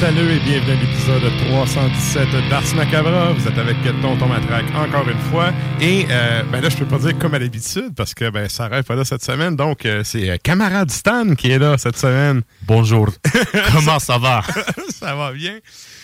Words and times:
Métalleux 0.00 0.30
et 0.30 0.38
bienvenue 0.38 0.72
à 0.72 0.80
l'épisode 0.80 1.22
317 1.48 2.28
d'Ars 2.48 2.74
Macabra. 2.76 3.32
Vous 3.32 3.48
êtes 3.48 3.58
avec 3.58 3.76
Tonton 4.00 4.28
Matraque 4.28 4.72
encore 4.76 5.08
une 5.08 5.18
fois. 5.18 5.52
Et 5.80 6.06
euh, 6.08 6.44
ben 6.52 6.60
là, 6.60 6.68
je 6.68 6.76
peux 6.76 6.84
pas 6.84 6.98
dire 6.98 7.18
comme 7.18 7.34
à 7.34 7.40
l'habitude 7.40 7.92
parce 7.96 8.14
que 8.14 8.30
ben 8.30 8.48
Sarah 8.48 8.76
n'est 8.76 8.82
pas 8.84 8.94
là 8.94 9.04
cette 9.04 9.24
semaine. 9.24 9.56
Donc, 9.56 9.86
euh, 9.86 10.02
c'est 10.04 10.30
euh, 10.30 10.36
camarade 10.40 10.92
Stan 10.92 11.34
qui 11.34 11.50
est 11.50 11.58
là 11.58 11.78
cette 11.78 11.96
semaine. 11.96 12.42
Bonjour. 12.62 13.08
Comment 13.74 13.98
ça 13.98 14.18
va? 14.18 14.42
ça 14.90 15.16
va 15.16 15.32
bien. 15.32 15.58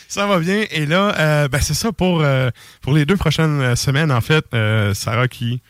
Ça 0.08 0.26
va 0.26 0.40
bien. 0.40 0.64
Et 0.72 0.86
là, 0.86 1.46
ben 1.46 1.60
c'est 1.60 1.74
ça 1.74 1.92
pour, 1.92 2.24
pour 2.80 2.92
les 2.94 3.04
deux 3.06 3.16
prochaines 3.16 3.76
semaines, 3.76 4.10
en 4.10 4.20
fait. 4.20 4.44
Sarah 4.94 5.28
qui 5.28 5.62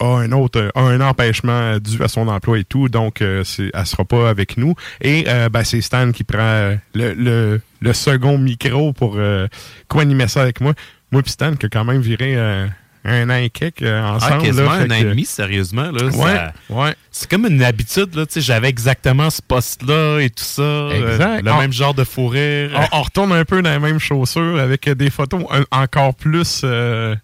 a 0.00 0.04
un 0.18 0.32
autre 0.32 0.70
a 0.74 0.80
un 0.80 1.00
empêchement 1.00 1.78
dû 1.78 2.02
à 2.02 2.08
son 2.08 2.26
emploi 2.28 2.58
et 2.58 2.64
tout, 2.64 2.88
donc 2.88 3.20
euh, 3.22 3.44
c'est, 3.44 3.70
elle 3.72 3.86
sera 3.86 4.04
pas 4.04 4.28
avec 4.30 4.56
nous. 4.56 4.74
Et 5.00 5.24
euh, 5.28 5.48
ben, 5.48 5.62
c'est 5.64 5.80
Stan 5.80 6.10
qui 6.12 6.24
prend 6.24 6.76
le, 6.94 7.12
le, 7.14 7.60
le 7.80 7.92
second 7.92 8.38
micro 8.38 8.92
pour 8.92 9.14
euh, 9.16 9.46
co-animer 9.88 10.28
ça 10.28 10.42
avec 10.42 10.60
moi. 10.60 10.72
Moi 11.12 11.22
puis 11.22 11.32
Stan 11.32 11.54
qui 11.54 11.66
a 11.66 11.68
quand 11.68 11.84
même 11.84 12.00
viré 12.00 12.34
euh, 12.36 12.66
un 13.04 13.30
an 13.30 13.34
et 13.36 13.48
quelques 13.50 13.82
Ah, 13.82 14.14
ensemble. 14.16 14.42
quasiment 14.42 14.72
là, 14.74 14.80
un 14.82 14.90
an 14.90 14.94
et 14.94 15.04
demi, 15.04 15.24
sérieusement. 15.24 15.90
Là, 15.90 16.04
Ouais, 16.04 16.10
ça- 16.12 16.52
ouais. 16.68 16.94
C'est 17.10 17.28
comme 17.30 17.46
une 17.46 17.62
habitude. 17.62 18.14
Là, 18.14 18.24
J'avais 18.36 18.68
exactement 18.68 19.30
ce 19.30 19.40
poste-là 19.40 20.20
et 20.20 20.28
tout 20.30 20.44
ça. 20.44 20.88
Exact. 20.92 21.42
le 21.42 21.50
Ah. 21.50 21.58
même 21.60 21.72
genre 21.72 21.94
de 21.94 22.04
fou 22.04 22.28
rire. 22.28 22.70
on, 22.92 22.98
on 22.98 23.02
retourne 23.02 23.32
un 23.32 23.44
peu 23.46 23.62
dans 23.62 23.70
les 23.72 23.78
mêmes 23.78 23.98
chaussures 23.98 24.58
avec 24.60 24.88
des 24.88 25.08
photos 25.10 25.42
encore 25.70 26.14
plus, 26.14 26.60
euh, 26.64 27.16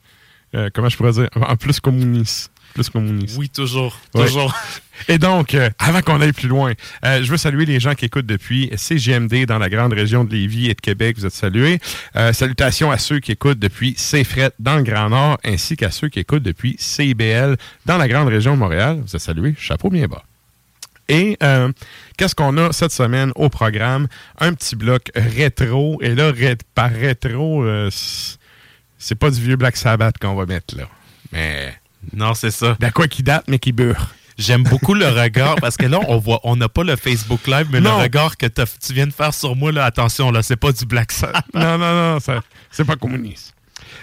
euh, 0.55 0.71
comment 0.73 0.89
je 0.89 0.97
pourrais 0.97 1.13
dire, 1.13 1.29
en 1.37 1.57
plus 1.57 1.79
communistes. 1.79 2.51
Plus 2.77 2.91
communistes. 2.91 3.37
Oui, 3.39 3.49
toujours. 3.49 3.99
Ouais. 4.15 4.27
Toujours. 4.27 4.55
Et 5.09 5.17
donc, 5.19 5.55
euh, 5.55 5.71
avant 5.79 6.01
qu'on 6.03 6.21
aille 6.21 6.33
plus 6.33 6.47
loin, 6.49 6.73
euh, 7.05 7.23
je 7.23 7.31
veux 7.31 7.37
saluer 7.39 7.65
les 7.65 7.81
gens 7.81 7.95
qui 7.95 8.05
écoutent 8.05 8.27
depuis 8.27 8.71
CGMD 8.77 9.47
dans 9.47 9.59
la 9.59 9.69
grande 9.71 9.93
région 9.95 10.25
de 10.25 10.33
Lévis 10.33 10.69
et 10.71 10.75
de 10.75 10.81
Québec. 10.81 11.17
Vous 11.19 11.25
êtes 11.27 11.33
salués. 11.33 11.81
Euh, 12.17 12.33
salutations 12.35 12.91
à 12.91 12.99
ceux 12.99 13.19
qui 13.19 13.33
écoutent 13.33 13.59
depuis 13.59 13.95
CFRET 13.95 14.51
dans 14.59 14.77
le 14.77 14.83
Grand 14.83 15.09
Nord, 15.09 15.39
ainsi 15.45 15.77
qu'à 15.77 15.91
ceux 15.91 16.09
qui 16.09 16.19
écoutent 16.19 16.43
depuis 16.43 16.77
CIBL 16.79 17.57
dans 17.87 17.97
la 17.99 18.09
grande 18.09 18.29
région 18.29 18.55
de 18.55 18.59
Montréal. 18.59 19.01
Vous 19.07 19.17
êtes 19.17 19.23
salués. 19.23 19.55
Chapeau 19.59 19.89
bien 19.91 20.07
bas. 20.07 20.23
Et 21.09 21.37
euh, 21.43 21.73
qu'est-ce 22.19 22.35
qu'on 22.35 22.57
a 22.59 22.73
cette 22.73 22.93
semaine 22.93 23.33
au 23.37 23.49
programme? 23.49 24.09
Un 24.39 24.53
petit 24.53 24.77
bloc 24.77 25.11
rétro. 25.15 25.99
Et 26.03 26.15
là, 26.15 26.31
ré- 26.31 26.59
par 26.75 26.91
rétro, 26.91 27.65
euh, 27.65 27.91
c'est 28.99 29.15
pas 29.15 29.31
du 29.31 29.41
vieux 29.41 29.57
Black 29.57 29.77
Sabbath 29.77 30.19
qu'on 30.19 30.35
va 30.35 30.47
mettre 30.47 30.77
là. 30.77 30.89
Mais 31.33 31.75
Non, 32.13 32.35
c'est 32.35 32.51
ça. 32.51 32.77
de 32.79 32.89
quoi 32.91 33.09
qui 33.09 33.23
date, 33.23 33.45
mais 33.49 33.59
qui 33.59 33.73
beurre. 33.73 34.15
J'aime 34.39 34.65
beaucoup 34.65 34.93
le 34.93 35.09
regard 35.09 35.57
parce 35.57 35.79
que 35.79 35.87
là, 35.87 35.99
on 36.09 36.19
voit, 36.19 36.41
on 36.45 36.57
n'a 36.57 36.69
pas 36.69 36.85
le 36.85 36.95
Facebook 36.97 37.47
Live, 37.47 37.69
mais 37.73 37.81
Non. 37.81 37.97
le 37.97 38.03
regard 38.03 38.37
que 38.37 38.45
tu 38.47 38.93
viens 38.93 39.07
de 39.07 39.13
faire 39.13 39.33
sur 39.33 39.57
moi, 39.57 39.73
là, 39.73 39.87
attention, 39.87 40.31
là, 40.31 40.43
c'est 40.43 40.57
pas 40.57 40.73
du 40.73 40.85
Black 40.85 41.11
Sabbath. 41.11 41.45
non, 41.55 41.79
non, 41.79 41.95
non, 42.15 42.19
c'est 42.71 42.85
pas 42.85 42.97
communiste. 42.97 43.55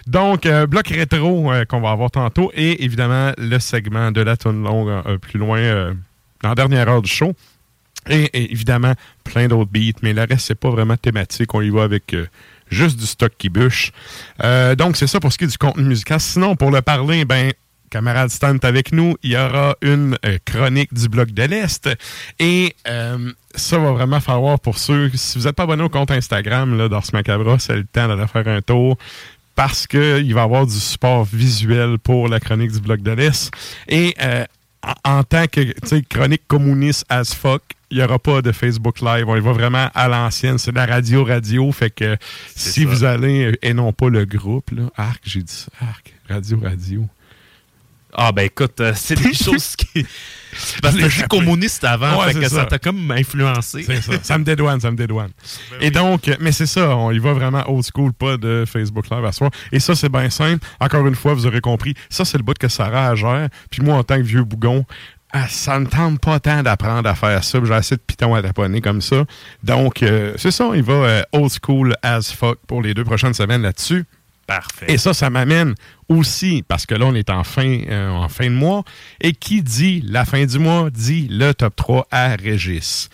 Donc, 0.08 0.46
euh, 0.47 0.66
bloc 0.66 0.88
rétro 0.88 1.52
euh, 1.53 1.66
qu'on 1.66 1.82
va 1.82 1.91
avoir 1.91 2.09
tantôt 2.09 2.52
et 2.55 2.84
évidemment 2.84 3.32
le 3.38 3.59
segment 3.59 4.11
de 4.11 4.22
la 4.22 4.35
tonne 4.35 4.64
longue 4.64 4.90
euh, 4.90 5.17
plus 5.20 5.38
loin 5.40 5.94
dans 6.41 6.49
la 6.49 6.56
dernière 6.56 6.90
heure 6.90 7.02
du 7.03 7.11
show. 7.11 7.34
Et, 8.09 8.23
et 8.34 8.52
évidemment, 8.52 8.94
plein 9.23 9.47
d'autres 9.47 9.70
beats, 9.72 9.99
mais 10.02 10.14
le 10.14 10.22
reste, 10.23 10.47
c'est 10.47 10.56
pas 10.59 10.70
vraiment 10.72 10.97
thématique. 10.97 11.53
On 11.53 11.61
y 11.61 11.70
va 11.70 11.84
avec 11.84 12.14
juste 12.70 12.99
du 12.99 13.06
stock 13.06 13.32
qui 13.38 13.49
bûche. 13.49 13.91
Donc, 14.78 14.97
c'est 14.97 15.08
ça 15.08 15.20
pour 15.22 15.32
ce 15.32 15.38
qui 15.38 15.44
est 15.46 15.47
du 15.47 15.58
contenu 15.58 15.84
musical. 15.84 16.20
Sinon, 16.20 16.56
pour 16.58 16.70
le 16.72 16.82
parler, 16.82 17.23
ben, 17.23 17.53
camarade 17.93 18.31
Stan 18.31 18.55
est 18.55 18.66
avec 18.66 18.91
nous. 18.91 19.16
Il 19.22 19.34
y 19.34 19.37
aura 19.37 19.75
une 19.84 20.17
euh, 20.25 20.40
chronique 20.45 20.91
du 20.95 21.07
bloc 21.09 21.29
de 21.29 21.43
l'Est. 21.43 21.87
Et 22.40 22.75
euh, 22.87 23.31
ça 23.53 23.78
va 23.78 23.91
vraiment 23.91 24.19
falloir 24.19 24.59
pour 24.59 24.79
ceux, 24.79 25.11
si 25.13 25.37
vous 25.37 25.45
n'êtes 25.45 25.55
pas 25.55 25.63
abonné 25.63 25.84
au 25.84 25.90
compte 25.90 26.09
Instagram 26.09 26.75
là, 26.75 26.90
d'Ars 26.90 27.05
Macabra, 27.13 27.59
c'est 27.59 27.75
le 27.75 27.84
temps 27.85 28.07
d'aller 28.07 28.25
faire 28.25 28.47
un 28.47 28.61
tour 28.61 28.97
parce 29.53 29.85
qu'il 29.85 30.34
va 30.34 30.41
y 30.41 30.43
avoir 30.43 30.66
du 30.66 30.73
support 30.73 31.25
visuel 31.25 31.99
pour 31.99 32.28
la 32.28 32.40
chronique 32.40 32.72
du 32.72 32.79
bloc 32.79 33.01
de 33.03 33.11
l'Est. 33.11 33.51
Et 33.87 34.16
euh, 34.23 34.43
en, 35.03 35.22
tant 35.22 35.46
que 35.46 35.61
chronique 36.09 36.47
communiste 36.47 37.05
as 37.09 37.35
fuck, 37.35 37.61
il 37.91 37.97
n'y 37.97 38.03
aura 38.03 38.17
pas 38.17 38.41
de 38.41 38.51
Facebook 38.51 39.01
Live. 39.01 39.25
On 39.28 39.35
y 39.35 39.39
va 39.39 39.51
vraiment 39.51 39.91
à 39.93 40.07
l'ancienne. 40.07 40.57
C'est 40.57 40.72
de 40.72 40.78
la 40.78 40.87
radio-radio. 40.87 41.72
Fait 41.72 41.91
que 41.91 42.17
si 42.55 42.81
ça. 42.81 42.89
vous 42.89 43.03
allez, 43.03 43.55
et 43.61 43.75
non 43.75 43.93
pas 43.93 44.09
le 44.09 44.25
groupe, 44.25 44.72
là, 44.72 44.89
Arc, 44.97 45.22
j'ai 45.25 45.43
dit 45.43 45.53
ça, 45.53 45.69
Arc, 45.79 46.11
radio-radio. 46.28 47.07
Ah, 48.15 48.31
ben 48.31 48.43
écoute, 48.45 48.79
euh, 48.81 48.93
c'est 48.95 49.15
des 49.21 49.33
choses 49.43 49.75
qui. 49.75 50.05
Parce 50.83 50.95
que 50.95 51.09
suis 51.09 51.23
communiste 51.23 51.83
avant, 51.83 52.19
Ouais, 52.19 52.27
fait 52.27 52.33
c'est 52.33 52.39
que 52.41 52.49
ça. 52.49 52.65
t'a 52.65 52.77
comme 52.77 53.09
influencé. 53.09 53.83
C'est 53.83 54.01
ça. 54.01 54.11
ça 54.21 54.37
me 54.37 54.43
dédouane, 54.43 54.79
ça 54.79 54.91
me 54.91 54.95
dédouane. 54.95 55.31
Et 55.81 55.89
donc, 55.89 56.27
euh, 56.27 56.35
mais 56.39 56.51
c'est 56.51 56.67
ça, 56.67 56.95
on 56.95 57.11
y 57.11 57.17
va 57.17 57.33
vraiment 57.33 57.63
old 57.67 57.83
school, 57.83 58.13
pas 58.13 58.37
de 58.37 58.63
Facebook 58.71 59.09
Live 59.09 59.25
à 59.25 59.31
soir. 59.31 59.49
Et 59.71 59.79
ça, 59.79 59.95
c'est 59.95 60.09
bien 60.09 60.29
simple. 60.29 60.65
Encore 60.79 61.07
une 61.07 61.15
fois, 61.15 61.33
vous 61.33 61.47
aurez 61.47 61.61
compris, 61.61 61.95
ça, 62.09 62.23
c'est 62.23 62.37
le 62.37 62.43
bout 62.43 62.55
que 62.57 62.67
Sarah 62.67 63.09
a 63.09 63.15
gère. 63.15 63.49
Puis 63.71 63.81
moi, 63.81 63.95
en 63.97 64.03
tant 64.03 64.17
que 64.17 64.21
vieux 64.21 64.43
bougon, 64.43 64.85
ah, 65.31 65.47
ça 65.49 65.79
me 65.79 65.87
tente 65.87 66.19
pas 66.19 66.39
tant 66.39 66.61
d'apprendre 66.61 67.09
à 67.09 67.15
faire 67.15 67.43
ça. 67.43 67.59
J'ai 67.63 67.73
assez 67.73 67.95
de 67.95 68.01
pitons 68.05 68.35
à 68.35 68.43
taponner 68.43 68.81
comme 68.81 69.01
ça. 69.01 69.25
Donc, 69.63 70.03
euh, 70.03 70.33
c'est 70.37 70.51
ça, 70.51 70.69
il 70.75 70.83
va 70.83 70.93
euh, 70.93 71.21
old 71.31 71.51
school 71.51 71.95
as 72.03 72.31
fuck 72.31 72.59
pour 72.67 72.83
les 72.83 72.93
deux 72.93 73.03
prochaines 73.03 73.33
semaines 73.33 73.63
là-dessus. 73.63 74.05
Parfait. 74.47 74.87
Et 74.90 74.97
ça, 74.97 75.13
ça 75.13 75.29
m'amène 75.29 75.75
aussi, 76.09 76.63
parce 76.67 76.85
que 76.85 76.95
là, 76.95 77.05
on 77.05 77.16
est 77.16 77.29
en 77.29 77.43
fin, 77.43 77.79
euh, 77.90 78.09
en 78.09 78.28
fin 78.29 78.45
de 78.45 78.55
mois, 78.55 78.84
et 79.22 79.34
qui 79.34 79.61
dit 79.61 80.03
la 80.05 80.25
fin 80.25 80.45
du 80.45 80.59
mois 80.59 80.90
dit 80.90 81.28
le 81.29 81.53
top 81.53 81.75
3 81.75 82.07
à 82.11 82.35
Régis. 82.35 83.09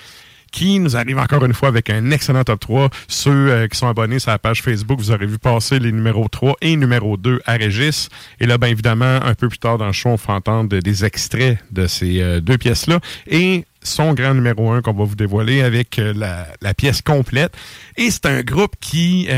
Qui 0.52 0.80
nous 0.80 0.98
arrive 0.98 1.20
encore 1.20 1.46
une 1.46 1.54
fois 1.54 1.70
avec 1.70 1.92
un 1.92 2.10
excellent 2.10 2.44
top 2.44 2.60
3. 2.60 2.90
Ceux 3.08 3.32
euh, 3.32 3.68
qui 3.68 3.78
sont 3.78 3.88
abonnés 3.88 4.18
sur 4.18 4.32
la 4.32 4.40
page 4.40 4.64
Facebook, 4.64 4.98
vous 4.98 5.12
aurez 5.12 5.28
vu 5.28 5.38
passer 5.38 5.78
les 5.78 5.92
numéros 5.92 6.28
3 6.28 6.56
et 6.62 6.76
numéro 6.76 7.18
2 7.18 7.42
à 7.46 7.54
Régis. 7.54 8.10
Et 8.40 8.48
là, 8.48 8.58
bien 8.58 8.70
évidemment, 8.70 9.20
un 9.24 9.36
peu 9.36 9.48
plus 9.48 9.60
tard 9.60 9.78
dans 9.78 9.86
le 9.86 9.92
show, 9.92 10.10
on 10.10 10.16
va 10.16 10.34
entendre 10.34 10.80
des 10.80 11.06
extraits 11.06 11.60
de 11.72 11.86
ces 11.86 12.20
euh, 12.22 12.42
deux 12.42 12.58
pièces-là. 12.58 13.00
Et 13.28 13.66
son 13.84 14.16
grand 14.16 14.34
numéro 14.34 14.72
1 14.72 14.82
qu'on 14.82 14.94
va 14.94 15.06
vous 15.06 15.16
dévoiler 15.16 15.62
avec 15.62 16.02
la 16.16 16.74
pièce 16.74 17.02
complète. 17.02 17.56
Et 17.96 18.12
c'est 18.12 18.26
un 18.26 18.42
groupe 18.42 18.74
qui... 18.82 19.30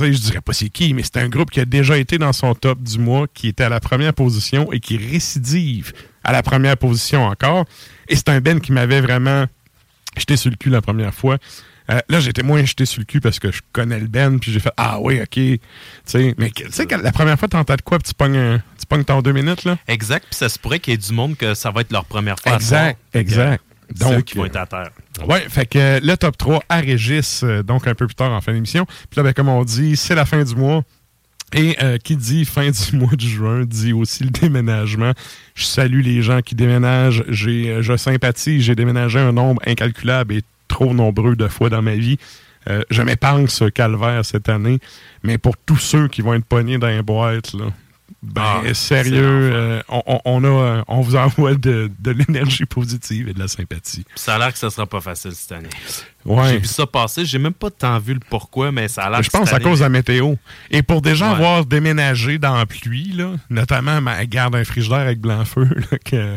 euh, 0.00 0.06
tu 0.06 0.12
sais, 0.12 0.12
je 0.12 0.18
dirais 0.22 0.40
pas 0.40 0.52
c'est 0.52 0.68
qui, 0.68 0.94
mais 0.94 1.02
c'est 1.02 1.16
un 1.18 1.28
groupe 1.28 1.50
qui 1.50 1.60
a 1.60 1.64
déjà 1.64 1.96
été 1.98 2.18
dans 2.18 2.32
son 2.32 2.54
top 2.54 2.82
du 2.82 2.98
mois, 2.98 3.26
qui 3.32 3.48
était 3.48 3.64
à 3.64 3.68
la 3.68 3.80
première 3.80 4.14
position 4.14 4.72
et 4.72 4.80
qui 4.80 4.96
récidive 4.96 5.92
à 6.22 6.32
la 6.32 6.42
première 6.42 6.76
position 6.76 7.24
encore. 7.26 7.64
Et 8.08 8.16
c'est 8.16 8.28
un 8.30 8.40
Ben 8.40 8.60
qui 8.60 8.72
m'avait 8.72 9.00
vraiment 9.00 9.46
jeté 10.16 10.36
sur 10.36 10.50
le 10.50 10.56
cul 10.56 10.70
la 10.70 10.80
première 10.82 11.12
fois. 11.14 11.38
Euh, 11.90 11.98
là, 12.08 12.18
j'étais 12.18 12.42
moins 12.42 12.64
jeté 12.64 12.86
sur 12.86 13.00
le 13.00 13.04
cul 13.04 13.20
parce 13.20 13.38
que 13.38 13.52
je 13.52 13.60
connais 13.72 13.98
le 14.00 14.06
Ben, 14.06 14.38
puis 14.38 14.50
j'ai 14.50 14.60
fait 14.60 14.72
Ah 14.78 14.98
oui, 15.00 15.20
ok. 15.20 15.28
Tu 15.28 15.58
sais, 16.06 16.34
mais 16.38 16.50
tu 16.50 16.64
sais, 16.70 16.86
la 16.86 17.12
première 17.12 17.38
fois, 17.38 17.46
t'entends 17.48 17.74
de 17.74 17.82
quoi, 17.82 17.98
puis 17.98 18.08
tu 18.08 18.14
pognes, 18.14 18.36
un- 18.38 18.58
tu 18.78 18.86
pognes 18.88 19.04
ton 19.04 19.20
deux 19.20 19.32
minutes, 19.32 19.64
là? 19.64 19.76
Exact, 19.86 20.24
puis 20.30 20.34
ça 20.36 20.48
se 20.48 20.58
pourrait 20.58 20.78
qu'il 20.78 20.92
y 20.92 20.94
ait 20.94 20.98
du 20.98 21.12
monde 21.12 21.36
que 21.36 21.52
ça 21.54 21.70
va 21.70 21.82
être 21.82 21.92
leur 21.92 22.06
première 22.06 22.38
fois. 22.38 22.54
Exact, 22.54 22.98
exact. 23.12 23.62
Donc, 23.98 24.24
qui 24.24 24.38
vont 24.38 24.44
euh, 24.44 24.46
être 24.46 24.56
à 24.56 24.66
terre. 24.66 24.90
Oui, 25.28 25.38
fait 25.48 25.66
que 25.66 25.78
euh, 25.78 26.00
le 26.02 26.16
top 26.16 26.36
3 26.36 26.62
à 26.68 26.80
Régis, 26.80 27.42
euh, 27.44 27.62
donc 27.62 27.86
un 27.86 27.94
peu 27.94 28.06
plus 28.06 28.16
tard 28.16 28.32
en 28.32 28.40
fin 28.40 28.52
d'émission. 28.52 28.84
Puis 28.84 29.16
là, 29.16 29.22
ben, 29.22 29.32
comme 29.32 29.48
on 29.48 29.64
dit, 29.64 29.96
c'est 29.96 30.14
la 30.14 30.24
fin 30.24 30.42
du 30.42 30.54
mois. 30.54 30.82
Et 31.52 31.76
euh, 31.82 31.98
qui 31.98 32.16
dit 32.16 32.44
fin 32.44 32.68
du 32.68 32.96
mois 32.96 33.14
de 33.14 33.20
juin 33.20 33.64
dit 33.64 33.92
aussi 33.92 34.24
le 34.24 34.30
déménagement. 34.30 35.12
Je 35.54 35.64
salue 35.64 36.00
les 36.00 36.20
gens 36.20 36.40
qui 36.40 36.56
déménagent. 36.56 37.24
J'ai, 37.28 37.80
je 37.80 37.96
sympathise. 37.96 38.64
J'ai 38.64 38.74
déménagé 38.74 39.20
un 39.20 39.32
nombre 39.32 39.62
incalculable 39.66 40.34
et 40.34 40.42
trop 40.66 40.92
nombreux 40.94 41.36
de 41.36 41.46
fois 41.46 41.70
dans 41.70 41.82
ma 41.82 41.94
vie. 41.94 42.18
Je 42.90 43.02
m'épargne 43.02 43.46
ce 43.46 43.66
calvaire 43.66 44.24
cette 44.24 44.48
année. 44.48 44.78
Mais 45.22 45.36
pour 45.36 45.54
tous 45.58 45.76
ceux 45.76 46.08
qui 46.08 46.22
vont 46.22 46.32
être 46.32 46.46
pognés 46.46 46.78
dans 46.78 46.88
les 46.88 47.02
boîtes, 47.02 47.52
là, 47.52 47.66
ben, 48.24 48.62
Ah, 48.66 48.74
sérieux, 48.74 49.20
euh, 49.52 49.82
on, 49.88 50.20
on- 50.24 50.44
a, 50.44 50.46
euh, 50.48 50.82
on 50.88 51.00
vous 51.00 51.16
envoie 51.16 51.54
de, 51.54 51.90
de 51.98 52.10
l'énergie 52.10 52.64
positive 52.64 53.28
et 53.28 53.32
de 53.34 53.38
la 53.38 53.48
sympathie. 53.48 54.04
Ça 54.14 54.34
a 54.36 54.38
l'air 54.38 54.52
que 54.52 54.58
ça 54.58 54.70
sera 54.70 54.86
pas 54.86 55.00
facile 55.00 55.32
cette 55.32 55.52
année. 55.52 55.68
Ouais. 56.24 56.48
J'ai 56.50 56.58
vu 56.58 56.66
ça 56.66 56.86
passer, 56.86 57.24
j'ai 57.26 57.38
même 57.38 57.52
pas 57.52 57.70
tant 57.70 57.98
vu 57.98 58.14
le 58.14 58.20
pourquoi, 58.30 58.72
mais 58.72 58.88
ça 58.88 59.04
a 59.04 59.10
l'air 59.10 59.22
Je 59.22 59.30
pense 59.30 59.52
à 59.52 59.60
cause 59.60 59.78
de 59.80 59.84
la 59.84 59.88
météo. 59.90 60.34
Et 60.70 60.82
pour 60.82 61.02
des 61.02 61.14
gens 61.14 61.28
Ouais. 61.28 61.34
avoir 61.34 61.66
déménagé 61.66 62.38
dans 62.38 62.56
la 62.56 62.66
pluie, 62.66 63.12
là, 63.12 63.32
notamment 63.50 64.00
ma 64.00 64.24
garde 64.26 64.54
un 64.56 64.64
frigidaire 64.64 65.00
avec 65.00 65.20
blanc-feu, 65.20 65.68
là, 65.92 65.98
que 66.04 66.36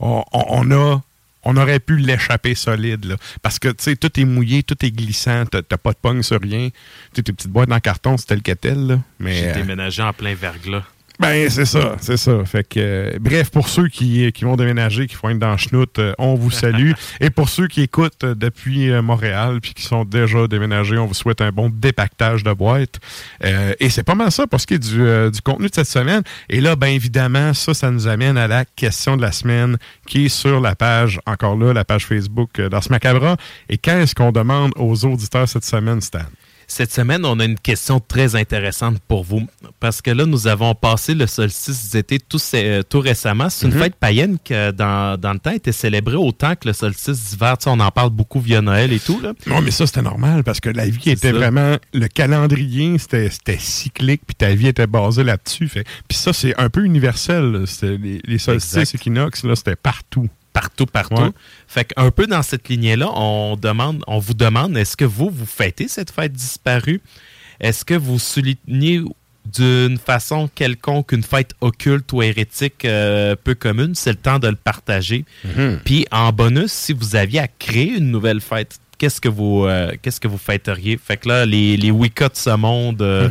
on, 0.00 0.24
on- 0.32 0.70
a. 0.70 1.00
On 1.48 1.56
aurait 1.56 1.78
pu 1.78 1.96
l'échapper 1.96 2.56
solide, 2.56 3.04
là. 3.04 3.14
Parce 3.40 3.60
que, 3.60 3.68
tu 3.68 3.76
sais, 3.84 3.94
tout 3.94 4.10
est 4.18 4.24
mouillé, 4.24 4.64
tout 4.64 4.84
est 4.84 4.90
glissant, 4.90 5.44
t'as 5.46 5.62
pas 5.76 5.92
de 5.92 5.96
pogne 5.96 6.24
sur 6.24 6.40
rien. 6.40 6.70
Tes 7.12 7.22
petites 7.22 7.46
boîtes 7.52 7.70
en 7.70 7.78
carton, 7.78 8.16
c'est 8.16 8.26
tel 8.26 8.42
que 8.42 8.50
tel, 8.50 8.84
là. 8.88 8.98
Mais, 9.20 9.32
J'ai 9.36 9.50
euh, 9.50 9.54
déménagé 9.54 10.02
en 10.02 10.12
plein 10.12 10.34
verglas. 10.34 10.82
Ben, 11.18 11.48
c'est 11.50 11.64
ça, 11.64 11.96
c'est 12.00 12.16
ça. 12.16 12.44
Fait 12.44 12.66
que, 12.66 12.78
euh, 12.78 13.18
bref, 13.20 13.50
pour 13.50 13.68
ceux 13.68 13.88
qui, 13.88 14.30
qui 14.32 14.44
vont 14.44 14.56
déménager, 14.56 15.06
qui 15.06 15.16
vont 15.16 15.30
être 15.30 15.38
dans 15.38 15.52
le 15.52 15.56
chenoute, 15.56 15.98
euh, 15.98 16.12
on 16.18 16.34
vous 16.34 16.50
salue. 16.50 16.92
Et 17.20 17.30
pour 17.30 17.48
ceux 17.48 17.68
qui 17.68 17.82
écoutent 17.82 18.24
euh, 18.24 18.34
depuis 18.34 18.90
Montréal 19.00 19.60
puis 19.60 19.74
qui 19.74 19.82
sont 19.82 20.04
déjà 20.04 20.46
déménagés, 20.46 20.98
on 20.98 21.06
vous 21.06 21.14
souhaite 21.14 21.40
un 21.40 21.50
bon 21.50 21.70
dépactage 21.70 22.42
de 22.42 22.52
boîtes. 22.52 23.00
Euh, 23.44 23.72
et 23.80 23.90
c'est 23.90 24.02
pas 24.02 24.14
mal 24.14 24.30
ça 24.30 24.46
pour 24.46 24.60
ce 24.60 24.66
qui 24.66 24.74
est 24.74 24.78
du, 24.78 25.02
euh, 25.02 25.30
du 25.30 25.40
contenu 25.40 25.68
de 25.68 25.74
cette 25.74 25.88
semaine. 25.88 26.22
Et 26.48 26.60
là, 26.60 26.76
ben 26.76 26.88
évidemment, 26.88 27.54
ça, 27.54 27.74
ça 27.74 27.90
nous 27.90 28.06
amène 28.06 28.36
à 28.36 28.46
la 28.46 28.64
question 28.64 29.16
de 29.16 29.22
la 29.22 29.32
semaine 29.32 29.76
qui 30.06 30.26
est 30.26 30.28
sur 30.28 30.60
la 30.60 30.74
page, 30.74 31.20
encore 31.26 31.56
là, 31.56 31.72
la 31.72 31.84
page 31.84 32.06
Facebook 32.06 32.60
d'Ars 32.60 32.90
Macabra. 32.90 33.36
Et 33.68 33.78
qu'est-ce 33.78 34.14
qu'on 34.14 34.32
demande 34.32 34.72
aux 34.76 35.04
auditeurs 35.04 35.48
cette 35.48 35.64
semaine, 35.64 36.00
Stan? 36.00 36.20
Cette 36.68 36.92
semaine, 36.92 37.24
on 37.24 37.38
a 37.38 37.44
une 37.44 37.58
question 37.58 38.00
très 38.00 38.34
intéressante 38.34 38.98
pour 39.06 39.22
vous. 39.24 39.46
Parce 39.78 40.02
que 40.02 40.10
là, 40.10 40.26
nous 40.26 40.46
avons 40.48 40.74
passé 40.74 41.14
le 41.14 41.26
solstice 41.26 41.90
d'été 41.90 42.18
tout, 42.18 42.38
euh, 42.54 42.82
tout 42.82 43.00
récemment. 43.00 43.48
C'est 43.50 43.66
une 43.66 43.74
Mhm. 43.74 43.80
fête 43.82 43.94
païenne 43.94 44.36
qui, 44.42 44.52
dans, 44.74 45.18
dans 45.20 45.32
le 45.32 45.38
temps, 45.38 45.52
était 45.52 45.72
célébrée 45.72 46.16
autant 46.16 46.54
que 46.56 46.66
le 46.68 46.72
solstice 46.72 47.30
d'hiver. 47.30 47.56
Tu 47.58 47.64
sais, 47.64 47.70
on 47.70 47.78
en 47.80 47.90
parle 47.90 48.10
beaucoup 48.10 48.40
via 48.40 48.60
Noël 48.60 48.92
et 48.92 48.98
tout. 49.00 49.20
Là. 49.20 49.32
Non, 49.46 49.60
mais 49.60 49.70
ça, 49.70 49.86
c'était 49.86 50.02
normal 50.02 50.42
parce 50.44 50.60
que 50.60 50.68
la 50.70 50.86
vie 50.86 51.10
était 51.10 51.30
ça. 51.30 51.36
vraiment. 51.36 51.76
Le 51.94 52.08
calendrier, 52.08 52.98
c'était 52.98 53.30
cyclique, 53.58 54.22
puis 54.26 54.34
ta 54.34 54.54
vie 54.54 54.68
était 54.68 54.86
basée 54.86 55.24
là-dessus. 55.24 55.68
Puis 56.08 56.16
ça, 56.18 56.32
c'est 56.32 56.54
un 56.60 56.68
peu 56.68 56.84
universel. 56.84 57.64
Les, 57.82 58.20
les 58.24 58.38
solstices 58.38 58.94
équinoxes, 58.94 59.44
là, 59.44 59.54
c'était 59.56 59.76
partout. 59.76 60.28
Partout, 60.56 60.86
partout. 60.86 61.22
Ouais. 61.22 61.30
Fait 61.68 61.84
qu'un 61.84 62.10
peu 62.10 62.26
dans 62.26 62.42
cette 62.42 62.70
lignée-là, 62.70 63.10
on, 63.14 63.58
demande, 63.60 64.02
on 64.06 64.18
vous 64.18 64.32
demande 64.32 64.74
est-ce 64.78 64.96
que 64.96 65.04
vous, 65.04 65.28
vous 65.28 65.44
fêtez 65.44 65.86
cette 65.86 66.10
fête 66.10 66.32
disparue? 66.32 67.02
Est-ce 67.60 67.84
que 67.84 67.92
vous 67.92 68.18
soulignez 68.18 69.02
d'une 69.44 69.98
façon 69.98 70.48
quelconque 70.54 71.12
une 71.12 71.22
fête 71.22 71.52
occulte 71.60 72.10
ou 72.14 72.22
hérétique 72.22 72.86
euh, 72.86 73.36
peu 73.36 73.54
commune? 73.54 73.94
C'est 73.94 74.12
le 74.12 74.16
temps 74.16 74.38
de 74.38 74.48
le 74.48 74.56
partager. 74.56 75.26
Puis 75.84 76.06
en 76.10 76.32
bonus, 76.32 76.72
si 76.72 76.94
vous 76.94 77.16
aviez 77.16 77.40
à 77.40 77.48
créer 77.48 77.98
une 77.98 78.10
nouvelle 78.10 78.40
fête, 78.40 78.80
qu'est-ce 78.98 79.20
que 79.20 79.28
vous 79.28 79.64
euh, 79.64 79.92
qu'est-ce 80.00 80.20
que 80.20 80.28
vous 80.28 80.38
fêteriez? 80.38 80.98
Fait 81.02 81.16
que 81.16 81.28
là, 81.28 81.44
les, 81.46 81.76
les 81.76 81.90
Wicca 81.90 82.28
de 82.28 82.36
ce 82.36 82.50
monde, 82.50 83.02
euh, 83.02 83.28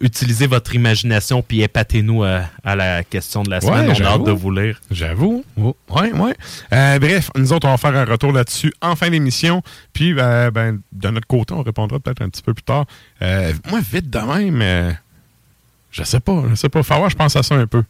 utilisez 0.00 0.46
votre 0.46 0.74
imagination 0.74 1.42
puis 1.42 1.62
épatez-nous 1.62 2.22
euh, 2.24 2.40
à 2.64 2.76
la 2.76 3.02
question 3.04 3.42
de 3.42 3.50
la 3.50 3.56
Ouais, 3.58 3.66
semaine. 3.66 3.94
on 4.00 4.04
a 4.04 4.08
hâte 4.08 4.24
de 4.24 4.30
vous 4.32 4.50
lire. 4.50 4.80
J'avoue. 4.90 5.44
Oh, 5.60 5.76
ouais, 5.90 6.12
ouais. 6.12 6.34
Euh, 6.72 6.98
bref, 6.98 7.30
nous 7.36 7.52
autres, 7.52 7.66
on 7.66 7.70
va 7.72 7.76
faire 7.78 7.96
un 7.96 8.04
retour 8.04 8.32
là-dessus 8.32 8.72
en 8.80 8.96
fin 8.96 9.10
d'émission. 9.10 9.62
Puis, 9.92 10.14
ben, 10.14 10.80
de 10.92 11.08
notre 11.10 11.26
côté, 11.26 11.54
on 11.54 11.62
répondra 11.62 11.98
peut-être 11.98 12.22
un 12.22 12.28
petit 12.28 12.42
peu 12.42 12.54
plus 12.54 12.62
tard. 12.62 12.84
Moi, 13.20 13.80
vite 13.92 14.10
de 14.10 14.18
même, 14.18 14.96
je 15.90 16.02
sais 16.02 16.20
pas, 16.20 16.42
je 16.50 16.54
sais 16.54 16.68
pas. 16.68 16.82
Faut 16.82 17.08
je 17.08 17.14
pense 17.16 17.36
à 17.36 17.42
ça 17.42 17.54
un 17.54 17.66
peu. 17.66 17.82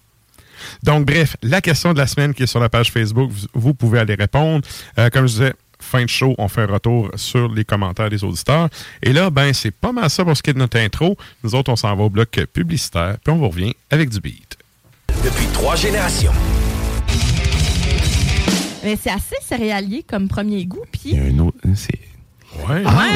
Donc, 0.83 1.05
bref, 1.07 1.37
la 1.43 1.61
question 1.61 1.93
de 1.93 1.99
la 1.99 2.07
semaine 2.07 2.33
qui 2.33 2.45
est 2.45 2.47
sur 2.47 2.61
la 2.61 2.71
page 2.71 2.91
Facebook, 2.91 3.31
vous, 3.31 3.47
vous 3.53 3.75
pouvez 3.75 3.99
aller 3.99 4.15
répondre. 4.15 4.67
Comme 5.13 5.27
je 5.27 5.33
disais, 5.33 5.55
fin 5.87 6.03
de 6.05 6.09
show, 6.11 6.35
on 6.39 6.49
fait 6.49 6.63
un 6.63 6.67
retour 6.67 7.11
sur 7.17 7.49
les 7.53 7.65
commentaires 7.65 8.11
des 8.11 8.23
auditeurs. 8.25 8.69
Et 9.03 9.13
là, 9.13 9.31
ben, 9.31 9.53
c'est 9.55 9.71
pas 9.71 9.93
mal 9.93 10.11
ça 10.11 10.25
pour 10.25 10.37
ce 10.37 10.43
qui 10.43 10.51
est 10.51 10.55
de 10.55 10.59
notre 10.59 10.79
intro. 10.79 11.17
Nous 11.45 11.55
autres, 11.55 11.71
on 11.73 11.77
s'en 11.77 11.95
va 11.97 12.03
au 12.05 12.11
bloc 12.11 12.31
publicitaire, 12.53 13.17
puis 13.25 13.33
on 13.33 13.39
vous 13.39 13.49
revient 13.49 13.75
avec 13.91 14.09
du 14.11 14.21
beat. 14.21 14.57
Depuis 15.25 15.47
trois 15.53 15.77
générations. 15.77 16.33
Mais 18.85 18.97
c'est 19.03 19.11
assez 19.11 19.37
céréalier 19.43 20.05
comme 20.09 20.29
premier 20.29 20.65
goût. 20.65 20.85
Il 21.05 21.11
y 21.11 21.15
Puis 21.15 21.23
a 21.23 21.25
un 21.35 21.39
autre. 21.47 21.59
C'est. 21.75 21.99
Ouais, 22.69 22.83
Ah, 22.87 23.09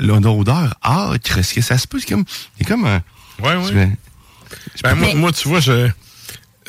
l'odeur 0.00 0.74
âcre, 0.82 1.38
est-ce 1.38 1.54
que 1.54 1.60
ça 1.60 1.78
se 1.78 1.86
peut? 1.86 1.98
C'est 2.00 2.08
comme. 2.08 2.24
Il 2.58 2.62
y 2.62 2.66
a 2.66 2.68
comme 2.68 2.86
un. 2.86 3.02
ouais, 3.42 3.56
ouais. 3.56 3.72
Ben, 4.82 4.94
moi, 4.94 5.08
Mais- 5.08 5.14
moi, 5.14 5.32
tu 5.32 5.48
vois, 5.48 5.60
je. 5.60 5.88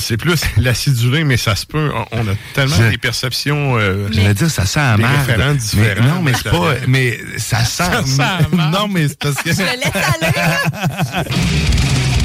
C'est 0.01 0.17
plus 0.17 0.41
l'acidulé, 0.57 1.23
mais 1.23 1.37
ça 1.37 1.55
se 1.55 1.65
peut. 1.65 1.89
On, 2.11 2.27
a 2.27 2.31
tellement 2.53 2.75
Je- 2.75 2.89
des 2.89 2.97
perceptions. 2.97 3.77
euh, 3.77 4.07
J'allais 4.11 4.33
dire, 4.33 4.49
ça 4.49 4.65
sent 4.65 4.79
merde. 4.97 5.59
Mais- 5.75 5.95
non, 5.95 6.21
mais 6.21 6.33
c'est 6.33 6.43
ça 6.43 6.49
pas. 6.51 6.73
Mais 6.87 7.19
ça 7.37 7.63
sent. 7.63 7.83
Ça 8.05 8.39
sent 8.39 8.55
non, 8.71 8.87
mais 8.89 9.07
c'est 9.07 9.19
parce 9.19 9.35
que. 9.35 9.51
je 9.53 9.61
le 9.61 9.79
laisse 9.79 9.91
aller. 9.95 11.27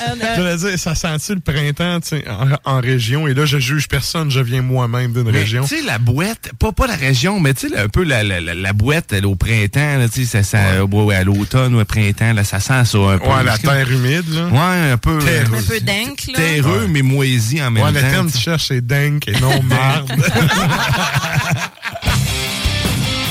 Euh, 0.00 0.14
Je 0.36 0.40
voulais 0.40 0.56
dire, 0.56 0.78
ça 0.78 0.94
sent-tu 0.94 1.34
le 1.34 1.40
printemps 1.40 2.00
tu 2.00 2.08
sais, 2.10 2.24
en, 2.28 2.48
en 2.76 2.80
région? 2.80 3.26
Et 3.26 3.34
là, 3.34 3.44
je 3.44 3.58
juge 3.58 3.88
personne, 3.88 4.30
je 4.30 4.40
viens 4.40 4.62
moi-même 4.62 5.12
d'une 5.12 5.28
région. 5.28 5.64
Tu 5.64 5.76
sais, 5.76 5.82
la 5.82 5.98
boîte, 5.98 6.50
pas, 6.58 6.72
pas 6.72 6.86
la 6.86 6.94
région, 6.96 7.40
mais 7.40 7.54
tu 7.54 7.68
sais, 7.68 7.76
un 7.78 7.88
peu 7.88 8.04
la, 8.04 8.22
la, 8.22 8.40
la, 8.40 8.54
la 8.54 8.72
boîte 8.72 9.12
elle, 9.12 9.26
au 9.26 9.34
printemps, 9.34 9.98
là, 9.98 10.08
tu 10.08 10.24
sais, 10.24 10.42
ça, 10.42 10.42
ça, 10.42 10.84
ouais, 10.84 11.14
à 11.14 11.24
l'automne 11.24 11.74
ou 11.74 11.80
au 11.80 11.84
printemps, 11.84 12.32
là, 12.32 12.44
ça 12.44 12.60
sent 12.60 12.84
ça 12.84 12.98
un 12.98 13.18
peu. 13.18 13.26
Ouais, 13.28 13.42
la 13.44 13.58
terre 13.58 13.90
humide, 13.90 14.24
là. 14.32 14.46
Ouais, 14.46 14.90
un 14.92 14.96
peu. 14.98 15.18
Terreux. 15.18 15.58
un 15.58 15.62
peu 15.62 15.80
dingue, 15.80 16.16
là. 16.28 16.34
Terreux, 16.34 16.86
mais 16.88 17.02
moisi 17.02 17.62
en 17.62 17.70
même 17.70 17.82
Ouais, 17.84 17.92
temps. 17.92 18.00
le 18.06 18.10
terme 18.12 18.30
que 18.30 18.36
tu 18.36 18.42
cherches, 18.42 18.66
c'est 18.68 18.86
dingue 18.86 19.22
et 19.26 19.32
non 19.40 19.62
marde. 19.68 20.10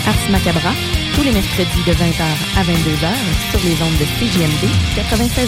Ars 0.07 0.29
Macabra, 0.31 0.71
tous 1.15 1.23
les 1.23 1.31
mercredis 1.31 1.83
de 1.85 1.91
20h 1.93 2.23
à 2.57 2.63
22h 2.63 3.09
sur 3.51 3.59
les 3.63 3.81
ondes 3.81 3.97
de 3.99 4.05
CJMD 4.19 4.69
96.9. 4.95 5.47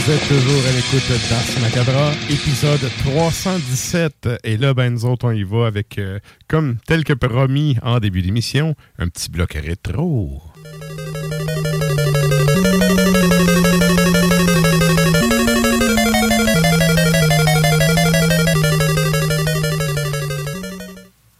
vous 0.00 0.12
êtes 0.12 0.28
toujours 0.28 0.66
à 0.66 0.72
l'écoute 0.72 1.08
d'Ars 1.28 1.60
Macabra, 1.60 2.12
épisode 2.30 2.90
317. 3.04 4.28
Et 4.44 4.56
là, 4.56 4.72
ben, 4.72 4.94
nous 4.94 5.04
autres, 5.04 5.26
on 5.26 5.32
y 5.32 5.42
va 5.42 5.66
avec, 5.66 5.98
euh, 5.98 6.18
comme 6.48 6.76
tel 6.86 7.04
que 7.04 7.12
promis 7.12 7.76
en 7.82 7.98
début 7.98 8.22
d'émission, 8.22 8.74
un 8.98 9.08
petit 9.08 9.30
bloc 9.30 9.52
rétro. 9.52 10.42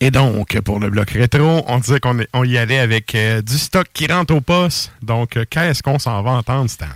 Et 0.00 0.10
donc, 0.10 0.60
pour 0.60 0.80
le 0.80 0.90
bloc 0.90 1.10
rétro, 1.10 1.64
on 1.66 1.78
disait 1.78 2.00
qu'on 2.00 2.44
y 2.44 2.58
allait 2.58 2.78
avec 2.78 3.14
euh, 3.14 3.40
du 3.40 3.56
stock 3.56 3.86
qui 3.92 4.06
rentre 4.06 4.34
au 4.34 4.40
poste. 4.42 4.92
Donc, 5.02 5.36
euh, 5.36 5.44
qu'est-ce 5.48 5.82
qu'on 5.82 5.98
s'en 5.98 6.22
va 6.22 6.32
entendre, 6.32 6.68
Stan? 6.68 6.86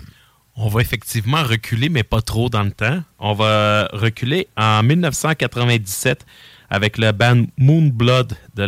On 0.56 0.68
va 0.68 0.80
effectivement 0.80 1.42
reculer, 1.42 1.88
mais 1.88 2.04
pas 2.04 2.22
trop 2.22 2.48
dans 2.48 2.62
le 2.62 2.70
temps. 2.70 3.02
On 3.18 3.32
va 3.32 3.88
reculer 3.92 4.46
en 4.56 4.84
1997 4.84 6.24
avec 6.70 6.96
le 6.96 7.10
band 7.10 7.44
Moonblood 7.58 8.34
de 8.54 8.62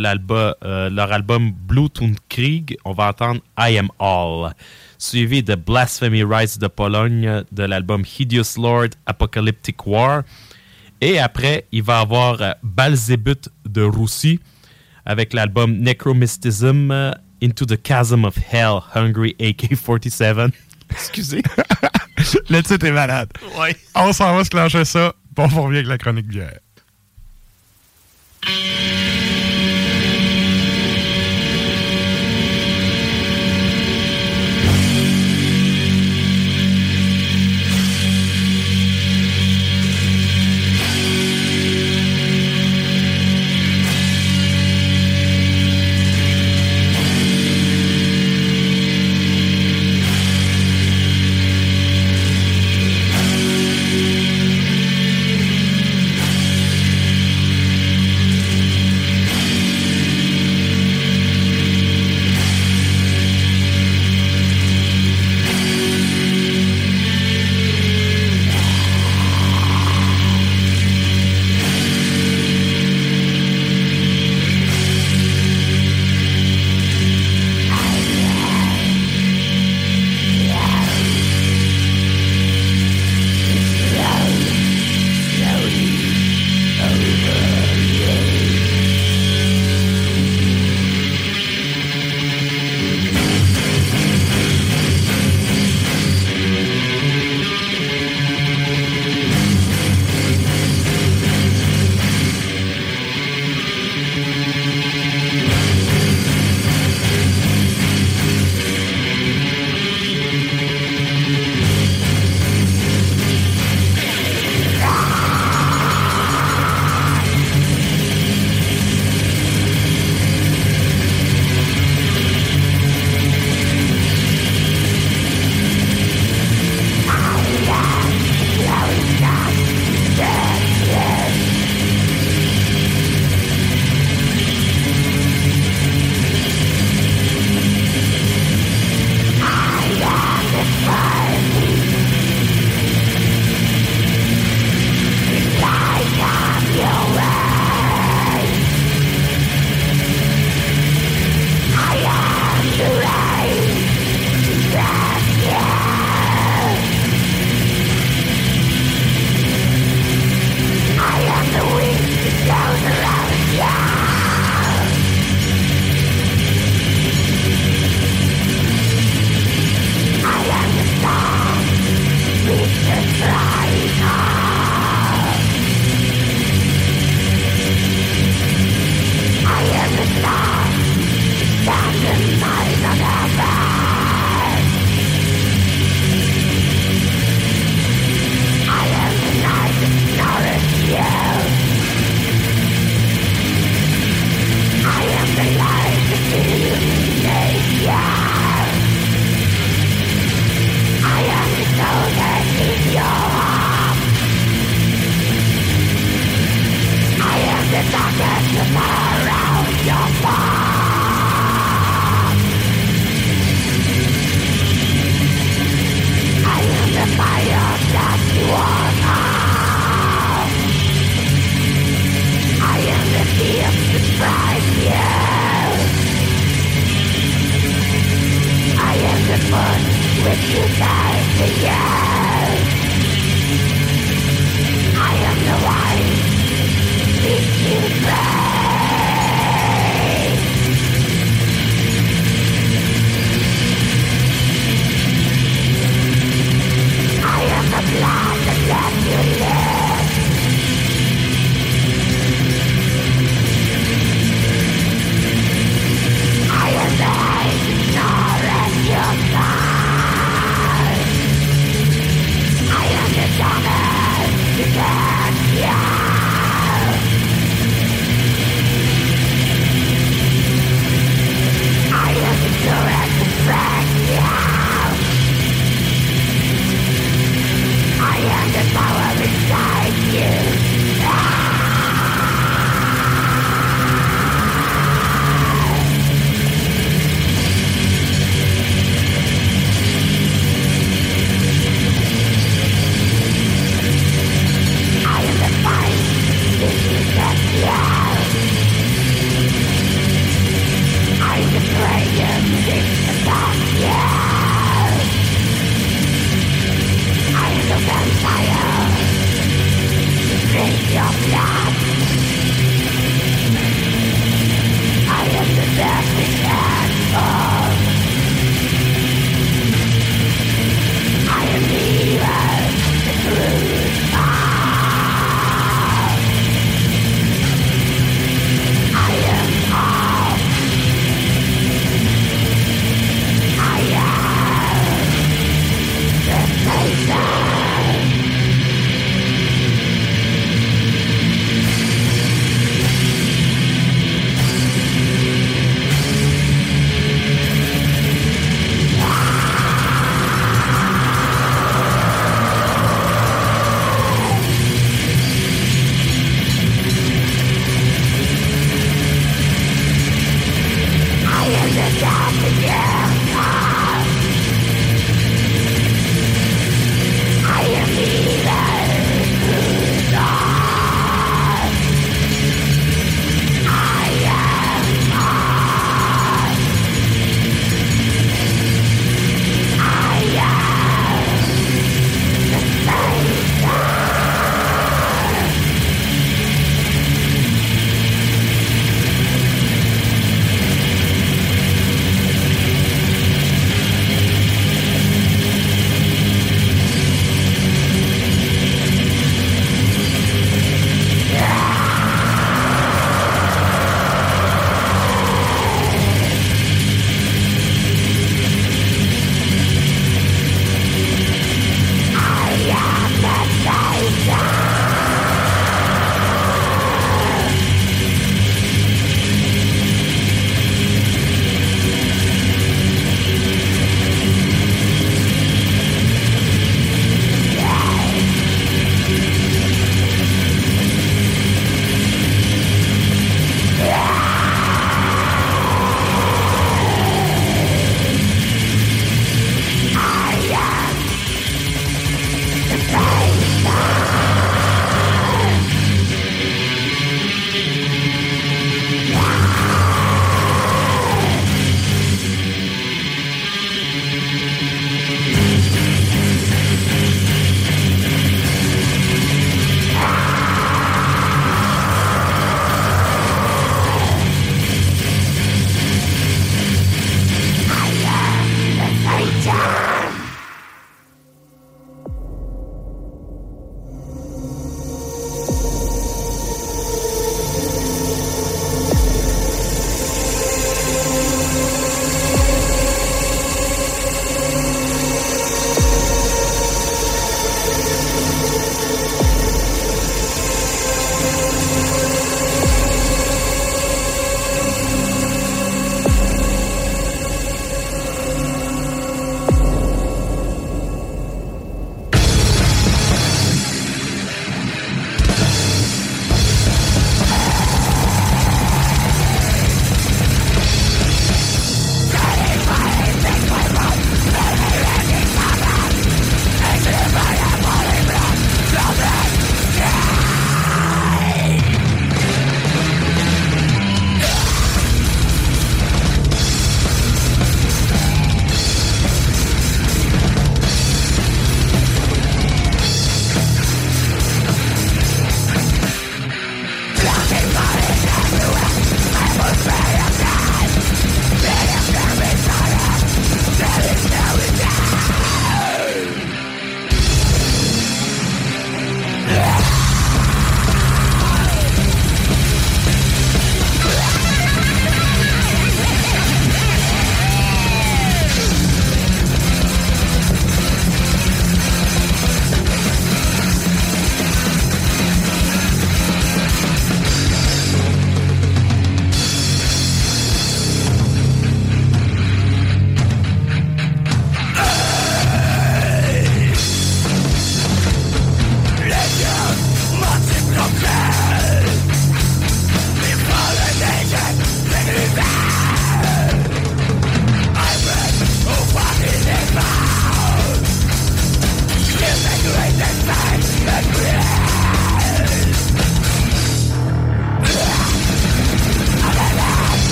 euh, 0.65 0.89
leur 0.89 1.11
album 1.13 1.51
Blue 1.51 1.87
Krieg. 2.27 2.77
On 2.83 2.91
va 2.91 3.09
entendre 3.09 3.39
I 3.57 3.77
Am 3.77 3.89
All, 3.99 4.53
suivi 4.97 5.43
de 5.43 5.55
Blasphemy 5.55 6.23
Rise 6.23 6.59
de 6.59 6.67
Pologne 6.67 7.43
de 7.53 7.63
l'album 7.63 8.03
Hideous 8.03 8.57
Lord 8.61 8.89
Apocalyptic 9.05 9.87
War. 9.87 10.23
Et 10.99 11.19
après, 11.19 11.67
il 11.71 11.83
va 11.83 11.99
avoir 11.99 12.41
euh, 12.41 12.51
Balzébut 12.63 13.49
de 13.65 13.81
Russie 13.83 14.41
avec 15.05 15.31
l'album 15.31 15.77
Necromysticism 15.77 16.91
euh, 16.91 17.11
Into 17.41 17.65
the 17.65 17.79
Chasm 17.81 18.25
of 18.25 18.35
Hell, 18.51 18.79
Hungry 18.93 19.35
AK-47. 19.39 20.51
Excusez. 20.91 21.43
Le 22.49 22.61
titre 22.61 22.85
est 22.85 22.91
malade. 22.91 23.29
Ouais. 23.59 23.75
On 23.95 24.11
s'en 24.13 24.35
va 24.35 24.43
se 24.43 24.49
clencher 24.49 24.85
ça. 24.85 25.13
Bon, 25.31 25.47
on 25.55 25.63
revient 25.63 25.77
avec 25.77 25.87
la 25.87 25.97
chronique 25.97 26.27
bière. 26.27 26.59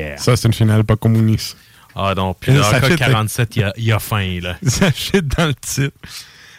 Yeah. 0.00 0.16
Ça, 0.18 0.36
c'est 0.36 0.48
une 0.48 0.54
finale 0.54 0.84
pas 0.84 0.96
communiste. 0.96 1.56
Ah 1.94 2.14
non, 2.16 2.34
puis 2.34 2.52
Et 2.52 2.54
le 2.54 2.62
ça 2.62 2.76
AK 2.76 2.84
fit- 2.86 2.96
47, 2.96 3.56
il 3.56 3.60
y 3.60 3.62
a, 3.64 3.72
il 3.76 3.84
y 3.84 3.92
a 3.92 3.98
faim, 3.98 4.38
là. 4.42 4.56
Ça 4.66 4.90
fit 4.92 5.22
dans 5.22 5.46
le 5.46 5.54
titre. 5.54 5.96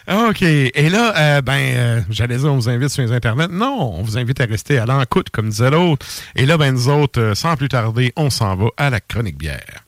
OK. 0.08 0.42
Et 0.42 0.90
là, 0.90 1.14
euh, 1.16 1.40
ben, 1.42 1.52
euh, 1.58 2.00
j'allais 2.10 2.36
dire, 2.36 2.52
on 2.52 2.56
vous 2.56 2.68
invite 2.68 2.88
sur 2.88 3.02
les 3.02 3.12
internets. 3.12 3.48
Non, 3.48 3.94
on 3.98 4.02
vous 4.02 4.18
invite 4.18 4.40
à 4.40 4.44
rester 4.46 4.78
à 4.78 4.84
l'encoute, 4.84 5.30
comme 5.30 5.48
disait 5.48 5.70
l'autre. 5.70 6.04
Et 6.34 6.44
là, 6.44 6.58
ben, 6.58 6.72
nous 6.72 6.88
autres, 6.88 7.20
euh, 7.20 7.34
sans 7.34 7.56
plus 7.56 7.68
tarder, 7.68 8.12
on 8.16 8.28
s'en 8.28 8.56
va 8.56 8.66
à 8.76 8.90
la 8.90 9.00
chronique 9.00 9.38
bière. 9.38 9.81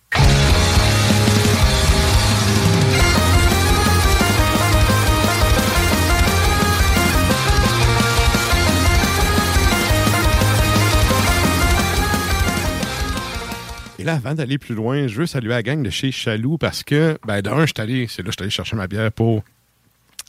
Et 14.04 14.06
là, 14.06 14.16
avant 14.16 14.34
d'aller 14.34 14.58
plus 14.58 14.74
loin, 14.74 15.06
je 15.06 15.16
veux 15.16 15.24
saluer 15.24 15.48
la 15.48 15.62
gang 15.62 15.82
de 15.82 15.88
chez 15.88 16.12
Chaloux 16.12 16.58
parce 16.58 16.82
que, 16.82 17.16
ben, 17.26 17.40
d'un, 17.40 17.64
c'est 17.66 17.78
là 17.78 17.94
je 18.06 18.06
suis 18.10 18.34
allé 18.40 18.50
chercher 18.50 18.76
ma 18.76 18.86
bière 18.86 19.10
pour 19.10 19.42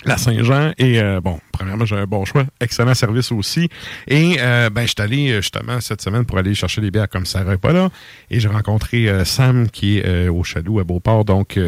la 0.06 0.16
Saint-Jean. 0.16 0.72
Et 0.78 1.02
euh, 1.02 1.20
bon, 1.20 1.42
premièrement, 1.52 1.84
j'ai 1.84 1.98
un 1.98 2.06
bon 2.06 2.24
choix. 2.24 2.46
Excellent 2.62 2.94
service 2.94 3.34
aussi. 3.34 3.68
Et 4.08 4.38
euh, 4.40 4.70
ben, 4.70 4.84
je 4.84 4.94
suis 4.98 5.02
allé 5.02 5.30
euh, 5.30 5.42
justement 5.42 5.82
cette 5.82 6.02
semaine 6.02 6.24
pour 6.24 6.38
aller 6.38 6.56
chercher 6.56 6.80
des 6.80 6.90
bières 6.90 7.10
comme 7.10 7.26
Sarah 7.26 7.52
n'est 7.52 7.58
pas 7.58 7.74
là. 7.74 7.90
Et 8.30 8.40
j'ai 8.40 8.48
rencontré 8.48 9.26
Sam 9.26 9.70
qui 9.70 9.98
est 9.98 10.30
au 10.30 10.46
Chaloux 10.46 10.80
à 10.80 10.86
Beauport. 10.86 11.26
Donc, 11.26 11.60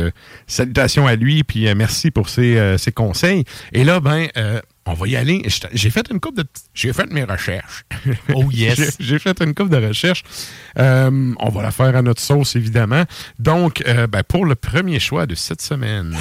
salutations 0.45 1.07
à 1.07 1.17
lui. 1.17 1.43
Puis 1.43 1.67
merci 1.75 2.09
pour 2.09 2.29
ses, 2.29 2.77
conseils. 2.95 3.43
Et 3.73 3.83
là, 3.83 3.99
ben, 3.99 4.27
on 4.87 4.93
va 4.93 5.07
y 5.07 5.15
aller. 5.15 5.43
J'ai 5.73 5.89
fait 5.89 6.09
une 6.11 6.19
coupe 6.19 6.37
de. 6.37 6.45
J'ai 6.73 6.93
fait 6.93 7.11
mes 7.11 7.23
recherches. 7.23 7.83
Oh 8.33 8.45
yes. 8.51 8.77
J'ai- 8.77 8.89
J'ai 8.99 9.19
fait 9.19 9.39
une 9.41 9.53
coupe 9.53 9.69
de 9.69 9.77
recherches. 9.87 10.23
Euh, 10.79 11.33
on 11.39 11.49
va 11.49 11.61
la 11.61 11.71
faire 11.71 11.95
à 11.95 12.01
notre 12.01 12.21
sauce, 12.21 12.55
évidemment. 12.55 13.03
Donc, 13.39 13.83
euh, 13.87 14.07
ben, 14.07 14.23
pour 14.23 14.45
le 14.45 14.55
premier 14.55 14.99
choix 14.99 15.25
de 15.25 15.35
cette 15.35 15.61
semaine. 15.61 16.15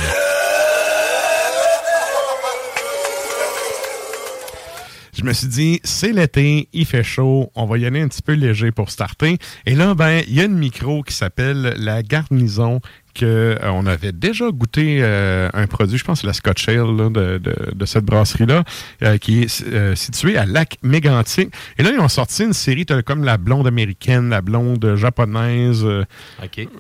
Me 5.26 5.32
suis 5.32 5.48
dit, 5.48 5.80
c'est 5.84 6.12
l'été, 6.12 6.68
il 6.72 6.86
fait 6.86 7.02
chaud, 7.04 7.50
on 7.54 7.66
va 7.66 7.78
y 7.78 7.86
aller 7.86 8.00
un 8.00 8.08
petit 8.08 8.22
peu 8.22 8.32
léger 8.32 8.70
pour 8.70 8.90
starter. 8.90 9.38
Et 9.66 9.74
là, 9.74 9.94
ben, 9.94 10.22
il 10.28 10.34
y 10.34 10.40
a 10.40 10.44
une 10.44 10.56
micro 10.58 11.02
qui 11.02 11.14
s'appelle 11.14 11.74
la 11.78 12.02
Garnison 12.02 12.80
que 13.14 13.24
euh, 13.24 13.56
on 13.72 13.86
avait 13.86 14.12
déjà 14.12 14.50
goûté 14.50 14.98
euh, 15.00 15.48
un 15.54 15.66
produit, 15.66 15.96
je 15.96 16.04
pense 16.04 16.18
que 16.18 16.20
c'est 16.22 16.26
la 16.26 16.34
Scotch 16.34 16.68
Ale 16.68 16.94
là, 16.96 17.08
de, 17.08 17.38
de- 17.38 17.72
de 17.74 17.86
cette 17.86 18.04
brasserie-là, 18.04 18.62
euh, 19.02 19.16
qui 19.16 19.42
est 19.44 19.94
située 19.96 20.36
à 20.36 20.44
Lac 20.44 20.76
Mégantic. 20.82 21.48
Et 21.78 21.82
là, 21.82 21.90
ils 21.94 21.98
ont 22.00 22.08
sorti 22.08 22.44
une 22.44 22.52
série 22.52 22.84
comme 23.06 23.24
la 23.24 23.38
blonde 23.38 23.66
américaine, 23.66 24.28
la 24.28 24.42
blonde 24.42 24.96
japonaise, 24.96 25.86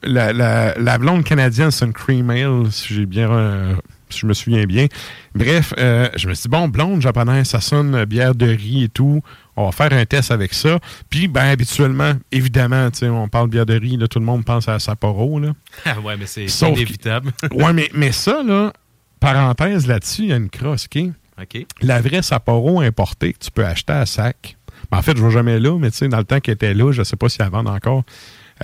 la, 0.02 0.32
la- 0.34 0.74
la 0.78 0.98
blonde 0.98 1.24
canadienne, 1.24 1.70
c'est 1.70 1.86
une 1.86 1.94
cream 1.94 2.28
ale, 2.28 2.70
si 2.70 2.92
j'ai 2.94 3.06
bien, 3.06 3.78
si 4.08 4.20
je 4.20 4.26
me 4.26 4.34
souviens 4.34 4.64
bien. 4.64 4.86
Bref, 5.34 5.74
euh, 5.78 6.08
je 6.16 6.28
me 6.28 6.34
suis 6.34 6.42
dit, 6.42 6.48
bon, 6.48 6.68
blonde 6.68 7.00
japonaise, 7.02 7.48
ça 7.48 7.60
sonne 7.60 7.94
euh, 7.94 8.06
bière 8.06 8.34
de 8.34 8.46
riz 8.46 8.84
et 8.84 8.88
tout. 8.88 9.22
On 9.56 9.66
va 9.66 9.72
faire 9.72 9.92
un 9.92 10.04
test 10.04 10.30
avec 10.30 10.54
ça. 10.54 10.78
Puis, 11.10 11.28
ben, 11.28 11.44
habituellement, 11.46 12.12
évidemment, 12.30 12.90
tu 12.90 12.98
sais, 13.00 13.08
on 13.08 13.28
parle 13.28 13.46
de 13.48 13.52
bière 13.52 13.66
de 13.66 13.78
riz, 13.78 13.96
là, 13.96 14.06
tout 14.08 14.18
le 14.18 14.24
monde 14.24 14.44
pense 14.44 14.68
à 14.68 14.78
Sapporo, 14.78 15.40
là. 15.40 15.52
Ah 15.84 15.98
ouais, 16.00 16.16
mais 16.16 16.26
c'est 16.26 16.46
inévitable. 16.68 17.32
ouais, 17.52 17.72
mais, 17.72 17.90
mais 17.94 18.12
ça, 18.12 18.42
là, 18.42 18.72
parenthèse 19.20 19.86
là-dessus, 19.86 20.22
il 20.22 20.28
y 20.28 20.32
a 20.32 20.36
une 20.36 20.50
crosse, 20.50 20.86
OK? 20.94 21.02
OK. 21.40 21.66
La 21.82 22.00
vraie 22.00 22.22
Sapporo 22.22 22.80
importée 22.80 23.32
que 23.34 23.38
tu 23.38 23.50
peux 23.50 23.64
acheter 23.66 23.92
à 23.92 24.06
sac. 24.06 24.56
Ben, 24.90 24.98
en 24.98 25.02
fait, 25.02 25.16
je 25.16 25.22
ne 25.22 25.28
vais 25.28 25.34
jamais 25.34 25.58
là, 25.58 25.78
mais 25.78 25.90
tu 25.90 25.98
sais, 25.98 26.08
dans 26.08 26.18
le 26.18 26.24
temps 26.24 26.40
qu'elle 26.40 26.54
était 26.54 26.74
là, 26.74 26.92
je 26.92 27.00
ne 27.00 27.04
sais 27.04 27.16
pas 27.16 27.28
si 27.28 27.38
elle 27.40 27.50
vend 27.50 27.66
encore. 27.66 28.04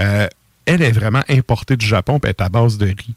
euh, 0.00 0.26
elle 0.64 0.80
est 0.82 0.92
vraiment 0.92 1.22
importée 1.28 1.76
du 1.76 1.84
Japon 1.84 2.18
et 2.18 2.20
elle 2.24 2.30
est 2.30 2.40
à 2.40 2.48
base 2.48 2.78
de 2.78 2.86
riz. 2.86 3.14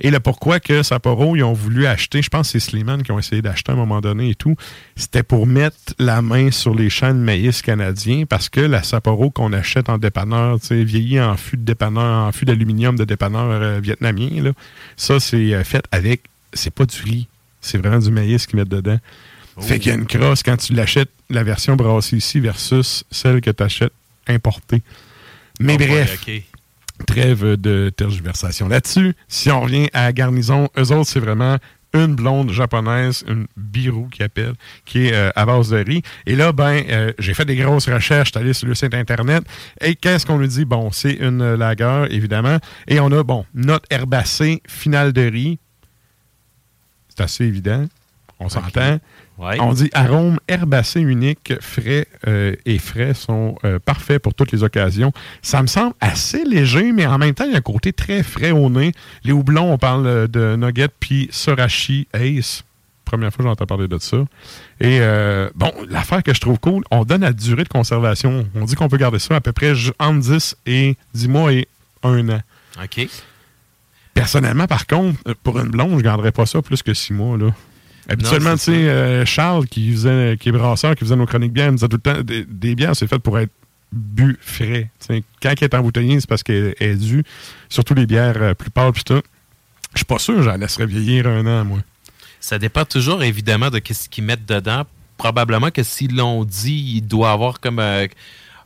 Et 0.00 0.10
le 0.10 0.20
pourquoi 0.20 0.60
que 0.60 0.82
Sapporo, 0.82 1.36
ils 1.36 1.42
ont 1.42 1.52
voulu 1.52 1.86
acheter, 1.86 2.22
je 2.22 2.28
pense 2.28 2.52
que 2.52 2.58
c'est 2.58 2.70
Slimane 2.70 3.02
qui 3.02 3.12
ont 3.12 3.18
essayé 3.18 3.42
d'acheter 3.42 3.72
à 3.72 3.74
un 3.74 3.78
moment 3.78 4.00
donné 4.00 4.30
et 4.30 4.34
tout, 4.34 4.56
c'était 4.96 5.22
pour 5.22 5.46
mettre 5.46 5.76
la 5.98 6.22
main 6.22 6.50
sur 6.50 6.74
les 6.74 6.90
champs 6.90 7.14
de 7.14 7.18
maïs 7.18 7.62
canadiens 7.62 8.24
parce 8.26 8.48
que 8.48 8.60
la 8.60 8.82
Sapporo 8.82 9.30
qu'on 9.30 9.52
achète 9.52 9.88
en 9.88 9.98
dépanneur, 9.98 10.60
tu 10.60 10.66
sais, 10.68 10.84
vieillie 10.84 11.20
en 11.20 11.36
fût 11.36 11.56
de 11.56 11.62
dépanneur, 11.62 12.26
en 12.26 12.32
fût 12.32 12.44
d'aluminium 12.44 12.96
de 12.96 13.04
dépanneur 13.04 13.50
euh, 13.50 13.80
vietnamien, 13.80 14.42
là, 14.42 14.52
ça, 14.96 15.20
c'est 15.20 15.54
euh, 15.54 15.64
fait 15.64 15.84
avec, 15.90 16.22
c'est 16.52 16.72
pas 16.72 16.86
du 16.86 17.02
riz, 17.02 17.28
c'est 17.60 17.78
vraiment 17.78 17.98
du 17.98 18.10
maïs 18.10 18.46
qu'ils 18.46 18.58
mettent 18.58 18.68
dedans. 18.68 18.98
Fait 19.60 19.78
qu'il 19.78 19.90
y 19.90 19.94
a 19.94 19.98
une 19.98 20.06
crosse 20.06 20.42
quand 20.42 20.56
tu 20.58 20.74
l'achètes, 20.74 21.10
la 21.30 21.42
version 21.42 21.76
brassée 21.76 22.16
ici 22.16 22.40
versus 22.40 23.04
celle 23.10 23.40
que 23.40 23.50
tu 23.50 23.62
achètes 23.62 23.92
importée. 24.26 24.82
Mais 25.60 25.74
Oh 25.74 25.78
bref. 25.78 26.26
Trêve 27.06 27.56
de 27.56 27.90
tergiversation 27.90 28.68
là-dessus. 28.68 29.14
Si 29.28 29.50
on 29.50 29.60
revient 29.60 29.88
à 29.92 30.12
Garnison, 30.12 30.68
eux 30.78 30.92
autres, 30.92 31.10
c'est 31.10 31.20
vraiment 31.20 31.58
une 31.94 32.14
blonde 32.14 32.50
japonaise, 32.50 33.24
une 33.26 33.46
birou 33.56 34.08
qui 34.08 34.22
appelle, 34.22 34.54
qui 34.84 35.06
est 35.06 35.14
euh, 35.14 35.30
à 35.34 35.46
base 35.46 35.70
de 35.70 35.78
riz. 35.78 36.02
Et 36.26 36.36
là, 36.36 36.52
ben, 36.52 36.82
euh, 36.88 37.12
j'ai 37.18 37.34
fait 37.34 37.44
des 37.44 37.56
grosses 37.56 37.88
recherches, 37.88 38.36
allé 38.36 38.52
sur 38.52 38.68
le 38.68 38.74
site 38.74 38.94
Internet. 38.94 39.44
Et 39.80 39.94
qu'est-ce 39.94 40.26
qu'on 40.26 40.38
nous 40.38 40.46
dit? 40.46 40.64
Bon, 40.64 40.90
c'est 40.90 41.14
une 41.14 41.54
lager, 41.54 42.06
évidemment. 42.10 42.58
Et 42.86 43.00
on 43.00 43.10
a, 43.12 43.22
bon, 43.22 43.46
notre 43.54 43.86
herbacée 43.90 44.62
finale 44.68 45.12
de 45.12 45.22
riz. 45.22 45.58
C'est 47.08 47.22
assez 47.22 47.44
évident. 47.44 47.86
On 48.38 48.48
s'entend? 48.48 48.98
Ouais. 49.38 49.58
On 49.60 49.72
dit 49.72 49.90
arôme 49.94 50.38
herbacé 50.48 51.00
unique, 51.00 51.54
frais 51.60 52.06
euh, 52.26 52.54
et 52.66 52.78
frais 52.78 53.14
sont 53.14 53.56
euh, 53.64 53.78
parfaits 53.78 54.22
pour 54.22 54.34
toutes 54.34 54.52
les 54.52 54.62
occasions. 54.62 55.12
Ça 55.42 55.62
me 55.62 55.66
semble 55.66 55.94
assez 56.00 56.44
léger, 56.44 56.92
mais 56.92 57.06
en 57.06 57.18
même 57.18 57.34
temps, 57.34 57.44
il 57.44 57.52
y 57.52 57.54
a 57.54 57.58
un 57.58 57.62
côté 57.62 57.92
très 57.92 58.22
frais 58.22 58.50
au 58.50 58.68
nez. 58.68 58.92
Les 59.24 59.32
houblons, 59.32 59.72
on 59.72 59.78
parle 59.78 60.06
euh, 60.06 60.26
de 60.26 60.56
Nugget 60.56 60.88
puis 61.00 61.28
Sorachi 61.30 62.08
Ace. 62.12 62.62
Première 63.06 63.32
fois 63.32 63.44
que 63.44 63.48
j'entends 63.48 63.66
parler 63.66 63.88
de 63.88 63.98
ça. 63.98 64.18
Et 64.80 64.98
euh, 65.00 65.48
bon, 65.54 65.72
l'affaire 65.88 66.22
que 66.22 66.34
je 66.34 66.40
trouve 66.40 66.58
cool, 66.58 66.82
on 66.90 67.04
donne 67.04 67.20
la 67.20 67.32
durée 67.32 67.62
de 67.62 67.68
conservation. 67.68 68.46
On 68.54 68.64
dit 68.64 68.74
qu'on 68.74 68.88
peut 68.88 68.96
garder 68.96 69.18
ça 69.18 69.36
à 69.36 69.40
peu 69.40 69.52
près 69.52 69.72
entre 69.98 70.20
10 70.20 70.56
et 70.66 70.96
10 71.14 71.28
mois 71.28 71.52
et 71.52 71.68
un 72.02 72.28
an. 72.30 72.40
OK. 72.82 73.06
Personnellement, 74.12 74.66
par 74.66 74.86
contre, 74.86 75.18
pour 75.42 75.58
une 75.58 75.68
blonde, 75.68 75.90
je 75.90 75.96
ne 75.96 76.00
garderais 76.00 76.32
pas 76.32 76.46
ça 76.46 76.62
plus 76.62 76.82
que 76.82 76.94
6 76.94 77.12
mois. 77.12 77.38
Là. 77.38 77.50
Habituellement, 78.08 78.52
tu 78.52 78.58
sais, 78.58 78.88
euh, 78.88 79.24
Charles, 79.24 79.66
qui, 79.66 79.90
faisait, 79.92 80.36
qui 80.38 80.50
est 80.50 80.52
brasseur, 80.52 80.94
qui 80.94 81.04
faisait 81.04 81.16
nos 81.16 81.26
chroniques 81.26 81.52
bières, 81.52 81.70
nous 81.70 81.78
disait 81.78 81.88
tout 81.88 81.96
le 81.96 82.14
temps 82.14 82.22
des, 82.22 82.44
des 82.44 82.74
bières, 82.74 82.94
c'est 82.94 83.06
fait 83.06 83.18
pour 83.18 83.38
être 83.38 83.50
bu 83.92 84.38
frais. 84.40 84.90
Quand 85.42 85.54
elle 85.60 85.64
est 85.64 85.74
embouteillée, 85.74 86.20
c'est 86.20 86.28
parce 86.28 86.42
qu'elle 86.42 86.74
est 86.78 86.94
due. 86.96 87.24
Surtout 87.68 87.94
les 87.94 88.06
bières 88.06 88.40
euh, 88.40 88.54
plus 88.54 88.70
pâles, 88.70 88.92
puis 88.92 89.04
tout. 89.04 89.22
Je 89.92 89.98
suis 89.98 90.04
pas 90.04 90.18
sûr 90.18 90.36
que 90.36 90.42
j'en 90.42 90.56
laisserais 90.56 90.86
vieillir 90.86 91.26
un 91.26 91.46
an, 91.46 91.64
moi. 91.64 91.78
Ça 92.40 92.58
dépend 92.58 92.84
toujours, 92.84 93.22
évidemment, 93.22 93.70
de 93.70 93.80
ce 93.90 94.08
qu'ils 94.08 94.24
mettent 94.24 94.46
dedans. 94.46 94.84
Probablement 95.16 95.70
que 95.70 95.82
s'ils 95.82 96.14
l'ont 96.14 96.44
dit, 96.44 96.96
il 96.96 97.02
doit 97.02 97.32
avoir 97.32 97.60
comme 97.60 97.78
euh, 97.78 98.06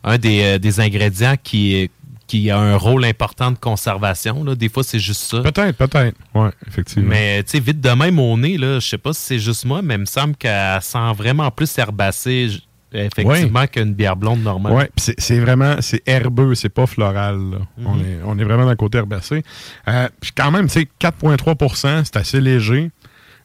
un 0.03 0.18
des, 0.18 0.42
euh, 0.42 0.59
des 0.59 0.81
ingrédients 0.81 1.37
qui, 1.42 1.90
qui 2.31 2.49
a 2.49 2.59
un 2.61 2.77
rôle 2.77 3.05
important 3.05 3.51
de 3.51 3.59
conservation. 3.59 4.45
là. 4.45 4.55
Des 4.55 4.69
fois, 4.69 4.85
c'est 4.85 5.01
juste 5.01 5.23
ça. 5.23 5.40
Peut-être, 5.40 5.77
peut-être. 5.77 6.16
Ouais, 6.33 6.51
effectivement. 6.69 7.09
Mais 7.09 7.43
tu 7.43 7.51
sais, 7.51 7.61
vite 7.61 7.81
de 7.81 7.90
même 7.90 8.21
au 8.21 8.37
nez, 8.37 8.57
je 8.57 8.79
sais 8.79 8.99
pas 8.99 9.12
si 9.12 9.21
c'est 9.21 9.38
juste 9.40 9.64
moi, 9.64 9.83
mais 9.83 9.95
il 9.95 10.03
me 10.03 10.05
semble 10.07 10.37
qu'elle 10.37 10.81
sent 10.81 11.12
vraiment 11.16 11.51
plus 11.51 11.77
herbacée, 11.77 12.51
effectivement, 12.93 13.66
qu'une 13.66 13.95
bière 13.95 14.14
blonde 14.14 14.45
normale. 14.45 14.88
Pis 14.95 15.12
c'est 15.19 15.40
vraiment, 15.40 15.75
c'est 15.81 16.03
herbeux, 16.07 16.55
c'est 16.55 16.69
pas 16.69 16.87
floral. 16.87 17.37
là. 17.51 17.59
on, 17.85 17.99
est, 17.99 18.21
on 18.25 18.38
est 18.38 18.45
vraiment 18.45 18.62
dans 18.62 18.71
le 18.71 18.77
côté 18.77 18.99
herbacé. 18.99 19.43
Euh, 19.88 20.09
puis 20.21 20.31
quand 20.33 20.53
même, 20.53 20.69
tu 20.69 20.83
sais, 20.83 20.88
4,3% 21.01 22.03
c'est 22.05 22.16
assez 22.16 22.40
léger. 22.40 22.93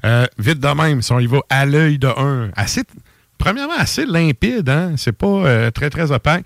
Euh, 0.06 0.28
vite 0.38 0.60
de 0.60 0.68
même, 0.68 1.02
si 1.02 1.12
on 1.12 1.20
y 1.20 1.26
va 1.26 1.40
à 1.50 1.66
l'œil 1.66 1.98
de 1.98 2.08
1, 2.08 2.52
assez, 2.56 2.84
premièrement, 3.40 3.74
assez 3.80 4.06
limpide, 4.06 4.70
hein? 4.70 4.94
C'est 4.96 5.18
pas 5.18 5.26
euh, 5.26 5.72
très, 5.72 5.90
très 5.90 6.12
opaque. 6.12 6.46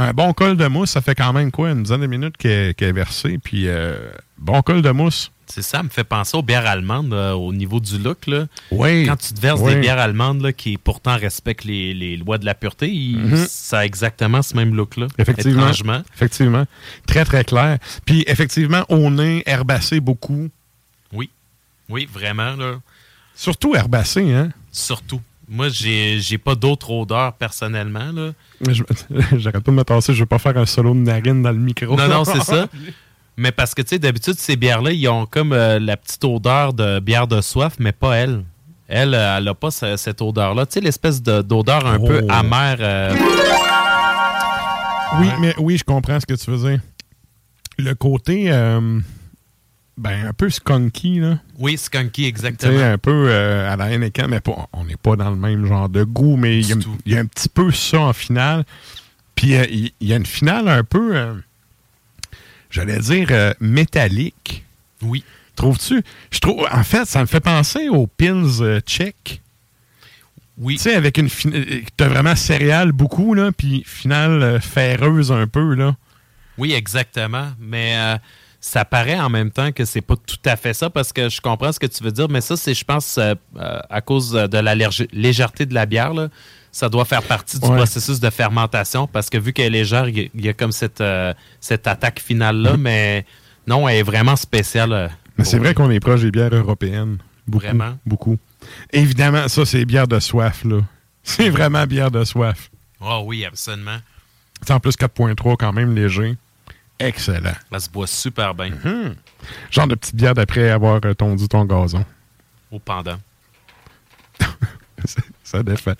Un 0.00 0.12
bon 0.12 0.32
col 0.32 0.56
de 0.56 0.66
mousse, 0.68 0.90
ça 0.92 1.00
fait 1.00 1.14
quand 1.16 1.32
même 1.32 1.50
quoi? 1.50 1.70
Une 1.72 1.82
dizaine 1.82 2.00
de 2.02 2.06
minutes 2.06 2.36
qu'elle 2.36 2.74
est- 2.78 2.92
versée, 2.92 3.38
puis 3.42 3.64
euh, 3.66 4.10
bon 4.38 4.62
col 4.62 4.80
de 4.80 4.90
mousse. 4.90 5.32
C'est 5.46 5.62
ça, 5.62 5.82
me 5.82 5.88
fait 5.88 6.04
penser 6.04 6.36
aux 6.36 6.42
bières 6.42 6.66
allemandes 6.66 7.10
là, 7.12 7.34
au 7.36 7.52
niveau 7.52 7.80
du 7.80 7.98
look. 7.98 8.26
Là. 8.28 8.46
Oui. 8.70 9.06
Quand 9.06 9.16
tu 9.16 9.32
te 9.34 9.40
verses 9.40 9.60
Oui. 9.60 9.74
des 9.74 9.80
bières 9.80 9.98
allemandes 9.98 10.40
là, 10.42 10.52
qui 10.52 10.76
pourtant 10.76 11.16
respectent 11.16 11.64
les, 11.64 11.94
les 11.94 12.16
lois 12.18 12.38
de 12.38 12.44
la 12.44 12.54
pureté, 12.54 12.86
Mhm. 13.16 13.46
ça 13.48 13.78
a 13.80 13.84
exactement 13.84 14.42
ce 14.42 14.54
même 14.54 14.74
look-là. 14.74 15.06
Effectivement. 15.18 15.62
Étrangement. 15.62 16.02
Effectivement. 16.14 16.64
Très, 17.06 17.24
très 17.24 17.42
clair. 17.44 17.78
Puis 18.04 18.24
effectivement, 18.28 18.84
au 18.90 19.10
nez, 19.10 19.42
herbacé 19.46 19.98
beaucoup. 20.00 20.48
Oui. 21.12 21.30
Oui, 21.88 22.06
vraiment. 22.12 22.54
Là. 22.54 22.74
Surtout 23.34 23.74
herbacé, 23.74 24.32
hein? 24.32 24.50
Surtout. 24.70 25.22
Moi, 25.48 25.68
j'ai 25.70 26.18
j'ai 26.20 26.36
pas 26.38 26.54
d'autre 26.54 26.90
odeur 26.90 27.32
personnellement. 27.34 28.12
Là. 28.12 28.32
Je- 28.68 28.82
J'arrête 29.38 29.62
pas 29.64 29.70
de 29.72 29.76
me 29.76 29.82
tasser, 29.84 30.12
je 30.12 30.20
veux 30.20 30.26
pas 30.26 30.38
faire 30.38 30.56
un 30.58 30.66
solo 30.66 30.92
de 30.92 30.98
narine 30.98 31.42
dans 31.42 31.52
le 31.52 31.58
micro. 31.58 31.96
Non, 31.96 32.06
non, 32.08 32.24
c'est 32.24 32.40
ça. 32.44 32.68
Mais 33.36 33.52
parce 33.52 33.72
que, 33.74 33.82
tu 33.82 33.90
sais, 33.90 33.98
d'habitude, 33.98 34.34
ces 34.36 34.56
bières-là, 34.56 34.90
ils 34.92 35.08
ont 35.08 35.24
comme 35.24 35.52
euh, 35.52 35.78
la 35.78 35.96
petite 35.96 36.24
odeur 36.24 36.72
de 36.74 36.98
bière 37.00 37.26
de 37.28 37.40
soif, 37.40 37.74
mais 37.78 37.92
pas 37.92 38.16
elle. 38.16 38.44
Elle, 38.88 39.14
euh, 39.14 39.36
elle 39.38 39.46
a 39.48 39.54
pas 39.54 39.70
ce- 39.70 39.96
cette 39.96 40.20
odeur-là. 40.20 40.66
Tu 40.66 40.72
sais, 40.74 40.80
l'espèce 40.80 41.22
de- 41.22 41.40
d'odeur 41.42 41.86
un 41.86 41.98
Oh. 42.00 42.06
peu 42.06 42.26
amère. 42.28 42.78
euh, 42.80 43.14
Oui, 45.20 45.28
mais 45.40 45.54
oui, 45.58 45.76
je 45.78 45.84
comprends 45.84 46.20
ce 46.20 46.26
que 46.26 46.34
tu 46.34 46.50
veux 46.50 46.70
dire. 46.70 46.80
Le 47.78 47.94
côté, 47.94 48.50
euh, 48.50 48.98
ben, 49.98 50.26
un 50.28 50.32
peu 50.32 50.48
skunky, 50.48 51.18
là. 51.20 51.38
Oui, 51.58 51.76
skunky, 51.76 52.24
exactement. 52.26 52.78
un 52.80 52.98
peu 52.98 53.26
euh, 53.28 53.70
à 53.70 53.76
la 53.76 53.90
Heineken, 53.92 54.28
mais 54.28 54.40
pas, 54.40 54.68
on 54.72 54.84
n'est 54.84 54.96
pas 54.96 55.16
dans 55.16 55.30
le 55.30 55.36
même 55.36 55.66
genre 55.66 55.88
de 55.88 56.04
goût, 56.04 56.36
mais 56.36 56.58
il 56.60 56.68
y, 56.68 56.72
a- 56.72 56.76
y 57.06 57.16
un 57.18 57.26
petit 57.26 57.48
peu 57.48 57.70
ça 57.70 58.00
en 58.00 58.12
finale. 58.12 58.64
Puis 59.34 59.54
euh, 59.56 59.66
il 59.70 59.92
y, 60.00 60.12
a 60.12 60.16
une 60.16 60.26
finale 60.26 60.68
un 60.68 60.84
peu, 60.84 61.16
euh, 61.16 61.34
j'allais 62.70 62.98
dire, 62.98 63.28
euh, 63.30 63.52
métallique. 63.60 64.64
Oui. 65.02 65.24
Trouves-tu? 65.56 66.02
Je 66.30 66.38
trouve, 66.38 66.66
en 66.70 66.84
fait, 66.84 67.04
ça 67.04 67.20
me 67.20 67.26
fait 67.26 67.40
penser 67.40 67.88
aux 67.88 68.08
euh, 68.20 68.80
tchèques. 68.80 69.42
Oui. 70.56 70.76
Tu 70.76 70.82
sais, 70.82 70.94
avec 70.94 71.18
une 71.18 71.28
finale. 71.28 71.64
T'as 71.96 72.08
vraiment 72.08 72.34
céréales 72.36 72.92
beaucoup, 72.92 73.34
là, 73.34 73.52
puis 73.52 73.82
finale 73.86 74.42
euh, 74.42 74.60
ferreuse 74.60 75.30
un 75.32 75.46
peu, 75.46 75.74
là. 75.74 75.96
Oui, 76.56 76.72
exactement. 76.72 77.48
Mais 77.60 77.94
euh, 77.96 78.16
ça 78.60 78.84
paraît 78.84 79.18
en 79.20 79.28
même 79.30 79.50
temps 79.50 79.70
que 79.72 79.84
c'est 79.84 80.00
pas 80.00 80.16
tout 80.16 80.36
à 80.44 80.56
fait 80.56 80.74
ça 80.74 80.90
parce 80.90 81.12
que 81.12 81.28
je 81.28 81.40
comprends 81.40 81.70
ce 81.72 81.78
que 81.78 81.86
tu 81.86 82.02
veux 82.02 82.10
dire, 82.12 82.28
mais 82.28 82.40
ça, 82.40 82.56
c'est, 82.56 82.74
je 82.74 82.84
pense, 82.84 83.16
euh, 83.18 83.34
euh, 83.56 83.78
à 83.88 84.00
cause 84.00 84.32
de 84.32 84.58
la 84.58 84.74
légè- 84.74 85.08
légèreté 85.12 85.64
de 85.66 85.74
la 85.74 85.86
bière, 85.86 86.12
là, 86.12 86.28
ça 86.72 86.88
doit 86.88 87.04
faire 87.04 87.22
partie 87.22 87.58
du 87.58 87.66
Ouais. 87.66 87.76
processus 87.76 88.18
de 88.20 88.30
fermentation 88.30 89.06
parce 89.06 89.30
que 89.30 89.38
vu 89.38 89.52
qu'elle 89.52 89.74
est 89.74 89.78
légère, 89.78 90.08
il 90.08 90.18
y 90.18 90.20
a- 90.24 90.28
il 90.34 90.44
y, 90.44 90.48
a 90.48 90.52
comme 90.54 90.72
cette, 90.72 91.00
euh, 91.00 91.32
cette 91.60 91.86
attaque 91.86 92.20
finale-là, 92.20 92.76
mais 92.76 93.24
non, 93.66 93.88
elle 93.88 93.98
est 93.98 94.02
vraiment 94.02 94.36
spéciale. 94.36 94.92
euh, 94.92 95.08
Mais 95.38 95.44
c'est 95.44 95.58
vrai 95.58 95.72
qu'on 95.72 95.90
est 95.90 96.00
proche 96.00 96.22
des 96.22 96.30
bières 96.32 96.52
européennes. 96.54 97.18
Beaucoup. 97.46 97.64
Vraiment? 97.64 97.96
Beaucoup. 98.04 98.36
Évidemment, 98.92 99.46
ça, 99.48 99.64
c'est 99.64 99.84
bière 99.84 100.08
de 100.08 100.18
soif, 100.18 100.64
là. 100.64 100.78
C'est 101.22 101.48
vraiment 101.48 101.86
bière 101.86 102.10
de 102.10 102.24
soif. 102.24 102.70
Ah 103.00 103.20
oui, 103.20 103.44
absolument. 103.44 103.98
C'est 104.66 104.72
en 104.72 104.80
plus 104.80 104.96
4.3, 104.96 105.56
quand 105.56 105.72
même 105.72 105.94
léger. 105.94 106.36
Excellent. 106.98 107.54
Ça 107.72 107.78
se 107.80 107.88
boit 107.90 108.06
super 108.06 108.54
bien 108.54 108.70
Mhm. 108.70 109.14
Genre 109.70 109.86
de 109.86 109.94
petite 109.94 110.16
bière 110.16 110.34
d'après 110.34 110.70
avoir 110.70 111.00
euh, 111.04 111.14
tondu 111.14 111.46
ton 111.48 111.64
gazon. 111.64 112.04
au 112.70 112.78
pendant. 112.78 113.18
Ça 115.44 115.62
défait. 115.62 115.94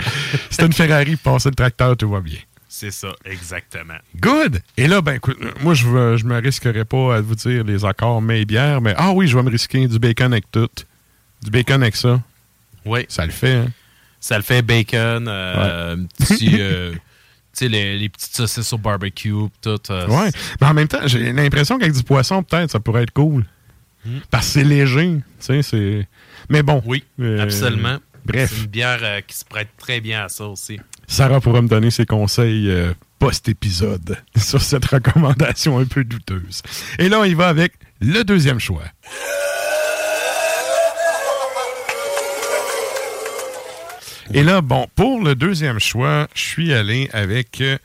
C'est 0.50 0.66
une 0.66 0.72
Ferrari, 0.72 1.16
passer 1.16 1.48
le 1.48 1.54
tracteur, 1.54 1.96
tout 1.96 2.10
va 2.10 2.20
bien. 2.20 2.38
C'est 2.68 2.90
ça, 2.90 3.08
exactement. 3.24 3.96
Good! 4.20 4.60
Et 4.76 4.86
là, 4.86 5.00
ben 5.00 5.14
écoute, 5.14 5.38
euh, 5.40 5.52
moi, 5.62 5.72
je 5.74 5.86
ne 5.88 6.16
je 6.18 6.24
me 6.26 6.38
risquerai 6.38 6.84
pas 6.84 7.16
à 7.16 7.20
vous 7.22 7.34
dire 7.34 7.64
les 7.64 7.84
accords 7.84 8.20
mais 8.20 8.44
bière, 8.44 8.80
mais 8.82 8.94
ah 8.98 9.12
oui, 9.12 9.26
je 9.26 9.36
vais 9.36 9.42
me 9.42 9.50
risquer 9.50 9.86
du 9.88 9.98
bacon 9.98 10.32
avec 10.32 10.50
tout. 10.52 10.68
Du 11.42 11.50
bacon 11.50 11.80
avec 11.82 11.96
ça. 11.96 12.20
Oui. 12.84 13.06
Ça 13.08 13.24
le 13.24 13.32
fait, 13.32 13.54
hein? 13.54 13.68
Ça 14.20 14.36
le 14.36 14.42
fait 14.42 14.60
bacon, 14.62 15.26
euh, 15.28 15.96
petit, 16.18 16.56
euh, 16.60 16.92
les, 17.66 17.98
les 17.98 18.08
petites 18.08 18.36
saucisses 18.36 18.72
au 18.72 18.78
barbecue, 18.78 19.32
tout. 19.60 19.80
euh, 19.90 20.06
Ouais. 20.06 20.30
Mais 20.60 20.66
en 20.68 20.74
même 20.74 20.86
temps, 20.86 21.00
j'ai 21.06 21.32
l'impression 21.32 21.78
qu'avec 21.78 21.94
du 21.94 22.04
poisson, 22.04 22.44
peut-être, 22.44 22.70
ça 22.70 22.78
pourrait 22.78 23.02
être 23.02 23.12
cool. 23.12 23.44
Hmm. 24.04 24.18
Parce 24.30 24.46
que 24.46 24.52
c'est 24.52 24.64
léger. 24.64 25.16
Tu 25.16 25.22
sais, 25.40 25.62
c'est. 25.62 26.06
Mais 26.48 26.62
bon. 26.62 26.80
Oui, 26.86 27.02
euh, 27.20 27.42
absolument. 27.42 27.98
Bref. 28.24 28.52
C'est 28.54 28.60
une 28.60 28.66
bière 28.66 29.00
euh, 29.02 29.20
qui 29.26 29.36
se 29.36 29.44
prête 29.44 29.68
très 29.78 30.00
bien 30.00 30.24
à 30.24 30.28
ça 30.28 30.44
aussi. 30.44 30.78
Sarah 31.06 31.40
pourra 31.40 31.62
me 31.62 31.68
donner 31.68 31.90
ses 31.90 32.04
conseils 32.06 32.68
euh, 32.70 32.92
post-épisode 33.18 34.18
sur 34.36 34.60
cette 34.60 34.84
recommandation 34.84 35.78
un 35.78 35.86
peu 35.86 36.04
douteuse. 36.04 36.62
Et 36.98 37.08
là, 37.08 37.18
on 37.20 37.24
y 37.24 37.34
va 37.34 37.48
avec 37.48 37.72
le 38.00 38.22
deuxième 38.22 38.60
choix. 38.60 38.84
Et 44.34 44.42
là, 44.42 44.60
bon, 44.60 44.86
pour 44.94 45.22
le 45.22 45.34
deuxième 45.34 45.78
choix, 45.80 46.28
je 46.34 46.40
suis 46.40 46.72
allé 46.72 47.08
avec. 47.12 47.60
euh, 47.60 47.78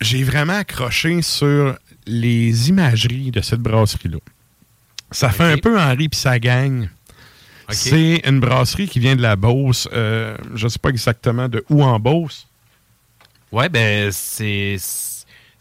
J'ai 0.00 0.22
vraiment 0.24 0.54
accroché 0.54 1.22
sur 1.22 1.76
les 2.06 2.68
imageries 2.68 3.30
de 3.30 3.40
cette 3.40 3.60
brasserie-là. 3.60 4.18
Ça 5.10 5.28
fait 5.30 5.44
un 5.44 5.58
peu 5.58 5.78
Henri 5.78 6.08
puis 6.08 6.18
sa 6.18 6.38
gang. 6.38 6.88
C'est 7.70 8.22
une 8.26 8.40
brasserie 8.40 8.88
qui 8.88 8.98
vient 8.98 9.14
de 9.16 9.22
la 9.22 9.36
Beauce. 9.36 9.88
euh, 9.92 10.36
je 10.54 10.64
ne 10.64 10.68
sais 10.68 10.78
pas 10.78 10.88
exactement 10.88 11.48
de 11.48 11.64
où 11.70 11.82
en 11.84 11.98
Beauce. 12.00 12.46
Ouais, 13.50 13.68
ben, 13.68 14.10
c'est. 14.10 14.76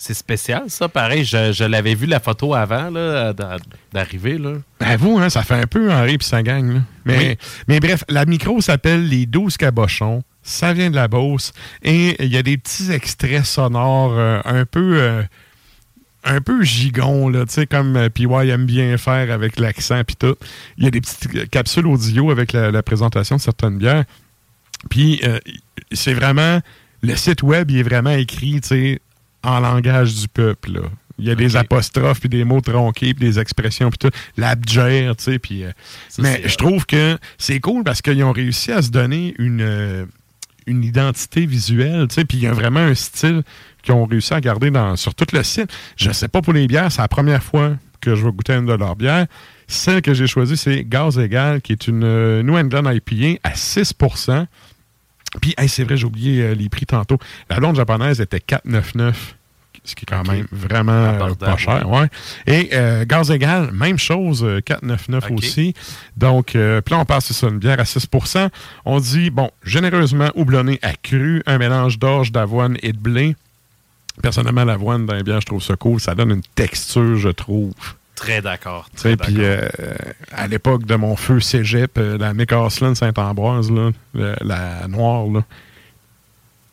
C'est 0.04 0.16
spécial, 0.16 0.64
ça. 0.68 0.90
Pareil, 0.90 1.24
je, 1.24 1.52
je 1.52 1.64
l'avais 1.64 1.94
vu 1.94 2.08
la 2.08 2.20
photo 2.20 2.56
avant 2.56 2.90
là, 2.90 3.34
d'arriver. 3.94 4.40
Là. 4.40 4.54
Ben 4.80 4.98
vous, 4.98 5.20
hein, 5.20 5.30
ça 5.30 5.44
fait 5.44 5.54
un 5.54 5.68
peu 5.68 5.92
Henri 5.92 6.18
puis 6.18 6.26
sa 6.28 6.42
gang. 6.42 6.74
là. 6.74 6.80
Mais, 7.06 7.18
Oui. 7.18 7.38
mais 7.68 7.80
bref, 7.80 8.04
la 8.10 8.26
micro 8.26 8.60
s'appelle 8.62 9.08
Les 9.08 9.28
12 9.28 9.58
Cabochons. 9.58 10.24
Ça 10.42 10.74
vient 10.74 10.90
de 10.90 10.96
la 10.96 11.08
Beauce. 11.08 11.54
Et 11.84 12.16
il 12.24 12.32
y 12.34 12.38
a 12.38 12.42
des 12.42 12.58
petits 12.58 12.92
extraits 12.92 13.46
sonores 13.46 14.14
euh, 14.18 14.42
un 14.44 14.66
peu... 14.66 14.98
euh, 15.00 15.22
un 16.24 16.42
peu 16.42 16.64
gigon, 16.64 17.30
là, 17.30 17.46
tu 17.46 17.54
sais, 17.54 17.68
comme 17.68 17.96
euh, 17.96 18.10
PY 18.10 18.26
aime 18.50 18.66
bien 18.66 18.98
faire 18.98 19.32
avec 19.32 19.60
l'accent 19.60 20.04
puis 20.04 20.16
tout. 20.16 20.36
Il 20.78 20.84
y 20.84 20.88
a 20.88 20.92
des 20.92 21.02
petites 21.02 21.36
euh, 21.36 21.46
capsules 21.46 21.86
audio 21.86 22.32
avec 22.32 22.54
la, 22.54 22.72
la 22.72 22.82
présentation 22.82 23.36
de 23.36 23.42
certaines 23.42 23.78
bières. 23.78 24.06
Puis 24.90 25.22
c'est 25.92 26.16
vraiment... 26.16 26.60
Le 27.04 27.16
site 27.16 27.42
web, 27.44 27.70
il 27.72 27.78
est 27.80 27.84
vraiment 27.84 28.12
écrit, 28.12 28.62
tu 28.62 28.68
sais, 28.68 29.00
en 29.44 29.60
langage 29.60 30.16
du 30.16 30.28
peuple, 30.28 30.74
là. 30.74 30.82
Il 31.20 31.28
y 31.28 31.32
a 31.32 31.36
des 31.36 31.56
apostrophes, 31.56 32.20
puis 32.20 32.30
des 32.30 32.44
mots 32.44 32.62
tronqués, 32.62 33.14
puis 33.14 33.28
des 33.28 33.40
expressions, 33.40 33.92
puis 33.92 34.00
tout. 34.00 34.18
L'abjère, 34.38 35.16
tu 35.16 35.26
sais, 35.26 35.40
puis... 35.40 35.64
euh, 35.64 35.72
mais 36.18 36.42
c'est, 36.42 36.50
je 36.50 36.56
trouve 36.56 36.88
que 36.88 37.18
c'est 37.38 37.60
cool 37.60 37.84
parce 37.84 38.02
qu'ils 38.02 38.24
ont 38.24 38.32
réussi 38.32 38.72
à 38.72 38.82
se 38.82 38.90
donner 38.90 39.36
une, 39.38 39.62
euh, 39.62 40.06
une 40.66 40.84
identité 40.84 41.46
visuelle, 41.46 42.08
tu 42.08 42.16
sais, 42.16 42.26
puis 42.26 42.40
il 42.40 42.44
y 42.44 42.48
a 42.48 42.54
vraiment 42.54 42.80
un 42.80 42.96
style 42.96 43.44
qu'ils 43.84 43.94
ont 43.94 44.06
réussi 44.06 44.34
à 44.34 44.42
garder 44.42 44.72
dans, 44.72 44.96
sur 44.96 45.14
tout 45.14 45.28
le 45.34 45.44
site. 45.44 45.72
Je 45.96 46.12
sais 46.12 46.28
pas 46.28 46.42
pour 46.42 46.54
les 46.54 46.66
bières, 46.66 46.92
c'est 46.92 47.02
la 47.02 47.08
première 47.08 47.44
fois 47.44 47.76
que 48.00 48.16
je 48.16 48.26
vais 48.26 48.32
goûter 48.32 48.54
une 48.54 48.66
de 48.66 48.74
leurs 48.74 48.96
bières. 48.96 49.28
Celle 49.68 50.02
que 50.02 50.14
j'ai 50.14 50.28
choisie, 50.28 50.58
c'est 50.58 50.84
Gaz 50.84 51.20
Égal, 51.20 51.62
qui 51.62 51.72
est 51.72 51.88
une 51.88 52.04
euh, 52.04 52.44
New 52.44 52.58
England 52.58 52.90
IPA 52.92 53.40
à 53.44 53.54
6 53.54 53.94
Puis, 55.40 55.54
hey, 55.58 55.70
c'est 55.70 55.84
vrai, 55.84 55.98
j'ai 55.98 56.06
oublié 56.06 56.42
euh, 56.42 56.54
les 56.54 56.68
prix 56.70 56.86
tantôt. 56.86 57.18
La 57.50 57.58
blonde 57.58 57.76
japonaise 57.76 58.20
était 58.20 58.40
4,99 58.40 59.14
ce 59.84 59.96
qui 59.96 60.04
est 60.04 60.06
quand 60.06 60.28
même 60.28 60.46
vraiment 60.52 60.92
euh, 60.92 61.34
pas 61.34 61.58
cher. 61.58 61.90
Ouais. 61.90 62.08
Et 62.46 62.70
euh, 62.74 63.06
Gaz 63.06 63.32
Égal, 63.32 63.72
même 63.72 63.98
chose, 63.98 64.44
euh, 64.44 64.60
4,99 64.60 65.18
Ok. 65.18 65.32
aussi. 65.40 65.74
Donc, 66.18 66.56
euh, 66.56 66.82
puis 66.82 66.94
là, 66.94 67.02
on 67.02 67.06
passe 67.06 67.32
sur 67.32 67.48
une 67.48 67.58
bière 67.58 67.80
à 67.80 67.84
6% 67.84 68.50
On 68.86 69.00
dit, 69.00 69.30
bon, 69.30 69.50
généreusement 69.64 70.30
houblonné 70.36 70.80
à 70.82 70.94
cru, 70.94 71.42
un 71.46 71.58
mélange 71.58 71.98
d'orge, 71.98 72.32
d'avoine 72.32 72.78
et 72.84 72.94
de 72.94 73.00
blé. 73.00 73.36
Personnellement, 74.22 74.66
l'avoine 74.66 75.06
dans 75.06 75.16
les 75.16 75.24
bières, 75.24 75.42
je 75.42 75.48
trouve 75.48 75.64
ça 75.64 75.76
cool. 75.76 76.00
Ça 76.00 76.14
donne 76.14 76.32
une 76.32 76.44
texture, 76.54 77.18
je 77.18 77.30
trouve. 77.30 77.74
Très 78.22 78.40
d'accord. 78.40 78.88
Très 78.96 79.18
puis 79.18 79.38
euh, 79.40 79.68
à 80.32 80.48
l'époque 80.48 80.86
de 80.86 80.94
mon 80.94 81.16
feu 81.16 81.40
cégep, 81.40 81.98
euh, 81.98 82.20
la 82.20 82.36
McCaslin 82.36 82.94
Saint-Ambroise, 82.94 83.72
la 84.14 84.88
noire, 84.88 85.26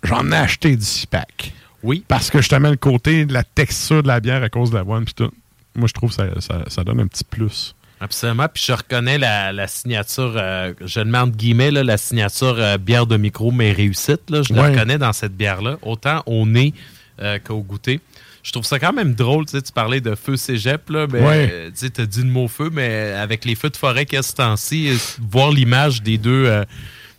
j'en 0.02 0.30
ai 0.30 0.36
acheté 0.36 0.76
du 0.76 0.84
six-pack. 0.84 1.54
Oui. 1.82 2.04
Parce 2.06 2.28
que 2.28 2.38
justement, 2.38 2.68
le 2.68 2.76
côté 2.76 3.24
de 3.24 3.32
la 3.32 3.44
texture 3.44 4.02
de 4.02 4.08
la 4.08 4.20
bière 4.20 4.42
à 4.42 4.50
cause 4.50 4.70
de 4.70 4.76
l'avoine, 4.76 5.06
puis 5.06 5.14
tout, 5.14 5.30
moi, 5.74 5.88
je 5.88 5.94
trouve 5.94 6.10
que 6.10 6.16
ça, 6.16 6.40
ça, 6.40 6.64
ça 6.66 6.84
donne 6.84 7.00
un 7.00 7.06
petit 7.06 7.24
plus. 7.24 7.74
Absolument. 7.98 8.46
Puis 8.52 8.64
je 8.66 8.72
reconnais 8.72 9.16
la, 9.16 9.50
la 9.50 9.66
signature, 9.68 10.34
euh, 10.36 10.74
je 10.84 11.00
entre 11.00 11.34
guillemets, 11.34 11.70
là, 11.70 11.82
la 11.82 11.96
signature 11.96 12.56
euh, 12.58 12.76
bière 12.76 13.06
de 13.06 13.16
micro, 13.16 13.52
mais 13.52 13.72
réussite. 13.72 14.28
Là, 14.28 14.42
je 14.42 14.52
la 14.52 14.68
reconnais 14.68 14.98
dans 14.98 15.14
cette 15.14 15.34
bière-là, 15.34 15.78
autant 15.80 16.22
au 16.26 16.44
nez 16.44 16.74
euh, 17.20 17.38
qu'au 17.42 17.62
goûter. 17.62 18.00
Je 18.48 18.52
trouve 18.52 18.64
ça 18.64 18.78
quand 18.78 18.94
même 18.94 19.12
drôle, 19.12 19.44
tu 19.44 19.50
sais, 19.52 19.60
tu 19.60 19.72
parlais 19.72 20.00
de 20.00 20.14
feu 20.14 20.38
cégep, 20.38 20.88
là, 20.88 21.06
mais 21.12 21.20
Ouais. 21.20 21.50
euh, 21.52 21.66
tu 21.68 21.86
sais, 21.86 22.00
as 22.00 22.06
dit 22.06 22.22
le 22.22 22.30
mot 22.30 22.48
feu, 22.48 22.70
mais 22.72 23.12
avec 23.12 23.44
les 23.44 23.54
feux 23.54 23.68
de 23.68 23.76
forêt 23.76 24.06
a 24.16 24.22
ce 24.22 24.32
temps-ci, 24.32 24.88
euh, 24.88 24.96
voir 25.30 25.50
l'image 25.50 26.02
des 26.02 26.16
deux, 26.16 26.46
euh, 26.46 26.64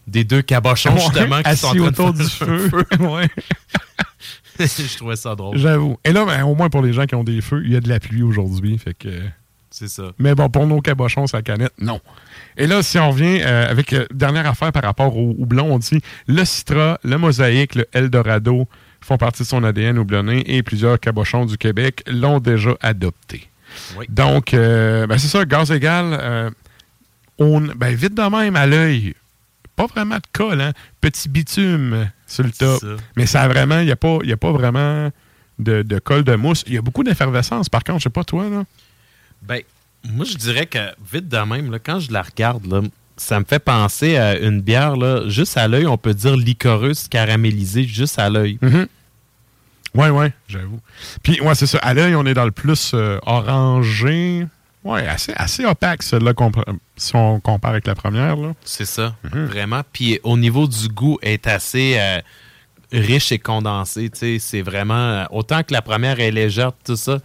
des 0.08 0.24
deux 0.24 0.42
cabochons, 0.42 0.92
Ouais, 0.96 1.02
justement, 1.02 1.44
qui 1.44 1.56
sont 1.56 1.68
en 1.68 1.70
train 1.70 1.80
de 1.80 1.88
autour 1.88 2.16
faire 2.16 2.26
du 2.26 2.30
feu. 2.32 2.72
Ouais. 3.00 3.28
je 4.60 4.98
trouvais 4.98 5.16
ça 5.18 5.36
drôle. 5.36 5.56
J'avoue. 5.60 6.00
Et 6.04 6.12
là, 6.14 6.26
ben, 6.26 6.42
au 6.46 6.56
moins 6.56 6.70
pour 6.72 6.82
les 6.82 6.94
gens 6.94 7.06
qui 7.06 7.14
ont 7.14 7.24
des 7.24 7.42
feux, 7.42 7.62
il 7.64 7.74
y 7.74 7.76
a 7.76 7.80
de 7.80 7.90
la 7.90 8.00
pluie 8.00 8.24
aujourd'hui. 8.24 8.76
Fait 8.80 8.96
que. 8.96 9.10
C'est 9.70 9.88
ça. 9.88 10.12
Mais 10.18 10.34
bon, 10.34 10.50
pour 10.50 10.66
nos 10.66 10.82
cabochons, 10.82 11.28
sa 11.28 11.44
canette, 11.44 11.74
non. 11.80 12.02
Et 12.58 12.66
là, 12.66 12.82
si 12.82 12.98
on 12.98 13.12
revient 13.12 13.40
euh, 13.44 13.70
avec 13.70 13.94
euh, 13.94 14.08
dernière 14.12 14.48
affaire 14.48 14.72
par 14.72 14.82
rapport 14.82 15.16
au 15.16 15.36
houblon, 15.38 15.72
on 15.76 15.78
dit 15.78 16.02
le 16.26 16.44
Citra, 16.44 17.00
le 17.04 17.20
Mosaïque, 17.20 17.76
le 17.76 17.86
Eldorado 17.94 18.68
font 19.02 19.18
partie 19.18 19.44
de 19.44 19.48
son 19.48 19.64
ADN 19.64 19.98
houblonné 19.98 20.44
et 20.56 20.64
plusieurs 20.64 21.00
cabochons 21.00 21.46
du 21.46 21.58
Québec 21.58 22.04
l'ont 22.08 22.40
déjà 22.40 22.76
adopté. 22.82 23.48
Oui. 23.98 24.06
Donc, 24.10 24.54
euh, 24.54 25.08
ben, 25.08 25.18
c'est 25.18 25.28
ça, 25.28 25.46
gaz 25.46 25.72
égal, 25.72 26.06
euh, 26.20 26.50
on, 27.38 27.62
ben, 27.62 27.96
vite 27.96 28.14
de 28.16 28.22
même 28.24 28.56
à 28.56 28.66
l'œil, 28.66 29.14
pas 29.76 29.86
vraiment 29.86 30.16
de 30.18 30.22
colle, 30.34 30.60
hein? 30.62 30.74
petit 31.02 31.30
bitume 31.30 32.10
sur 32.28 32.44
le 32.44 32.52
top. 32.52 32.82
ça. 32.82 32.88
Mais 33.16 33.26
ça 33.26 33.42
a 33.44 33.48
vraiment, 33.48 33.80
il 33.80 33.86
n'y 33.86 33.92
a, 33.92 33.96
pas- 33.96 34.20
y 34.24 34.32
a 34.32 34.38
pas 34.38 34.52
vraiment 34.52 35.10
de, 35.60 35.82
de 35.84 36.00
colle 36.00 36.24
de 36.24 36.36
mousse. 36.36 36.64
Il 36.68 36.74
y 36.74 36.78
a 36.78 36.82
beaucoup 36.82 37.04
d'effervescence, 37.04 37.70
par 37.70 37.84
contre, 37.84 38.00
je 38.00 38.04
sais 38.04 38.10
pas 38.10 38.24
toi, 38.24 38.50
là. 38.50 38.64
Ben, 39.42 39.62
moi, 40.04 40.26
je 40.26 40.36
dirais 40.36 40.66
que 40.66 40.80
vite 41.12 41.28
de 41.30 41.38
même, 41.38 41.72
là, 41.72 41.80
quand 41.80 42.00
je 42.00 42.12
la 42.12 42.22
regarde, 42.22 42.66
là, 42.66 42.82
ça 43.20 43.40
me 43.40 43.46
fait 43.46 43.60
penser 43.60 44.18
à 44.18 44.38
une 44.38 44.62
bière, 44.62 44.96
là, 44.96 45.28
juste 45.28 45.58
à 45.58 45.68
l'œil, 45.68 45.86
on 45.88 45.98
peut 45.98 46.14
dire 46.14 46.36
licoreuse 46.36 47.08
caramélisée, 47.08 47.84
juste 47.84 48.18
à 48.20 48.30
l'œil. 48.30 48.58
Ouais, 49.96 50.10
ouais, 50.10 50.32
j'avoue. 50.48 50.80
Puis, 51.24 51.42
ouais, 51.42 51.56
c'est 51.56 51.66
ça. 51.66 51.80
À 51.80 51.94
l'œil, 51.94 52.16
on 52.16 52.26
est 52.26 52.34
dans 52.36 52.46
le 52.46 52.52
plus 52.52 52.92
euh, 52.94 53.18
orangé. 53.26 54.46
Ouais, 54.84 55.06
assez, 55.08 55.34
assez 55.36 55.66
opaque, 55.66 56.04
celle-là, 56.04 56.34
si 56.96 57.16
on 57.16 57.40
compare 57.40 57.72
avec 57.72 57.86
la 57.88 57.96
première. 57.96 58.38
C'est 58.64 58.86
ça, 58.86 59.16
vraiment. 59.24 59.82
Puis 59.92 60.20
au 60.24 60.38
niveau 60.38 60.68
du 60.68 60.88
goût, 60.88 61.18
elle 61.22 61.32
est 61.34 61.48
assez 61.48 61.96
euh, 62.00 62.22
riche 62.94 63.32
et 63.34 63.40
condensé. 63.40 64.10
tu 64.10 64.20
sais. 64.20 64.38
C'est 64.40 64.62
vraiment. 64.62 64.94
euh, 64.94 65.26
autant 65.32 65.64
que 65.64 65.74
la 65.74 65.82
première 65.82 66.20
est 66.22 66.32
légère, 66.32 66.72
tout 66.86 66.96
ça, 66.96 67.18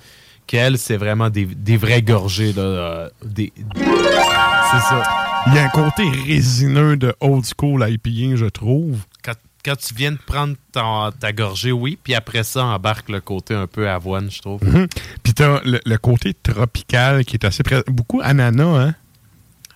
qu'elle, 0.49 0.79
c'est 0.79 0.97
vraiment 0.97 1.31
des, 1.31 1.45
des 1.45 1.77
vraies 1.77 2.03
gorgées. 2.03 2.53
Là, 2.53 2.63
euh, 2.63 3.09
des, 3.25 3.53
c'est 3.77 4.81
ça. 4.81 5.24
Il 5.47 5.55
y 5.55 5.59
a 5.59 5.65
un 5.65 5.69
côté 5.69 6.09
résineux 6.27 6.97
de 6.97 7.15
old 7.21 7.45
school 7.45 7.85
IPA, 7.89 8.37
je 8.37 8.47
trouve. 8.47 9.01
Quand, 9.23 9.35
quand 9.65 9.77
tu 9.77 9.95
viens 9.95 10.13
de 10.13 10.19
prendre 10.19 10.55
ta, 10.73 11.11
ta 11.19 11.33
gorgée, 11.33 11.71
oui, 11.73 11.99
puis 12.03 12.15
après 12.15 12.45
ça, 12.45 12.65
embarque 12.65 13.09
le 13.11 13.21
côté 13.21 13.55
un 13.55 13.67
peu 13.67 13.89
avoine, 13.89 14.31
je 14.31 14.41
trouve. 14.41 14.63
Mhm. 14.65 14.87
Puis 15.23 15.35
t'as 15.35 15.61
le, 15.65 15.81
le 15.85 15.99
côté 15.99 16.33
tropical 16.35 17.25
qui 17.25 17.37
est 17.37 17.45
assez 17.45 17.63
présent. 17.63 17.83
Beaucoup 17.89 18.21
ananas, 18.23 18.65
hein? 18.89 18.95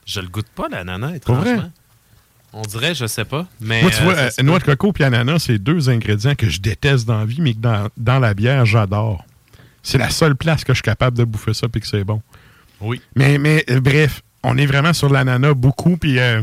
Je 0.07 0.21
le 0.21 0.29
goûte 0.29 0.49
pas, 0.55 0.69
l'ananas, 0.71 1.19
Pas 1.21 1.35
vrai? 1.35 1.51
étrangement. 1.53 1.73
On 2.55 2.63
dirait, 2.63 2.95
je 2.95 3.07
sais 3.07 3.27
pas. 3.27 3.47
Mais, 3.61 3.83
Moi, 3.83 3.91
tu 3.91 4.01
euh, 4.01 4.05
vois, 4.05 4.15
euh, 4.15 4.31
noix 4.43 4.59
de 4.59 4.65
coco 4.65 4.91
et 4.99 5.05
ananas, 5.05 5.41
c'est 5.41 5.59
deux 5.59 5.91
ingrédients 5.91 6.35
que 6.35 6.49
je 6.49 6.61
déteste 6.63 7.07
dans 7.07 7.19
la 7.19 7.27
vie, 7.27 7.43
mais 7.43 7.53
que 7.53 7.59
dans, 7.59 7.89
dans 7.99 8.19
la 8.19 8.33
bière, 8.33 8.65
j'adore. 8.65 9.23
C'est 9.83 9.99
la 9.99 10.09
seule 10.09 10.35
place 10.35 10.65
que 10.65 10.73
je 10.73 10.77
suis 10.79 10.83
capable 10.83 11.17
de 11.19 11.25
bouffer 11.25 11.53
ça 11.53 11.67
et 11.73 11.81
que 11.81 11.87
c'est 11.87 12.05
bon. 12.05 12.23
Oui. 12.81 13.03
Mais, 13.15 13.37
mais 13.37 13.65
euh, 13.71 13.81
bref, 13.81 14.23
on 14.43 14.57
est 14.57 14.67
vraiment 14.67 14.93
sur 14.93 15.09
l'ananas 15.11 15.55
beaucoup, 15.55 15.97
puis 15.97 16.19
euh, 16.19 16.43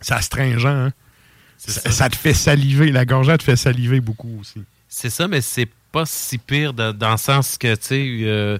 c'est 0.00 0.14
astringent. 0.14 0.66
hein. 0.66 0.92
Ça, 1.56 1.90
ça 1.92 2.08
te 2.08 2.16
fait 2.16 2.34
saliver. 2.34 2.90
La 2.90 3.04
gorgette 3.04 3.38
te 3.40 3.44
fait 3.44 3.56
saliver 3.56 4.00
beaucoup 4.00 4.38
aussi. 4.40 4.60
C'est 4.88 5.10
ça, 5.10 5.28
mais 5.28 5.40
c'est 5.40 5.68
pas 5.92 6.04
si 6.06 6.38
pire 6.38 6.72
de- 6.74 6.90
dans 6.92 7.12
le 7.12 7.16
sens 7.18 7.56
que, 7.56 7.74
tu 7.76 7.80
sais, 7.82 8.08
euh, 8.22 8.58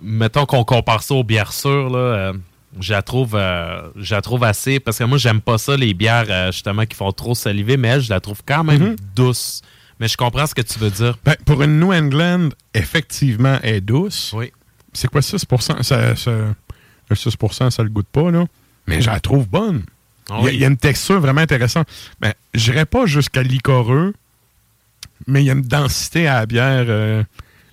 mettons 0.00 0.46
qu'on 0.46 0.64
compare 0.64 1.02
ça 1.02 1.14
aux 1.14 1.24
bières 1.24 1.52
sûres, 1.52 1.90
là, 1.90 1.98
euh, 1.98 2.32
je 2.80 2.92
la 2.92 3.02
trouve, 3.02 3.32
je 3.34 4.14
la 4.14 4.22
trouve 4.22 4.42
assez, 4.44 4.80
parce 4.80 4.98
que 4.98 5.04
moi, 5.04 5.18
j'aime 5.18 5.40
pas 5.40 5.58
ça, 5.58 5.76
les 5.76 5.94
bières, 5.94 6.50
justement, 6.50 6.86
qui 6.86 6.96
font 6.96 7.12
trop 7.12 7.34
saliver, 7.34 7.76
mais 7.76 7.88
elle, 7.88 8.00
je 8.00 8.10
la 8.10 8.20
trouve 8.20 8.40
quand 8.46 8.64
même 8.64 8.82
Mhm. 8.82 8.96
douce. 9.14 9.60
Mais 10.00 10.08
je 10.08 10.16
comprends 10.16 10.46
ce 10.46 10.54
que 10.56 10.62
tu 10.62 10.78
veux 10.80 10.90
dire. 10.90 11.16
Ben, 11.24 11.36
pour 11.44 11.62
une 11.62 11.78
New 11.78 11.92
England, 11.92 12.48
effectivement, 12.72 13.58
elle 13.62 13.74
est 13.76 13.80
douce. 13.80 14.32
Oui. 14.34 14.50
C'est 14.92 15.08
quoi 15.08 15.22
6 15.22 15.44
ça, 15.60 15.82
ça, 16.16 16.16
Le 17.10 17.16
6% 17.16 17.70
ça 17.70 17.82
le 17.82 17.88
goûte 17.90 18.06
pas, 18.10 18.30
là. 18.30 18.44
Mais 18.86 19.00
je 19.00 19.10
la 19.10 19.20
trouve 19.20 19.48
bonne. 19.48 19.82
Ah 20.30 20.36
Il 20.38 20.40
y 20.40 20.40
a- 20.40 20.44
oui. 20.44 20.50
il 20.54 20.60
y, 20.60 20.64
a 20.64 20.68
une 20.68 20.76
texture 20.76 21.20
vraiment 21.20 21.40
intéressante. 21.42 21.86
Ben, 22.20 22.32
je 22.54 22.70
n'irais 22.70 22.86
pas 22.86 23.04
jusqu'à 23.06 23.42
licoreux, 23.42 24.14
mais 25.26 25.42
il 25.42 25.46
y 25.46 25.50
a 25.50 25.52
une 25.54 25.62
densité 25.62 26.26
à 26.28 26.40
la 26.40 26.46
bière 26.46 26.86
euh, 26.88 27.22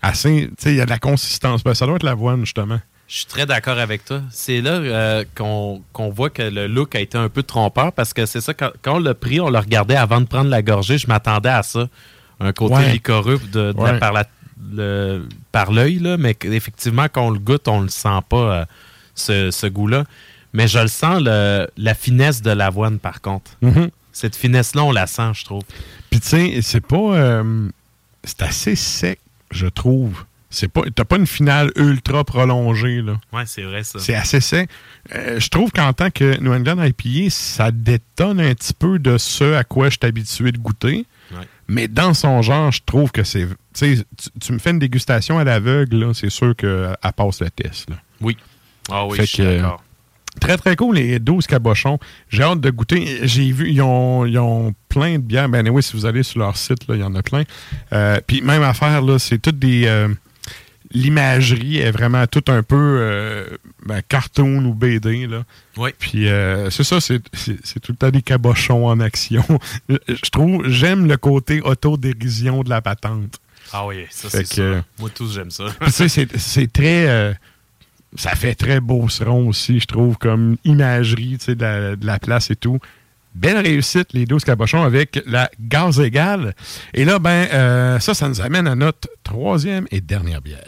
assez. 0.02 0.50
Tu 0.58 0.64
sais, 0.64 0.72
il 0.72 0.78
y 0.78 0.82
a 0.82 0.86
de 0.86 0.90
la 0.90 1.00
consistance. 1.00 1.64
Ben, 1.64 1.74
ça 1.74 1.86
doit 1.86 1.96
être 1.96 2.04
l'avoine, 2.04 2.42
justement. 2.42 2.80
Je 3.08 3.18
suis 3.18 3.26
très 3.26 3.46
d'accord 3.46 3.78
avec 3.78 4.06
toi. 4.06 4.22
C'est 4.32 4.62
là 4.62 4.72
euh, 4.72 5.24
qu'on 5.36 5.82
voit 6.12 6.30
que 6.30 6.42
le 6.44 6.68
look 6.68 6.96
a 6.96 7.00
été 7.02 7.18
un 7.18 7.28
peu 7.30 7.44
trompeur 7.44 7.92
parce 7.92 8.14
que 8.14 8.26
c'est 8.26 8.40
ça, 8.42 8.54
quand, 8.54 8.72
quand 8.82 8.96
on 8.96 9.00
l'a 9.00 9.14
pris, 9.14 9.40
on 9.42 9.50
le 9.50 9.60
regardait 9.60 9.98
avant 9.98 10.22
de 10.22 10.26
prendre 10.28 10.50
la 10.50 10.62
gorgée, 10.62 10.98
je 10.98 11.08
m'attendais 11.08 11.50
à 11.50 11.64
ça. 11.64 11.88
Un 12.40 12.54
côté 12.54 12.76
Ouais. 12.76 12.92
licoreux 12.92 13.40
de, 13.52 13.72
de 13.74 13.78
la- 13.78 13.94
Ouais. 13.94 14.00
par 14.00 14.14
la- 14.14 14.26
par 15.52 15.72
l'œil, 15.72 16.00
là, 16.00 16.18
mais 16.18 16.36
effectivement, 16.44 17.08
quand 17.12 17.28
on 17.28 17.32
le 17.32 17.40
goûte, 17.40 17.68
on 17.68 17.82
le 17.82 17.90
sent 17.90 18.20
pas, 18.30 18.38
euh, 18.62 18.66
ce, 19.22 19.52
ce 19.52 19.68
goût-là. 19.68 20.06
Mais 20.54 20.68
je 20.68 20.80
le 20.80 20.88
sens, 20.88 21.22
le- 21.22 21.68
la 21.78 21.94
finesse 21.94 22.42
de 22.42 22.52
l'avoine, 22.52 23.00
par 23.00 23.22
contre. 23.22 23.52
Mhm. 23.62 23.90
Cette 24.12 24.36
finesse-là, 24.36 24.84
on 24.84 24.92
la 24.92 25.08
sent, 25.08 25.32
je 25.36 25.46
trouve. 25.46 25.64
Puis, 26.10 26.20
tu 26.20 26.28
sais, 26.28 26.60
c'est 26.62 26.86
pas. 26.86 26.98
euh, 26.98 27.70
c'est 28.26 28.42
assez 28.42 28.76
sec, 28.76 29.20
je 29.52 29.68
trouve. 29.68 30.26
C'est 30.50 30.68
pas. 30.68 30.82
T'as 30.94 31.06
pas 31.06 31.16
une 31.16 31.28
finale 31.28 31.72
ultra 31.78 32.26
prolongée, 32.26 33.02
là. 33.02 33.14
Ouais, 33.32 33.44
c'est 33.46 33.62
vrai, 33.62 33.84
ça. 33.86 34.00
C'est 34.00 34.16
assez 34.16 34.42
sec. 34.42 34.70
Euh, 35.16 35.40
je 35.40 35.48
trouve 35.48 35.72
qu'en 35.72 35.94
tant 35.94 36.10
que 36.12 36.38
New 36.42 36.52
England 36.54 36.84
IPA, 36.84 37.30
ça 37.30 37.72
détonne 37.72 38.42
un 38.42 38.54
petit 38.54 38.74
peu 38.74 39.00
de 39.00 39.18
ce 39.18 39.54
à 39.54 39.64
quoi 39.64 39.86
je 39.90 39.92
suis 39.92 40.06
habitué 40.06 40.52
de 40.52 40.58
goûter. 40.58 41.06
Ouais. 41.32 41.48
Mais 41.70 41.88
dans 41.88 42.14
son 42.14 42.42
genre, 42.42 42.70
je 42.74 42.82
trouve 42.86 43.14
que 43.14 43.24
c'est. 43.24 43.48
Tu 43.74 44.04
tu- 44.42 44.52
me 44.52 44.60
fais 44.60 44.72
une 44.72 44.80
dégustation 44.80 45.40
à 45.40 45.46
l'aveugle, 45.46 45.96
là, 46.08 46.14
c'est 46.14 46.30
sûr 46.30 46.54
qu'elle 46.58 46.98
passe 47.16 47.40
le 47.42 47.50
test. 47.50 47.90
Là. 47.90 47.96
Oui. 48.20 48.36
Ah 48.90 49.06
oui, 49.06 49.18
Fait 49.18 49.24
je 49.26 49.28
suis 49.28 49.38
que- 49.44 49.56
d'accord. 49.58 49.84
Très, 50.40 50.56
très 50.58 50.78
cool, 50.78 50.96
les 50.96 51.20
12 51.20 51.46
cabochons. 51.46 52.00
J'ai 52.30 52.44
hâte 52.44 52.62
de 52.62 52.70
goûter. 52.70 53.20
J'ai 53.28 53.52
vu, 53.52 53.70
ils 53.70 53.82
ont, 53.82 54.26
ils 54.26 54.40
ont 54.40 54.74
plein 54.88 55.16
de 55.16 55.24
bières. 55.24 55.50
Ben 55.50 55.68
oui, 55.70 55.84
si 55.84 55.92
vous 55.94 56.06
allez 56.06 56.24
sur 56.24 56.40
leur 56.40 56.56
site, 56.56 56.88
là, 56.88 56.96
il 56.96 57.02
y 57.02 57.04
en 57.04 57.14
a 57.16 57.22
plein. 57.22 57.44
Euh, 57.92 58.18
Puis 58.26 58.42
même 58.42 58.64
affaire, 58.64 59.02
là, 59.02 59.20
c'est 59.20 59.40
toutes 59.40 59.60
des. 59.60 59.84
euh, 59.88 60.08
L'imagerie 60.94 61.78
est 61.78 61.92
vraiment 61.92 62.28
tout 62.28 62.44
un 62.50 62.64
peu 62.64 62.76
euh, 63.00 63.46
ben, 63.86 64.02
cartoon 64.02 64.66
ou 64.66 64.74
BD. 64.74 65.26
Là. 65.26 65.44
Oui. 65.78 65.92
Puis 65.98 66.28
euh, 66.28 66.70
c'est 66.70 66.84
ça, 66.84 67.00
c'est 67.00 67.20
tout 67.82 67.92
le 67.94 67.96
temps 67.98 68.10
des 68.10 68.22
cabochons 68.22 68.88
en 68.88 69.00
action. 69.00 69.44
Je 69.90 70.30
trouve, 70.32 70.68
j'aime 70.68 71.08
le 71.08 71.16
côté 71.16 71.62
autodérision 71.62 72.62
de 72.64 72.70
la 72.70 72.82
patente. 72.82 73.40
Ah 73.72 73.86
oui, 73.86 74.06
ça, 74.10 74.30
c'est 74.30 74.46
ça. 74.46 74.84
Moi, 75.00 75.10
tous, 75.14 75.34
j'aime 75.34 75.52
ça. 75.52 75.66
Puis, 75.80 75.92
tu 75.92 75.92
sais, 75.94 76.10
c'est- 76.10 76.38
c'est 76.38 76.72
très. 76.72 77.38
Ça 78.16 78.36
fait 78.36 78.55
très 78.55 78.80
beau 78.80 79.07
seron 79.09 79.47
aussi, 79.47 79.80
je 79.80 79.86
trouve, 79.86 80.18
comme 80.18 80.57
imagerie 80.64 81.38
de, 81.47 82.05
la, 82.05 82.20
place 82.20 82.51
et 82.51 82.55
tout. 82.55 82.80
Belle 83.34 83.57
réussite, 83.57 84.12
les 84.14 84.26
12 84.26 84.43
cabochons 84.43 84.84
avec 84.84 85.24
la 85.26 85.49
gaz 85.59 85.99
égale. 85.99 86.53
Et 86.93 87.05
là, 87.05 87.20
ben, 87.20 87.47
euh, 87.53 87.99
ça, 87.99 88.14
ça 88.14 88.28
nous 88.28 88.41
amène 88.41 88.68
à 88.68 88.76
notre 88.76 89.07
troisième 89.24 89.88
et 89.91 90.01
dernière 90.01 90.41
bière. 90.41 90.59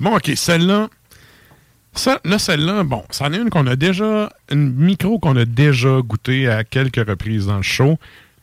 Bon, 0.00 0.16
OK, 0.16 0.32
celle-là. 0.34 0.88
Ça, 1.92 2.20
là, 2.24 2.38
celle-là, 2.38 2.84
bon, 2.84 3.04
c'en 3.10 3.32
est 3.32 3.36
une 3.36 3.50
qu'on 3.50 3.66
a 3.66 3.76
déjà, 3.76 4.32
une 4.50 4.72
micro 4.72 5.18
qu'on 5.18 5.36
a 5.36 5.44
déjà 5.44 6.00
goûté 6.02 6.48
à 6.48 6.64
quelques 6.64 7.06
reprises 7.06 7.46
dans 7.46 7.56
le 7.56 7.62
show. 7.62 7.98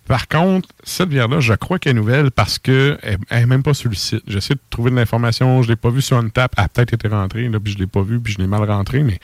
Par 0.08 0.28
contre, 0.30 0.70
cette 0.84 1.10
bière-là, 1.10 1.42
je 1.42 1.54
crois 1.54 1.80
qu'elle 1.80 1.92
est 1.92 2.00
nouvelle 2.00 2.32
parce 2.32 2.60
qu'elle 2.60 2.98
n'est 3.30 3.46
même 3.46 3.64
pas 3.64 3.74
sur 3.74 3.90
le 3.90 3.96
site. 3.96 4.24
J'essaie 4.26 4.54
de 4.54 4.60
trouver 4.70 4.90
de 4.90 4.96
l'information, 4.96 5.62
je 5.62 5.68
ne 5.68 5.74
l'ai 5.74 5.76
pas 5.76 5.90
vue 5.90 6.02
sur 6.02 6.18
une 6.20 6.32
tap. 6.32 6.54
Elle 6.58 6.64
a 6.64 6.68
peut-être 6.70 6.94
été 6.94 7.08
rentrée, 7.10 7.50
là, 7.50 7.60
puis 7.60 7.74
je 7.74 7.78
ne 7.78 7.84
l'ai 7.84 7.88
pas 7.88 8.02
vue, 8.02 8.20
puis 8.20 8.34
je 8.34 8.40
l'ai 8.40 8.48
mal 8.48 8.64
rentrée, 8.70 9.04
mais 9.04 9.20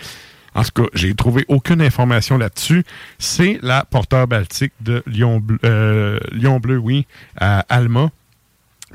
en 0.55 0.63
tout 0.63 0.83
cas, 0.83 0.89
j'ai 0.93 1.15
trouvé 1.15 1.45
aucune 1.47 1.81
information 1.81 2.37
là-dessus. 2.37 2.83
C'est 3.17 3.59
la 3.61 3.85
porteur 3.85 4.27
baltique 4.27 4.73
de 4.81 5.01
Lyon 5.07 5.39
Bleu, 5.39 5.57
euh, 5.63 6.19
Lyon 6.31 6.59
Bleu, 6.59 6.77
oui, 6.77 7.07
à 7.37 7.59
Alma. 7.69 8.09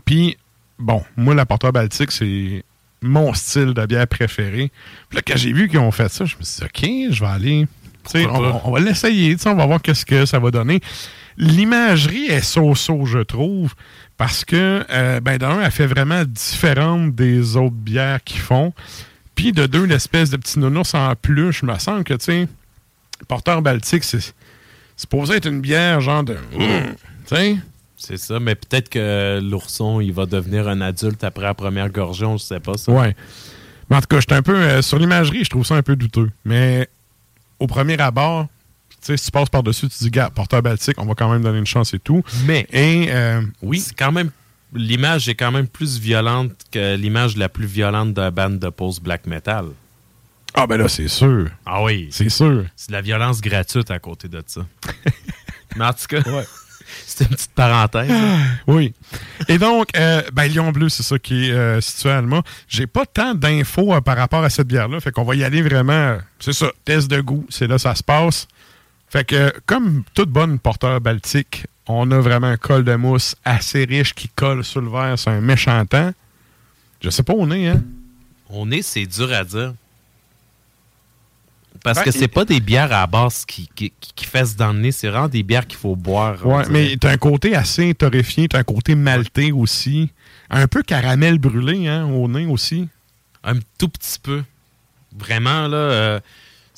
Puis, 0.04 0.36
bon, 0.78 1.02
moi, 1.16 1.34
la 1.34 1.46
porteur 1.46 1.72
baltique, 1.72 2.12
c'est 2.12 2.64
mon 3.00 3.32
style 3.32 3.72
de 3.74 3.86
bière 3.86 4.06
préféré. 4.06 4.70
Puis 5.08 5.16
là, 5.16 5.22
quand 5.26 5.36
j'ai 5.36 5.52
vu 5.52 5.68
qu'ils 5.68 5.78
ont 5.78 5.90
fait 5.90 6.10
ça, 6.10 6.26
je 6.26 6.36
me 6.36 6.42
suis 6.44 6.60
dit, 6.60 7.08
OK, 7.08 7.14
je 7.14 7.20
vais 7.20 7.30
aller. 7.30 7.66
on, 8.14 8.60
on 8.64 8.70
va 8.72 8.80
l'essayer, 8.80 9.36
on 9.46 9.54
va 9.54 9.66
voir 9.66 9.80
qu'est-ce 9.80 10.04
que 10.04 10.26
ça 10.26 10.38
va 10.38 10.50
donner. 10.50 10.80
L'imagerie 11.38 12.26
est 12.26 12.42
so-so, 12.42 13.06
je 13.06 13.20
trouve, 13.20 13.74
parce 14.16 14.44
que, 14.44 14.84
euh, 14.90 15.20
ben, 15.20 15.38
d'un, 15.38 15.60
elle 15.62 15.70
fait 15.70 15.86
vraiment 15.86 16.24
différente 16.24 17.14
des 17.14 17.56
autres 17.56 17.74
bières 17.74 18.22
qu'ils 18.24 18.40
font. 18.40 18.72
Puis, 19.34 19.52
de 19.52 19.66
deux, 19.66 19.84
l'espèce 19.84 20.30
de 20.30 20.36
petit 20.36 20.58
nounours 20.58 20.94
en 20.94 21.14
plus, 21.14 21.52
je 21.52 21.64
me 21.64 21.78
sens 21.78 22.02
que, 22.04 22.14
tu 22.14 22.24
sais, 22.24 22.48
porteur 23.28 23.62
baltique, 23.62 24.04
c'est 24.04 24.20
c'est 24.20 24.32
supposé 24.96 25.34
être 25.36 25.46
une 25.46 25.60
bière 25.60 26.00
genre 26.00 26.24
de. 26.24 26.36
Tu 26.56 26.66
sais? 27.36 27.56
C'est 27.96 28.16
ça, 28.16 28.40
mais 28.40 28.56
peut-être 28.56 28.88
que 28.88 29.40
l'ourson, 29.40 30.00
il 30.00 30.12
va 30.12 30.26
devenir 30.26 30.66
un 30.66 30.80
adulte 30.80 31.22
après 31.22 31.44
la 31.44 31.54
première 31.54 31.88
gorgée, 31.90 32.24
on 32.26 32.32
ne 32.32 32.38
sait 32.38 32.58
pas 32.58 32.76
ça. 32.76 32.90
Ouais. 32.90 33.14
Mais 33.88 33.96
en 33.96 34.00
tout 34.00 34.08
cas, 34.08 34.18
j'étais 34.18 34.34
un 34.34 34.42
peu. 34.42 34.56
euh, 34.56 34.82
sur 34.82 34.98
l'imagerie, 34.98 35.44
je 35.44 35.50
trouve 35.50 35.64
ça 35.64 35.76
un 35.76 35.82
peu 35.82 35.94
douteux. 35.94 36.30
Mais 36.44 36.88
au 37.60 37.68
premier 37.68 38.00
abord, 38.00 38.46
tu 38.46 38.57
sais, 39.06 39.16
si 39.16 39.26
tu 39.26 39.30
passes 39.30 39.48
par-dessus, 39.48 39.88
tu 39.88 39.98
dis, 39.98 40.10
gars, 40.10 40.30
porteur 40.30 40.62
baltique, 40.62 40.96
on 40.98 41.06
va 41.06 41.14
quand 41.14 41.30
même 41.30 41.42
donner 41.42 41.58
une 41.58 41.66
chance 41.66 41.94
et 41.94 41.98
tout. 41.98 42.22
Mais 42.44 42.66
Et 42.72 43.08
euh, 43.10 43.40
oui, 43.62 43.80
c'est 43.80 43.94
quand 43.96 44.12
même 44.12 44.30
l'image 44.74 45.28
est 45.28 45.34
quand 45.34 45.50
même 45.50 45.66
plus 45.66 45.98
violente 45.98 46.52
que 46.70 46.94
l'image 46.96 47.36
la 47.36 47.48
plus 47.48 47.66
violente 47.66 48.12
d'un 48.12 48.30
band 48.30 48.50
de 48.50 48.68
post 48.68 49.02
black 49.02 49.26
metal. 49.26 49.66
ah 50.54 50.66
ben 50.66 50.76
là, 50.76 50.88
c'est 50.88 51.08
sûr. 51.08 51.48
Ah 51.64 51.82
oui, 51.82 52.08
C'est 52.10 52.28
sûr. 52.28 52.64
c'est 52.76 52.88
de 52.88 52.92
la 52.92 53.00
violence 53.00 53.40
gratuite 53.40 53.90
à 53.90 53.98
côté 53.98 54.28
de 54.28 54.42
ça. 54.46 54.66
Mais 55.76 55.84
en 55.84 55.92
tout 55.92 56.06
cas, 56.08 56.20
c'était 57.06 57.24
une 57.30 57.30
petite 57.30 57.52
parenthèse. 57.52 58.10
Oui. 58.66 58.92
Et 59.48 59.58
donc, 59.58 59.88
euh, 59.96 60.22
ben, 60.32 60.44
Lyon 60.46 60.70
Bleu, 60.72 60.88
c'est 60.88 61.02
ça 61.02 61.18
qui 61.18 61.48
est 61.48 61.52
euh, 61.52 61.80
situé 61.80 62.10
à 62.10 62.18
Alma. 62.18 62.42
J'ai 62.68 62.86
pas 62.86 63.06
tant 63.06 63.34
d'infos 63.34 63.94
euh, 63.94 64.00
par 64.00 64.16
rapport 64.16 64.42
à 64.44 64.50
cette 64.50 64.66
bière-là. 64.66 65.00
Fait 65.00 65.12
qu'on 65.12 65.24
va 65.24 65.34
y 65.34 65.44
aller 65.44 65.62
vraiment. 65.62 66.18
c'est 66.38 66.52
ça, 66.52 66.70
test 66.84 67.10
de 67.10 67.20
goût. 67.20 67.46
C'est 67.48 67.66
là 67.66 67.78
ça 67.78 67.94
se 67.94 68.02
passe. 68.02 68.48
Fait 69.10 69.24
que, 69.24 69.52
comme 69.66 70.04
toute 70.14 70.30
bonne 70.30 70.58
porteur 70.58 71.00
baltique, 71.00 71.66
on 71.86 72.10
a 72.10 72.20
vraiment 72.20 72.48
un 72.48 72.56
col 72.56 72.84
de 72.84 72.94
mousse 72.94 73.34
assez 73.44 73.84
riche 73.84 74.14
qui 74.14 74.28
colle 74.28 74.62
sur 74.64 74.80
le 74.82 74.90
verre. 74.90 75.18
C'est 75.18 75.30
un 75.30 75.40
méchant 75.40 75.84
temps. 75.86 76.12
Je 77.00 77.10
sais 77.10 77.22
pas 77.22 77.32
où 77.32 77.40
on 77.40 77.50
est, 77.50 77.68
hein? 77.68 77.82
On 78.50 78.70
est, 78.70 78.82
c'est 78.82 79.06
dur 79.06 79.32
à 79.32 79.44
dire. 79.44 79.74
Parce 81.84 81.98
Ben, 81.98 82.04
que 82.04 82.10
c'est 82.10 82.28
pas 82.28 82.44
des 82.44 82.60
bières 82.60 82.92
à 82.92 83.06
base 83.06 83.44
qui, 83.44 83.70
qui, 83.74 83.92
qui 84.00 84.24
fessent 84.26 84.56
dans 84.56 84.72
le 84.72 84.80
nez, 84.80 84.92
c'est 84.92 85.08
vraiment 85.08 85.28
des 85.28 85.42
bières 85.42 85.66
qu'il 85.66 85.78
faut 85.78 85.94
boire. 85.94 86.44
Ouais, 86.44 86.64
mais 86.70 86.96
t'as 87.00 87.12
un 87.12 87.16
côté 87.18 87.54
assez 87.54 87.94
torréfié, 87.94 88.48
t'as 88.48 88.58
un 88.58 88.64
côté 88.64 88.94
maltais 88.94 89.52
aussi. 89.52 90.10
Un 90.50 90.66
peu 90.66 90.82
caramel 90.82 91.38
brûlé, 91.38 91.86
hein, 91.86 92.06
au 92.06 92.26
nez 92.26 92.46
aussi. 92.46 92.88
Un 93.44 93.54
tout 93.78 93.88
petit 93.88 94.18
peu. 94.20 94.42
Vraiment, 95.16 95.68
là, 95.68 95.76
euh, 95.76 96.20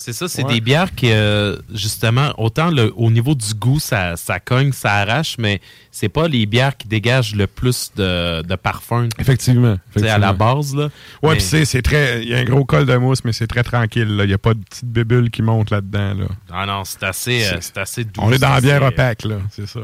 c'est 0.03 0.13
ça, 0.15 0.29
c'est 0.29 0.45
Ouais. 0.45 0.55
des 0.55 0.61
bières 0.63 0.95
qui, 0.95 1.11
euh, 1.13 1.57
justement, 1.75 2.33
autant 2.39 2.71
le, 2.71 2.91
au 2.97 3.11
niveau 3.11 3.35
du 3.35 3.53
goût, 3.55 3.79
ça, 3.79 4.17
ça 4.17 4.41
cogne, 4.41 4.73
ça 4.73 4.95
arrache, 4.95 5.37
mais 5.39 5.61
c'est 5.91 6.09
pas 6.09 6.27
les 6.27 6.47
bières 6.47 6.77
qui 6.77 6.89
dégagent 6.89 7.35
le 7.35 7.47
plus 7.47 7.93
de, 7.97 8.41
de 8.43 8.55
parfum. 8.57 9.09
Effectivement. 9.19 9.77
Sais, 9.95 10.09
à 10.09 10.17
la 10.19 10.33
base, 10.33 10.75
là. 10.75 10.85
Ouais, 11.23 11.31
Mais- 11.31 11.33
puis 11.35 11.43
c'est, 11.43 11.65
c'est 11.67 11.83
très. 11.83 12.23
Il 12.23 12.29
y 12.31 12.35
a 12.35 12.39
un 12.39 12.45
gros 12.45 12.65
col 12.65 12.87
de 12.87 12.97
mousse, 12.97 13.23
mais 13.25 13.33
c'est 13.33 13.47
très 13.47 13.63
tranquille. 13.63 14.09
Il 14.21 14.27
n'y 14.27 14.33
a 14.33 14.39
pas 14.39 14.55
de 14.55 14.61
petite 14.61 14.87
bébule 14.87 15.31
qui 15.31 15.43
monte 15.43 15.71
là-dedans. 15.71 16.15
Là. 16.15 16.27
Ah 16.51 16.65
non, 16.67 16.85
c'est 16.85 17.03
assez, 17.03 17.45
euh, 17.45 17.51
C'est- 17.57 17.61
c'est 17.75 17.79
assez 17.79 18.05
doux. 18.05 18.21
On 18.23 18.33
est 18.33 18.39
dans 18.39 18.49
la 18.49 18.57
c'est 18.57 18.63
bière 18.63 18.83
opaque, 18.83 19.25
là. 19.25 19.37
C'est 19.51 19.69
ça. 19.69 19.81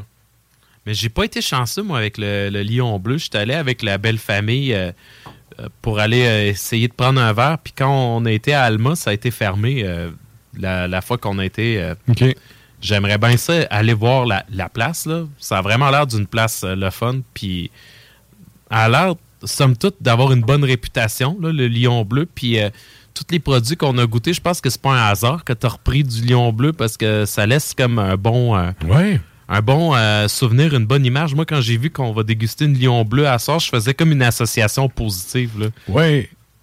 Mais 0.86 0.94
j'ai 0.94 1.08
pas 1.08 1.24
été 1.24 1.42
chanceux, 1.42 1.82
moi, 1.82 1.98
avec 1.98 2.16
le, 2.16 2.48
le 2.48 2.62
Lion 2.62 2.98
Bleu. 3.00 3.18
J'étais 3.18 3.38
allé 3.38 3.54
avec 3.54 3.82
la 3.82 3.98
belle 3.98 4.18
famille 4.18 4.72
euh, 4.72 4.92
pour 5.82 5.98
aller 6.00 6.24
euh, 6.26 6.48
essayer 6.50 6.88
de 6.88 6.92
prendre 6.92 7.20
un 7.20 7.32
verre. 7.32 7.58
Puis 7.62 7.72
quand 7.76 7.90
on 7.90 8.24
a 8.26 8.32
été 8.32 8.52
à 8.54 8.62
Alma, 8.64 8.94
ça 8.96 9.10
a 9.10 9.12
été 9.12 9.30
fermé 9.30 9.82
euh, 9.84 10.10
la, 10.58 10.86
la 10.88 11.00
fois 11.00 11.18
qu'on 11.18 11.38
a 11.38 11.44
été. 11.44 11.80
euh. 11.82 11.94
J'aimerais 12.82 13.16
bien 13.18 13.36
ça, 13.38 13.54
aller 13.70 13.94
voir 13.94 14.26
la, 14.26 14.44
la 14.50 14.68
place. 14.68 15.06
Là. 15.06 15.24
Ça 15.38 15.58
a 15.58 15.62
vraiment 15.62 15.90
l'air 15.90 16.06
d'une 16.06 16.26
place 16.26 16.62
euh, 16.62 16.74
le 16.76 16.90
fun. 16.90 17.20
Puis, 17.32 17.70
a 18.68 18.88
l'air, 18.88 19.14
somme 19.44 19.76
toute, 19.76 19.96
d'avoir 20.00 20.32
une 20.32 20.42
bonne 20.42 20.62
réputation, 20.64 21.38
là, 21.40 21.50
le 21.52 21.68
Lion 21.68 22.04
Bleu. 22.04 22.28
Puis, 22.32 22.60
euh, 22.60 22.68
tous 23.14 23.24
les 23.30 23.38
produits 23.38 23.76
qu'on 23.78 23.96
a 23.96 24.06
goûtés, 24.06 24.34
je 24.34 24.42
pense 24.42 24.60
que 24.60 24.68
c'est 24.68 24.80
pas 24.82 24.92
un 24.92 25.08
hasard 25.08 25.42
que 25.42 25.54
tu 25.54 25.64
as 25.64 25.70
repris 25.70 26.04
du 26.04 26.22
Lion 26.26 26.52
Bleu 26.52 26.74
parce 26.74 26.98
que 26.98 27.24
ça 27.24 27.46
laisse 27.46 27.72
comme 27.72 27.98
un 27.98 28.16
bon, 28.16 28.54
euh, 28.54 28.70
Ouais. 28.86 29.20
Un 29.48 29.60
bon 29.62 29.94
euh, 29.94 30.28
souvenir, 30.28 30.74
une 30.74 30.86
bonne 30.86 31.04
image. 31.04 31.34
Moi, 31.34 31.44
quand 31.44 31.60
j'ai 31.60 31.76
vu 31.76 31.90
qu'on 31.90 32.12
va 32.12 32.22
déguster 32.22 32.64
une 32.64 32.78
Lion 32.78 33.04
Bleu 33.04 33.26
à 33.28 33.38
soir, 33.38 33.58
je 33.58 33.68
faisais 33.68 33.94
comme 33.94 34.12
une 34.12 34.22
association 34.22 34.88
positive. 34.88 35.52
Là. 35.58 35.66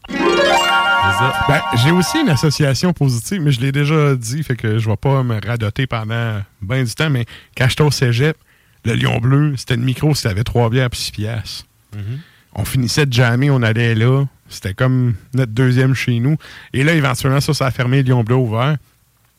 Ça. 0.03 1.45
Ben, 1.47 1.61
j'ai 1.83 1.91
aussi 1.91 2.19
une 2.19 2.29
association 2.29 2.93
positive, 2.93 3.41
mais 3.41 3.51
je 3.51 3.61
l'ai 3.61 3.71
déjà 3.71 4.15
dit, 4.15 4.41
fait 4.43 4.55
que 4.55 4.79
je 4.79 4.89
vais 4.89 4.97
pas 4.97 5.21
me 5.23 5.39
radoter 5.45 5.85
pendant 5.85 6.41
bien 6.61 6.83
du 6.83 6.93
temps, 6.93 7.09
mais 7.09 7.25
quand 7.57 7.67
j'étais 7.69 7.83
au 7.83 7.91
cégep, 7.91 8.37
le 8.85 8.95
Lion 8.95 9.19
Bleu, 9.19 9.53
c'était 9.57 9.75
une 9.75 9.83
micro, 9.83 10.13
c'était 10.15 10.29
avait 10.29 10.43
trois 10.43 10.69
bières 10.69 10.89
puis 10.89 10.99
six 10.99 11.11
piastres. 11.11 11.65
Mhm. 11.95 12.19
On 12.55 12.65
finissait 12.65 13.05
de 13.05 13.13
jammer, 13.13 13.49
on 13.49 13.61
allait 13.61 13.95
là. 13.95 14.25
C'était 14.49 14.73
comme 14.73 15.15
notre 15.33 15.51
deuxième 15.51 15.95
chez 15.95 16.19
nous. 16.19 16.37
Et 16.73 16.83
là, 16.83 16.93
éventuellement, 16.93 17.41
ça, 17.41 17.53
ça 17.53 17.65
a 17.65 17.71
fermé 17.71 18.03
Lion 18.03 18.23
Bleu 18.23 18.35
ouvert. 18.35 18.77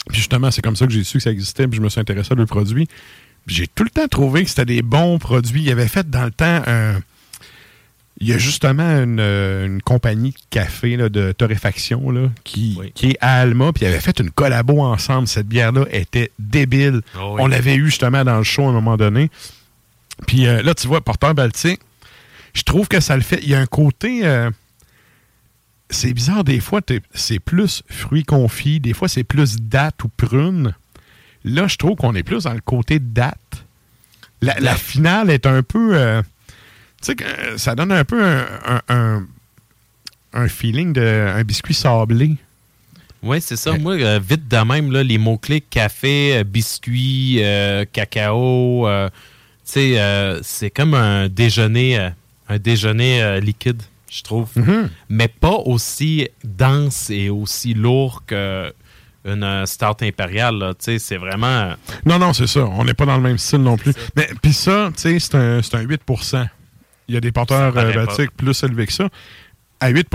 Puis 0.08 0.18
justement, 0.18 0.50
c'est 0.50 0.62
comme 0.62 0.76
ça 0.76 0.86
que 0.86 0.92
j'ai 0.92 1.04
su 1.04 1.18
que 1.18 1.24
ça 1.24 1.30
existait, 1.30 1.66
puis 1.66 1.76
je 1.76 1.82
me 1.82 1.88
suis 1.88 2.00
intéressé 2.00 2.32
à 2.32 2.34
le 2.34 2.46
produit. 2.46 2.88
J'ai 3.46 3.66
tout 3.66 3.84
le 3.84 3.90
temps 3.90 4.08
trouvé 4.08 4.42
que 4.44 4.48
c'était 4.50 4.64
des 4.64 4.82
bons 4.82 5.18
produits. 5.18 5.62
Il 5.62 5.70
avait 5.70 5.88
fait 5.88 6.08
dans 6.08 6.24
le 6.24 6.30
temps 6.30 6.62
un. 6.66 7.00
Il 8.20 8.28
y 8.28 8.32
a 8.32 8.38
justement 8.38 8.88
une, 9.02 9.18
euh, 9.18 9.66
une 9.66 9.82
compagnie 9.82 10.30
de 10.30 10.36
café 10.48 10.96
là, 10.96 11.08
de 11.08 11.32
torréfaction 11.32 12.10
là, 12.12 12.28
qui, 12.44 12.76
Oui. 12.78 12.92
qui 12.94 13.10
est 13.10 13.18
à 13.20 13.40
Alma, 13.40 13.72
puis 13.72 13.84
ils 13.84 13.88
avaient 13.88 14.00
fait 14.00 14.20
une 14.20 14.30
collabo 14.30 14.80
ensemble. 14.80 15.26
Cette 15.26 15.48
bière-là 15.48 15.84
était 15.90 16.30
débile. 16.38 17.00
Oh 17.18 17.32
oui. 17.34 17.40
On 17.42 17.46
l'avait 17.48 17.74
eu 17.74 17.86
justement 17.86 18.24
dans 18.24 18.38
le 18.38 18.44
show 18.44 18.64
à 18.66 18.68
un 18.68 18.72
moment 18.72 18.96
donné. 18.96 19.30
Puis 20.28 20.46
euh, 20.46 20.62
là, 20.62 20.74
tu 20.74 20.86
vois, 20.86 21.00
Porteur 21.00 21.34
Baltique, 21.34 21.80
je 22.54 22.62
trouve 22.62 22.86
que 22.86 23.00
ça 23.00 23.16
le 23.16 23.22
fait. 23.22 23.40
Il 23.42 23.48
y 23.48 23.54
a 23.56 23.60
un 23.60 23.66
côté. 23.66 24.20
euh, 24.24 24.48
c'est 25.90 26.14
bizarre, 26.14 26.44
des 26.44 26.60
fois, 26.60 26.80
c'est 27.14 27.40
plus 27.40 27.82
fruits 27.88 28.24
confits, 28.24 28.78
des 28.80 28.94
fois, 28.94 29.08
c'est 29.08 29.24
plus 29.24 29.56
date 29.56 30.02
ou 30.04 30.08
prune. 30.08 30.74
Là, 31.44 31.66
je 31.66 31.76
trouve 31.76 31.96
qu'on 31.96 32.14
est 32.14 32.22
plus 32.22 32.44
dans 32.44 32.52
le 32.54 32.60
côté 32.60 32.98
date. 32.98 33.38
La, 34.40 34.58
la 34.60 34.74
finale 34.76 35.30
est 35.30 35.46
un 35.46 35.62
peu. 35.62 35.94
euh, 35.96 36.22
tu 37.02 37.12
sais, 37.12 37.16
euh, 37.22 37.58
ça 37.58 37.74
donne 37.74 37.92
un 37.92 38.04
peu 38.04 38.22
un, 38.24 38.46
un, 38.66 38.80
un- 38.88 39.26
un 40.32 40.48
feeling 40.48 40.92
de 40.92 41.32
un 41.34 41.42
biscuit 41.44 41.74
sablé. 41.74 42.36
Oui, 43.22 43.40
c'est 43.40 43.56
ça. 43.56 43.76
Moi, 43.78 43.94
euh, 43.94 44.18
vite 44.22 44.48
de 44.48 44.56
même, 44.58 44.90
là, 44.90 45.02
les 45.02 45.16
mots-clés 45.18 45.60
café, 45.60 46.42
biscuit, 46.44 47.40
cacao, 47.92 48.86
tu 49.64 49.70
sais, 49.72 50.38
c'est 50.42 50.70
comme 50.70 50.94
un 50.94 51.28
déjeuner, 51.28 52.10
un 52.48 52.58
déjeuner 52.58 53.40
liquide, 53.40 53.82
je 54.10 54.22
trouve. 54.22 54.48
Mais 55.08 55.28
pas 55.28 55.56
aussi 55.64 56.28
dense 56.42 57.08
et 57.10 57.30
aussi 57.30 57.72
lourd 57.74 58.22
que 58.26 58.72
une 59.24 59.42
euh, 59.42 59.66
stout 59.66 60.02
impériale. 60.02 60.56
là. 60.58 60.74
Tu 60.74 60.84
sais, 60.84 60.98
c'est 60.98 61.16
vraiment. 61.16 61.46
euh, 61.46 61.74
Non, 62.04 62.18
non, 62.18 62.32
c'est 62.32 62.46
ça. 62.46 62.60
On 62.64 62.84
n'est 62.84 62.94
pas 62.94 63.06
dans 63.06 63.16
le 63.16 63.22
même 63.22 63.38
style 63.38 63.60
non 63.62 63.76
plus. 63.76 63.92
Mais 64.16 64.28
puis 64.42 64.52
ça, 64.52 64.90
tu 64.94 65.00
sais, 65.02 65.18
c'est 65.18 65.34
un, 65.34 65.62
c'est 65.62 65.76
un 65.76 65.84
8% 65.84 66.46
Il 67.08 67.14
y 67.14 67.16
a 67.18 67.20
des 67.20 67.32
porteurs 67.32 67.76
euh, 67.76 67.92
batiques 68.06 68.32
plus 68.36 68.62
élevés 68.62 68.86
que 68.86 68.92
ça. 68.92 69.08
À 69.80 69.88
8 69.88 70.08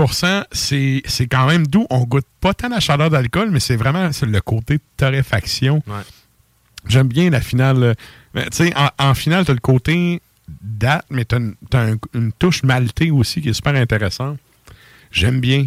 c'est 0.52 1.02
c'est 1.04 1.26
quand 1.26 1.46
même 1.46 1.66
doux. 1.66 1.86
On 1.90 2.00
goûte 2.04 2.26
pas 2.40 2.54
tant 2.54 2.68
la 2.68 2.80
chaleur 2.80 3.10
d'alcool, 3.10 3.50
mais 3.50 3.60
c'est 3.60 3.76
vraiment 3.76 4.10
c'est 4.12 4.26
le 4.26 4.40
côté 4.40 4.78
torréfaction. 4.96 5.82
Ouais. 5.86 5.94
J'aime 6.88 7.08
bien 7.08 7.30
la 7.30 7.40
finale. 7.40 7.94
Tu 8.34 8.42
sais, 8.52 8.72
en, 8.76 8.88
en 8.98 9.14
finale, 9.14 9.44
tu 9.44 9.50
as 9.50 9.54
le 9.54 9.60
côté 9.60 10.20
date, 10.62 11.04
mais 11.10 11.24
tu 11.24 11.34
as, 11.36 11.38
une, 11.38 11.98
une 12.14 12.32
touche 12.32 12.62
maltée 12.62 13.10
aussi 13.10 13.42
qui 13.42 13.50
est 13.50 13.52
super 13.52 13.74
intéressante. 13.74 14.38
J'aime 15.12 15.40
bien. 15.40 15.66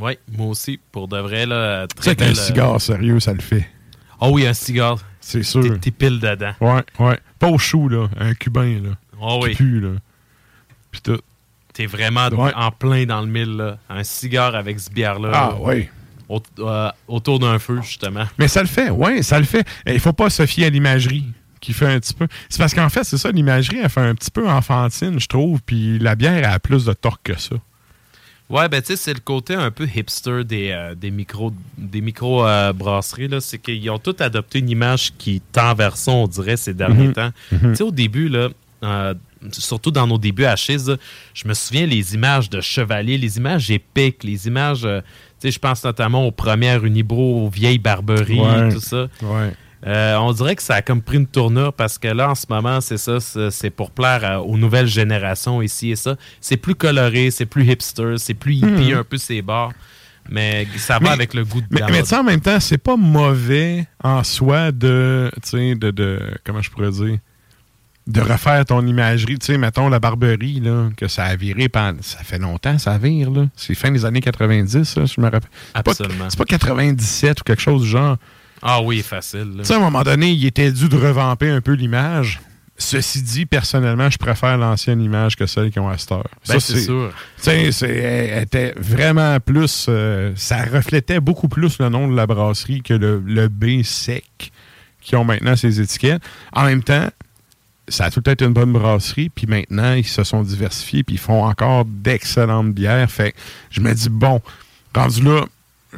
Oui, 0.00 0.18
moi 0.36 0.46
aussi, 0.48 0.78
pour 0.92 1.08
de 1.08 1.18
vrai, 1.18 1.46
là, 1.46 1.86
très 1.86 2.14
belle, 2.14 2.30
euh, 2.30 2.34
cigare 2.34 2.80
sérieux, 2.80 3.20
ça 3.20 3.32
le 3.32 3.40
fait. 3.40 3.68
Oh 4.20 4.30
oui, 4.32 4.46
un 4.46 4.54
cigare. 4.54 4.98
C'est 5.20 5.42
sûr. 5.42 5.78
T'es- 5.80 5.90
pile 5.90 6.20
dedans. 6.20 6.52
Ouais, 6.60 6.82
ouais. 6.98 7.18
Pas 7.38 7.48
au 7.48 7.58
chou, 7.58 7.88
là. 7.88 8.08
Un 8.18 8.34
cubain, 8.34 8.80
là. 8.82 8.90
Oh 9.20 9.40
Qui 9.42 9.48
oui. 9.48 9.54
pue, 9.54 9.80
là. 9.80 9.90
Puis 10.90 11.00
tout. 11.00 11.20
T'es 11.72 11.86
vraiment 11.86 12.28
Ouais. 12.28 12.52
en 12.54 12.70
plein 12.70 13.04
dans 13.04 13.20
le 13.20 13.26
mille, 13.26 13.56
là. 13.56 13.78
Un 13.88 14.04
cigare 14.04 14.54
avec 14.54 14.78
ce 14.78 14.90
bière-là. 14.90 15.30
Ah, 15.34 15.48
là, 15.50 15.56
oui. 15.60 15.88
euh, 16.60 16.90
autour 17.08 17.38
d'un 17.40 17.58
feu, 17.58 17.80
justement. 17.82 18.24
Mais 18.38 18.48
ça 18.48 18.60
le 18.60 18.68
fait, 18.68 18.90
oui, 18.90 19.22
ça 19.24 19.38
le 19.38 19.44
fait. 19.44 19.66
Il 19.86 19.98
faut 20.00 20.12
pas 20.12 20.30
se 20.30 20.46
fier 20.46 20.66
à 20.66 20.70
l'imagerie 20.70 21.26
qui 21.60 21.72
fait 21.72 21.86
un 21.86 21.98
petit 21.98 22.14
peu. 22.14 22.28
C'est 22.48 22.58
parce 22.58 22.74
qu'en 22.74 22.88
fait, 22.90 23.04
c'est 23.04 23.18
ça, 23.18 23.30
l'imagerie, 23.32 23.78
elle 23.82 23.88
fait 23.90 24.00
un 24.00 24.14
petit 24.14 24.30
peu 24.30 24.48
enfantine, 24.48 25.18
je 25.18 25.26
trouve. 25.26 25.60
Puis 25.64 25.98
la 25.98 26.14
bière, 26.14 26.34
elle 26.34 26.44
a 26.44 26.58
plus 26.60 26.84
de 26.84 26.92
torque 26.92 27.22
que 27.32 27.38
ça. 27.40 27.56
Ouais, 28.50 28.68
ben 28.68 28.82
tu 28.82 28.88
sais, 28.88 28.96
c'est 28.96 29.14
le 29.14 29.20
côté 29.20 29.54
un 29.54 29.70
peu 29.70 29.86
hipster 29.92 30.44
des, 30.44 30.70
euh, 30.70 30.94
des 30.94 31.10
micro 31.10 31.52
des 31.78 32.02
micro 32.02 32.46
euh, 32.46 32.72
brasseries 32.74 33.28
là, 33.28 33.40
c'est 33.40 33.58
qu'ils 33.58 33.88
ont 33.90 33.98
tous 33.98 34.16
adopté 34.22 34.58
une 34.58 34.68
image 34.68 35.12
qui 35.16 35.40
tend 35.52 35.74
vers 35.74 35.96
ça, 35.96 36.12
on 36.12 36.26
dirait 36.28 36.56
ces 36.58 36.74
derniers 36.74 37.08
Mhm. 37.08 37.12
temps. 37.14 37.30
Mhm. 37.52 37.70
Tu 37.70 37.76
sais 37.76 37.82
au 37.84 37.90
début 37.90 38.28
là, 38.28 38.48
euh, 38.82 39.14
surtout 39.50 39.90
dans 39.90 40.06
nos 40.06 40.18
débuts 40.18 40.44
à 40.44 40.56
Chiz, 40.56 40.88
là, 40.88 40.96
je 41.32 41.48
me 41.48 41.54
souviens 41.54 41.86
les 41.86 42.14
images 42.14 42.50
de 42.50 42.60
chevaliers, 42.60 43.16
les 43.16 43.38
images 43.38 43.70
épiques, 43.70 44.22
les 44.24 44.46
images 44.46 44.84
euh, 44.84 45.00
tu 45.40 45.48
sais, 45.48 45.50
je 45.50 45.58
pense 45.58 45.82
notamment 45.82 46.26
aux 46.26 46.30
premières 46.30 46.84
Unibro, 46.84 47.46
aux 47.46 47.48
vieilles 47.48 47.78
barberies, 47.78 48.40
Ouais. 48.40 48.72
tout 48.72 48.80
ça. 48.80 49.08
Ouais. 49.22 49.52
Euh, 49.86 50.16
on 50.16 50.32
dirait 50.32 50.56
que 50.56 50.62
ça 50.62 50.76
a 50.76 50.82
comme 50.82 51.02
pris 51.02 51.18
une 51.18 51.26
tournure 51.26 51.72
parce 51.74 51.98
que 51.98 52.08
là, 52.08 52.30
en 52.30 52.34
ce 52.34 52.46
moment, 52.48 52.80
c'est 52.80 52.96
ça, 52.96 53.18
c'est 53.50 53.70
pour 53.70 53.90
plaire 53.90 54.24
à- 54.24 54.40
aux 54.40 54.56
nouvelles 54.56 54.86
générations 54.86 55.60
ici 55.60 55.90
et 55.90 55.96
ça. 55.96 56.16
C'est 56.40 56.56
plus 56.56 56.74
coloré, 56.74 57.30
c'est 57.30 57.44
plus 57.44 57.64
hipster, 57.70 58.14
c'est 58.16 58.32
plus 58.34 58.54
hippie 58.54 58.92
Mhm. 58.92 58.98
un 58.98 59.04
peu 59.04 59.18
ces 59.18 59.42
bars. 59.42 59.72
Mais 60.30 60.66
ça 60.78 60.94
va 60.94 61.00
Mais- 61.00 61.08
avec 61.10 61.34
le 61.34 61.44
goût 61.44 61.60
de 61.60 61.66
Mais, 61.70 61.80
la 61.80 61.88
mais 61.88 62.14
en 62.14 62.24
même 62.24 62.40
temps, 62.40 62.58
c'est 62.60 62.78
pas 62.78 62.96
mauvais 62.96 63.86
en 64.02 64.24
soi 64.24 64.72
de, 64.72 65.30
de, 65.52 65.90
de, 65.90 66.18
comment 66.44 66.62
je 66.62 66.70
pourrais 66.70 66.90
dire, 66.90 67.18
de 68.06 68.20
refaire 68.22 68.64
ton 68.64 68.86
imagerie. 68.86 69.38
Tu 69.38 69.46
sais, 69.52 69.58
mettons 69.58 69.90
la 69.90 69.98
barberie, 70.00 70.60
là, 70.60 70.88
que 70.96 71.08
ça 71.08 71.24
a 71.24 71.36
viré 71.36 71.68
pendant, 71.68 72.00
ça 72.00 72.20
fait 72.20 72.38
longtemps, 72.38 72.78
ça 72.78 72.96
vire, 72.96 73.30
là. 73.30 73.48
C'est 73.54 73.74
fin 73.74 73.90
des 73.90 74.06
années 74.06 74.22
90, 74.22 74.96
là, 74.96 75.04
je 75.04 75.20
me 75.20 75.24
rappelle. 75.26 75.42
C'est 75.76 75.82
pas- 75.82 75.90
Absolument. 75.90 76.30
C'est 76.30 76.38
pas 76.38 76.44
97 76.46 77.40
ou 77.42 77.44
quelque 77.44 77.60
chose 77.62 77.82
du 77.82 77.88
genre. 77.88 78.16
Ah 78.66 78.80
oui, 78.80 79.02
facile. 79.02 79.52
Tu 79.58 79.64
sais, 79.66 79.74
à 79.74 79.76
un 79.76 79.80
moment 79.80 80.02
donné, 80.02 80.30
il 80.32 80.44
était 80.46 80.72
dû 80.72 80.88
de 80.88 80.96
revamper 80.96 81.50
un 81.50 81.60
peu 81.60 81.72
l'image. 81.72 82.40
Ceci 82.76 83.22
dit, 83.22 83.46
personnellement, 83.46 84.10
je 84.10 84.16
préfère 84.18 84.56
l'ancienne 84.58 85.00
image 85.00 85.36
que 85.36 85.46
celle 85.46 85.70
qu'ils 85.70 85.80
ont 85.82 85.88
à 85.88 85.96
cette 85.98 86.10
heure. 86.12 86.26
Ben, 86.48 86.58
c'est 86.58 86.80
sûr. 86.80 87.12
Tu 87.36 87.42
sais, 87.44 87.70
c'est- 87.72 87.88
elle 87.96 88.42
était 88.42 88.74
vraiment 88.76 89.38
plus. 89.38 89.86
euh, 89.88 90.32
ça 90.34 90.64
reflétait 90.64 91.20
beaucoup 91.20 91.46
plus 91.48 91.78
le 91.78 91.88
nom 91.90 92.08
de 92.08 92.16
la 92.16 92.26
brasserie 92.26 92.82
que 92.82 92.94
le, 92.94 93.22
le 93.24 93.46
B 93.48 93.82
sec 93.84 94.50
qui 95.00 95.14
ont 95.14 95.24
maintenant 95.24 95.54
ces 95.54 95.80
étiquettes. 95.80 96.22
En 96.52 96.64
même 96.64 96.82
temps, 96.82 97.08
ça 97.86 98.06
a 98.06 98.10
tout 98.10 98.28
été 98.28 98.44
une 98.46 98.54
bonne 98.54 98.72
brasserie, 98.72 99.28
puis 99.28 99.46
maintenant, 99.46 99.92
ils 99.92 100.06
se 100.06 100.24
sont 100.24 100.42
diversifiés, 100.42 101.04
puis 101.04 101.16
ils 101.16 101.20
font 101.20 101.44
encore 101.44 101.84
d'excellentes 101.84 102.72
bières. 102.72 103.08
Fait 103.10 103.32
que 103.32 103.36
je 103.70 103.82
me 103.82 103.92
dis, 103.94 104.08
bon, 104.08 104.40
rendu 104.94 105.22
là, 105.22 105.44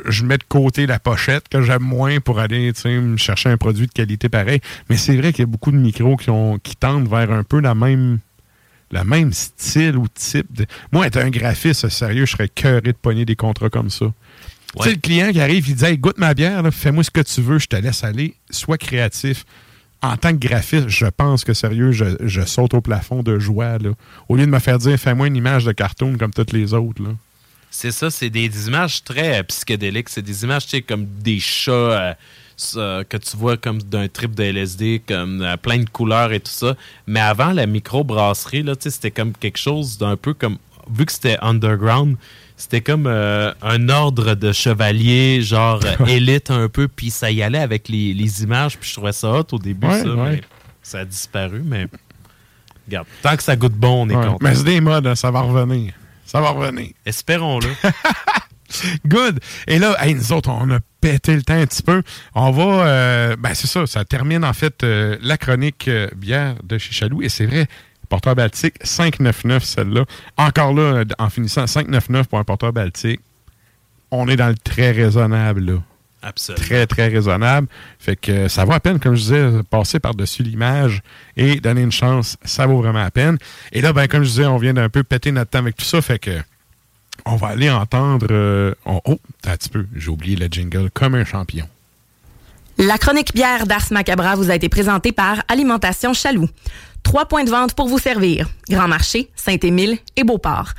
je 0.04 0.24
mets 0.24 0.38
de 0.38 0.44
côté 0.48 0.86
la 0.86 0.98
pochette 0.98 1.48
que 1.48 1.62
j'aime 1.62 1.82
moins 1.82 2.20
pour 2.20 2.38
aller 2.38 2.72
me 2.86 3.16
chercher 3.16 3.48
un 3.48 3.56
produit 3.56 3.86
de 3.86 3.92
qualité 3.92 4.28
pareil. 4.28 4.60
Mais 4.88 4.96
c'est 4.96 5.16
vrai 5.16 5.32
qu'il 5.32 5.40
y 5.40 5.48
a 5.48 5.50
beaucoup 5.50 5.70
de 5.70 5.76
micros 5.76 6.16
qui, 6.16 6.30
ont, 6.30 6.58
qui 6.58 6.76
tendent 6.76 7.08
vers 7.08 7.30
un 7.30 7.42
peu 7.42 7.60
la 7.60 7.74
même 7.74 8.18
le 8.92 9.04
même 9.04 9.32
style 9.32 9.96
ou 9.96 10.06
type 10.08 10.52
de. 10.52 10.66
Moi, 10.92 11.06
être 11.06 11.16
un 11.16 11.30
graphiste, 11.30 11.88
sérieux, 11.88 12.24
je 12.24 12.32
serais 12.32 12.48
cœuré 12.48 12.92
de 12.92 12.92
pogner 12.92 13.24
des 13.24 13.36
contrats 13.36 13.70
comme 13.70 13.90
ça. 13.90 14.06
Tu 14.76 14.82
sais, 14.82 14.90
le 14.94 15.00
client 15.00 15.32
qui 15.32 15.40
arrive, 15.40 15.68
il 15.68 15.74
dit 15.74 15.84
hey, 15.84 15.98
goûte 15.98 16.18
ma 16.18 16.34
bière, 16.34 16.62
fais-moi 16.72 17.02
ce 17.02 17.10
que 17.10 17.20
tu 17.20 17.40
veux, 17.40 17.58
je 17.58 17.66
te 17.66 17.76
laisse 17.76 18.04
aller, 18.04 18.34
sois 18.50 18.78
créatif. 18.78 19.44
En 20.02 20.16
tant 20.16 20.30
que 20.30 20.46
graphiste, 20.46 20.88
je 20.88 21.06
pense 21.06 21.42
que 21.42 21.54
sérieux, 21.54 21.90
je, 21.90 22.04
je 22.20 22.42
saute 22.42 22.74
au 22.74 22.80
plafond 22.80 23.22
de 23.22 23.38
joie. 23.38 23.78
Là. 23.78 23.90
Au 24.28 24.36
lieu 24.36 24.44
de 24.44 24.50
me 24.50 24.58
faire 24.58 24.78
dire 24.78 24.98
fais-moi 24.98 25.26
une 25.26 25.36
image 25.36 25.64
de 25.64 25.72
cartoon 25.72 26.16
comme 26.18 26.32
toutes 26.32 26.52
les 26.52 26.74
autres. 26.74 27.02
Là. 27.02 27.10
C'est 27.70 27.90
ça, 27.90 28.10
c'est 28.10 28.30
des, 28.30 28.68
images 28.68 29.04
très 29.04 29.40
euh, 29.40 29.42
psychédéliques. 29.42 30.08
C'est 30.08 30.22
des 30.22 30.44
images, 30.44 30.64
tu 30.64 30.70
sais, 30.70 30.82
comme 30.82 31.04
des 31.06 31.38
chats 31.40 31.70
euh, 31.72 32.14
ça, 32.56 33.02
que 33.08 33.16
tu 33.18 33.36
vois 33.36 33.56
comme 33.58 33.82
d'un 33.82 34.08
trip 34.08 34.34
de 34.34 34.44
LSD, 34.44 35.02
comme 35.06 35.42
euh, 35.42 35.56
plein 35.58 35.78
de 35.78 35.88
couleurs 35.90 36.32
et 36.32 36.40
tout 36.40 36.50
ça. 36.52 36.74
Mais 37.06 37.20
avant 37.20 37.52
la 37.52 37.66
microbrasserie, 37.66 38.62
là, 38.62 38.76
tu 38.76 38.84
sais, 38.84 38.90
c'était 38.90 39.10
comme 39.10 39.32
quelque 39.32 39.58
chose 39.58 39.98
d'un 39.98 40.16
peu 40.16 40.32
comme. 40.32 40.56
Vu 40.88 41.04
que 41.04 41.10
c'était 41.12 41.36
underground, 41.42 42.16
c'était 42.56 42.80
comme 42.80 43.06
euh, 43.08 43.52
un 43.60 43.88
ordre 43.88 44.34
de 44.36 44.52
chevaliers, 44.52 45.42
genre 45.42 45.80
euh, 46.00 46.06
élite 46.06 46.50
un 46.52 46.68
peu, 46.68 46.86
puis 46.88 47.10
ça 47.10 47.30
y 47.30 47.42
allait 47.42 47.58
avec 47.58 47.88
les, 47.88 48.14
les 48.14 48.42
images, 48.44 48.78
puis 48.78 48.88
je 48.88 48.94
trouvais 48.94 49.12
ça 49.12 49.32
hot 49.32 49.46
au 49.52 49.58
début, 49.58 49.86
Ouais, 49.88 50.00
ça, 50.02 50.08
ouais. 50.14 50.30
mais 50.30 50.40
ça 50.82 51.00
a 51.00 51.04
disparu, 51.04 51.60
mais. 51.64 51.88
Regarde, 52.86 53.08
tant 53.20 53.36
que 53.36 53.42
ça 53.42 53.56
goûte 53.56 53.72
bon, 53.74 54.04
on 54.06 54.08
est 54.08 54.14
Ouais. 54.14 54.24
content. 54.26 54.38
Mais 54.40 54.54
c'est 54.54 54.62
des 54.64 54.80
modes, 54.80 55.06
hein, 55.08 55.16
ça 55.16 55.30
va 55.32 55.40
revenir. 55.40 55.92
Ça 56.26 56.40
va 56.40 56.50
revenir. 56.50 56.90
Espérons-le. 57.04 57.68
Good. 59.06 59.40
Et 59.68 59.78
là, 59.78 59.96
hey, 60.00 60.14
nous 60.14 60.32
autres, 60.32 60.50
on 60.50 60.70
a 60.70 60.78
pété 61.00 61.34
le 61.34 61.42
temps 61.42 61.54
un 61.54 61.66
petit 61.66 61.82
peu. 61.82 62.02
On 62.34 62.50
va. 62.50 62.86
euh, 62.86 63.36
ben, 63.38 63.54
c'est 63.54 63.68
ça. 63.68 63.86
Ça 63.86 64.04
termine, 64.04 64.44
en 64.44 64.52
fait, 64.52 64.82
euh, 64.82 65.16
la 65.22 65.38
chronique 65.38 65.86
euh, 65.88 66.08
bière 66.16 66.56
de 66.64 66.76
chez 66.78 66.92
Chaloux. 66.92 67.22
Et 67.22 67.28
c'est 67.28 67.46
vrai, 67.46 67.66
porteur 68.08 68.34
baltique, 68.34 68.74
599, 68.82 69.62
celle-là. 69.64 70.04
Encore 70.36 70.74
là, 70.74 71.04
en 71.18 71.30
finissant, 71.30 71.66
599 71.66 72.26
pour 72.26 72.38
un 72.38 72.44
porteur 72.44 72.72
baltique. 72.72 73.20
On 74.10 74.28
est 74.28 74.36
dans 74.36 74.48
le 74.48 74.56
très 74.56 74.90
raisonnable, 74.90 75.60
là. 75.60 75.78
Absolument. 76.22 76.64
Très, 76.64 76.86
très 76.86 77.08
raisonnable. 77.08 77.68
Fait 77.98 78.16
que 78.16 78.48
ça 78.48 78.64
vaut 78.64 78.72
à 78.72 78.80
peine, 78.80 78.98
comme 78.98 79.14
je 79.14 79.20
disais, 79.20 79.48
passer 79.70 80.00
par-dessus 80.00 80.42
l'image 80.42 81.02
et 81.36 81.60
donner 81.60 81.82
une 81.82 81.92
chance, 81.92 82.36
ça 82.44 82.66
vaut 82.66 82.78
vraiment 82.80 82.98
la 83.00 83.10
peine. 83.12 83.38
Et 83.72 83.80
là, 83.80 83.92
ben, 83.92 84.08
comme 84.08 84.24
je 84.24 84.28
disais, 84.30 84.46
on 84.46 84.56
vient 84.56 84.74
d'un 84.74 84.88
peu 84.88 85.04
péter 85.04 85.30
notre 85.30 85.50
temps 85.50 85.58
avec 85.60 85.76
tout 85.76 85.84
ça. 85.84 86.00
Fait 86.02 86.18
que 86.18 86.40
on 87.24 87.36
va 87.36 87.48
aller 87.48 87.70
entendre. 87.70 88.26
euh, 88.30 88.74
on- 88.86 89.00
oh, 89.04 89.18
t'as 89.42 89.52
un 89.52 89.56
petit 89.56 89.68
peu, 89.68 89.86
j'ai 89.94 90.08
oublié 90.08 90.36
le 90.36 90.46
jingle 90.46 90.90
comme 90.90 91.14
un 91.14 91.24
champion. 91.24 91.68
La 92.78 92.98
chronique 92.98 93.32
bière 93.34 93.66
d'Ars 93.66 93.86
Macabra 93.90 94.34
vous 94.34 94.50
a 94.50 94.54
été 94.54 94.68
présentée 94.68 95.12
par 95.12 95.42
Alimentation 95.48 96.12
Chaloux. 96.12 96.48
Trois 97.02 97.26
points 97.26 97.44
de 97.44 97.50
vente 97.50 97.74
pour 97.74 97.88
vous 97.88 97.98
servir. 97.98 98.48
Grand 98.68 98.88
Marché, 98.88 99.30
Saint-Émile 99.36 99.96
et 100.16 100.24
Beauport. 100.24 100.72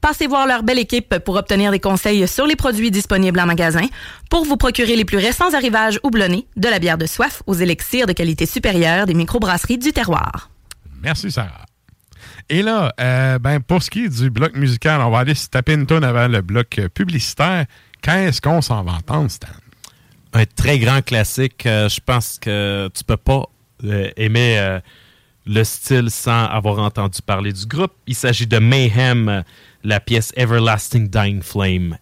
Passez 0.00 0.26
voir 0.26 0.46
leur 0.46 0.62
belle 0.62 0.78
équipe 0.78 1.18
pour 1.18 1.36
obtenir 1.36 1.70
des 1.70 1.80
conseils 1.80 2.26
sur 2.28 2.46
les 2.46 2.56
produits 2.56 2.90
disponibles 2.90 3.40
en 3.40 3.46
magasin, 3.46 3.86
pour 4.30 4.44
vous 4.44 4.56
procurer 4.56 4.96
les 4.96 5.04
plus 5.04 5.18
récents 5.18 5.52
arrivages 5.54 6.00
houblonnés, 6.02 6.46
de 6.56 6.68
la 6.68 6.78
bière 6.78 6.98
de 6.98 7.06
soif 7.06 7.42
aux 7.46 7.54
élixirs 7.54 8.06
de 8.06 8.12
qualité 8.12 8.46
supérieure 8.46 9.06
des 9.06 9.14
microbrasseries 9.14 9.78
du 9.78 9.92
terroir. 9.92 10.50
Merci, 11.02 11.30
Sarah. 11.30 11.66
Et 12.48 12.62
là, 12.62 12.92
euh, 13.00 13.38
ben, 13.38 13.60
pour 13.60 13.82
ce 13.82 13.90
qui 13.90 14.04
est 14.04 14.20
du 14.20 14.30
bloc 14.30 14.56
musical, 14.56 15.00
on 15.00 15.10
va 15.10 15.18
aller 15.18 15.34
se 15.34 15.48
taper 15.48 15.74
une 15.74 15.86
tonne 15.86 16.04
avant 16.04 16.28
le 16.28 16.40
bloc 16.40 16.80
publicitaire. 16.94 17.66
Qu'est-ce 18.00 18.40
qu'on 18.40 18.62
s'en 18.62 18.82
va 18.84 18.92
entendre, 18.92 19.30
Stan? 19.30 19.48
un 20.32 20.44
très 20.44 20.78
grand 20.78 21.02
classique. 21.02 21.66
Euh, 21.66 21.88
je 21.88 22.00
pense 22.04 22.38
que 22.38 22.88
tu 22.94 23.04
peux 23.04 23.16
pas 23.16 23.44
euh, 23.84 24.10
aimer 24.16 24.58
euh, 24.58 24.80
le 25.48 25.64
style 25.64 26.10
sans 26.10 26.44
avoir 26.44 26.78
entendu 26.78 27.22
parler 27.22 27.52
du 27.52 27.66
groupe. 27.66 27.92
Il 28.06 28.14
s'agit 28.14 28.46
de 28.46 28.58
Mayhem, 28.58 29.42
la 29.82 29.98
pièce 29.98 30.32
Everlasting 30.36 31.08
Dying 31.08 31.42
Flame. 31.42 31.96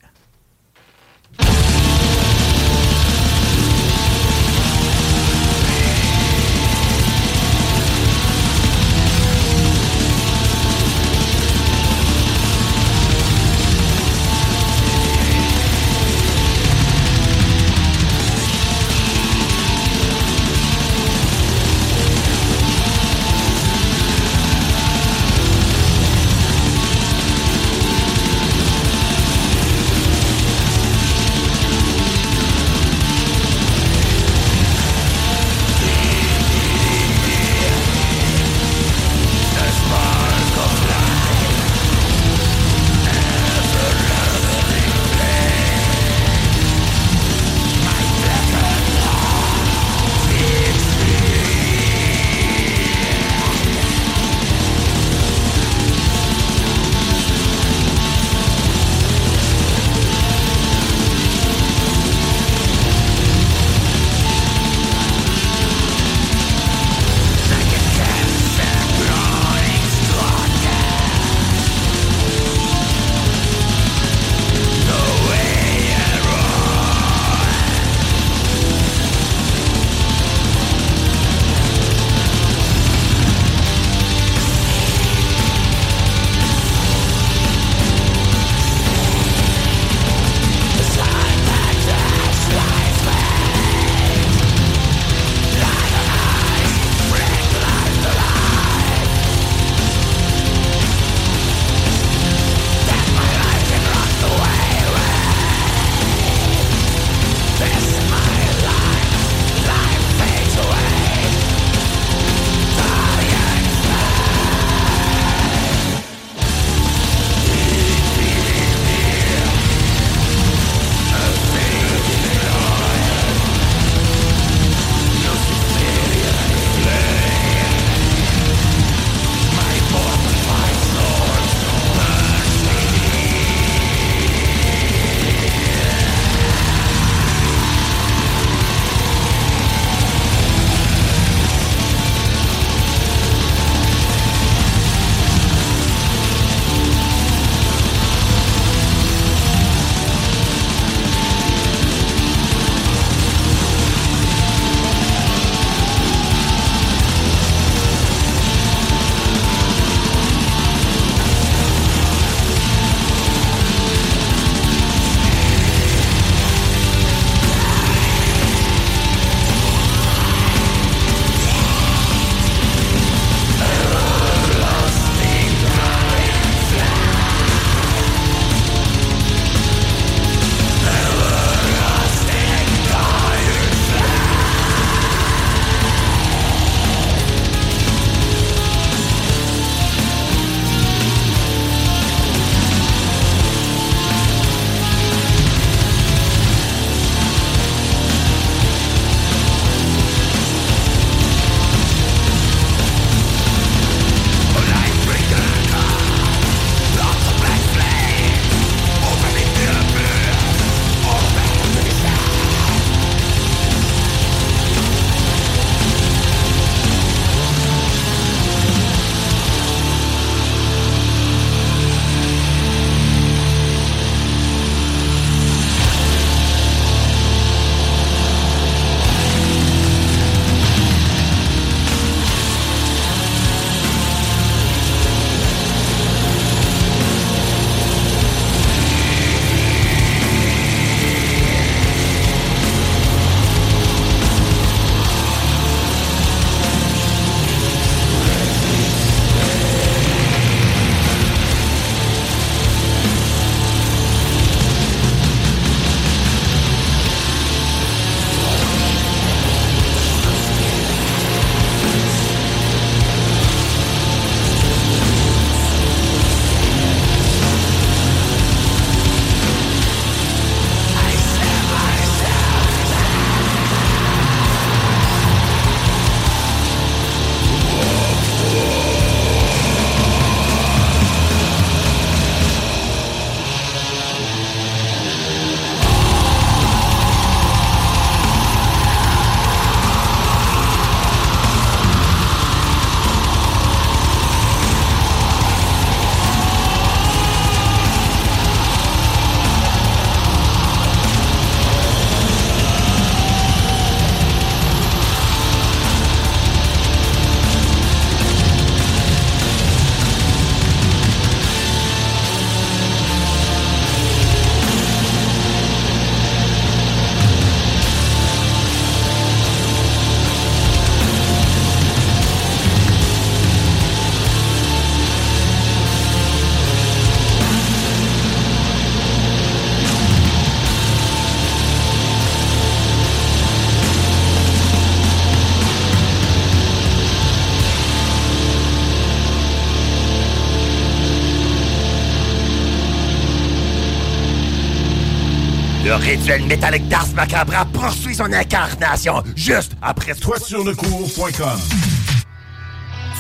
Rituel 346.06 346.44
métallique 346.46 346.88
d'Ars 346.88 347.08
Macabra 347.14 347.64
poursuit 347.66 348.14
son 348.14 348.32
incarnation 348.32 349.22
juste 349.34 349.72
après 349.82 350.14
Toi 350.14 350.36
sur 350.38 350.64
le 350.64 350.74
cours.com. 350.74 351.58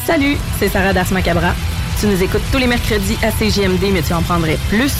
Salut, 0.06 0.36
c'est 0.58 0.68
Sarah 0.68 0.92
Das 0.92 1.10
Macabra. 1.10 1.52
Tu 2.00 2.06
nous 2.06 2.22
écoutes 2.22 2.42
tous 2.52 2.58
les 2.58 2.66
mercredis 2.66 3.18
à 3.22 3.30
CGMD, 3.32 3.90
mais 3.92 4.02
tu 4.02 4.12
en 4.12 4.22
prendrais 4.22 4.58
plus. 4.68 4.92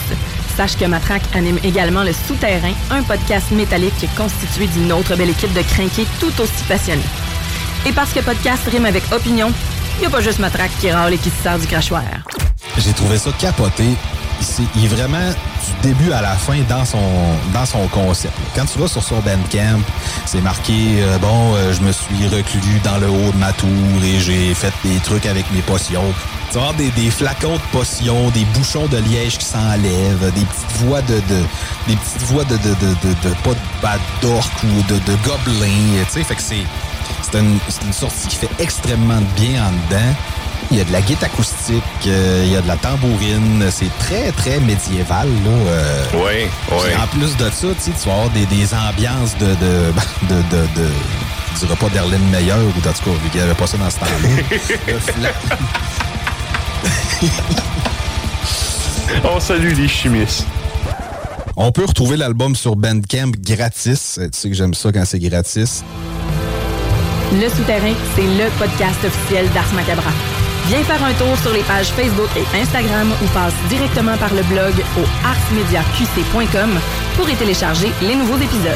Sache 0.57 0.77
que 0.77 0.87
Matraque 0.87 1.23
anime 1.35 1.59
également 1.63 2.03
Le 2.03 2.13
Souterrain, 2.13 2.73
un 2.91 3.03
podcast 3.03 3.51
métallique 3.51 4.07
constitué 4.17 4.67
d'une 4.69 4.91
autre 4.93 5.15
belle 5.15 5.31
équipe 5.31 5.53
de 5.53 5.61
crinqués 5.63 6.07
tout 6.19 6.33
aussi 6.41 6.65
passionnés. 6.67 7.03
Et 7.87 7.93
parce 7.93 8.13
que 8.13 8.21
podcast 8.21 8.63
rime 8.71 8.87
avec 8.87 9.03
opinion, 9.13 9.53
il 9.99 10.01
n'y 10.01 10.07
a 10.07 10.11
pas 10.11 10.23
juste 10.23 10.39
Matraque 10.41 10.71
qui 10.81 10.91
râle 10.91 11.13
et 11.15 11.19
qui 11.19 11.29
se 11.31 11.43
sert 11.43 11.59
du 11.59 11.67
crachoir. 11.67 12.03
J'ai 12.79 12.93
trouvé 12.95 13.19
ça 13.19 13.31
capoté. 13.39 13.85
C'est- 14.41 14.63
Il 14.75 14.85
est 14.87 14.89
vraiment 14.89 15.31
du 15.67 15.89
début 15.89 16.13
à 16.13 16.23
la 16.23 16.35
fin 16.35 16.59
dans 16.69 16.85
son 16.85 16.99
dans 17.53 17.67
son 17.67 17.87
concept. 17.89 18.35
Quand 18.55 18.65
tu 18.67 18.79
vas 18.79 18.89
sur 18.89 19.03
son 19.03 19.17
Bandcamp, 19.21 19.81
c'est 20.25 20.41
marqué 20.41 20.97
euh, 20.99 21.19
bon, 21.19 21.55
euh, 21.55 21.73
je 21.73 21.81
me 21.83 21.93
suis 21.93 22.27
reclus 22.29 22.81
dans 22.85 22.99
le 22.99 23.09
haut 23.09 23.33
de 23.33 23.39
ma 23.39 23.53
tour 23.53 23.69
et 24.05 24.19
j'ai 24.21 24.55
fait 24.55 24.73
des 24.85 24.99
trucs 25.01 25.27
avec 25.27 25.51
mes 25.53 25.63
potions. 25.63 26.13
Tu 26.53 26.59
vas 26.59 26.73
des, 26.75 27.11
flacons 27.11 27.55
de 27.57 27.79
potions, 27.79 28.31
des 28.31 28.45
bouchons 28.55 28.87
de 28.87 28.99
liège 28.99 29.37
qui 29.39 29.45
s'enlèvent, 29.45 30.33
des 30.33 30.45
petites 30.45 30.73
voix 30.85 31.03
de, 31.03 31.15
de 31.17 31.43
des 31.89 31.97
petites 31.97 32.23
voix 32.31 32.45
de 32.45 32.57
de, 32.57 32.69
de, 32.69 32.95
de, 33.03 33.29
de- 33.29 33.35
pas 33.43 33.51
de 33.51 33.83
bad 33.83 34.01
d'orc 34.23 34.51
ou 34.65 34.83
de, 34.93 34.95
de 35.01 35.17
gobelins, 35.25 36.05
tu 36.07 36.13
sais, 36.13 36.25
fait 36.25 36.37
que 36.37 36.43
c'est 36.43 36.65
c'est 37.23 37.39
une, 37.41 37.59
une 37.85 37.93
sortie 37.93 38.29
qui 38.29 38.37
fait 38.37 38.51
extrêmement 38.61 39.21
bien 39.37 39.65
en 39.65 39.71
dedans. 39.73 40.15
Il 40.71 40.79
y 40.79 40.81
a 40.81 40.85
de 40.85 40.93
la 40.93 41.01
guitare 41.01 41.31
acoustique, 41.33 41.83
euh, 42.09 42.43
il 42.45 42.53
y 42.53 42.57
a 42.57 42.61
de 42.61 42.67
la 42.67 42.77
tambourine. 42.77 43.65
C'est 43.71 43.91
très, 43.99 44.33
très 44.33 44.59
médiéval. 44.61 45.29
Là, 45.29 45.51
euh. 45.51 46.05
Oui, 46.15 46.49
oui. 46.73 46.89
En 47.01 47.07
plus 47.17 47.37
de 47.37 47.45
ça, 47.51 47.69
tu 47.83 47.91
vas 48.09 48.13
avoir 48.15 48.31
des, 48.31 48.47
des 48.47 48.75
ambiances 48.75 49.37
de, 49.39 49.47
de, 49.47 49.93
de, 50.29 50.35
de, 50.51 50.67
de- 50.83 50.91
je 51.55 51.61
dirais 51.61 51.77
pas 51.77 51.89
d'Erlene 51.89 52.29
Meyer 52.31 52.53
ou 52.53 52.69
en 52.69 52.73
tout 52.73 52.81
cas, 52.83 53.11
vu 53.23 53.31
qu'il 53.31 53.41
n'y 53.41 53.47
avait 53.47 53.55
pas 53.55 53.67
ça 53.67 53.79
dans 53.79 53.89
ce 53.91 53.99
temps-là. 54.01 55.29
On 59.25 59.41
salue 59.41 59.73
les 59.75 59.89
chimistes. 59.89 60.45
On 61.57 61.73
peut 61.73 61.85
retrouver 61.87 62.17
l'album 62.19 62.55
sur 62.55 62.77
Bandcamp 62.77 63.31
gratis. 63.41 64.19
Euh, 64.19 64.29
Tu 64.29 64.39
sais 64.39 64.49
que 64.51 64.55
j'aime 64.55 64.75
ça 64.75 64.93
quand 64.93 65.05
c'est 65.07 65.19
gratis. 65.19 65.83
Le 67.33 67.49
Souterrain, 67.49 67.95
c'est 68.15 68.23
le 68.23 68.51
podcast 68.59 69.03
officiel 69.05 69.49
d'Ars 69.55 69.73
Macabra. 69.75 70.11
Viens 70.69 70.83
faire 70.83 71.05
un 71.05 71.15
tour 71.15 71.37
sur 71.39 71.53
les 71.53 71.63
pages 71.63 71.93
Facebook 71.93 72.29
et 72.37 72.61
Instagram 72.61 73.13
ou 73.23 73.27
passe 73.29 73.55
directement 73.69 74.17
par 74.17 74.35
le 74.35 74.43
blog 74.43 74.75
au 74.99 75.05
arsmediaqc.com 75.25 76.71
pour 77.15 77.31
y 77.31 77.37
télécharger 77.37 77.93
les 78.03 78.17
nouveaux 78.17 78.37
épisodes. 78.37 78.75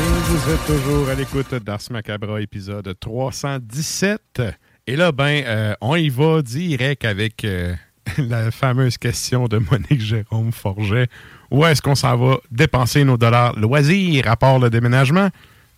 Et 0.00 0.18
vous 0.30 0.50
êtes 0.50 0.66
toujours 0.66 1.10
à 1.10 1.14
l'écoute 1.14 1.54
d'Ars 1.62 1.80
Macabra, 1.90 2.40
épisode 2.40 2.94
317. 2.98 4.40
Et 4.86 4.96
là, 4.96 5.12
ben, 5.12 5.42
euh, 5.46 5.74
on 5.80 5.96
y 5.96 6.10
va 6.10 6.42
direct 6.42 7.06
avec 7.06 7.44
euh, 7.44 7.74
la 8.18 8.50
fameuse 8.50 8.98
question 8.98 9.46
de 9.46 9.56
Monique 9.58 10.00
Jérôme 10.00 10.52
Forget. 10.52 11.08
Où 11.50 11.64
est-ce 11.64 11.80
qu'on 11.80 11.94
s'en 11.94 12.16
va 12.16 12.38
dépenser 12.50 13.04
nos 13.04 13.16
dollars 13.16 13.58
loisirs 13.58 14.28
à 14.28 14.36
part 14.36 14.58
le 14.58 14.68
déménagement? 14.68 15.30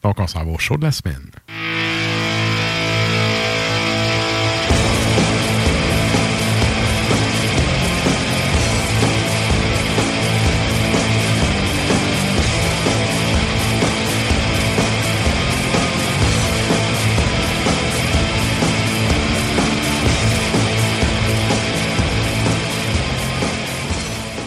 Donc, 0.03 0.19
on 0.19 0.27
s'en 0.27 0.45
va 0.45 0.51
au 0.51 0.59
show 0.59 0.77
de 0.77 0.83
la 0.83 0.93
semaine. 0.93 1.31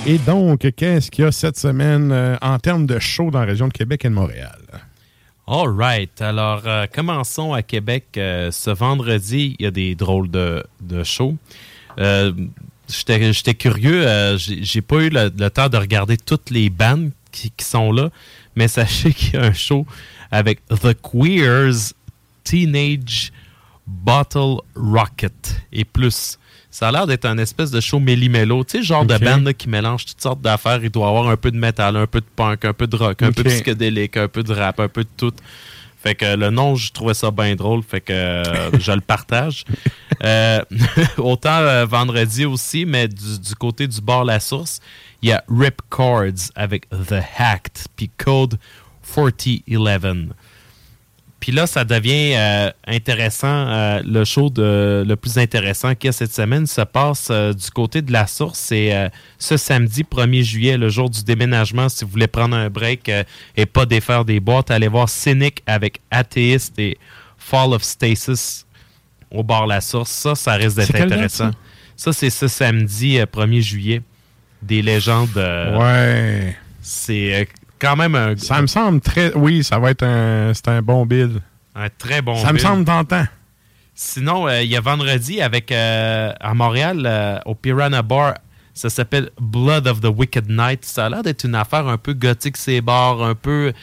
Et 0.10 0.18
donc, 0.18 0.68
qu'est-ce 0.76 1.12
qu'il 1.12 1.24
y 1.24 1.28
a 1.28 1.32
cette 1.32 1.60
semaine 1.60 2.12
euh, 2.12 2.36
en 2.42 2.58
termes 2.58 2.88
de 2.88 2.98
show 2.98 3.30
dans 3.30 3.42
la 3.42 3.46
région 3.46 3.68
de 3.68 3.74
Québec 3.74 4.06
et 4.06 4.10
de 4.10 4.16
Montréal? 4.16 4.58
All 5.46 5.68
right. 5.68 6.20
Alors, 6.20 6.64
euh, 6.66 6.88
commençons 6.92 7.54
à 7.54 7.62
Québec. 7.62 8.06
Euh, 8.18 8.50
ce 8.50 8.72
vendredi, 8.72 9.56
il 9.60 9.66
y 9.66 9.68
a 9.68 9.72
des 9.72 9.94
drôles 9.94 10.32
de, 10.32 10.66
de 10.82 11.04
shows. 11.04 11.38
J'étais 11.96 13.54
curieux. 13.54 14.36
J'ai 14.38 14.82
pas 14.82 14.96
eu 14.96 15.12
le, 15.12 15.30
temps 15.50 15.70
de 15.70 15.78
regarder 15.78 16.18
toutes 16.18 16.50
les 16.50 16.72
bandes 16.72 17.12
qui 17.32 17.52
sont 17.60 17.92
là, 17.92 18.10
mais 18.56 18.68
sachez 18.68 19.14
qu'il 19.14 19.36
y 19.36 19.38
a 19.38 19.44
un 19.44 19.54
show 19.54 19.86
avec 20.32 20.66
The 20.70 21.00
Queers 21.00 21.94
Teenage 22.44 23.32
Bottle 23.86 24.56
Rocket 24.74 25.62
et 25.72 25.86
plus. 25.86 26.39
Ça 26.72 26.90
a 26.90 26.92
l'air 26.92 27.08
d'être 27.08 27.26
un 27.26 27.38
espèce 27.38 27.72
de 27.72 27.80
show 27.80 28.00
méli-mélo. 28.00 28.64
Tu 28.64 28.78
sais, 28.78 28.84
genre 28.84 29.06
de 29.06 29.18
band 29.18 29.42
là, 29.42 29.54
qui 29.54 29.68
mélange 29.68 30.06
toutes 30.06 30.22
sortes 30.22 30.42
d'affaires. 30.42 30.80
Il 30.84 30.92
doit 30.92 31.08
avoir 31.08 31.28
un 31.28 31.38
peu 31.38 31.50
de 31.52 31.58
métal, 31.58 31.96
un 31.96 32.06
peu 32.06 32.22
de 32.22 32.26
punk, 32.36 32.64
un 32.66 32.74
peu 32.74 32.86
de 32.86 32.96
rock, 32.96 33.22
un 33.24 33.32
peu 33.32 33.44
de 33.44 33.50
psychédélique, 33.50 34.18
un 34.18 34.28
peu 34.28 34.44
de 34.44 34.54
rap, 34.54 34.80
un 34.80 34.88
peu 34.88 35.04
de 35.04 35.10
tout. 35.18 35.34
Fait 36.02 36.16
que 36.16 36.36
le 36.36 36.50
nom, 36.50 36.76
je 36.76 36.92
trouvais 36.94 37.14
ça 37.14 37.32
bien 37.32 37.56
drôle. 37.56 37.82
Fait 37.84 38.02
que 38.02 38.14
euh, 38.14 38.80
je 38.80 38.92
le 38.92 39.02
partage. 39.02 39.66
Euh, 40.26 40.62
autant 41.18 41.60
euh, 41.60 41.86
vendredi 41.86 42.44
aussi, 42.44 42.84
mais 42.84 43.08
du, 43.08 43.40
du 43.40 43.56
côté 43.56 43.88
du 43.88 44.02
bord 44.02 44.26
La 44.26 44.42
Source, 44.42 44.82
il 45.22 45.30
y 45.30 45.32
a 45.32 45.42
Rip 45.48 45.82
Chords 45.90 46.52
avec 46.56 46.90
The 46.90 47.22
Hacked, 47.38 47.86
puis 47.96 48.12
Code 48.18 48.60
4011. 49.02 50.28
Puis 51.40 51.52
là, 51.54 51.68
ça 51.68 51.86
devient 51.86 52.34
euh, 52.36 52.70
intéressant. 52.86 53.48
euh, 53.48 54.02
le 54.06 54.26
show 54.26 54.50
de, 54.50 55.06
le 55.08 55.16
plus 55.16 55.38
intéressant 55.38 55.96
qu'il 55.96 56.08
y 56.08 56.10
a 56.10 56.12
cette 56.12 56.34
semaine 56.34 56.68
se 56.68 56.82
passe 56.82 57.30
euh, 57.32 57.54
du 57.54 57.70
côté 57.72 58.02
de 58.02 58.12
la 58.12 58.28
source. 58.28 58.60
C'est 58.60 59.10
ce 59.38 59.56
samedi 59.58 60.04
1er 60.04 60.44
juillet, 60.44 60.78
le 60.78 60.90
jour 60.90 61.10
du 61.10 61.24
déménagement. 61.24 61.88
Si 61.90 62.04
vous 62.04 62.12
voulez 62.12 62.28
prendre 62.28 62.56
un 62.56 62.70
break 62.70 63.10
et 63.56 63.66
pas 63.66 63.86
défaire 63.86 64.26
des 64.26 64.40
boîtes, 64.40 64.70
allez 64.72 64.88
voir 64.90 65.08
Cynic 65.10 65.64
avec 65.66 66.02
Athéiste 66.12 66.78
et 66.78 66.98
Fall 67.38 67.74
of 67.74 67.84
Stasis 67.84 68.66
au 69.32 69.44
bar 69.44 69.66
La 69.68 69.82
Source. 69.82 70.12
Ça, 70.12 70.36
ça 70.36 70.54
risque 70.54 70.78
d'être 70.78 70.96
intéressant. 70.96 71.52
ça? 71.96 72.14
C'est 72.14 72.30
ce 72.30 72.48
samedi 72.48 73.20
euh, 73.20 73.26
1er 73.26 73.62
juillet. 73.62 74.02
Des 74.62 74.82
légendes. 74.82 75.30
Ouais. 75.38 76.56
C'est 76.82 77.48
quand 77.80 77.96
même 77.96 78.16
un, 78.16 78.36
Ça 78.38 78.62
me 78.62 78.68
semble 78.68 79.02
très. 79.02 79.34
Oui, 79.36 79.64
ça 79.64 79.80
va 79.80 79.92
être 79.92 80.04
un. 80.04 80.54
C'est 80.54 80.68
un 80.68 80.82
bon 80.82 81.06
bill. 81.06 81.42
un 81.76 81.88
très 81.98 82.22
bon 82.22 82.36
ça 82.36 82.48
me 82.50 82.54
bill. 82.58 82.62
semble 82.62 82.86
tentant. 82.86 83.26
Sinon, 83.96 84.48
euh, 84.48 84.62
il 84.62 84.70
y 84.70 84.78
a 84.78 84.82
vendredi 84.82 85.42
avec 85.42 85.72
euh, 85.72 86.32
à 86.40 86.54
Montréal, 86.54 87.04
euh, 87.06 87.38
au 87.46 87.54
Piranha 87.54 88.02
Bar, 88.02 88.36
ça 88.74 88.90
s'appelle 88.90 89.30
Blood 89.42 89.88
of 89.88 90.00
the 90.00 90.08
Wicked 90.08 90.50
Night. 90.50 90.86
Ça 90.86 91.08
a 91.08 91.10
l'air 91.10 91.22
d'être 91.24 91.44
une 91.44 91.56
affaire 91.56 91.86
un 91.88 91.98
peu 91.98 92.14
gothique, 92.14 92.56
ces 92.56 92.80
bars, 92.80 93.22
un 93.22 93.36
peu. 93.36 93.74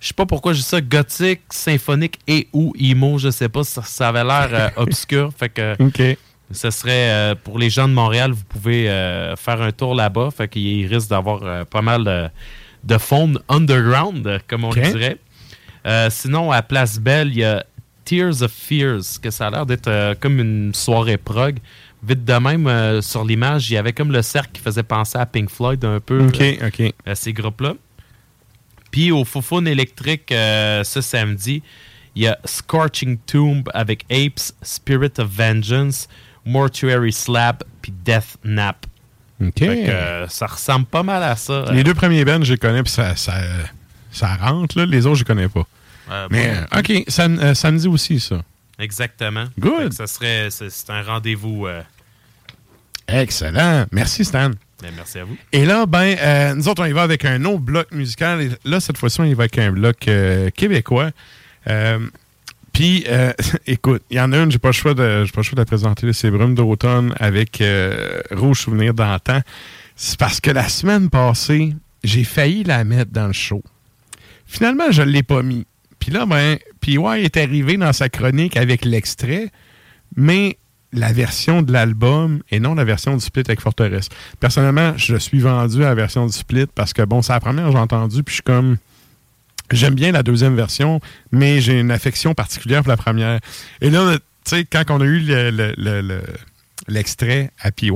Je 0.00 0.08
sais 0.08 0.14
pas 0.14 0.24
pourquoi 0.24 0.52
je 0.54 0.58
dis 0.58 0.64
ça, 0.64 0.80
gothique, 0.80 1.42
symphonique 1.50 2.18
et 2.26 2.48
ou 2.54 2.72
emo, 2.78 3.18
je 3.18 3.30
sais 3.30 3.48
pas, 3.50 3.64
ça, 3.64 3.82
ça 3.82 4.08
avait 4.08 4.24
l'air 4.24 4.72
obscur. 4.76 5.30
Fait 5.36 5.48
que 5.50 5.74
OK. 5.78 6.16
ce 6.52 6.70
serait 6.70 7.10
euh, 7.10 7.34
pour 7.34 7.58
les 7.58 7.68
gens 7.68 7.86
de 7.88 7.92
Montréal, 7.94 8.32
vous 8.32 8.44
pouvez 8.44 8.88
euh, 8.88 9.36
faire 9.36 9.60
un 9.60 9.72
tour 9.72 9.94
là-bas. 9.94 10.30
Fait 10.34 10.48
qu'il 10.48 10.86
risque 10.86 11.10
d'avoir 11.10 11.40
euh, 11.42 11.64
pas 11.64 11.82
mal 11.82 12.30
de, 12.86 12.98
faune 12.98 13.40
underground, 13.48 14.40
comme 14.48 14.64
on 14.64 14.72
le 14.72 14.82
dirait. 14.82 15.18
Euh, 15.86 16.08
sinon, 16.10 16.50
à 16.50 16.62
Place 16.62 16.98
Belle, 16.98 17.28
il 17.28 17.38
y 17.38 17.44
a 17.44 17.64
Tears 18.04 18.42
of 18.42 18.52
Fears, 18.52 19.20
que 19.22 19.30
ça 19.30 19.48
a 19.48 19.50
l'air 19.50 19.66
d'être 19.66 19.88
euh, 19.88 20.14
comme 20.18 20.40
une 20.40 20.74
soirée 20.74 21.16
prog. 21.16 21.58
Vite 22.02 22.24
de 22.24 22.34
même, 22.34 22.66
euh, 22.66 23.00
sur 23.02 23.24
l'image, 23.24 23.70
il 23.70 23.74
y 23.74 23.76
avait 23.76 23.92
comme 23.92 24.12
le 24.12 24.22
cercle 24.22 24.50
qui 24.52 24.60
faisait 24.60 24.82
penser 24.82 25.18
à 25.18 25.26
Pink 25.26 25.50
Floyd 25.50 25.84
un 25.84 26.00
peu. 26.00 26.26
OK, 26.26 26.42
OK. 26.64 26.92
à 27.04 27.14
ces 27.14 27.32
groupes-là. 27.32 27.74
Puis 28.90 29.12
au 29.12 29.24
Foufoune 29.24 29.68
électrique 29.68 30.28
ce 30.30 31.00
samedi, 31.02 31.62
il 32.14 32.22
y 32.22 32.26
a 32.26 32.38
Scorching 32.46 33.18
Tomb 33.26 33.64
avec 33.74 34.04
Apes, 34.10 34.52
Spirit 34.62 35.12
of 35.18 35.28
Vengeance, 35.28 36.08
Mortuary 36.46 37.12
Slap, 37.12 37.62
puis 37.82 37.92
Death 37.92 38.38
Nap. 38.42 38.86
OK. 39.42 39.58
Fait 39.58 39.66
que, 39.84 39.90
euh, 39.90 40.28
ça 40.28 40.46
ressemble 40.46 40.86
pas 40.86 41.02
mal 41.02 41.22
à 41.22 41.36
ça. 41.36 41.66
Les 41.72 41.84
deux 41.84 41.94
premiers 41.94 42.24
bands, 42.24 42.42
je 42.42 42.52
les 42.52 42.58
connais, 42.58 42.82
puis 42.82 42.92
ça, 42.92 43.14
ça, 43.16 43.34
ça 44.10 44.34
rentre. 44.36 44.78
Là. 44.78 44.86
Les 44.86 45.04
autres, 45.06 45.16
je 45.16 45.20
les 45.22 45.26
connais 45.26 45.48
pas. 45.48 45.66
Euh, 46.10 46.28
Mais, 46.30 46.54
bon, 46.72 46.78
OK, 46.78 47.04
sam- 47.08 47.38
euh, 47.40 47.52
samedi 47.54 47.88
aussi, 47.88 48.18
ça. 48.20 48.42
Exactement. 48.78 49.44
Good. 49.58 49.92
Ça 49.92 50.06
serait, 50.06 50.48
c'est 50.50 50.90
un 50.90 51.02
rendez-vous. 51.02 51.66
euh, 51.66 51.82
Excellent. 53.08 53.86
Merci, 53.92 54.24
Stan. 54.24 54.50
Ben, 54.82 54.92
merci 54.94 55.18
à 55.18 55.24
vous. 55.24 55.36
Et 55.52 55.64
là, 55.64 55.86
ben, 55.86 56.54
nous 56.54 56.68
autres, 56.68 56.82
on 56.82 56.86
y 56.86 56.92
va 56.92 57.02
avec 57.02 57.24
un 57.24 57.44
autre 57.44 57.60
bloc 57.60 57.90
musical. 57.92 58.40
Et 58.42 58.50
là, 58.64 58.80
cette 58.80 58.98
fois-ci, 58.98 59.20
on 59.20 59.24
y 59.24 59.34
va 59.34 59.44
avec 59.44 59.58
un 59.58 59.70
bloc 59.72 59.96
québécois. 60.54 61.10
Puis, 62.76 63.04
euh, 63.08 63.32
écoute, 63.66 64.02
il 64.10 64.18
y 64.18 64.20
en 64.20 64.30
a 64.32 64.36
une, 64.36 64.50
j'ai 64.50 64.58
pas 64.58 64.68
le 64.68 64.74
choix 64.74 64.92
de, 64.92 65.24
j'ai 65.24 65.32
pas 65.32 65.40
choix 65.40 65.56
de 65.56 65.62
la 65.62 65.64
présenter. 65.64 66.12
C'est 66.12 66.30
Brume 66.30 66.54
d'automne 66.54 67.14
avec 67.18 67.62
euh, 67.62 68.20
Rouge 68.32 68.60
Souvenir 68.60 68.92
d'antan. 68.92 69.40
C'est 69.96 70.18
parce 70.18 70.42
que 70.42 70.50
la 70.50 70.68
semaine 70.68 71.08
passée, 71.08 71.74
j'ai 72.04 72.22
failli 72.22 72.64
la 72.64 72.84
mettre 72.84 73.10
dans 73.12 73.28
le 73.28 73.32
show. 73.32 73.62
Finalement, 74.44 74.90
je 74.90 75.00
l'ai 75.00 75.22
pas 75.22 75.42
mis. 75.42 75.66
Puis 75.98 76.12
là, 76.12 76.26
ben, 76.26 76.58
PY 76.82 76.98
est 77.16 77.38
arrivé 77.38 77.78
dans 77.78 77.94
sa 77.94 78.10
chronique 78.10 78.58
avec 78.58 78.84
l'extrait, 78.84 79.48
mais 80.14 80.58
la 80.92 81.14
version 81.14 81.62
de 81.62 81.72
l'album 81.72 82.42
et 82.50 82.60
non 82.60 82.74
la 82.74 82.84
version 82.84 83.14
du 83.14 83.24
split 83.24 83.44
avec 83.46 83.62
Forteresse. 83.62 84.10
Personnellement, 84.38 84.92
je 84.98 85.16
suis 85.16 85.38
vendu 85.38 85.82
à 85.82 85.88
la 85.88 85.94
version 85.94 86.26
du 86.26 86.32
split 86.32 86.66
parce 86.74 86.92
que, 86.92 87.00
bon, 87.00 87.22
c'est 87.22 87.32
la 87.32 87.40
première 87.40 87.68
que 87.68 87.72
j'ai 87.72 87.78
entendue, 87.78 88.22
puis 88.22 88.32
je 88.32 88.36
suis 88.36 88.42
comme... 88.42 88.76
J'aime 89.72 89.94
bien 89.94 90.12
la 90.12 90.22
deuxième 90.22 90.54
version, 90.54 91.00
mais 91.32 91.60
j'ai 91.60 91.80
une 91.80 91.90
affection 91.90 92.34
particulière 92.34 92.82
pour 92.82 92.90
la 92.90 92.96
première. 92.96 93.40
Et 93.80 93.90
là, 93.90 94.16
tu 94.16 94.20
sais, 94.44 94.64
quand 94.64 94.84
on 94.90 95.00
a 95.00 95.04
eu 95.04 95.18
le- 95.20 95.50
le- 95.50 95.74
le- 95.76 96.00
le- 96.02 96.22
l'extrait 96.88 97.50
à 97.60 97.72
PY, 97.72 97.88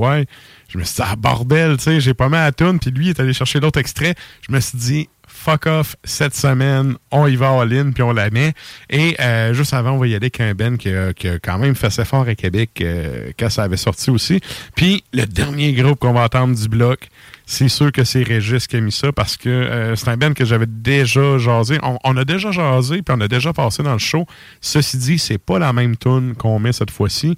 je 0.67 0.77
me 0.77 0.83
suis 0.83 0.95
dit, 0.95 1.01
ah, 1.03 1.15
bordel, 1.15 1.77
tu 1.77 1.83
sais, 1.83 2.01
j'ai 2.01 2.13
pas 2.13 2.29
mal 2.29 2.45
à 2.45 2.51
tune, 2.51 2.79
puis 2.79 2.91
lui 2.91 3.09
est 3.09 3.19
allé 3.19 3.33
chercher 3.33 3.59
l'autre 3.59 3.79
extrait. 3.79 4.15
Je 4.47 4.53
me 4.53 4.59
suis 4.59 4.77
dit, 4.77 5.09
fuck 5.41 5.65
off, 5.65 5.95
cette 6.03 6.35
semaine, 6.35 6.95
on 7.09 7.25
y 7.25 7.35
va 7.35 7.49
all-in, 7.49 7.91
puis 7.91 8.03
on 8.03 8.13
la 8.13 8.29
met. 8.29 8.53
Et 8.89 9.15
euh, 9.19 9.53
juste 9.53 9.73
avant, 9.73 9.93
on 9.93 9.97
va 9.97 10.05
y 10.07 10.11
aller 10.11 10.25
avec 10.25 10.39
un 10.39 10.53
Ben 10.53 10.77
qui 10.77 10.93
a, 10.93 11.13
qui 11.13 11.27
quand 11.41 11.57
même 11.57 11.73
fait 11.73 11.89
ses 11.89 12.05
fort 12.05 12.27
à 12.27 12.35
Québec 12.35 12.69
euh, 12.81 13.31
quand 13.39 13.49
ça 13.49 13.63
avait 13.63 13.77
sorti 13.77 14.11
aussi. 14.11 14.39
Puis 14.75 15.03
le 15.13 15.25
dernier 15.25 15.73
groupe 15.73 15.99
qu'on 15.99 16.13
va 16.13 16.25
entendre 16.25 16.55
du 16.55 16.69
bloc, 16.69 17.09
c'est 17.47 17.69
sûr 17.69 17.91
que 17.91 18.03
c'est 18.03 18.21
Régis 18.21 18.67
qui 18.67 18.77
a 18.77 18.81
mis 18.81 18.91
ça 18.91 19.11
parce 19.11 19.35
que 19.35 19.49
euh, 19.49 19.95
c'est 19.95 20.09
un 20.09 20.17
band 20.17 20.33
que 20.33 20.45
j'avais 20.45 20.67
déjà 20.67 21.39
jasé. 21.39 21.79
On, 21.81 21.97
on 22.03 22.17
a 22.17 22.23
déjà 22.23 22.51
jasé, 22.51 23.01
puis 23.01 23.15
on 23.17 23.21
a 23.21 23.27
déjà 23.27 23.51
passé 23.51 23.81
dans 23.81 23.93
le 23.93 23.99
show. 23.99 24.25
Ceci 24.61 24.97
dit, 24.97 25.17
c'est 25.17 25.39
pas 25.39 25.57
la 25.57 25.73
même 25.73 25.97
tune 25.97 26.35
qu'on 26.37 26.59
met 26.59 26.71
cette 26.71 26.91
fois-ci. 26.91 27.35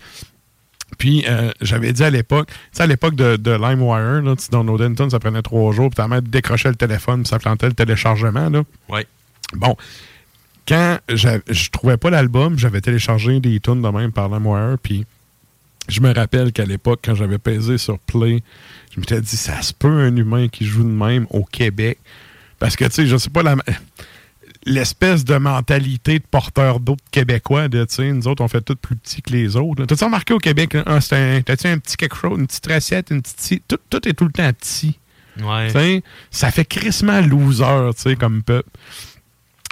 Puis, 0.97 1.25
euh, 1.27 1.51
j'avais 1.61 1.93
dit 1.93 2.03
à 2.03 2.09
l'époque, 2.09 2.47
tu 2.47 2.53
sais, 2.73 2.83
à 2.83 2.87
l'époque 2.87 3.15
de, 3.15 3.35
de 3.35 3.51
LimeWire, 3.51 4.21
là, 4.21 4.35
une 4.87 4.95
tune, 4.95 5.09
ça 5.09 5.19
prenait 5.19 5.41
trois 5.41 5.71
jours, 5.73 5.89
puis 5.89 5.97
ta 5.97 6.07
mère 6.07 6.21
décrochait 6.21 6.69
le 6.69 6.75
téléphone, 6.75 7.23
puis 7.23 7.29
ça 7.29 7.39
plantait 7.39 7.67
le 7.67 7.73
téléchargement, 7.73 8.49
là. 8.49 8.63
Ouais. 8.89 9.05
Bon, 9.53 9.75
quand 10.67 10.97
je 11.09 11.69
trouvais 11.69 11.97
pas 11.97 12.09
l'album, 12.09 12.57
j'avais 12.57 12.81
téléchargé 12.81 13.39
des 13.39 13.59
tunes 13.59 13.81
de 13.81 13.89
même 13.89 14.11
par 14.11 14.29
LimeWire, 14.29 14.77
puis 14.81 15.05
je 15.89 15.99
me 16.01 16.13
rappelle 16.13 16.51
qu'à 16.53 16.65
l'époque, 16.65 17.01
quand 17.03 17.15
j'avais 17.15 17.37
pesé 17.37 17.77
sur 17.77 17.99
Play, 17.99 18.41
je 18.95 18.99
m'étais 18.99 19.19
dit, 19.21 19.35
ça 19.35 19.61
se 19.61 19.73
peut 19.73 19.87
un 19.89 20.15
humain 20.15 20.47
qui 20.47 20.65
joue 20.65 20.83
de 20.83 20.87
même 20.87 21.27
au 21.29 21.43
Québec. 21.43 21.97
Parce 22.59 22.75
que, 22.77 22.85
tu 22.85 22.91
sais, 22.91 23.07
je 23.07 23.17
sais 23.17 23.29
pas, 23.29 23.43
la- 23.43 23.57
l'espèce 24.66 25.26
de 25.26 25.36
mentalité 25.38 26.20
de 26.20 26.24
porteur 26.30 26.80
d'eau 26.80 26.95
québécois, 27.11 27.68
de, 27.68 27.84
tu 27.86 27.95
sais, 27.95 28.11
nous 28.11 28.28
autres, 28.28 28.43
on 28.43 28.47
fait 28.47 28.61
tout 28.61 28.76
plus 28.76 28.95
petit 28.95 29.22
que 29.22 29.32
les 29.32 29.55
autres. 29.55 29.86
T'as-tu 29.86 30.03
remarqué 30.03 30.34
au 30.34 30.39
Québec, 30.39 30.78
ah, 30.86 31.01
c'est 31.01 31.16
un- 31.16 31.41
t'as-tu 31.41 31.68
un 31.68 31.78
petit 31.78 31.97
quelque 31.97 32.16
chose, 32.16 32.39
une 32.39 32.47
petite 32.47 32.68
recette, 32.68 33.11
une 33.11 33.22
petite... 33.22 33.64
Tout, 33.68 33.78
tout 33.89 34.07
est 34.07 34.14
tout 34.14 34.26
le 34.26 34.32
temps 34.32 34.51
petit. 34.53 34.97
Ouais. 35.41 35.68
Tu 35.68 35.74
sais, 35.74 36.03
ça 36.32 36.51
fait 36.51 36.66
crissement 36.66 37.20
loser, 37.22 37.89
tu 37.95 38.01
sais, 38.03 38.16
comme 38.16 38.43
peuple. 38.43 38.70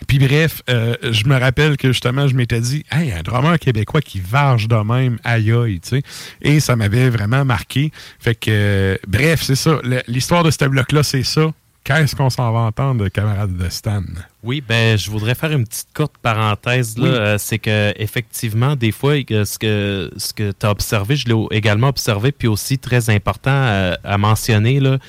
Puis 0.07 0.17
bref, 0.17 0.63
euh, 0.67 0.95
je 1.11 1.25
me 1.25 1.37
rappelle 1.39 1.77
que 1.77 1.89
justement, 1.89 2.27
je 2.27 2.33
m'étais 2.33 2.59
dit, 2.59 2.83
hey, 2.91 3.11
un 3.11 3.21
drummer 3.21 3.59
québécois 3.59 4.01
qui 4.01 4.19
varge 4.19 4.67
de 4.67 4.75
même, 4.75 5.19
aïe 5.23 5.51
aïe, 5.51 5.79
tu 5.79 5.89
sais. 5.89 6.03
Et 6.41 6.59
ça 6.59 6.75
m'avait 6.75 7.11
vraiment 7.11 7.45
marqué. 7.45 7.91
Fait 8.19 8.33
que, 8.33 8.49
euh, 8.49 8.97
bref, 9.07 9.43
c'est 9.43 9.55
ça. 9.55 9.79
L'histoire 10.07 10.43
de 10.43 10.49
ce 10.49 10.65
bloc-là, 10.65 11.03
c'est 11.03 11.21
ça. 11.23 11.53
Qu'est-ce 11.83 12.15
qu'on 12.15 12.29
s'en 12.29 12.51
va 12.51 12.59
entendre, 12.59 13.07
camarade 13.09 13.57
de 13.57 13.67
Stan? 13.69 14.03
Oui, 14.43 14.61
ben 14.61 14.97
je 14.97 15.09
voudrais 15.09 15.33
faire 15.33 15.51
une 15.51 15.65
petite 15.65 15.87
courte 15.95 16.13
parenthèse. 16.21 16.95
Oui. 16.97 17.07
Euh, 17.07 17.37
c'est 17.39 17.57
que 17.57 17.91
effectivement, 17.97 18.75
des 18.75 18.91
fois, 18.91 19.15
euh, 19.31 19.45
ce 19.45 19.57
que 19.57 20.11
ce 20.15 20.31
que 20.31 20.51
tu 20.51 20.65
as 20.65 20.69
observé, 20.69 21.15
je 21.15 21.27
l'ai 21.27 21.45
également 21.49 21.87
observé, 21.87 22.31
puis 22.31 22.47
aussi 22.47 22.77
très 22.77 23.09
important 23.09 23.49
euh, 23.51 23.95
à 24.03 24.17
mentionner 24.19 24.79
là. 24.79 24.99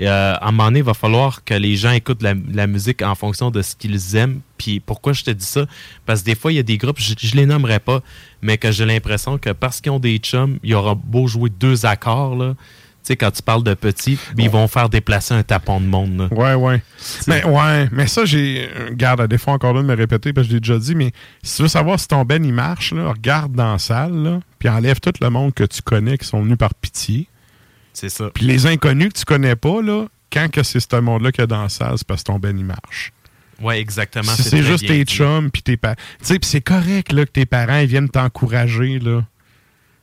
euh, 0.00 0.34
à 0.34 0.48
un 0.48 0.50
moment 0.50 0.64
donné, 0.64 0.80
il 0.80 0.84
va 0.84 0.94
falloir 0.94 1.44
que 1.44 1.54
les 1.54 1.76
gens 1.76 1.92
écoutent 1.92 2.22
la, 2.22 2.34
la 2.52 2.66
musique 2.66 3.02
en 3.02 3.14
fonction 3.14 3.50
de 3.50 3.62
ce 3.62 3.74
qu'ils 3.76 4.16
aiment. 4.16 4.40
Puis 4.58 4.80
pourquoi 4.80 5.12
je 5.12 5.24
te 5.24 5.30
dis 5.30 5.44
ça? 5.44 5.66
Parce 6.04 6.20
que 6.20 6.26
des 6.26 6.34
fois, 6.34 6.52
il 6.52 6.56
y 6.56 6.58
a 6.58 6.62
des 6.64 6.76
groupes, 6.76 7.00
je, 7.00 7.14
je 7.18 7.34
les 7.36 7.46
nommerai 7.46 7.78
pas, 7.78 8.02
mais 8.42 8.58
que 8.58 8.72
j'ai 8.72 8.84
l'impression 8.84 9.38
que 9.38 9.50
parce 9.50 9.80
qu'ils 9.80 9.92
ont 9.92 10.00
des 10.00 10.18
chums, 10.18 10.58
il 10.62 10.70
y 10.70 10.74
aura 10.74 10.94
beau 10.94 11.26
jouer 11.28 11.50
deux 11.50 11.86
accords, 11.86 12.36
là. 12.36 12.54
Tu 13.06 13.12
sais, 13.12 13.16
quand 13.16 13.30
tu 13.30 13.40
parles 13.40 13.62
de 13.62 13.74
petits, 13.74 14.18
ils 14.36 14.50
vont 14.50 14.66
faire 14.66 14.88
déplacer 14.88 15.32
un 15.32 15.44
tapon 15.44 15.80
de 15.80 15.86
monde. 15.86 16.18
là. 16.18 16.28
Ouais, 16.32 16.54
ouais. 16.54 16.82
Mais 17.28 17.44
ouais, 17.44 17.88
mais 17.92 18.08
ça, 18.08 18.24
j'ai. 18.24 18.68
Garde, 18.94 19.20
à 19.20 19.28
des 19.28 19.38
fois 19.38 19.52
encore 19.54 19.74
là 19.74 19.82
de 19.82 19.86
me 19.86 19.94
répéter, 19.94 20.32
parce 20.32 20.48
que 20.48 20.50
je 20.50 20.54
l'ai 20.56 20.60
déjà 20.60 20.76
dit, 20.76 20.96
mais 20.96 21.12
si 21.40 21.54
tu 21.54 21.62
veux 21.62 21.68
savoir 21.68 22.00
si 22.00 22.08
ton 22.08 22.24
Ben 22.24 22.44
il 22.44 22.52
marche, 22.52 22.92
là, 22.92 23.12
regarde 23.12 23.52
dans 23.52 23.74
la 23.74 23.78
salle, 23.78 24.12
là, 24.12 24.40
puis 24.58 24.68
enlève 24.68 24.98
tout 24.98 25.12
le 25.20 25.30
monde 25.30 25.54
que 25.54 25.62
tu 25.62 25.82
connais 25.82 26.18
qui 26.18 26.26
sont 26.26 26.42
venus 26.42 26.58
par 26.58 26.74
pitié. 26.74 27.28
C'est 27.92 28.08
ça. 28.08 28.28
Puis 28.34 28.44
les 28.44 28.66
inconnus 28.66 29.10
que 29.10 29.18
tu 29.20 29.24
connais 29.24 29.54
pas, 29.54 29.80
là, 29.80 30.06
quand 30.32 30.50
que 30.50 30.64
c'est 30.64 30.80
ce 30.80 30.96
monde-là 30.96 31.30
qu'il 31.30 31.42
y 31.42 31.44
a 31.44 31.46
dans 31.46 31.62
la 31.62 31.68
salle, 31.68 31.94
c'est 31.98 32.06
parce 32.08 32.24
que 32.24 32.32
ton 32.32 32.40
Ben 32.40 32.58
il 32.58 32.64
marche. 32.64 33.12
Ouais, 33.62 33.80
exactement. 33.80 34.32
Si 34.32 34.42
c'est 34.42 34.64
juste 34.64 34.86
tes 34.86 35.04
chums 35.04 35.52
puis 35.52 35.62
tes 35.62 35.76
parents. 35.76 35.94
Tu 36.18 36.26
sais, 36.26 36.38
puis 36.40 36.50
c'est 36.50 36.60
correct 36.60 37.12
là, 37.12 37.24
que 37.24 37.30
tes 37.30 37.46
parents 37.46 37.78
ils 37.78 37.86
viennent 37.86 38.08
t'encourager, 38.08 38.98
là. 38.98 39.24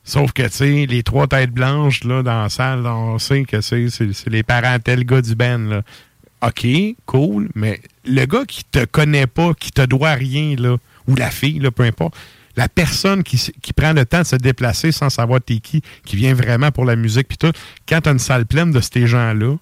Sauf 0.04 0.34
que, 0.34 0.44
tu 0.44 0.50
sais, 0.50 0.86
les 0.86 1.02
trois 1.02 1.28
têtes 1.28 1.52
blanches, 1.52 2.04
là, 2.04 2.24
dans 2.24 2.44
la 2.44 2.50
salle, 2.50 2.86
on 2.86 3.18
sait 3.20 3.44
que 3.46 3.62
c'est 3.62 3.88
les 4.28 4.44
parents 4.44 4.78
tel 4.80 5.06
gars 5.06 5.22
du 5.22 5.36
Ben, 5.36 5.70
là. 5.70 5.82
OK, 6.42 6.68
cool, 7.06 7.50
mais 7.56 7.80
le 8.04 8.26
gars 8.26 8.44
qui 8.46 8.66
te 8.66 8.84
connaît 8.84 9.28
pas, 9.28 9.54
qui 9.54 9.72
te 9.72 9.82
doit 9.82 10.14
rien, 10.14 10.56
là, 10.58 10.76
ou 11.08 11.16
la 11.16 11.32
fille, 11.32 11.60
là, 11.60 11.72
peu 11.72 11.84
importe, 11.84 12.16
la 12.58 12.68
personne 12.68 13.24
qui, 13.24 13.38
qui 13.62 13.72
prend 13.72 13.94
le 13.94 14.06
temps 14.06 14.20
de 14.20 14.26
se 14.26 14.36
déplacer 14.36 14.92
sans 14.92 15.10
savoir 15.10 15.40
t'es 15.42 15.60
qui, 15.60 15.82
qui 16.06 16.18
vient 16.18 16.34
vraiment 16.34 16.70
pour 16.70 16.84
la 16.84 16.98
musique, 16.98 17.30
puis 17.30 17.38
tout, 17.38 17.54
quand 17.88 18.02
t'as 18.02 18.12
une 18.12 18.20
salle 18.20 18.46
pleine 18.46 18.72
de 18.72 18.82
ces 18.82 19.08
gens-là, 19.08 19.56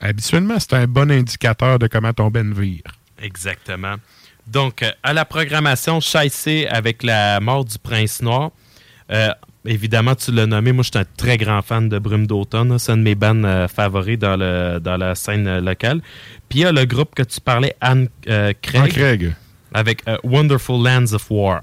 habituellement, 0.00 0.58
c'est 0.58 0.74
un 0.74 0.86
bon 0.86 1.10
indicateur 1.10 1.78
de 1.78 1.86
comment 1.86 2.12
ton 2.12 2.28
Ben 2.28 2.52
vire. 2.52 2.82
Exactement. 3.20 3.96
Donc, 4.46 4.82
euh, 4.82 4.90
à 5.02 5.12
la 5.12 5.24
programmation, 5.24 6.00
Chassé 6.00 6.66
avec 6.68 7.02
la 7.02 7.40
mort 7.40 7.64
du 7.64 7.78
prince 7.78 8.22
noir. 8.22 8.50
Euh, 9.10 9.30
évidemment, 9.64 10.14
tu 10.14 10.32
l'as 10.32 10.46
nommé. 10.46 10.72
Moi, 10.72 10.82
je 10.82 10.90
suis 10.90 10.98
un 10.98 11.06
très 11.16 11.36
grand 11.36 11.62
fan 11.62 11.88
de 11.88 11.98
Brume 11.98 12.26
d'automne. 12.26 12.78
C'est 12.78 12.92
un 12.92 12.96
de 12.96 13.02
mes 13.02 13.14
bands 13.14 13.44
euh, 13.44 13.68
favoris 13.68 14.18
dans, 14.18 14.36
le, 14.36 14.78
dans 14.80 14.96
la 14.96 15.14
scène 15.14 15.46
euh, 15.46 15.60
locale. 15.60 16.00
Puis 16.48 16.60
il 16.60 16.62
y 16.62 16.64
a 16.64 16.72
le 16.72 16.84
groupe 16.84 17.14
que 17.14 17.22
tu 17.22 17.40
parlais, 17.40 17.74
Anne 17.80 18.08
euh, 18.28 18.52
Craig, 18.60 18.82
Anne 18.82 18.88
Craig. 18.88 19.34
avec 19.74 20.02
Wonderful 20.24 20.82
Lands 20.82 21.12
of 21.12 21.30
War. 21.30 21.62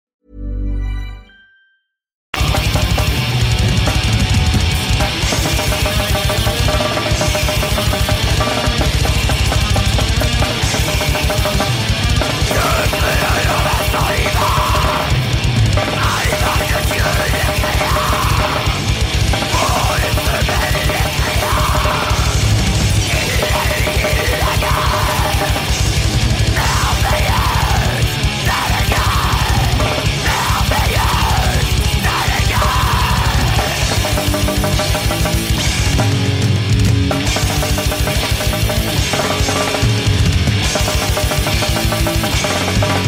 Thank 42.83 43.05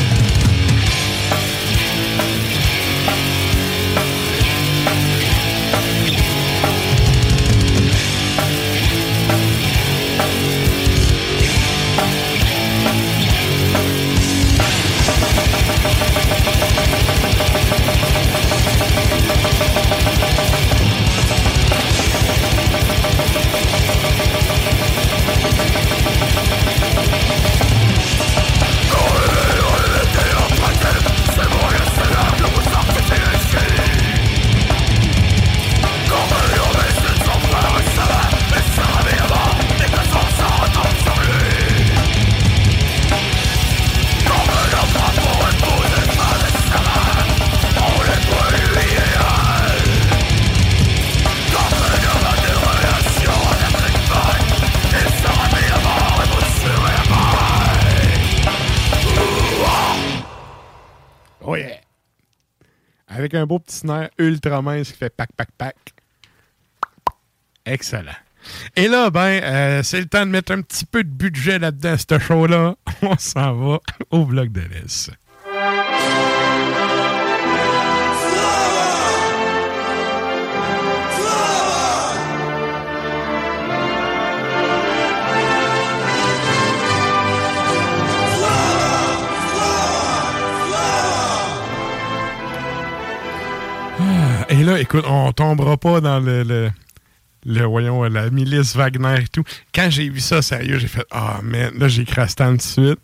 you. 0.00 0.05
Oh 61.48 61.54
yeah! 61.54 61.80
Avec 63.06 63.34
un 63.34 63.46
beau 63.46 63.60
petit 63.60 63.86
nerf 63.86 64.10
ultra 64.18 64.60
mince 64.62 64.90
qui 64.90 64.98
fait 64.98 65.10
pac, 65.10 65.30
pac, 65.36 65.48
pac. 65.56 65.76
Excellent. 67.64 68.16
Et 68.74 68.88
là, 68.88 69.10
ben, 69.10 69.42
euh, 69.42 69.82
c'est 69.84 70.00
le 70.00 70.06
temps 70.06 70.26
de 70.26 70.30
mettre 70.30 70.50
un 70.52 70.60
petit 70.60 70.84
peu 70.84 71.04
de 71.04 71.08
budget 71.08 71.60
là-dedans, 71.60 71.96
cette 71.96 72.18
show-là. 72.18 72.74
On 73.02 73.16
s'en 73.16 73.54
va 73.54 73.80
au 74.10 74.24
bloc 74.24 74.50
de 74.50 74.60
l'Est. 74.60 75.12
Et 94.48 94.62
là, 94.62 94.78
écoute, 94.80 95.04
on 95.08 95.32
tombera 95.32 95.76
pas 95.76 96.00
dans 96.00 96.20
le, 96.20 96.44
le, 96.44 96.70
le, 97.44 97.64
voyons, 97.64 98.04
la 98.04 98.30
milice 98.30 98.76
Wagner 98.76 99.22
et 99.22 99.28
tout. 99.28 99.42
Quand 99.74 99.88
j'ai 99.90 100.08
vu 100.08 100.20
ça, 100.20 100.40
sérieux, 100.40 100.78
j'ai 100.78 100.86
fait 100.86 101.04
Ah, 101.10 101.40
man, 101.42 101.72
là, 101.76 101.88
j'ai 101.88 102.04
crassé 102.04 102.36
tout 102.36 102.56
de 102.56 102.62
suite. 102.62 103.00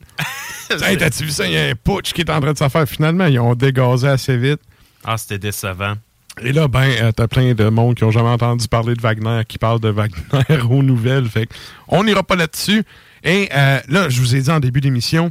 hey, 0.83 0.97
t'as-tu 0.97 1.25
vu 1.25 1.31
ça? 1.31 1.47
Il 1.47 1.53
y 1.53 1.59
a 1.59 1.65
un 1.65 1.75
putsch 1.75 2.13
qui 2.13 2.21
est 2.21 2.31
en 2.31 2.41
train 2.41 2.53
de 2.53 2.59
se 2.59 2.69
faire. 2.69 2.89
Finalement, 2.89 3.27
ils 3.27 3.41
ont 3.41 3.55
dégazé 3.55 4.09
assez 4.09 4.37
vite. 4.37 4.61
Ah, 5.05 5.19
c'était 5.19 5.39
décevant. 5.39 5.95
Et 6.41 6.53
là, 6.53 6.69
ben, 6.69 6.89
euh, 7.03 7.13
t'as 7.13 7.27
plein 7.27 7.55
de 7.55 7.69
monde 7.69 7.97
qui 7.97 8.05
ont 8.05 8.11
jamais 8.11 8.29
entendu 8.29 8.67
parler 8.69 8.95
de 8.95 9.01
Wagner, 9.01 9.43
qui 9.47 9.59
parle 9.59 9.81
de 9.81 9.89
Wagner 9.89 10.15
aux 10.71 10.83
nouvelles. 10.83 11.29
Fait 11.29 11.47
que 11.47 11.55
on 11.89 12.05
n'ira 12.05 12.23
pas 12.23 12.37
là-dessus. 12.37 12.85
Et 13.25 13.49
euh, 13.53 13.81
là, 13.89 14.09
je 14.09 14.21
vous 14.21 14.35
ai 14.35 14.41
dit 14.41 14.51
en 14.51 14.61
début 14.61 14.81
d'émission, 14.81 15.31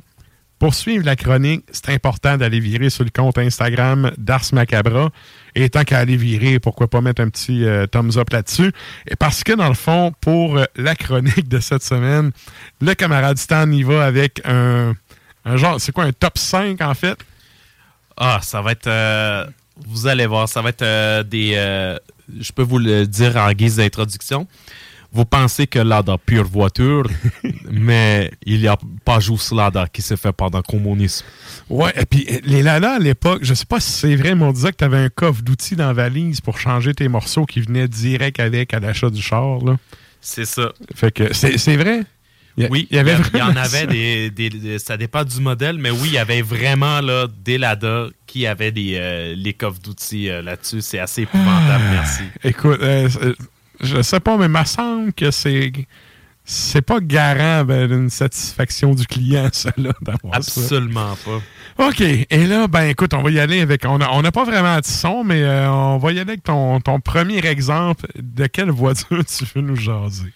pour 0.62 0.76
suivre 0.76 1.04
la 1.04 1.16
chronique, 1.16 1.66
c'est 1.72 1.90
important 1.90 2.38
d'aller 2.38 2.60
virer 2.60 2.92
sur 2.92 3.04
le 3.04 3.10
compte 3.10 3.40
Instagram 3.40 4.12
d'Ars 4.20 4.46
Macabra. 4.54 5.10
Et 5.56 5.68
tant 5.72 5.84
qu'à 5.84 5.98
aller 5.98 6.18
virer, 6.18 6.60
pourquoi 6.60 6.88
pas 6.88 7.02
mettre 7.02 7.24
un 7.24 7.30
petit 7.30 7.66
euh, 7.66 7.88
thumbs 7.88 8.16
up 8.18 8.30
là-dessus? 8.30 8.72
Et 9.08 9.16
parce 9.16 9.44
que, 9.44 9.54
dans 9.54 9.70
le 9.70 9.74
fond, 9.74 10.14
pour 10.22 10.60
euh, 10.60 10.66
la 10.76 10.94
chronique 10.94 11.50
de 11.50 11.60
cette 11.60 11.82
semaine, 11.82 12.30
le 12.80 12.94
camarade 12.94 13.40
Stan 13.40 13.72
y 13.72 13.82
va 13.82 14.06
avec 14.06 14.40
un, 14.46 14.94
genre, 15.56 15.82
c'est 15.82 15.92
quoi, 15.94 16.04
un 16.04 16.12
top 16.12 16.38
5 16.38 16.80
en 16.82 16.94
fait? 16.94 17.18
Ah, 18.16 18.40
ça 18.44 18.62
va 18.62 18.74
être. 18.74 18.86
euh, 18.86 19.48
vous 19.88 20.06
allez 20.06 20.28
voir, 20.28 20.48
ça 20.48 20.62
va 20.62 20.70
être 20.70 21.24
des. 21.24 21.54
je 22.40 22.52
peux 22.52 22.62
vous 22.62 22.78
le 22.78 23.08
dire 23.08 23.36
en 23.36 23.52
guise 23.54 23.78
d'introduction. 23.78 24.46
Vous 25.14 25.26
pensez 25.26 25.68
que 25.68 25.80
l'ADA 25.80 26.18
pure 26.26 26.46
voiture, 26.48 27.04
mais 27.70 28.32
il 28.46 28.62
n'y 28.62 28.68
a 28.68 28.78
pas 29.04 29.20
juste 29.20 29.52
l'ADA 29.52 29.88
qui 29.92 30.02
s'est 30.02 30.16
fait 30.18 30.32
pendant 30.32 30.60
le 30.60 30.64
communisme. 30.64 31.26
Ouais, 31.70 31.92
et 32.00 32.06
puis 32.06 32.26
euh, 32.32 32.40
les 32.44 32.64
Lala 32.64 32.94
à 32.96 33.00
l'époque, 33.00 33.42
je 33.44 33.54
sais 33.54 33.66
pas 33.66 33.80
si 33.80 33.92
c'est 33.92 34.16
vrai, 34.16 34.36
mais 34.36 34.44
on 34.46 34.54
disait 34.54 34.72
que 34.72 34.78
tu 34.78 34.84
avais 34.86 34.98
un 35.00 35.10
coffre 35.10 35.42
d'outils 35.42 35.76
dans 35.76 35.88
la 35.88 35.94
valise 35.94 36.40
pour 36.42 36.58
changer 36.60 36.94
tes 36.94 37.08
morceaux 37.10 37.46
qui 37.46 37.60
venaient 37.62 37.88
direct 37.90 38.40
avec 38.40 38.74
à 38.74 38.80
l'achat 38.80 39.10
du 39.10 39.22
char. 39.22 39.60
C'est 40.22 40.46
ça. 40.46 40.72
Fait 40.96 41.12
que 41.12 41.34
c'est 41.34 41.58
c'est 41.58 41.76
vrai? 41.76 42.02
Il 42.58 42.64
y 42.64 42.68
a- 42.68 42.70
Oui, 42.70 42.88
il 42.92 42.98
y 42.98 43.00
avait 43.00 43.14
il 43.14 43.20
y 43.20 43.22
vraiment 43.22 43.46
en 43.46 43.56
avait 43.56 43.80
ça? 43.80 43.86
des, 43.86 44.30
des- 44.30 44.50
des- 44.50 44.80
Ça 44.80 44.98
dépend 44.98 45.24
du 45.24 45.40
modèle, 45.40 45.78
mais 45.78 45.90
oui, 45.90 46.04
il 46.10 46.14
y 46.14 46.18
avait 46.18 46.42
vraiment 46.42 47.00
là, 47.02 47.28
des 47.44 47.58
LADA 47.58 48.08
qui 48.28 48.46
avaient 48.46 48.72
des, 48.74 48.96
euh, 48.96 49.34
les 49.38 49.54
coffres 49.54 49.80
d'outils 49.82 50.30
euh, 50.30 50.42
là-dessus. 50.42 50.82
C'est 50.82 51.00
assez 51.00 51.22
épouvantable, 51.24 51.84
merci. 51.92 52.24
Écoute, 52.44 52.80
euh, 52.82 53.08
je 53.82 54.02
sais 54.02 54.20
pas, 54.20 54.38
mais 54.38 54.46
il 54.46 54.52
me 54.52 54.66
semble 54.66 55.14
que 55.14 55.32
c'est. 55.32 55.72
C'est 56.44 56.82
pas 56.82 57.00
garant 57.00 57.64
ben, 57.64 57.88
d'une 57.88 58.10
satisfaction 58.10 58.96
du 58.96 59.06
client, 59.06 59.50
ça, 59.54 59.72
là, 59.78 59.94
d'avoir 60.02 60.44
ça. 60.44 60.62
Absolument 60.62 61.16
pas. 61.24 61.88
OK. 61.88 62.02
Et 62.02 62.48
là, 62.48 62.68
ben 62.68 62.86
écoute, 62.86 63.14
on 63.14 63.22
va 63.22 63.30
y 63.30 63.40
aller 63.40 63.62
avec. 63.62 63.86
On 63.86 64.00
n'a 64.00 64.12
on 64.12 64.24
a 64.24 64.32
pas 64.32 64.44
vraiment 64.44 64.80
de 64.80 64.86
son, 64.86 65.24
mais 65.24 65.44
euh, 65.44 65.72
on 65.72 65.98
va 66.00 66.10
y 66.10 66.20
aller 66.20 66.32
avec 66.32 66.44
ton, 66.44 66.82
ton 66.82 67.00
premier 67.00 67.46
exemple. 67.46 68.08
De 68.20 68.48
quelle 68.48 68.72
voiture 68.72 69.24
tu 69.38 69.46
veux 69.54 69.62
nous 69.62 69.76
jaser? 69.76 70.34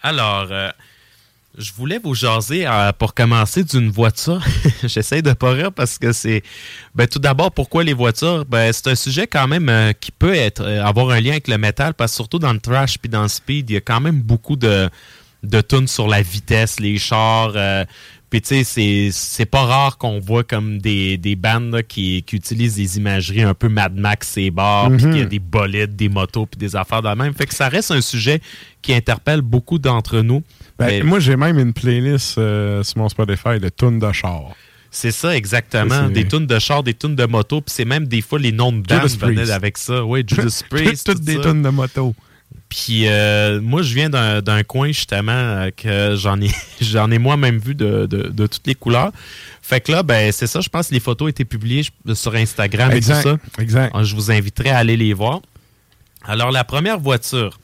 Alors, 0.00 0.46
euh, 0.50 0.70
je 1.58 1.72
voulais 1.72 1.98
vous 1.98 2.14
jaser 2.14 2.66
euh, 2.66 2.92
pour 2.92 3.14
commencer 3.14 3.62
d'une 3.64 3.90
voiture. 3.90 4.42
J'essaie 4.84 5.22
de 5.22 5.32
pas 5.32 5.50
rire 5.50 5.72
parce 5.72 5.98
que 5.98 6.12
c'est. 6.12 6.42
Ben, 6.94 7.06
tout 7.06 7.18
d'abord, 7.18 7.52
pourquoi 7.52 7.84
les 7.84 7.92
voitures? 7.92 8.44
Ben, 8.46 8.72
c'est 8.72 8.88
un 8.88 8.94
sujet 8.94 9.26
quand 9.26 9.46
même 9.46 9.68
euh, 9.68 9.92
qui 9.92 10.12
peut 10.12 10.34
être 10.34 10.62
euh, 10.62 10.84
avoir 10.84 11.10
un 11.10 11.20
lien 11.20 11.32
avec 11.32 11.48
le 11.48 11.58
métal 11.58 11.94
parce 11.94 12.12
que 12.12 12.16
surtout 12.16 12.38
dans 12.38 12.52
le 12.52 12.60
trash 12.60 12.98
puis 12.98 13.10
dans 13.10 13.22
le 13.22 13.28
speed, 13.28 13.70
il 13.70 13.74
y 13.74 13.76
a 13.76 13.80
quand 13.80 14.00
même 14.00 14.22
beaucoup 14.22 14.56
de, 14.56 14.88
de 15.42 15.60
tunes 15.60 15.88
sur 15.88 16.08
la 16.08 16.22
vitesse, 16.22 16.80
les 16.80 16.98
chars. 16.98 17.52
Puis 18.32 18.40
tu 18.40 18.48
sais, 18.48 18.64
c'est- 18.64 19.10
c'est 19.12 19.44
pas 19.44 19.62
rare 19.66 19.98
qu'on 19.98 20.18
voit 20.18 20.42
comme 20.42 20.78
des, 20.78 21.18
des 21.18 21.36
bandes 21.36 21.70
là, 21.70 21.82
qui, 21.82 22.22
qui 22.22 22.36
utilisent 22.36 22.76
des 22.76 22.96
imageries 22.96 23.42
un 23.42 23.52
peu 23.52 23.68
Mad 23.68 23.94
Max 23.94 24.38
et 24.38 24.50
bars, 24.50 24.88
puis 24.88 25.04
Mhm. 25.04 25.10
qu'il 25.12 25.18
y 25.20 25.22
a 25.22 25.26
des 25.26 25.38
bolides, 25.38 25.94
des 25.94 26.08
motos, 26.08 26.46
puis 26.46 26.58
des 26.58 26.74
affaires 26.74 27.02
de 27.02 27.08
la 27.08 27.14
même. 27.14 27.34
Fait 27.34 27.44
que 27.46 27.54
ça 27.54 27.68
reste 27.68 27.90
un 27.90 28.00
sujet 28.00 28.40
qui 28.80 28.94
interpelle 28.94 29.42
beaucoup 29.42 29.78
d'entre 29.78 30.20
nous. 30.22 30.42
Ben, 30.78 30.86
Mais 30.86 31.02
Moi, 31.02 31.20
j'ai 31.20 31.36
même 31.36 31.58
une 31.58 31.74
playlist 31.74 32.38
euh, 32.38 32.82
sur 32.82 32.96
mon 32.98 33.08
Spotify 33.10 33.60
de 33.60 33.68
tunes 33.68 33.98
de 33.98 34.10
char. 34.12 34.44
c'est 34.90 35.10
ça, 35.12 35.36
exactement. 35.36 36.08
Des 36.08 36.26
tunes 36.26 36.46
de 36.46 36.58
char, 36.58 36.82
des 36.82 36.94
tunes 36.94 37.14
de 37.16 37.26
moto, 37.26 37.60
puis 37.60 37.72
c'est 37.74 37.84
même 37.84 38.06
des 38.06 38.22
fois 38.22 38.38
les 38.38 38.52
noms 38.52 38.72
de 38.72 38.80
bandes 38.80 39.08
venaient 39.20 39.50
avec 39.50 39.76
ça. 39.78 40.02
Oui, 40.04 40.24
Judas 40.26 40.62
Priest. 40.70 41.04
Toutes 41.06 41.18
tout 41.18 41.22
des 41.24 41.38
tunes 41.40 41.62
de 41.62 41.68
moto. 41.68 42.14
Puis 42.74 43.06
euh, 43.06 43.60
moi, 43.60 43.82
je 43.82 43.92
viens 43.92 44.08
d'un 44.08 44.62
coin 44.62 44.86
justement 44.88 45.32
euh, 45.32 45.70
que 45.76 46.16
j'en 46.16 46.40
ai, 46.40 46.48
j'en 46.80 47.10
ai 47.10 47.18
moi-même 47.18 47.58
vu 47.58 47.74
de, 47.74 48.06
de- 48.06 48.28
de 48.30 48.46
toutes 48.46 48.66
les 48.66 48.74
couleurs. 48.74 49.12
Fait 49.60 49.80
que 49.82 49.92
là, 49.92 50.02
ben 50.02 50.32
c'est 50.32 50.46
ça. 50.46 50.62
Je 50.62 50.70
pense 50.70 50.88
que 50.88 50.94
les 50.94 51.00
photos 51.00 51.28
étaient 51.28 51.44
publiées 51.44 51.84
sur 52.14 52.34
Instagram 52.34 52.90
Exact, 52.92 53.20
et 53.20 53.22
tout 53.22 53.28
ça. 53.56 53.62
exact. 53.62 53.94
Alors, 53.94 54.04
Je 54.06 54.14
vous 54.14 54.30
inviterai 54.30 54.70
à 54.70 54.78
aller 54.78 54.96
les 54.96 55.12
voir. 55.12 55.40
Alors 56.24 56.50
la 56.50 56.64
première 56.64 56.98
voiture, 56.98 57.58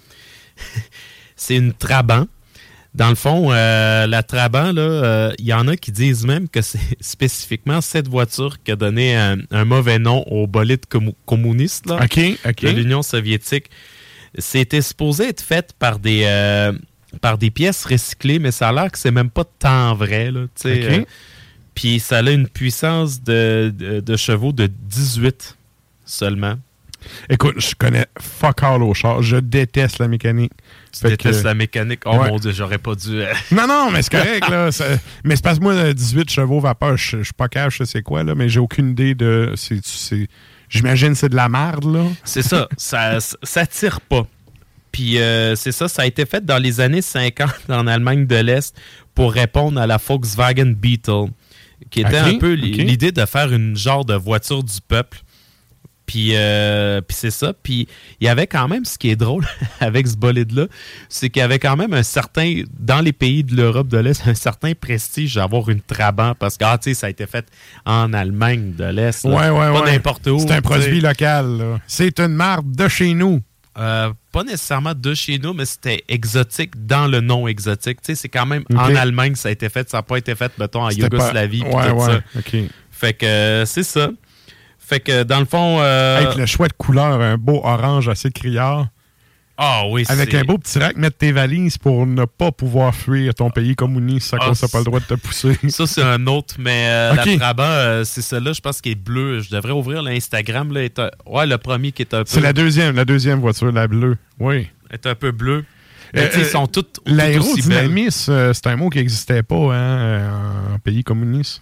c'est 1.37 1.57
une 1.57 1.73
Trabant. 1.73 2.27
Dans 2.95 3.09
le 3.09 3.15
fond, 3.15 3.49
euh, 3.53 4.07
la 4.07 4.23
Trabant, 4.23 4.73
euh, 4.77 5.33
il 5.39 5.47
y 5.47 5.55
en 5.55 5.69
a 5.69 5.77
qui 5.77 5.91
disent 5.91 6.27
même 6.27 6.49
que 6.51 6.61
c'est 6.61 6.79
spécifiquement 7.01 7.81
cette 7.81 8.09
voiture 8.09 8.63
qui 8.63 8.73
a 8.73 8.77
donné 8.77 9.17
un, 9.17 9.37
un 9.53 9.65
mauvais 9.65 9.99
nom 9.99 10.23
au 10.27 10.47
bolide 10.47 10.83
commu- 10.91 11.15
communiste 11.25 11.87
là, 11.87 11.97
de 12.45 12.69
l'Union 12.77 13.03
soviétique. 13.03 13.71
C'était 14.37 14.83
supposé 14.83 15.29
être 15.29 15.41
fait 15.41 15.73
par 15.79 15.99
des, 15.99 16.25
euh, 16.27 16.73
par 17.21 17.39
des 17.39 17.51
pièces 17.51 17.85
recyclées, 17.85 18.39
mais 18.39 18.51
ça 18.51 18.69
a 18.69 18.73
l'air 18.73 18.91
que 18.93 18.99
c'est 18.99 19.11
même 19.11 19.31
pas 19.31 19.45
tant 19.45 19.95
vrai. 19.95 20.31
Là, 20.31 20.41
euh, 20.67 21.05
Puis 21.75 22.01
ça 22.01 22.19
a 22.19 22.31
une 22.31 22.49
puissance 22.49 23.23
de, 23.23 23.73
de- 23.77 24.01
de 24.01 24.17
chevaux 24.17 24.53
de 24.53 24.67
18 24.67 25.57
seulement. 26.05 26.55
Écoute, 27.31 27.55
je 27.61 27.75
connais 27.77 28.07
fuck 28.21 28.63
all 28.65 28.83
au 28.83 28.93
char. 28.93 29.23
Je 29.23 29.37
déteste 29.37 30.01
la 30.01 30.09
mécanique. 30.09 30.51
Tu 30.93 30.99
Fait 31.01 31.11
détestes 31.11 31.43
que- 31.43 31.47
la 31.47 31.55
mécanique? 31.55 32.01
Oh 32.07 32.17
Ouais. 32.17 32.29
mon 32.29 32.37
dieu, 32.39 32.51
j'aurais 32.51 32.79
pas 32.79 32.97
dû. 32.97 33.23
euh, 33.23 33.33
Non, 33.53 33.69
non, 33.69 33.91
mais 33.93 34.03
c'est 34.03 34.11
correct, 34.11 34.49
là. 34.51 34.73
Ça- 34.73 34.85
Mais 35.23 35.37
c'est 35.37 35.43
parce 35.45 35.59
que 35.59 35.63
moi, 35.63 35.75
euh, 35.75 35.93
18 35.95 36.29
chevaux 36.29 36.59
vapeur, 36.59 36.97
je 36.97 37.23
suis 37.23 37.33
pas 37.33 37.49
cash, 37.49 37.79
je 37.79 37.85
sais 37.85 38.03
quoi, 38.03 38.25
là, 38.25 38.35
mais 38.35 38.49
j'ai 38.49 38.59
aucune 38.61 38.91
idée 38.91 39.15
de. 39.15 39.53
c'est- 39.57 40.29
J'imagine 40.69 41.11
que 41.11 41.15
c'est 41.15 41.29
de 41.29 41.37
la 41.37 41.49
merde, 41.49 41.85
là. 41.85 42.05
C'est 42.25 42.43
ça, 42.43 42.69
ça, 42.77 43.19
ça 43.43 43.67
tire 43.67 44.01
pas. 44.01 44.27
Puis 44.93 45.19
euh, 45.19 45.55
c'est 45.55 45.73
ça, 45.73 45.89
ça 45.89 46.03
a 46.03 46.07
été 46.07 46.27
fait 46.27 46.45
dans 46.45 46.59
les 46.59 46.81
années 46.81 47.03
50 47.03 47.51
en 47.69 47.87
Allemagne 47.87 48.27
de 48.27 48.37
l'Est 48.37 48.75
pour 49.15 49.33
répondre 49.33 49.81
à 49.81 49.87
la 49.87 49.97
Volkswagen 49.97 50.73
Beetle, 50.77 51.27
qui 51.91 52.01
était 52.01 52.17
un 52.19 52.39
peu 52.39 52.53
l'idée 52.53 53.13
de 53.13 53.25
faire 53.27 53.53
une 53.53 53.77
genre 53.77 54.05
de 54.05 54.15
voiture 54.15 54.63
du 54.63 54.81
peuple. 54.87 55.21
Puis, 56.09 56.31
euh, 56.33 57.01
puis 57.03 57.17
c'est 57.21 57.31
ça. 57.31 57.53
Puis 57.63 57.87
il 58.21 58.25
y 58.25 58.29
avait 58.29 58.47
quand 58.49 58.67
même, 58.67 58.85
ce 58.87 58.97
qui 58.99 59.11
est 59.11 59.17
drôle 59.17 59.45
avec 59.81 60.09
ce 60.09 60.17
bolide-là, 60.17 60.67
c'est 61.11 61.29
qu'il 61.31 61.39
y 61.41 61.45
avait 61.45 61.59
quand 61.61 61.77
même 61.77 61.93
un 61.93 62.03
certain, 62.03 62.63
dans 62.81 63.01
les 63.01 63.13
pays 63.13 63.45
de 63.45 63.55
l'Europe 63.55 63.87
de 63.89 63.99
l'Est, 63.99 64.23
un 64.27 64.35
certain 64.35 64.73
prestige 64.73 65.35
d'avoir 65.37 65.69
une 65.69 65.83
Trabant 65.83 66.35
parce 66.35 66.57
que, 66.57 66.65
ah, 66.65 66.79
tu 66.79 66.91
sais, 66.91 66.95
ça 66.95 67.07
a 67.09 67.11
été 67.11 67.27
fait 67.27 67.47
en 67.85 68.13
Allemagne 68.15 68.73
de 68.75 68.85
l'Est. 68.87 69.25
là. 69.25 69.31
Ouais, 69.31 69.51
ouais, 69.51 69.73
Pas 69.79 69.85
ouais. 69.85 69.93
n'importe 69.93 70.27
où. 70.29 70.39
C'est 70.41 70.51
un 70.53 70.63
produit 70.63 71.01
local. 71.01 71.79
C'est 71.87 72.19
une 72.19 72.35
marque 72.35 72.71
de 72.71 72.89
chez 72.89 73.13
nous. 73.15 73.41
Euh, 73.79 74.11
pas 74.33 74.43
nécessairement 74.43 74.95
de 74.95 75.15
chez 75.15 75.39
nous, 75.39 75.53
mais 75.53 75.65
c'était 75.67 76.03
exotique 76.09 76.87
dans 76.87 77.07
le 77.07 77.21
non 77.21 77.47
exotique. 77.47 78.01
Tu 78.03 78.07
sais, 78.07 78.15
c'est 78.17 78.29
quand 78.29 78.47
même 78.47 78.65
en 78.75 78.95
Allemagne 78.97 79.35
que 79.35 79.39
ça 79.39 79.51
a 79.51 79.53
été 79.53 79.69
fait. 79.69 79.89
Ça 79.89 79.99
n'a 79.99 80.03
pas 80.03 80.17
été 80.17 80.35
fait, 80.35 80.51
mettons, 80.59 80.83
en 80.85 80.89
pas- 80.89 80.95
Yougoslavie. 80.95 81.63
puis 81.63 81.73
Ouais, 81.75 81.91
ouais. 81.93 82.07
ça. 82.35 82.41
Fait 82.91 83.13
que 83.13 83.27
euh, 83.27 83.67
c'est 83.67 83.85
ça. 83.85 84.09
Fait 84.89 85.01
que 85.01 85.23
dans 85.23 85.41
le 85.41 85.45
fond. 85.47 85.79
euh, 85.81 86.19
Avec 86.25 86.37
le 86.39 86.47
choix 86.47 86.69
de 86.69 86.73
couleur, 86.73 87.21
un 87.21 87.37
beau 87.37 87.61
orange 87.63 88.09
assez 88.09 88.31
criard. 88.31 88.87
Ah 89.61 89.83
oui, 89.91 90.05
Avec 90.09 90.33
un 90.35 90.43
beau 90.45 90.57
petit 90.57 90.79
rack, 90.79 90.97
mettre 90.97 91.17
tes 91.19 91.33
valises 91.33 91.79
pour 91.79 92.07
ne 92.07 92.25
pas 92.27 92.53
pouvoir 92.53 92.95
fuir 92.95 93.35
ton 93.35 93.51
pays 93.51 93.75
communiste 93.75 94.33
à 94.35 94.39
Ah, 94.41 94.51
que 94.51 94.57
t'as 94.57 94.69
pas 94.69 94.79
le 94.79 94.85
droit 94.85 95.01
de 95.01 95.05
te 95.05 95.15
pousser. 95.15 95.59
Ça, 95.69 95.85
c'est 95.89 96.01
un 96.03 96.25
autre, 96.29 96.55
mais 96.61 96.87
euh, 96.89 97.13
Ok. 97.15 97.27
la 97.27 97.37
Trabant, 97.39 97.63
euh, 97.65 98.05
c'est 98.05 98.23
celle-là, 98.23 98.53
je 98.53 98.61
pense, 98.61 98.81
qui 98.81 98.93
est 98.93 98.95
bleue. 98.95 99.41
Je 99.41 99.51
devrais 99.51 99.73
ouvrir 99.73 100.03
l'Instagram. 100.03 100.73
Là, 100.73 100.85
est 100.85 101.01
un- 101.01 101.11
Ouais, 101.27 101.45
le 101.45 101.59
premier 101.59 101.91
qui 101.91 102.03
est 102.03 102.15
un 102.15 102.19
peu. 102.21 102.27
C'est 102.29 102.41
la 102.41 102.53
deuxième, 102.53 102.95
la 102.95 103.05
deuxième 103.05 103.41
voiture, 103.41 103.73
la 103.73 103.89
bleue. 103.89 104.17
Oui. 104.39 104.69
est 104.93 105.07
un 105.07 105.15
peu 105.17 105.33
bleu. 105.33 105.65
Mais 106.15 106.21
Euh, 106.23 106.29
ils 106.37 106.41
euh, 106.43 106.45
sont 106.45 106.67
toutes, 106.69 107.01
belles. 107.05 107.17
L'aérodynamisme, 107.17 108.33
euh, 108.33 108.53
c'est 108.55 108.69
un 108.69 108.77
mot 108.77 108.89
qui 108.91 108.99
n'existait 108.99 109.43
pas 109.43 109.57
hein, 109.57 109.73
euh, 109.75 110.75
en 110.75 110.79
pays 110.79 111.03
communiste. 111.05 111.61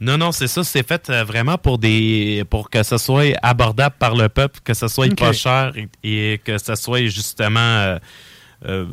Non, 0.00 0.18
non, 0.18 0.32
c'est 0.32 0.48
ça. 0.48 0.64
C'est 0.64 0.86
fait 0.86 1.08
euh, 1.08 1.24
vraiment 1.24 1.56
pour 1.56 1.78
des 1.78 2.44
pour 2.50 2.68
que 2.68 2.82
ce 2.82 2.98
soit 2.98 3.36
abordable 3.42 3.94
par 3.98 4.14
le 4.14 4.28
peuple, 4.28 4.60
que 4.64 4.74
ce 4.74 4.88
soit 4.88 5.06
pas 5.16 5.32
cher 5.32 5.72
et, 6.02 6.32
et 6.34 6.38
que 6.38 6.58
ce 6.58 6.74
soit 6.74 7.06
justement. 7.06 7.60
euh, 7.60 7.98
euh, 8.66 8.86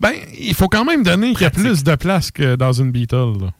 Ben, 0.00 0.12
il 0.38 0.54
faut 0.54 0.68
quand 0.68 0.84
même 0.84 1.02
donner 1.02 1.32
qu'il 1.32 1.42
y 1.42 1.46
a 1.46 1.50
plus 1.50 1.82
de 1.82 1.94
place 1.94 2.30
que 2.30 2.56
dans 2.56 2.72
une 2.72 2.90
Beetle. 2.92 3.32
là. 3.40 3.50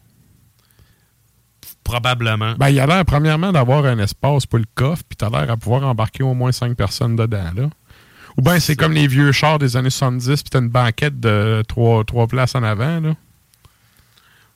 probablement. 1.84 2.54
Ben, 2.58 2.68
il 2.70 2.80
a 2.80 2.86
l'air, 2.86 3.04
premièrement, 3.04 3.52
d'avoir 3.52 3.84
un 3.86 3.98
espace 3.98 4.46
pour 4.46 4.58
le 4.58 4.64
coffre, 4.74 5.02
puis 5.08 5.16
t'as 5.16 5.30
l'air 5.30 5.50
à 5.50 5.56
pouvoir 5.56 5.84
embarquer 5.84 6.22
au 6.22 6.34
moins 6.34 6.52
cinq 6.52 6.76
personnes 6.76 7.16
dedans, 7.16 7.50
là. 7.56 7.68
Ou 8.36 8.42
bien 8.42 8.58
c'est 8.58 8.74
comme 8.74 8.92
les 8.92 9.06
vieux 9.06 9.30
chars 9.30 9.60
des 9.60 9.76
années 9.76 9.90
70, 9.90 10.42
puis 10.42 10.50
t'as 10.50 10.58
une 10.58 10.68
banquette 10.68 11.20
de 11.20 11.62
trois, 11.68 12.02
trois 12.04 12.26
places 12.26 12.54
en 12.56 12.62
avant, 12.64 12.98
là. 13.00 13.14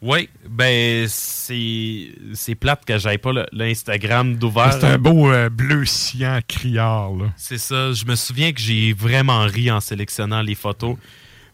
Oui, 0.00 0.28
ben 0.48 1.06
c'est 1.08 2.54
plate 2.54 2.84
que 2.84 2.98
j'aille 2.98 3.18
pas 3.18 3.32
l'Instagram 3.52 4.36
d'ouvert. 4.36 4.72
C'est 4.72 4.84
un 4.84 4.98
beau 4.98 5.30
euh, 5.30 5.48
bleu 5.48 5.84
cyan 5.84 6.38
criard, 6.46 7.14
là. 7.16 7.26
C'est 7.36 7.58
ça. 7.58 7.92
Je 7.92 8.04
me 8.04 8.14
souviens 8.14 8.52
que 8.52 8.60
j'ai 8.60 8.92
vraiment 8.92 9.40
ri 9.40 9.70
en 9.70 9.80
sélectionnant 9.80 10.40
les 10.40 10.54
photos. 10.54 10.96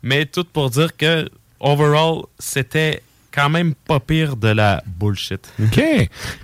Mais 0.03 0.27
tout 0.27 0.45
pour 0.45 0.69
dire 0.69 0.95
que, 0.95 1.27
overall, 1.59 2.25
c'était 2.39 3.03
quand 3.33 3.49
même 3.49 3.75
pas 3.75 3.99
pire 3.99 4.37
de 4.37 4.49
la 4.49 4.83
bullshit. 4.87 5.51
OK. 5.63 5.81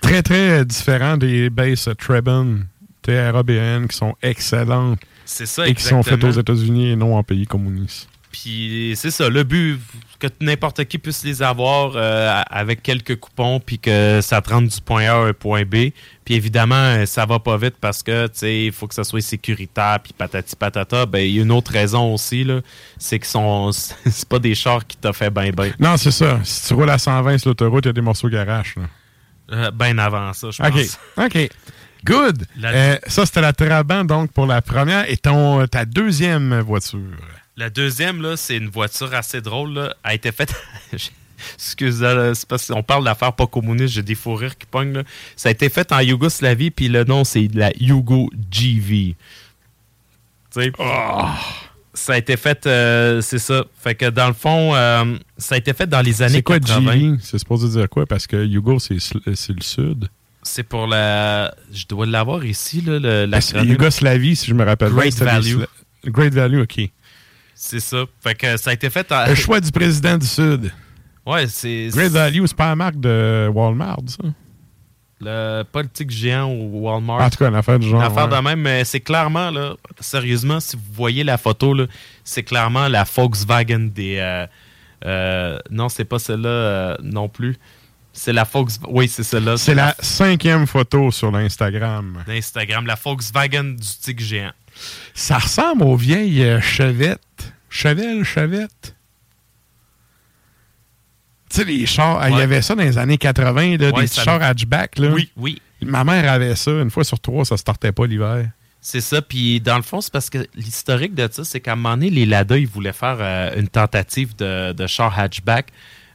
Très, 0.01 0.23
très 0.23 0.65
différent 0.65 1.19
des 1.19 1.51
basses 1.51 1.89
Trebon 1.99 2.61
TRABN 3.03 3.87
qui 3.89 3.97
sont 3.97 4.15
excellentes. 4.23 5.01
C'est 5.25 5.47
ça, 5.47 5.69
Et 5.69 5.75
qui 5.75 5.83
sont 5.83 6.03
faites 6.03 6.25
aux. 6.25 6.31
États-Unis 6.31 6.91
et 6.91 6.97
non 6.97 7.17
en 7.17 7.23
pays 7.23 7.47
communiste. 7.47 8.09
Puis 8.33 8.93
c'est 8.97 9.11
ça, 9.11 9.29
le 9.29 9.43
but, 9.43 9.81
que 10.21 10.29
n'importe 10.41 10.85
qui 10.85 10.99
puisse 10.99 11.25
les 11.25 11.43
avoir 11.43 11.93
euh, 11.97 12.41
avec 12.49 12.81
quelques 12.83 13.17
coupons, 13.19 13.59
puis 13.59 13.79
que 13.81 14.21
ça 14.23 14.41
te 14.41 14.51
rende 14.51 14.69
du 14.69 14.81
point 14.81 15.05
A 15.07 15.15
à 15.15 15.17
un 15.27 15.33
point 15.33 15.65
B. 15.65 15.91
Puis 16.25 16.35
évidemment, 16.35 16.75
euh, 16.77 17.07
ça 17.07 17.27
va 17.27 17.41
pas 17.41 17.57
vite 17.57 17.75
parce 17.81 18.03
que, 18.05 18.27
tu 18.29 18.33
sais, 18.39 18.65
il 18.67 18.73
faut 18.73 18.87
que 18.87 18.95
ça 18.95 19.03
soit 19.03 19.21
sécuritaire, 19.21 19.99
puis 20.03 20.13
patati 20.17 20.55
patata. 20.55 21.07
Ben, 21.07 21.19
il 21.21 21.33
y 21.35 21.39
a 21.41 21.43
une 21.43 21.51
autre 21.51 21.73
raison 21.73 22.15
aussi, 22.15 22.45
là, 22.45 22.61
c'est 22.99 23.19
que 23.19 23.27
sont, 23.27 23.73
c'est 23.73 24.29
pas 24.29 24.39
des 24.39 24.55
chars 24.55 24.87
qui 24.87 24.97
t'ont 24.97 25.13
fait 25.13 25.31
ben 25.31 25.51
ben. 25.51 25.73
Non, 25.81 25.97
c'est 25.97 26.13
ça. 26.13 26.39
Si 26.45 26.69
tu 26.69 26.75
roules 26.75 26.91
à 26.91 26.99
120 26.99 27.39
sur 27.39 27.49
l'autoroute, 27.51 27.85
il 27.87 27.89
y 27.89 27.91
a 27.91 27.93
des 27.95 28.01
morceaux 28.01 28.29
garage. 28.29 28.75
Là. 28.77 28.83
Euh, 29.53 29.71
ben 29.73 29.99
avant 29.99 30.33
ça, 30.33 30.51
je 30.53 30.63
OK. 30.63 30.71
pense. 30.71 30.99
OK. 31.27 31.49
Good. 32.05 32.47
La- 32.57 32.71
Euh, 32.71 32.97
ça, 33.09 33.27
c'était 33.27 33.41
la 33.41 33.53
Trabant, 33.53 34.05
donc, 34.05 34.31
pour 34.33 34.47
la 34.47 34.63
première. 34.63 35.11
Et 35.11 35.17
ton, 35.17 35.67
ta 35.67 35.85
deuxième 35.85 36.61
voiture. 36.61 37.01
La 37.57 37.69
deuxième, 37.71 38.23
là, 38.23 38.37
c'est 38.37 38.57
une 38.57 38.69
voiture 38.69 39.13
assez 39.15 39.41
drôle. 39.41 39.75
Là. 39.75 39.95
Elle 40.05 40.11
a 40.11 40.15
été 40.15 40.33
faite. 40.33 40.55
Excusez, 41.55 42.33
c'est 42.35 42.47
parce 42.49 42.67
qu'on 42.69 42.83
parle 42.83 43.05
d'affaires 43.05 43.33
pas 43.33 43.47
communistes, 43.47 43.95
j'ai 43.95 44.03
des 44.03 44.15
fous 44.15 44.35
rires 44.35 44.57
qui 44.59 44.67
pognent. 44.67 44.93
là. 44.93 45.03
Ça 45.37 45.49
a 45.49 45.53
été 45.53 45.69
fait 45.71 45.91
en 45.93 46.01
Yougoslavie, 46.01 46.71
puis 46.71 46.89
le 46.89 47.05
nom, 47.05 47.25
c'est 47.25 47.49
la 47.55 47.71
Yugo 47.79 48.31
GV. 48.51 49.15
Tu 50.53 50.63
sais? 50.63 50.73
Ça 51.95 52.13
a 52.13 52.19
été 52.19 52.37
fait, 52.37 52.67
euh, 52.67 53.21
c'est 53.21 53.39
ça. 53.39 53.65
Fait 53.79 53.95
que 53.95 54.07
dans 54.11 54.29
le 54.29 54.35
fond, 54.35 54.75
euh, 54.75 55.17
ça 55.39 55.55
a 55.55 55.59
été 55.59 55.73
fait 55.73 55.87
dans 55.87 56.03
les 56.03 56.23
années 56.23 56.35
C'est 56.37 56.43
quoi 56.43 56.61
80. 56.61 56.93
GV? 56.93 57.17
C'est 57.21 57.39
supposé 57.39 57.69
dire 57.69 57.89
quoi? 57.89 58.07
Parce 58.07 58.27
que 58.27 58.45
Yugo, 58.45 58.79
c'est 58.79 58.95
sl- 58.97 59.35
c'est 59.35 59.53
le 59.55 59.63
sud. 59.63 60.09
C'est 60.43 60.63
pour 60.63 60.87
la. 60.87 61.55
Je 61.73 61.87
dois 61.87 62.07
l'avoir 62.07 62.45
ici, 62.45 62.81
là, 62.81 62.99
le, 62.99 63.25
l'acronyme. 63.27 63.73
Yougoslavie, 63.73 64.37
si 64.37 64.47
je 64.47 64.55
me 64.55 64.65
rappelle 64.65 64.91
bien, 64.91 64.99
Great 65.09 65.19
des 65.19 65.25
Value. 65.25 65.63
Great 66.07 66.33
Value, 66.35 66.61
OK. 66.63 66.81
C'est 67.63 67.81
ça. 67.81 68.05
Fait 68.23 68.35
que 68.35 68.57
ça 68.57 68.71
a 68.71 68.73
été 68.73 68.89
fait 68.89 69.13
en. 69.13 69.27
Le 69.27 69.35
choix 69.35 69.61
du 69.61 69.71
président 69.71 70.17
du 70.17 70.27
Sud. 70.27 70.73
Ouais, 71.27 71.47
c'est. 71.47 71.89
Great 71.93 72.11
Value, 72.11 72.43
c'est 72.47 72.57
pas 72.57 72.71
la 72.71 72.77
marque 72.77 72.99
de 72.99 73.51
Walmart, 73.53 74.01
ça? 74.07 74.29
Le 75.21 75.63
politique 75.65 76.11
géant 76.11 76.51
au 76.51 76.81
Walmart. 76.81 77.21
En 77.21 77.29
tout 77.29 77.37
cas, 77.37 77.49
une 77.49 77.55
affaire 77.55 77.79
du 77.79 77.87
genre. 77.87 78.01
Une 78.01 78.07
affaire 78.07 78.31
ouais. 78.31 78.37
de 78.39 78.43
même, 78.43 78.63
mais 78.63 78.83
c'est 78.85 79.01
clairement, 79.01 79.51
là, 79.51 79.75
sérieusement, 80.01 80.59
si 80.59 80.75
vous 80.77 80.83
voyez 80.91 81.23
la 81.23 81.37
photo, 81.37 81.75
là, 81.75 81.85
c'est 82.25 82.43
clairement 82.45 82.89
la 82.89 83.05
Volkswagen 83.05 83.91
des. 83.95 84.17
euh, 84.19 84.47
euh, 85.05 85.59
non, 85.71 85.91
c'est 85.91 86.07
pas 86.07 86.19
celle-là 86.19 86.49
euh, 86.49 86.97
non 87.03 87.29
plus. 87.29 87.59
C'est 88.15 88.33
la 88.33 88.45
Volkswagen. 88.45 88.91
Oui, 88.91 89.07
c'est 89.07 89.23
celle-là. 89.23 89.59
C'est 89.59 89.75
la 89.75 89.95
cinquième 90.01 90.67
photo 90.67 91.11
sur 91.11 91.31
l'Instagram. 91.31 92.25
d'Instagram, 92.27 92.87
la 92.87 92.95
Volkswagen 92.95 93.75
du 93.75 93.87
tic 94.01 94.19
géant. 94.19 94.53
Ça 95.15 95.39
ressemble 95.39 95.83
aux 95.83 95.97
vieilles 95.97 96.43
euh, 96.43 96.61
chevettes. 96.61 97.53
Chevelle, 97.69 98.25
chevette. 98.25 98.97
Tu 101.51 101.57
sais, 101.57 101.65
les 101.65 101.85
chars, 101.87 102.29
il 102.29 102.37
y 102.37 102.41
avait 102.41 102.63
ça 102.63 102.75
dans 102.77 102.83
les 102.83 102.97
années 102.99 103.19
80, 103.19 103.77
là, 103.79 103.91
Ouais, 103.91 104.03
des 104.03 104.07
ça- 104.07 104.23
chars 104.23 104.43
hatchback. 104.43 104.99
Là. 104.99 105.09
Oui, 105.11 105.31
oui. 105.37 105.61
Ma 105.83 106.05
mère 106.05 106.31
avait 106.31 106.55
ça. 106.55 106.71
Une 106.71 106.91
fois 106.91 107.03
sur 107.05 107.19
trois, 107.19 107.45
ça 107.45 107.55
ne 107.55 107.59
startait 107.59 107.91
pas 107.93 108.07
l'hiver. 108.07 108.49
C'est 108.81 109.01
ça. 109.01 109.21
Puis 109.21 109.61
dans 109.61 109.77
le 109.77 109.83
fond, 109.83 110.01
c'est 110.01 110.13
parce 110.13 110.31
que 110.31 110.47
l'historique 110.55 111.15
de 111.15 111.29
ça, 111.31 111.43
c'est 111.45 111.61
qu'à 111.61 111.73
un 111.73 111.77
moment 111.77 111.97
donné, 111.97 112.11
les 112.11 112.25
Lada, 112.27 112.57
ils 112.57 112.67
voulaient 112.69 112.93
faire 112.93 113.17
euh, 113.21 113.55
une 113.59 113.69
tentative 113.69 114.37
de, 114.37 114.73
de 114.73 114.87
char 114.87 115.19
hatchback. 115.19 115.69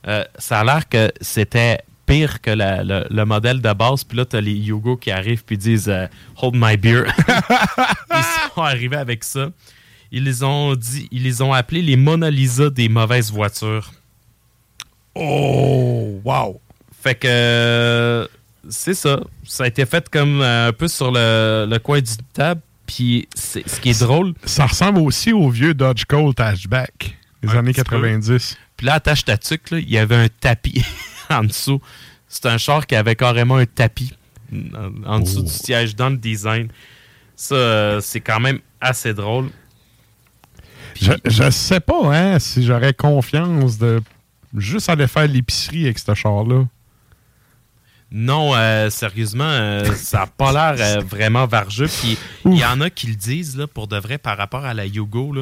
Euh, 0.07 0.23
ça 0.39 0.59
a 0.61 0.63
l'air 0.63 0.87
que 0.87 1.11
c'était 1.19 1.79
pire 2.05 2.39
que 2.41 2.51
la- 2.51 2.83
le, 2.83 3.05
le 3.09 3.25
modèle 3.25 3.61
de 3.61 3.73
base. 3.73 4.03
Puis 4.03 4.17
là, 4.17 4.25
t'as 4.25 4.39
les 4.41 4.53
Yugo 4.53 4.95
qui 4.97 5.11
arrivent 5.11 5.43
puis 5.43 5.57
disent 5.57 5.89
euh, 5.89 6.07
Hold 6.41 6.55
my 6.55 6.77
beer. 6.77 7.03
ils 7.27 8.23
sont 8.55 8.61
arrivés 8.63 8.95
avec 8.97 9.23
ça. 9.23 9.49
Ils 10.11 10.23
les 10.23 10.43
ont 10.43 10.75
dit, 10.75 11.07
ils 11.11 11.23
les 11.23 11.41
ont 11.41 11.51
appelés 11.53 11.81
les 11.81 11.95
Mona 11.97 12.29
Lisa 12.29 12.69
des 12.69 12.87
mauvaises 12.89 13.31
voitures. 13.31 13.91
Oh, 15.15 16.19
wow! 16.23 16.59
Fait 17.01 17.15
que 17.15 17.27
euh, 17.29 18.27
c'est 18.69 18.93
ça. 18.93 19.19
Ça 19.45 19.63
a 19.63 19.67
été 19.67 19.85
fait 19.85 20.09
comme 20.09 20.41
euh, 20.41 20.69
un 20.69 20.73
peu 20.73 20.87
sur 20.87 21.11
le, 21.11 21.65
le 21.69 21.79
coin 21.79 22.01
du 22.01 22.11
table. 22.33 22.61
Puis 22.87 23.27
c'est- 23.33 23.67
ce 23.67 23.79
qui 23.79 23.89
est 23.91 23.99
drôle. 23.99 24.33
Ça 24.43 24.65
ressemble 24.67 24.99
aussi 24.99 25.31
au 25.33 25.49
vieux 25.49 25.73
Dodge 25.73 26.03
Colt 26.05 26.39
hatchback 26.39 27.15
des 27.41 27.49
années 27.55 27.71
petit 27.71 27.83
peu. 27.83 27.95
90. 28.01 28.57
Puis 28.77 28.85
là, 28.87 28.95
attache 28.95 29.23
ta 29.25 29.37
tuque, 29.37 29.69
il 29.71 29.89
y 29.89 29.97
avait 29.97 30.15
un 30.15 30.27
tapis 30.27 30.83
en 31.29 31.43
dessous. 31.43 31.81
C'est 32.27 32.45
un 32.47 32.57
char 32.57 32.85
qui 32.85 32.95
avait 32.95 33.15
carrément 33.15 33.55
un 33.57 33.65
tapis 33.65 34.13
en, 34.53 34.91
en 35.05 35.19
dessous 35.19 35.39
Oh. 35.39 35.43
du 35.43 35.51
siège 35.51 35.95
dans 35.95 36.09
le 36.09 36.17
design. 36.17 36.67
Ça, 37.35 37.99
c'est 38.01 38.21
quand 38.21 38.39
même 38.39 38.59
assez 38.79 39.13
drôle. 39.13 39.49
Je, 40.99 41.11
je 41.25 41.49
sais 41.49 41.81
pas 41.81 42.15
hein, 42.15 42.39
si 42.39 42.63
j'aurais 42.63 42.93
confiance 42.93 43.77
de 43.77 44.01
juste 44.55 44.89
aller 44.89 45.07
faire 45.07 45.27
l'épicerie 45.27 45.85
avec 45.85 45.99
ce 45.99 46.13
char-là. 46.13 46.63
Non, 48.11 48.55
euh, 48.55 48.89
sérieusement, 48.89 49.43
euh, 49.43 49.83
ça 49.93 50.19
n'a 50.19 50.27
pas 50.27 50.51
l'air 50.53 50.75
euh, 50.79 51.01
vraiment 51.01 51.47
vargeux. 51.47 51.87
Puis 51.87 52.17
il 52.45 52.57
y 52.57 52.63
en 52.63 52.79
a 52.79 52.89
qui 52.89 53.07
le 53.07 53.15
disent, 53.15 53.57
là, 53.57 53.67
pour 53.67 53.87
de 53.87 53.97
vrai, 53.97 54.17
par 54.17 54.37
rapport 54.37 54.63
à 54.63 54.73
la 54.73 54.85
Yugo. 54.85 55.35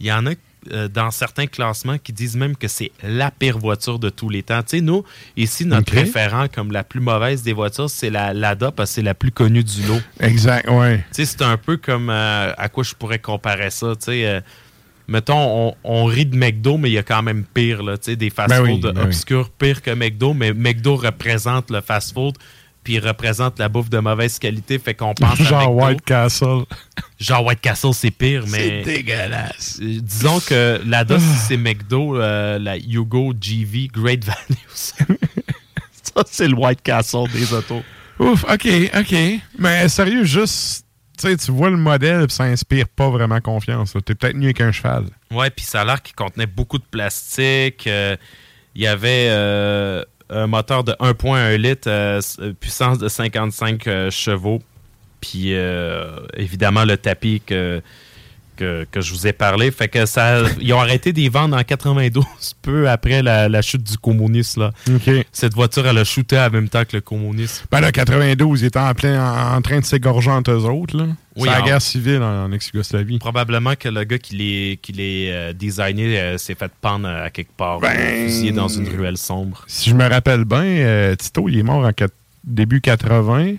Il 0.00 0.06
y 0.06 0.12
en 0.12 0.26
a 0.26 0.32
euh, 0.72 0.88
dans 0.88 1.10
certains 1.10 1.46
classements 1.46 1.98
qui 1.98 2.12
disent 2.12 2.36
même 2.36 2.56
que 2.56 2.68
c'est 2.68 2.90
la 3.02 3.30
pire 3.30 3.58
voiture 3.58 3.98
de 3.98 4.10
tous 4.10 4.28
les 4.28 4.42
temps. 4.42 4.62
Tu 4.62 4.78
sais, 4.78 4.80
nous, 4.80 5.04
ici, 5.36 5.64
notre 5.64 5.92
référent 5.92 6.46
comme 6.52 6.72
la 6.72 6.84
plus 6.84 7.00
mauvaise 7.00 7.42
des 7.42 7.52
voitures, 7.52 7.88
c'est 7.90 8.10
la 8.10 8.34
Lada 8.34 8.70
parce 8.70 8.90
que 8.90 8.94
c'est 8.96 9.02
la 9.02 9.14
plus 9.14 9.30
connue 9.30 9.64
du 9.64 9.82
lot. 9.86 10.00
Exact, 10.20 10.68
ouais. 10.68 10.98
Tu 11.14 11.24
sais, 11.24 11.24
c'est 11.24 11.42
un 11.42 11.56
peu 11.56 11.76
comme 11.76 12.10
euh, 12.10 12.52
à 12.56 12.68
quoi 12.68 12.84
je 12.84 12.94
pourrais 12.94 13.18
comparer 13.18 13.70
ça. 13.70 13.94
Tu 13.96 14.06
sais, 14.06 14.26
euh, 14.26 14.40
mettons, 15.06 15.68
on, 15.68 15.74
on 15.84 16.04
rit 16.04 16.26
de 16.26 16.36
McDo, 16.36 16.76
mais 16.76 16.90
il 16.90 16.94
y 16.94 16.98
a 16.98 17.02
quand 17.02 17.22
même 17.22 17.44
pire. 17.44 17.82
Là, 17.82 17.96
tu 17.96 18.10
sais, 18.10 18.16
des 18.16 18.30
fast-food 18.30 18.66
Ben 18.66 18.72
oui, 18.72 18.80
ben 18.80 18.92
oui. 18.96 19.04
obscurs 19.06 19.50
pire 19.50 19.80
que 19.82 19.90
McDo, 19.90 20.34
mais 20.34 20.52
McDo 20.52 20.96
représente 20.96 21.70
le 21.70 21.80
fast-food, 21.80 22.36
puis 22.88 22.94
il 22.94 23.06
représente 23.06 23.58
la 23.58 23.68
bouffe 23.68 23.90
de 23.90 23.98
mauvaise 23.98 24.38
qualité, 24.38 24.78
fait 24.78 24.94
qu'on 24.94 25.12
pense 25.12 25.36
Genre. 25.42 25.74
White 25.76 26.00
Castle. 26.06 26.62
Genre 27.20 27.44
White 27.44 27.60
Castle, 27.60 27.92
c'est 27.92 28.10
pire, 28.10 28.44
mais... 28.48 28.82
C'est 28.82 28.94
dégueulasse. 28.94 29.78
Euh, 29.82 29.98
Disons 30.00 30.40
que 30.40 30.80
la 30.86 31.04
DOS, 31.04 31.18
c'est 31.46 31.58
McDo, 31.58 32.16
euh, 32.18 32.58
la 32.58 32.78
Yugo 32.78 33.34
GV 33.38 33.88
Great 33.92 34.24
Value. 34.24 34.38
ça, 34.72 36.22
c'est 36.30 36.48
le 36.48 36.54
White 36.54 36.80
Castle 36.82 37.30
des 37.30 37.52
autos. 37.52 37.82
Ouf, 38.18 38.44
ok, 38.44 38.66
ok. 38.98 39.14
Mais 39.58 39.86
sérieux, 39.90 40.24
juste, 40.24 40.86
tu 41.20 41.28
sais, 41.28 41.36
tu 41.36 41.52
vois 41.52 41.68
le 41.68 41.76
modèle 41.76 42.22
et 42.24 42.32
ça 42.32 42.44
inspire 42.44 42.88
pas 42.88 43.10
vraiment 43.10 43.42
confiance. 43.42 43.92
T'es 44.02 44.14
peut-être 44.14 44.34
mieux 44.36 44.52
qu'un 44.52 44.72
cheval. 44.72 45.04
Ouais, 45.30 45.50
puis 45.50 45.66
ça 45.66 45.82
a 45.82 45.84
l'air 45.84 46.00
qu'il 46.00 46.14
contenait 46.14 46.46
beaucoup 46.46 46.78
de 46.78 46.84
plastique. 46.90 47.86
euh, 47.86 48.16
Il 48.74 48.80
y 48.80 48.86
avait 48.86 49.26
euh, 49.28 50.02
un 50.30 50.46
moteur 50.46 50.84
de 50.84 50.92
1.1 50.92 51.56
litre, 51.56 51.88
euh, 51.88 52.20
euh, 52.40 52.52
puissance 52.52 52.98
de 52.98 53.08
55 53.08 53.86
euh, 53.86 54.10
chevaux. 54.10 54.60
Puis 55.20 55.52
évidemment 56.36 56.84
le 56.84 56.96
tapis 56.96 57.42
que, 57.44 57.82
que, 58.58 58.86
que 58.90 59.00
je 59.00 59.12
vous 59.14 59.26
ai 59.26 59.32
parlé. 59.32 59.70
Fait 59.70 59.88
que 59.88 60.04
ça. 60.06 60.42
Ils 60.60 60.72
ont 60.74 60.80
arrêté 60.80 61.12
d'y 61.12 61.28
vendre 61.28 61.56
en 61.56 61.62
92, 61.62 62.24
peu 62.62 62.88
après 62.90 63.22
la, 63.22 63.48
la 63.48 63.62
chute 63.62 63.82
du 63.82 63.96
communisme. 63.96 64.60
Là. 64.62 64.72
Cette 65.32 65.54
voiture, 65.54 65.86
elle 65.86 65.98
a 65.98 66.04
shooté 66.04 66.38
en 66.38 66.50
même 66.50 66.68
temps 66.68 66.84
que 66.84 66.96
le 66.96 67.00
communisme. 67.00 67.64
Ben 67.70 67.80
là, 67.80 67.92
92, 67.92 68.62
il 68.62 68.66
était 68.66 68.78
en 68.78 68.92
plein 68.94 69.18
en, 69.22 69.56
en 69.56 69.62
train 69.62 69.78
de 69.80 69.84
s'égorger 69.84 70.30
entre 70.30 70.50
eux 70.50 70.64
autres. 70.64 70.96
là. 70.96 71.04
Oui, 71.36 71.48
c'est 71.48 71.54
la 71.54 71.62
en- 71.62 71.66
guerre 71.66 71.82
civile 71.82 72.22
en, 72.22 72.50
ex-Yougoslavie. 72.50 73.18
Probablement 73.18 73.74
que 73.78 73.88
le 73.88 74.02
gars 74.02 74.18
qui 74.18 74.34
les, 74.34 74.78
qui 74.82 74.92
les 74.92 75.28
euh, 75.30 75.52
designé 75.52 76.18
euh, 76.18 76.36
s'est 76.36 76.56
fait 76.56 76.72
pendre 76.80 77.06
à 77.08 77.30
quelque 77.30 77.52
part, 77.56 77.78
Ben, 77.78 77.92
euh, 77.96 78.24
fusillé 78.24 78.50
dans 78.50 78.66
une 78.66 78.88
ruelle 78.88 79.16
sombre. 79.16 79.62
Si 79.68 79.90
je 79.90 79.94
me 79.94 80.08
rappelle 80.08 80.44
bien, 80.44 80.64
euh, 80.64 81.14
Tito, 81.14 81.48
il 81.48 81.58
est 81.58 81.62
mort 81.62 81.84
en, 81.84 81.90
début 82.44 82.80
80. 82.80 83.54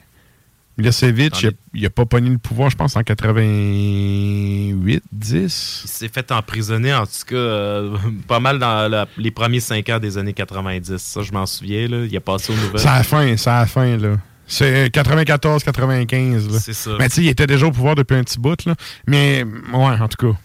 Milosevic, 0.79 1.41
il 1.41 1.47
a- 1.47 1.49
les- 1.49 1.57
il 1.81 1.85
a 1.85 1.89
pas 1.89 2.05
pogné 2.05 2.29
le 2.29 2.37
pouvoir, 2.37 2.69
je 2.69 2.75
pense, 2.75 2.95
en 2.95 3.03
88, 3.03 5.03
10. 5.11 5.81
Il 5.85 5.89
s'est 5.89 6.09
fait 6.09 6.31
emprisonner, 6.31 6.93
en 6.93 7.05
tout 7.05 7.25
cas, 7.27 7.35
euh, 7.35 7.97
pas 8.27 8.39
mal 8.39 8.59
dans 8.59 8.89
la- 8.89 9.07
les 9.17 9.31
premiers 9.31 9.59
cinq 9.59 9.89
ans 9.89 9.99
des 9.99 10.17
années 10.17 10.33
90. 10.33 10.97
Ça, 10.97 11.21
je 11.21 11.31
m'en 11.31 11.45
souviens. 11.45 11.87
Là. 11.87 12.05
Il 12.05 12.15
a 12.15 12.21
passé 12.21 12.51
aux 12.51 12.55
nouvelles. 12.55 12.79
C'est 12.79 12.87
à 12.87 12.97
la 12.97 13.03
fin, 13.03 13.37
c'est 13.37 13.49
à 13.49 13.59
la 13.59 13.65
fin, 13.65 13.97
là. 13.97 14.17
C'est 14.47 14.89
94, 14.91 15.63
95, 15.63 16.51
là. 16.51 16.59
C'est 16.59 16.73
ça. 16.73 16.91
Mais 16.97 17.07
tu 17.09 17.15
sais, 17.15 17.21
il 17.23 17.27
était 17.27 17.45
déjà 17.47 17.67
au 17.67 17.71
pouvoir 17.71 17.95
depuis 17.95 18.15
un 18.15 18.23
petit 18.23 18.39
bout, 18.39 18.65
là. 18.65 18.75
Mais, 19.07 19.43
ouais, 19.43 19.99
en 19.99 20.07
tout 20.07 20.27
cas. 20.31 20.37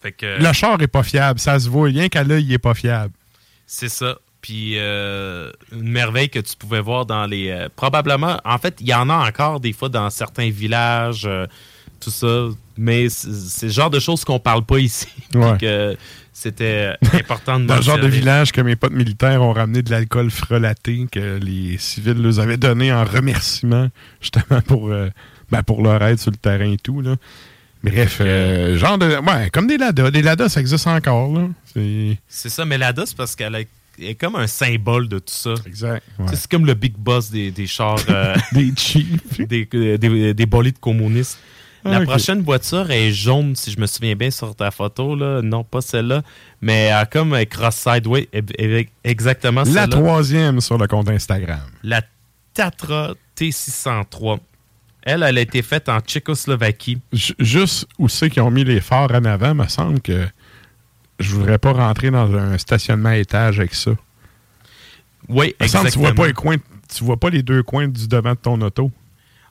Fait 0.00 0.12
que- 0.12 0.42
Le 0.42 0.52
char 0.52 0.80
est 0.80 0.86
pas 0.86 1.02
fiable, 1.02 1.38
ça 1.38 1.58
se 1.58 1.68
voit. 1.68 1.88
Rien 1.88 2.08
qu'à 2.08 2.22
l'œil, 2.24 2.44
il 2.44 2.52
est 2.52 2.58
pas 2.58 2.74
fiable. 2.74 3.12
C'est 3.66 3.88
ça. 3.88 4.16
Puis 4.46 4.74
euh, 4.78 5.50
une 5.72 5.88
merveille 5.88 6.28
que 6.30 6.38
tu 6.38 6.54
pouvais 6.56 6.80
voir 6.80 7.04
dans 7.04 7.26
les. 7.26 7.48
euh, 7.50 7.68
probablement, 7.74 8.40
en 8.44 8.58
fait, 8.58 8.76
il 8.80 8.86
y 8.86 8.94
en 8.94 9.10
a 9.10 9.14
encore 9.28 9.58
des 9.58 9.72
fois 9.72 9.88
dans 9.88 10.08
certains 10.08 10.50
villages, 10.50 11.24
euh, 11.26 11.48
tout 11.98 12.10
ça. 12.10 12.46
Mais 12.78 13.08
c'est 13.08 13.66
le 13.66 13.72
genre 13.72 13.90
de 13.90 13.98
choses 13.98 14.24
qu'on 14.24 14.38
parle 14.38 14.64
pas 14.64 14.78
ici. 14.78 15.08
Ouais. 15.34 15.58
que 15.58 15.96
c'était 16.32 16.92
important 17.12 17.58
de 17.58 17.66
Dans 17.66 17.74
le 17.74 17.82
genre 17.82 17.98
de 17.98 18.06
village 18.06 18.52
que 18.52 18.60
mes 18.60 18.76
potes 18.76 18.92
militaires 18.92 19.42
ont 19.42 19.52
ramené 19.52 19.82
de 19.82 19.90
l'alcool 19.90 20.30
frelaté 20.30 21.08
que 21.10 21.40
les 21.42 21.76
civils 21.78 22.22
leur 22.22 22.38
avaient 22.38 22.56
donné 22.56 22.92
en 22.92 23.04
remerciement, 23.04 23.88
justement 24.20 24.60
pour, 24.64 24.90
ben, 25.50 25.62
pour 25.64 25.82
leur 25.82 26.00
aide 26.04 26.20
sur 26.20 26.30
le 26.30 26.36
terrain 26.36 26.70
et 26.70 26.76
tout. 26.76 27.00
Là. 27.00 27.16
Bref, 27.82 28.22
genre 28.76 28.96
de. 28.96 29.16
Ouais, 29.26 29.50
comme 29.50 29.66
des 29.66 29.76
LADA. 29.76 30.12
Des 30.12 30.22
LADA, 30.22 30.48
ça 30.48 30.60
existe 30.60 30.86
encore. 30.86 31.36
C'est. 31.74 32.16
Ça, 32.28 32.64
mais 32.64 32.78
l'ADA, 32.78 33.06
c'est 33.06 33.16
parce 33.16 33.34
qu'elle 33.34 33.56
est- 33.56 33.68
est 33.98 34.14
comme 34.14 34.36
un 34.36 34.46
symbole 34.46 35.08
de 35.08 35.18
tout 35.18 35.32
ça. 35.34 35.54
Exact. 35.66 36.02
C'est 36.34 36.48
comme 36.50 36.66
le 36.66 36.74
big 36.74 36.94
boss 36.96 37.30
des, 37.30 37.50
des 37.50 37.66
chars. 37.66 37.98
euh, 38.08 38.34
des 38.52 38.72
Chiefs. 38.76 39.38
des, 39.48 39.68
euh, 39.74 39.96
des, 39.98 40.34
des 40.34 40.46
bolides 40.46 40.78
communistes. 40.78 41.38
La 41.84 41.98
Ah, 41.98 42.00
ok. 42.00 42.06
prochaine 42.06 42.42
voiture 42.42 42.90
est 42.90 43.12
jaune, 43.12 43.54
si 43.54 43.70
je 43.70 43.78
me 43.78 43.86
souviens 43.86 44.16
bien, 44.16 44.30
sur 44.30 44.56
ta 44.56 44.70
photo. 44.72 45.14
Là. 45.14 45.40
Non, 45.42 45.62
pas 45.62 45.80
celle-là. 45.80 46.22
Mais 46.60 46.90
comme 47.12 47.36
cross 47.46 47.76
sideways. 47.76 48.28
e- 48.34 48.84
Exactement 49.04 49.62
La 49.72 49.86
troisième 49.86 50.60
sur 50.60 50.78
le 50.78 50.86
compte 50.88 51.08
Instagram. 51.08 51.60
La 51.84 52.02
Tatra 52.54 53.14
T603. 53.38 54.38
Elle, 55.02 55.22
elle 55.22 55.38
a 55.38 55.40
été 55.40 55.62
faite 55.62 55.88
en 55.88 56.00
Tchécoslovaquie. 56.00 56.98
J- 57.12 57.34
juste 57.38 57.86
où 57.98 58.08
c'est 58.08 58.28
qu'ils 58.30 58.42
ont 58.42 58.50
mis 58.50 58.64
les 58.64 58.80
phares 58.80 59.12
en 59.12 59.24
avant, 59.24 59.54
me 59.54 59.68
semble 59.68 60.00
que 60.00 60.26
je 61.18 61.34
voudrais 61.34 61.58
pas 61.58 61.72
rentrer 61.72 62.10
dans 62.10 62.34
un 62.34 62.58
stationnement 62.58 63.10
à 63.10 63.16
étage 63.16 63.58
avec 63.58 63.74
ça. 63.74 63.92
Oui, 65.28 65.52
que 65.52 65.56
tu 65.58 65.64
exactement. 65.64 66.04
vois 66.04 66.14
pas 66.14 66.26
les 66.26 66.32
coins, 66.32 66.56
tu 66.94 67.04
vois 67.04 67.16
pas 67.16 67.30
les 67.30 67.42
deux 67.42 67.62
coins 67.62 67.88
du 67.88 68.06
devant 68.06 68.32
de 68.32 68.38
ton 68.38 68.60
auto. 68.60 68.90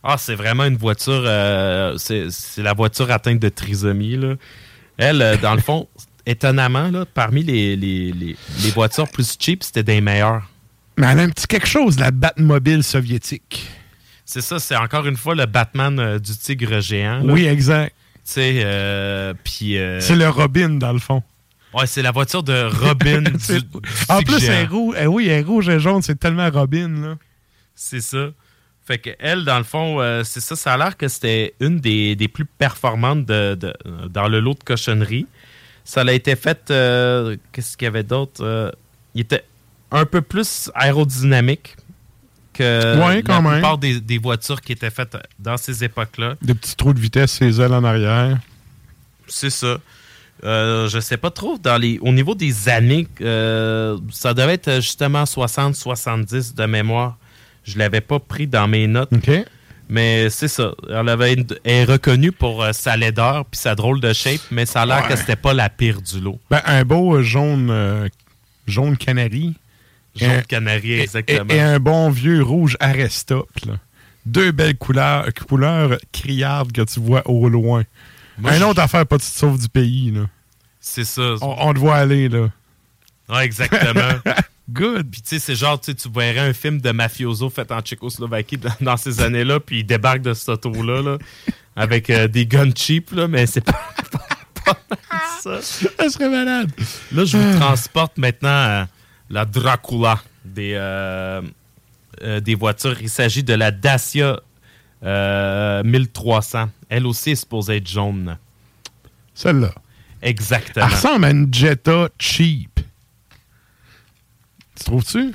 Ah, 0.03 0.17
c'est 0.17 0.35
vraiment 0.35 0.65
une 0.65 0.77
voiture. 0.77 1.23
euh, 1.25 1.97
c'est 1.97 2.61
la 2.61 2.73
voiture 2.73 3.09
atteinte 3.11 3.39
de 3.39 3.49
trisomie. 3.49 4.15
Là. 4.17 4.35
Elle, 4.97 5.21
euh, 5.21 5.35
dans 5.37 5.55
le 5.55 5.61
fond, 5.61 5.87
étonnamment, 6.25 6.91
là, 6.91 7.05
parmi 7.11 7.43
les, 7.43 7.75
les, 7.75 8.11
les, 8.11 8.35
les 8.63 8.71
voitures 8.71 9.09
plus 9.09 9.35
cheap, 9.39 9.63
c'était 9.63 9.83
des 9.83 10.01
meilleures. 10.01 10.47
Mais 10.97 11.07
elle 11.07 11.19
a 11.19 11.23
un 11.23 11.29
petit 11.29 11.47
quelque 11.47 11.67
chose, 11.67 11.99
la 11.99 12.11
Batmobile 12.11 12.83
soviétique. 12.83 13.67
C'est 14.23 14.41
ça, 14.41 14.59
c'est 14.59 14.75
encore 14.77 15.07
une 15.07 15.17
fois 15.17 15.35
le 15.35 15.45
Batman 15.45 15.99
euh, 15.99 16.19
du 16.19 16.35
tigre 16.37 16.79
géant. 16.79 17.19
là. 17.23 17.33
Oui, 17.33 17.45
exact. 17.45 17.93
Tu 18.25 18.31
sais, 18.33 19.33
puis. 19.43 19.77
C'est 19.99 20.15
le 20.15 20.27
Robin, 20.29 20.69
dans 20.69 20.93
le 20.93 20.99
fond. 20.99 21.21
Ouais, 21.75 21.87
c'est 21.87 22.01
la 22.01 22.11
voiture 22.11 22.41
de 22.43 22.69
Robin 22.85 23.21
du, 23.21 23.33
C'est- 23.39 23.59
du 23.59 23.67
en 24.09 24.21
plus, 24.21 24.39
géant. 24.39 24.53
elle 24.53 24.63
est 24.63 24.65
rouge. 24.67 24.95
eh 24.99 25.07
oui, 25.07 25.27
elle 25.27 25.39
est 25.39 25.43
rouge 25.43 25.69
et 25.69 25.79
jaune, 25.79 26.01
c'est 26.01 26.19
tellement 26.19 26.49
Robin, 26.49 26.87
là. 26.89 27.15
C'est 27.75 28.01
ça. 28.01 28.27
Fait 28.87 28.97
que 28.99 29.09
elle, 29.19 29.43
dans 29.45 29.57
le 29.57 29.63
fond, 29.63 29.99
euh, 29.99 30.23
c'est 30.23 30.39
ça. 30.39 30.55
Ça 30.55 30.73
a 30.73 30.77
l'air 30.77 30.95
que 30.95 31.07
c'était 31.07 31.53
une 31.59 31.79
des, 31.79 32.15
des 32.15 32.27
plus 32.27 32.45
performantes 32.45 33.25
de, 33.25 33.55
de- 33.55 33.73
dans 34.09 34.27
le 34.27 34.39
lot 34.39 34.53
de 34.53 34.63
cochonnerie. 34.63 35.25
Ça 35.83 36.01
a 36.01 36.11
été 36.11 36.35
fait. 36.35 36.69
euh, 36.71 37.35
Qu'est-ce 37.51 37.75
qu'il 37.77 37.85
y 37.85 37.89
avait 37.89 38.03
d'autre 38.03 38.43
Euh, 38.43 38.71
Il 39.15 39.21
était 39.21 39.43
un 39.91 40.05
peu 40.05 40.21
plus 40.21 40.69
aérodynamique 40.75 41.75
que 42.53 42.97
Ouais, 43.05 43.21
quand 43.23 43.35
la 43.35 43.41
même. 43.41 43.51
plupart 43.53 43.77
des, 43.77 43.99
des 43.99 44.17
voitures 44.17 44.61
qui 44.61 44.71
étaient 44.71 44.89
faites 44.89 45.17
dans 45.39 45.57
ces 45.57 45.83
époques-là. 45.83 46.35
Des 46.41 46.53
petits 46.53 46.75
trous 46.75 46.93
de 46.93 46.99
vitesse, 46.99 47.33
ses 47.33 47.59
ailes 47.59 47.73
en 47.73 47.83
arrière. 47.83 48.37
C'est 49.27 49.49
ça. 49.49 49.77
Euh, 50.43 50.87
je 50.89 50.99
sais 50.99 51.17
pas 51.17 51.31
trop. 51.31 51.57
Dans 51.57 51.77
les, 51.77 51.97
au 52.01 52.11
niveau 52.11 52.35
des 52.35 52.69
années, 52.69 53.07
euh, 53.21 53.97
ça 54.11 54.33
devait 54.33 54.53
être 54.55 54.75
justement 54.75 55.23
60-70 55.23 56.55
de 56.55 56.65
mémoire. 56.65 57.17
Je 57.63 57.77
l'avais 57.79 58.01
pas 58.01 58.19
pris 58.19 58.47
dans 58.47 58.67
mes 58.67 58.87
notes. 58.87 59.09
Mais 59.87 60.29
c'est 60.31 60.47
ça. 60.47 60.71
Elle, 60.89 61.09
avait 61.09 61.33
une- 61.33 61.45
elle 61.63 61.71
est 61.73 61.83
reconnue 61.85 62.31
pour 62.31 62.63
euh, 62.63 62.71
sa 62.73 62.97
laideur 62.97 63.45
puis 63.45 63.59
sa 63.59 63.75
drôle 63.75 63.99
de 64.01 64.13
shape, 64.13 64.41
mais 64.51 64.65
ça 64.65 64.81
a 64.81 64.85
l'air 64.85 65.03
Ouais. 65.03 65.09
que 65.09 65.15
c'était 65.15 65.35
pas 65.35 65.53
la 65.53 65.69
pire 65.69 66.01
du 66.01 66.19
lot. 66.19 66.39
Ben, 66.49 66.61
un 66.65 66.83
beau 66.83 67.15
euh, 67.17 67.21
jaune, 67.21 67.69
euh, 67.69 68.07
jaune 68.67 68.97
canari. 68.97 69.53
Jaune 70.15 70.29
un- 70.31 70.41
canari, 70.41 70.93
et- 70.93 71.01
exactement. 71.01 71.53
Et, 71.53 71.57
et 71.57 71.61
un 71.61 71.79
bon 71.79 72.09
vieux 72.09 72.41
rouge 72.41 72.77
Arestop, 72.79 73.47
là. 73.67 73.73
Deux 74.25 74.51
belles 74.51 74.75
couleurs, 74.77 75.27
couleurs 75.47 75.97
criardes 76.11 76.71
que 76.71 76.81
tu 76.81 76.99
vois 76.99 77.21
au 77.29 77.47
loin. 77.47 77.83
Moi, 78.37 78.51
un 78.51 78.61
autre 78.63 78.81
affaire, 78.81 79.05
pas 79.05 79.17
de 79.17 79.21
sauve 79.21 79.59
du 79.59 79.69
pays, 79.69 80.11
là. 80.11 80.27
C'est 80.79 81.05
ça. 81.05 81.35
On, 81.41 81.55
on 81.69 81.73
te 81.73 81.79
voit 81.79 81.95
aller, 81.95 82.29
là. 82.29 82.49
Ouais, 83.29 83.45
exactement. 83.45 84.19
Good. 84.69 85.11
Puis 85.11 85.21
tu 85.21 85.29
sais, 85.29 85.39
c'est 85.39 85.55
genre, 85.55 85.79
tu 85.79 85.93
verrais 86.13 86.39
un 86.39 86.53
film 86.53 86.81
de 86.81 86.91
mafioso 86.91 87.49
fait 87.49 87.71
en 87.71 87.81
Tchécoslovaquie 87.81 88.57
dans, 88.57 88.73
dans 88.81 88.97
ces 88.97 89.21
années-là, 89.21 89.59
puis 89.59 89.79
il 89.79 89.83
débarque 89.85 90.21
de 90.21 90.33
cet 90.33 90.65
auto-là, 90.65 91.01
là, 91.01 91.17
avec 91.75 92.09
euh, 92.09 92.27
des 92.27 92.47
guns 92.47 92.73
cheap, 92.75 93.11
là, 93.11 93.27
mais 93.27 93.45
c'est 93.45 93.61
pas, 93.61 93.73
pas, 94.11 94.27
pas 94.65 94.77
mal 95.11 95.21
ça. 95.41 95.61
Ça 95.61 96.09
serait 96.09 96.29
malade. 96.29 96.71
Là, 97.11 97.25
je 97.25 97.37
vous 97.37 97.59
transporte 97.59 98.17
maintenant 98.17 98.49
à 98.49 98.87
la 99.29 99.45
Dracula 99.45 100.19
des, 100.43 100.73
euh, 100.75 101.41
euh, 102.23 102.39
des 102.39 102.55
voitures. 102.55 102.99
Il 103.01 103.09
s'agit 103.09 103.43
de 103.43 103.53
la 103.53 103.71
Dacia 103.71 104.39
euh, 105.03 105.83
1300. 105.83 106.69
Elle 106.89 107.05
aussi 107.05 107.31
est 107.31 107.35
supposée 107.35 107.77
être 107.77 107.87
jaune. 107.87 108.37
Celle-là. 109.33 109.73
Exactement. 110.21 110.85
Elle 110.85 110.93
ressemble 110.93 111.25
à 111.25 111.29
une 111.31 111.53
Jetta 111.53 112.09
cheap. 112.19 112.79
Tu 114.77 114.83
trouves-tu? 114.83 115.33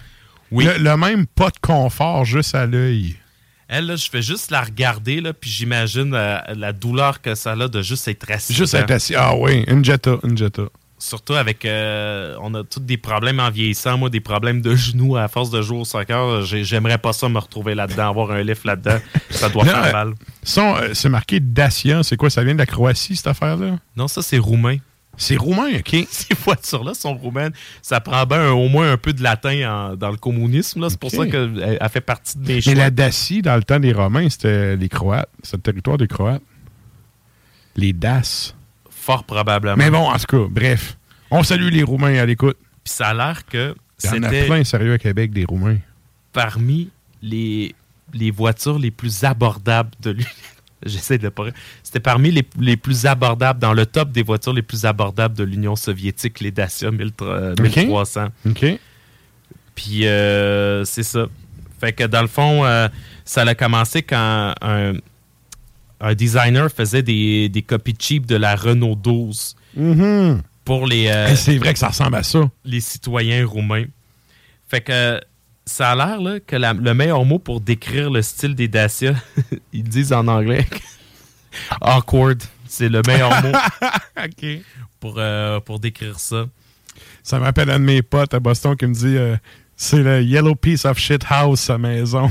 Oui. 0.50 0.64
Le, 0.64 0.78
le 0.78 0.96
même 0.96 1.26
pas 1.26 1.50
de 1.50 1.58
confort 1.60 2.24
juste 2.24 2.54
à 2.54 2.66
l'œil. 2.66 3.16
Elle, 3.68 3.86
là, 3.86 3.94
je 3.94 4.10
fais 4.10 4.20
juste 4.20 4.50
la 4.50 4.62
regarder, 4.62 5.20
là, 5.20 5.32
puis 5.32 5.48
j'imagine 5.48 6.12
euh, 6.12 6.40
la 6.56 6.72
douleur 6.72 7.22
que 7.22 7.36
ça 7.36 7.52
a 7.52 7.68
de 7.68 7.82
juste 7.82 8.08
être 8.08 8.28
assis. 8.28 8.52
Juste 8.52 8.72
dedans. 8.72 8.84
être 8.84 8.90
assis. 8.90 9.14
Ah 9.14 9.36
oui, 9.36 9.64
une 9.68 9.84
Jetta, 9.84 10.16
une 10.24 10.36
Jetta. 10.36 10.64
Surtout 11.02 11.32
avec. 11.32 11.64
euh, 11.64 12.36
on 12.42 12.54
a 12.54 12.62
tous 12.62 12.78
des 12.80 12.98
problèmes 12.98 13.40
en 13.40 13.50
vieillissant. 13.50 13.96
Moi, 13.98 14.10
des 14.10 14.20
problèmes 14.20 14.60
de 14.60 14.76
genoux 14.76 15.16
à 15.16 15.26
force 15.28 15.50
de 15.50 15.62
jouer 15.62 15.78
au 15.78 15.84
soccer. 15.86 16.42
J'ai- 16.42 16.62
J'aimerais 16.62 16.98
pas 16.98 17.12
ça 17.14 17.28
me 17.28 17.38
retrouver 17.38 17.74
là-dedans, 17.74 18.10
avoir 18.10 18.30
un 18.32 18.42
lift 18.42 18.64
là-dedans. 18.64 18.98
Ça 19.30 19.48
doit 19.48 19.64
Non, 19.64 19.70
faire 19.72 19.84
euh, 19.86 19.92
mal. 19.92 20.14
Euh, 20.58 20.90
c'est 20.94 21.08
marqué 21.08 21.40
Dacia. 21.40 22.02
C'est 22.02 22.16
quoi? 22.16 22.28
Ça 22.30 22.44
vient 22.44 22.52
de 22.52 22.58
la 22.58 22.66
Croatie, 22.66 23.16
cette 23.16 23.26
affaire-là? 23.28 23.78
Non, 23.96 24.08
ça, 24.08 24.20
c'est 24.22 24.38
roumain. 24.38 24.76
C'est 25.16 25.36
roumain, 25.36 25.68
OK. 25.78 25.96
Ces 26.10 26.34
voitures-là 26.34 26.94
sont 26.94 27.14
roumaines. 27.14 27.52
Ça 27.82 28.00
prend 28.00 28.24
bien 28.26 28.50
au 28.52 28.68
moins 28.68 28.92
un 28.92 28.96
peu 28.96 29.12
de 29.12 29.22
latin 29.22 29.70
en- 29.90 29.96
dans 29.96 30.10
le 30.10 30.16
communisme. 30.18 30.86
C'est 30.88 30.98
pour 31.00 31.10
ça 31.10 31.26
qu'elle 31.26 31.78
elle 31.80 31.88
fait 31.88 32.00
partie 32.00 32.38
de 32.38 32.46
mes 32.46 32.60
choix. 32.60 32.72
Mais 32.74 32.78
la 32.78 32.90
Dacie, 32.90 33.42
dans 33.42 33.56
le 33.56 33.62
temps 33.64 33.80
des 33.80 33.92
Romains, 33.92 34.28
c'était 34.28 34.76
les 34.76 34.88
Croates. 34.88 35.28
C'était 35.42 35.56
le 35.56 35.62
territoire 35.62 35.96
des 35.98 36.06
Croates. 36.08 36.42
Les 37.76 37.92
Daces. 37.92 38.54
Fort 39.00 39.24
probablement. 39.24 39.76
Mais 39.76 39.90
bon, 39.90 40.10
en 40.10 40.18
tout 40.18 40.26
cas, 40.26 40.48
bref. 40.50 40.96
On 41.30 41.42
salue 41.42 41.68
les 41.68 41.82
Roumains 41.82 42.18
à 42.18 42.26
l'écoute. 42.26 42.56
Puis 42.84 42.92
ça 42.92 43.08
a 43.08 43.14
l'air 43.14 43.46
que 43.46 43.74
Il 44.02 44.06
y 44.06 44.10
en 44.10 44.22
a 44.22 44.30
c'était 44.30 44.46
plein 44.46 44.64
sérieux 44.64 44.92
à 44.92 44.98
Québec, 44.98 45.32
des 45.32 45.44
Roumains. 45.44 45.78
parmi 46.32 46.90
les, 47.22 47.74
les 48.12 48.30
voitures 48.30 48.78
les 48.78 48.90
plus 48.90 49.24
abordables 49.24 49.90
de 50.00 50.10
l'Union. 50.10 50.28
J'essaie 50.86 51.18
de 51.18 51.28
pas. 51.28 51.44
C'était 51.82 52.00
parmi 52.00 52.30
les, 52.30 52.46
les 52.58 52.76
plus 52.76 53.04
abordables, 53.06 53.58
dans 53.58 53.74
le 53.74 53.84
top 53.84 54.12
des 54.12 54.22
voitures 54.22 54.54
les 54.54 54.62
plus 54.62 54.86
abordables 54.86 55.36
de 55.36 55.44
l'Union 55.44 55.76
soviétique, 55.76 56.40
les 56.40 56.50
Dacia 56.50 56.90
1300. 56.90 57.62
1300. 57.62 58.26
OK. 58.48 58.66
Puis 59.74 60.06
euh, 60.06 60.84
c'est 60.84 61.02
ça. 61.02 61.26
Fait 61.78 61.92
que 61.92 62.04
dans 62.04 62.22
le 62.22 62.28
fond, 62.28 62.64
euh, 62.64 62.88
ça 63.24 63.42
a 63.42 63.54
commencé 63.54 64.02
quand 64.02 64.54
un, 64.60 64.92
un 66.00 66.14
designer 66.14 66.70
faisait 66.70 67.02
des, 67.02 67.48
des 67.48 67.62
copies 67.62 67.94
cheap 67.98 68.26
de 68.26 68.36
la 68.36 68.56
Renault 68.56 68.94
12 68.96 69.54
Mhm. 69.76 70.42
pour 70.64 70.86
les, 70.86 71.06
euh, 71.08 71.28
Hey, 71.28 71.36
c'est 71.36 71.58
vrai 71.58 71.72
que 71.72 71.78
ça 71.78 71.88
ressemble 71.88 72.16
à 72.16 72.22
ça. 72.22 72.50
les 72.64 72.80
citoyens 72.80 73.46
roumains. 73.46 73.84
Fait 74.68 74.80
que 74.80 75.20
ça 75.66 75.90
a 75.92 75.96
l'air 76.16 76.40
que 76.46 76.56
la- 76.56 76.72
le 76.72 76.94
meilleur 76.94 77.24
mot 77.24 77.38
pour 77.38 77.60
décrire 77.60 78.10
le 78.10 78.22
style 78.22 78.54
des 78.54 78.66
Dacia, 78.68 79.14
ils 79.72 79.84
disent 79.84 80.12
en 80.12 80.26
anglais 80.28 80.66
awkward. 81.80 82.42
C'est 82.66 82.88
le 82.88 83.02
meilleur 83.06 83.30
mot 83.42 83.52
OK. 84.24 84.46
pour, 85.00 85.14
euh, 85.18 85.60
pour 85.60 85.80
décrire 85.80 86.18
ça. 86.20 86.46
Ça 87.22 87.38
me 87.38 87.44
rappelle 87.44 87.70
un 87.70 87.78
de 87.80 87.84
mes 87.84 88.02
potes 88.02 88.32
à 88.34 88.40
Boston 88.40 88.76
qui 88.76 88.86
me 88.86 88.94
dit 88.94 89.16
euh, 89.16 89.36
C'est 89.76 90.02
le 90.02 90.22
Yellow 90.22 90.54
Piece 90.54 90.84
of 90.84 90.98
Shit 90.98 91.24
House, 91.28 91.60
sa 91.60 91.78
maison. 91.78 92.30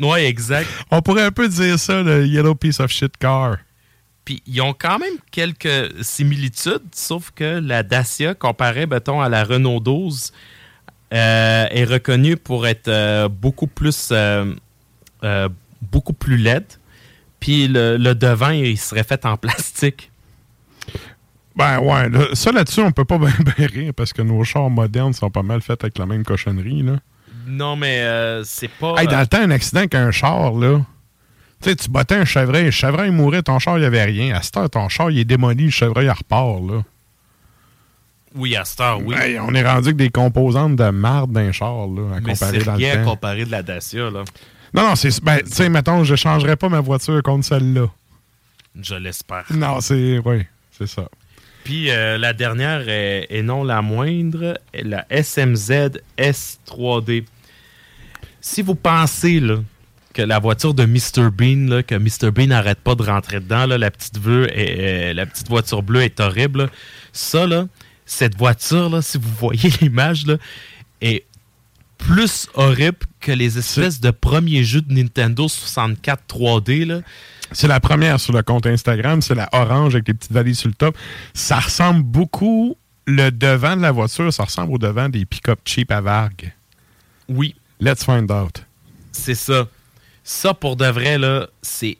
Ouais, 0.00 0.26
exact. 0.26 0.68
On 0.90 1.02
pourrait 1.02 1.24
un 1.24 1.30
peu 1.30 1.48
dire 1.48 1.78
ça, 1.78 2.02
le 2.02 2.26
Yellow 2.26 2.54
Piece 2.54 2.80
of 2.80 2.90
Shit 2.90 3.16
Car. 3.18 3.58
Puis 4.24 4.42
ils 4.46 4.60
ont 4.60 4.74
quand 4.74 4.98
même 4.98 5.14
quelques 5.30 6.02
similitudes, 6.02 6.82
sauf 6.92 7.30
que 7.30 7.60
la 7.62 7.82
Dacia, 7.82 8.34
comparée, 8.34 8.86
mettons, 8.86 9.20
à 9.20 9.28
la 9.28 9.44
Renault 9.44 9.80
12, 9.80 10.32
euh, 11.12 11.66
est 11.70 11.84
reconnue 11.84 12.36
pour 12.36 12.66
être 12.66 12.88
euh, 12.88 13.28
beaucoup 13.28 13.66
plus 13.66 14.10
euh, 14.12 14.54
beaucoup 15.80 16.12
plus 16.12 16.36
laide. 16.36 16.66
Puis 17.40 17.66
le, 17.68 17.96
le 17.96 18.14
devant, 18.14 18.50
il 18.50 18.78
serait 18.78 19.04
fait 19.04 19.24
en 19.24 19.36
plastique. 19.36 20.10
Ben 21.56 21.80
ouais, 21.80 22.08
là, 22.08 22.26
ça 22.34 22.52
là-dessus, 22.52 22.80
on 22.80 22.92
peut 22.92 23.04
pas 23.04 23.18
bien 23.18 23.32
ben 23.44 23.66
rire 23.66 23.92
parce 23.94 24.12
que 24.12 24.22
nos 24.22 24.44
chars 24.44 24.70
modernes 24.70 25.12
sont 25.12 25.30
pas 25.30 25.42
mal 25.42 25.60
faits 25.60 25.82
avec 25.84 25.98
la 25.98 26.06
même 26.06 26.24
cochonnerie. 26.24 26.82
Là. 26.82 27.00
Non, 27.50 27.76
mais 27.76 28.00
euh, 28.00 28.44
c'est 28.44 28.68
pas. 28.70 28.94
Hey, 28.98 29.06
dans 29.06 29.16
euh, 29.16 29.20
le 29.20 29.26
temps, 29.26 29.40
un 29.42 29.50
accident 29.50 29.80
avec 29.80 29.94
un 29.94 30.10
char, 30.10 30.52
là. 30.54 30.80
Tu 31.62 31.68
sais, 31.68 31.76
tu 31.76 31.90
battais 31.90 32.14
un 32.14 32.24
chevreuil, 32.24 32.64
le 32.66 32.70
chevreuil 32.70 33.10
mourait, 33.10 33.42
ton 33.42 33.58
char, 33.58 33.76
il 33.76 33.80
n'y 33.80 33.86
avait 33.86 34.04
rien. 34.04 34.34
À 34.34 34.40
cette 34.42 34.56
heure, 34.56 34.70
ton 34.70 34.88
char, 34.88 35.10
il 35.10 35.18
est 35.18 35.24
démoli, 35.24 35.64
le 35.66 35.70
chevreuil, 35.70 36.06
il 36.06 36.10
repart, 36.10 36.60
là. 36.66 36.82
Oui, 38.34 38.54
à 38.56 38.64
cette 38.64 38.80
heure, 38.80 39.00
oui. 39.04 39.14
Hey, 39.18 39.38
on 39.40 39.52
est 39.54 39.62
rendu 39.66 39.88
avec 39.88 39.96
des 39.96 40.08
composantes 40.10 40.76
de 40.76 40.88
marde 40.90 41.32
d'un 41.32 41.50
char, 41.52 41.86
là, 41.88 42.16
à 42.16 42.20
mais 42.20 42.32
comparer 42.32 42.58
c'est 42.60 42.64
dans 42.64 42.74
rien 42.76 42.94
le 42.94 43.00
à 43.00 43.04
temps. 43.04 43.10
comparer 43.10 43.44
de 43.44 43.50
la 43.50 43.62
Dacia, 43.62 44.08
là. 44.10 44.22
Non, 44.72 44.88
non, 44.88 44.94
c'est. 44.94 45.22
Ben, 45.22 45.40
tu 45.42 45.50
sais, 45.50 45.68
mettons, 45.68 46.04
je 46.04 46.14
changerais 46.14 46.54
pas 46.56 46.68
ma 46.68 46.80
voiture 46.80 47.20
contre 47.24 47.44
celle-là. 47.44 47.88
Je 48.80 48.94
l'espère. 48.94 49.44
Non, 49.50 49.80
c'est. 49.80 50.20
Oui, 50.24 50.44
c'est 50.78 50.86
ça. 50.86 51.08
Puis 51.64 51.90
euh, 51.90 52.16
la 52.18 52.32
dernière, 52.32 52.88
est- 52.88 53.26
et 53.30 53.42
non 53.42 53.64
la 53.64 53.82
moindre, 53.82 54.58
la 54.72 55.04
SMZ 55.10 55.98
S3D. 56.16 57.24
Si 58.40 58.62
vous 58.62 58.74
pensez 58.74 59.40
là, 59.40 59.56
que 60.12 60.22
la 60.22 60.38
voiture 60.38 60.74
de 60.74 60.84
Mr. 60.86 61.30
Bean, 61.30 61.68
là, 61.68 61.82
que 61.82 61.94
Mr. 61.94 62.30
Bean 62.32 62.46
n'arrête 62.48 62.80
pas 62.80 62.94
de 62.94 63.02
rentrer 63.02 63.38
dedans, 63.40 63.66
là, 63.66 63.78
la, 63.78 63.90
petite 63.90 64.18
bleue 64.18 64.48
est- 64.56 64.78
est- 65.10 65.14
la 65.14 65.26
petite 65.26 65.48
voiture 65.48 65.82
bleue 65.82 66.02
est 66.02 66.18
horrible. 66.20 66.62
là. 66.64 66.68
Ça, 67.12 67.46
là, 67.46 67.66
cette 68.06 68.36
voiture, 68.36 68.90
là, 68.90 69.02
si 69.02 69.18
vous 69.18 69.30
voyez 69.38 69.70
l'image, 69.80 70.24
est 71.00 71.24
plus 71.98 72.48
horrible 72.54 72.98
que 73.20 73.30
les 73.30 73.58
espèces 73.58 74.00
de 74.00 74.10
premiers 74.10 74.64
jeux 74.64 74.80
de 74.80 74.92
Nintendo 74.92 75.46
64 75.48 76.22
3D. 76.26 76.86
Là. 76.86 77.00
C'est 77.52 77.68
la 77.68 77.78
première 77.78 78.18
sur 78.18 78.32
le 78.32 78.42
compte 78.42 78.66
Instagram, 78.66 79.20
c'est 79.22 79.34
la 79.34 79.48
orange 79.52 79.94
avec 79.94 80.08
les 80.08 80.14
petites 80.14 80.32
valises 80.32 80.58
sur 80.60 80.68
le 80.68 80.74
top. 80.74 80.96
Ça 81.34 81.58
ressemble 81.60 82.02
beaucoup, 82.02 82.76
le 83.06 83.30
devant 83.30 83.76
de 83.76 83.82
la 83.82 83.92
voiture, 83.92 84.32
ça 84.32 84.44
ressemble 84.44 84.72
au 84.72 84.78
devant 84.78 85.08
des 85.08 85.24
pick-up 85.26 85.60
cheap 85.64 85.90
à 85.92 86.00
Vargue. 86.00 86.52
Oui. 87.28 87.54
Let's 87.80 88.04
find 88.04 88.30
out. 88.30 88.62
C'est 89.12 89.34
ça. 89.34 89.68
Ça, 90.24 90.54
pour 90.54 90.76
de 90.76 90.86
vrai, 90.86 91.18
là, 91.18 91.48
c'est 91.62 91.96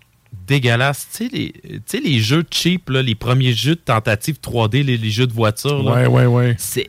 dégueulasse. 0.47 1.09
Tu 1.13 1.29
sais, 1.29 1.31
les, 1.33 2.01
les 2.11 2.21
jeux 2.21 2.45
cheap, 2.51 2.91
là, 2.91 3.03
les 3.03 3.15
premiers 3.15 3.53
jeux 3.53 3.75
de 3.75 3.81
tentative 3.81 4.37
3D, 4.43 4.83
les, 4.85 4.97
les 4.97 5.11
jeux 5.11 5.27
de 5.27 5.33
voiture, 5.33 5.83
là, 5.83 5.93
Ouais, 6.03 6.07
ouais, 6.07 6.27
ouais. 6.27 6.55
c'est 6.59 6.89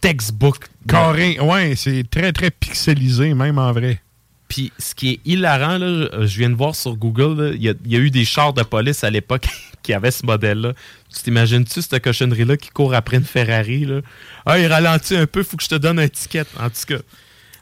textbook. 0.00 0.66
Carré, 0.88 1.38
ouais, 1.40 1.74
c'est 1.76 2.08
très, 2.10 2.32
très 2.32 2.50
pixelisé, 2.50 3.34
même 3.34 3.58
en 3.58 3.72
vrai. 3.72 4.00
Puis 4.48 4.72
ce 4.78 4.94
qui 4.94 5.10
est 5.10 5.20
hilarant, 5.24 5.78
là, 5.78 6.08
je 6.26 6.38
viens 6.38 6.50
de 6.50 6.54
voir 6.56 6.74
sur 6.74 6.96
Google, 6.96 7.40
là, 7.42 7.50
il 7.54 7.62
y, 7.62 7.68
a- 7.68 7.74
il 7.84 7.92
y 7.92 7.96
a 7.96 7.98
eu 8.00 8.10
des 8.10 8.24
chars 8.24 8.52
de 8.52 8.62
police 8.62 9.04
à 9.04 9.10
l'époque 9.10 9.46
qui 9.82 9.92
avaient 9.92 10.10
ce 10.10 10.24
modèle-là. 10.26 10.72
Tu 11.14 11.22
t'imagines-tu 11.22 11.82
cette 11.82 12.02
cochonnerie-là 12.02 12.56
qui 12.56 12.70
court 12.70 12.94
après 12.94 13.18
une 13.18 13.24
Ferrari? 13.24 13.84
Là? 13.84 14.00
Ah, 14.46 14.58
il 14.58 14.66
ralentit 14.66 15.16
un 15.16 15.26
peu, 15.26 15.42
faut 15.44 15.56
que 15.56 15.62
je 15.62 15.68
te 15.68 15.74
donne 15.76 15.98
un 16.00 16.08
ticket. 16.08 16.44
En 16.58 16.68
tout 16.68 16.84
cas, 16.88 16.98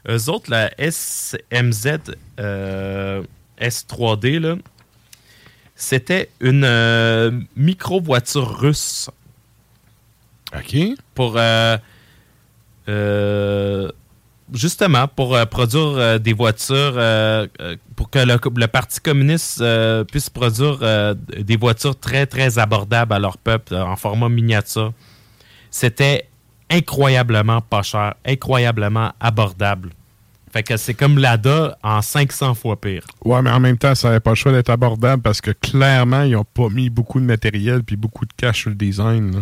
eux 0.07 0.29
autres, 0.29 0.49
la 0.49 0.71
SMZ 0.79 1.99
euh, 2.39 3.23
S3D, 3.59 4.39
là, 4.39 4.55
c'était 5.75 6.29
une 6.39 6.63
euh, 6.63 7.31
micro-voiture 7.55 8.59
russe. 8.59 9.09
OK. 10.55 10.77
Pour. 11.13 11.35
euh, 11.37 11.77
justement, 14.53 15.07
pour 15.07 15.37
produire 15.47 16.19
des 16.19 16.33
voitures, 16.33 16.93
pour 17.95 18.09
que 18.09 18.19
le, 18.19 18.39
le 18.55 18.67
Parti 18.67 18.99
communiste 18.99 19.63
puisse 20.09 20.29
produire 20.29 21.15
des 21.15 21.55
voitures 21.55 21.99
très, 21.99 22.25
très 22.25 22.57
abordables 22.57 23.13
à 23.13 23.19
leur 23.19 23.37
peuple 23.37 23.75
en 23.75 23.95
format 23.95 24.27
miniature. 24.27 24.93
C'était 25.69 26.28
incroyablement 26.69 27.61
pas 27.61 27.83
cher, 27.83 28.15
incroyablement 28.25 29.13
abordable. 29.19 29.89
Fait 30.51 30.63
que 30.63 30.77
c'est 30.77 30.95
comme 30.95 31.19
l'ADA 31.19 31.77
en 31.83 32.01
500 32.01 32.55
fois 32.55 32.79
pire. 32.79 33.05
Ouais, 33.23 33.41
mais 33.41 33.51
en 33.51 33.59
même 33.59 33.77
temps, 33.77 33.93
ça 33.93 34.07
n'avait 34.07 34.19
pas 34.19 34.31
le 34.31 34.35
choix 34.35 34.51
d'être 34.51 34.69
abordable 34.69 35.21
parce 35.21 35.41
que 35.41 35.51
clairement, 35.51 36.23
ils 36.23 36.31
n'ont 36.31 36.43
pas 36.43 36.69
mis 36.69 36.89
beaucoup 36.89 37.19
de 37.19 37.25
matériel 37.25 37.83
puis 37.83 37.95
beaucoup 37.95 38.25
de 38.25 38.33
cash 38.35 38.61
sur 38.61 38.69
le 38.69 38.75
design. 38.75 39.35
là. 39.35 39.41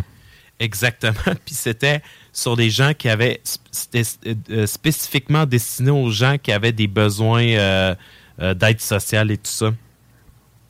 Exactement. 0.60 1.14
Puis 1.46 1.54
c'était 1.54 2.02
sur 2.34 2.56
des 2.56 2.70
gens 2.70 2.94
qui 2.94 3.10
avaient. 3.10 3.42
C'était 3.72 4.02
euh, 4.50 4.66
spécifiquement 4.66 5.46
destiné 5.46 5.92
aux 5.92 6.10
gens 6.10 6.38
qui 6.42 6.52
avaient 6.52 6.72
des 6.72 6.88
besoins 6.88 7.46
euh, 7.46 7.96
euh, 8.42 8.54
d'aide 8.54 8.82
sociale 8.82 9.32
et 9.32 9.38
tout 9.38 9.52
ça. 9.52 9.72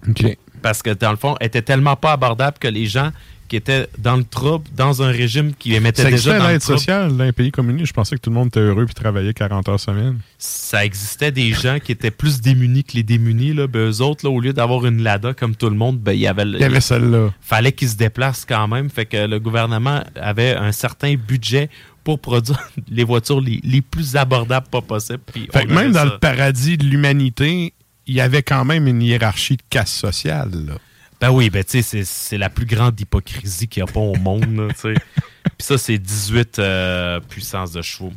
OK. 0.07 0.37
Parce 0.61 0.81
que 0.81 0.89
dans 0.89 1.11
le 1.11 1.17
fond, 1.17 1.35
était 1.39 1.61
tellement 1.61 1.95
pas 1.95 2.13
abordable 2.13 2.57
que 2.59 2.67
les 2.67 2.85
gens 2.85 3.11
qui 3.47 3.55
étaient 3.55 3.87
dans 3.97 4.15
le 4.17 4.23
trouble, 4.23 4.65
dans 4.75 5.01
un 5.01 5.07
régime 5.11 5.53
qui 5.57 5.69
les 5.69 5.79
mettait 5.79 6.03
Ça 6.03 6.11
déjà 6.11 6.37
dans 6.37 6.47
l'aide 6.47 6.61
sociale 6.61 7.15
dans 7.15 7.23
les 7.23 7.31
pays 7.31 7.51
communistes. 7.51 7.87
Je 7.87 7.93
pensais 7.93 8.15
que 8.15 8.21
tout 8.21 8.29
le 8.29 8.35
monde 8.35 8.47
était 8.47 8.59
heureux 8.59 8.85
puis 8.85 8.93
travaillait 8.93 9.33
40 9.33 9.69
heures 9.69 9.79
semaine. 9.79 10.19
ça 10.37 10.83
existait 10.85 11.31
des 11.31 11.51
gens 11.53 11.79
qui 11.79 11.91
étaient 11.91 12.11
plus 12.11 12.41
démunis 12.41 12.83
que 12.83 12.93
les 12.93 13.03
démunis. 13.03 13.53
Là. 13.53 13.67
Ben, 13.67 13.89
eux 13.89 14.01
autres, 14.01 14.25
là, 14.25 14.31
au 14.31 14.39
lieu 14.39 14.53
d'avoir 14.53 14.85
une 14.85 15.01
Lada 15.01 15.33
comme 15.33 15.55
tout 15.55 15.69
le 15.69 15.75
monde, 15.75 15.99
ben, 15.99 16.11
il 16.13 16.19
y 16.19 16.27
avait, 16.27 16.43
Il 16.43 16.59
y 16.59 16.63
avait 16.63 16.81
celle-là. 16.81 17.33
fallait 17.41 17.71
qu'ils 17.71 17.89
se 17.89 17.95
déplacent 17.95 18.45
quand 18.45 18.67
même. 18.67 18.89
Fait 18.89 19.05
que 19.05 19.25
le 19.27 19.39
gouvernement 19.39 20.03
avait 20.15 20.55
un 20.55 20.71
certain 20.71 21.15
budget 21.15 21.69
pour 22.03 22.19
produire 22.19 22.59
les 22.89 23.03
voitures 23.03 23.41
les, 23.41 23.59
les 23.63 23.81
plus 23.81 24.15
abordables 24.15 24.67
pas 24.69 24.81
possible. 24.81 25.19
Puis 25.31 25.47
Fait 25.51 25.65
que 25.65 25.73
même 25.73 25.91
dans 25.91 25.99
ça. 25.99 26.05
le 26.05 26.17
paradis 26.19 26.77
de 26.77 26.85
l'humanité, 26.85 27.73
il 28.05 28.15
y 28.15 28.21
avait 28.21 28.43
quand 28.43 28.63
même 28.63 28.87
une 28.87 29.01
hiérarchie 29.01 29.57
de 29.57 29.61
casse 29.69 29.91
sociale. 29.93 30.51
Là. 30.67 30.73
Ben 31.19 31.31
oui, 31.31 31.49
ben 31.49 31.63
tu 31.63 31.81
sais, 31.81 32.03
c'est- 32.03 32.37
la 32.37 32.49
plus 32.49 32.65
grande 32.65 32.99
hypocrisie 32.99 33.67
qu'il 33.67 33.83
n'y 33.83 33.89
a 33.89 33.91
pas 33.91 33.99
au 33.99 34.15
monde. 34.15 34.67
tu 34.69 34.75
sais. 34.79 34.93
Puis 35.57 35.65
ça, 35.65 35.77
c'est 35.77 35.97
18 35.97 36.59
euh, 36.59 37.19
puissances 37.21 37.71
de 37.71 37.81
chevaux. 37.81 38.13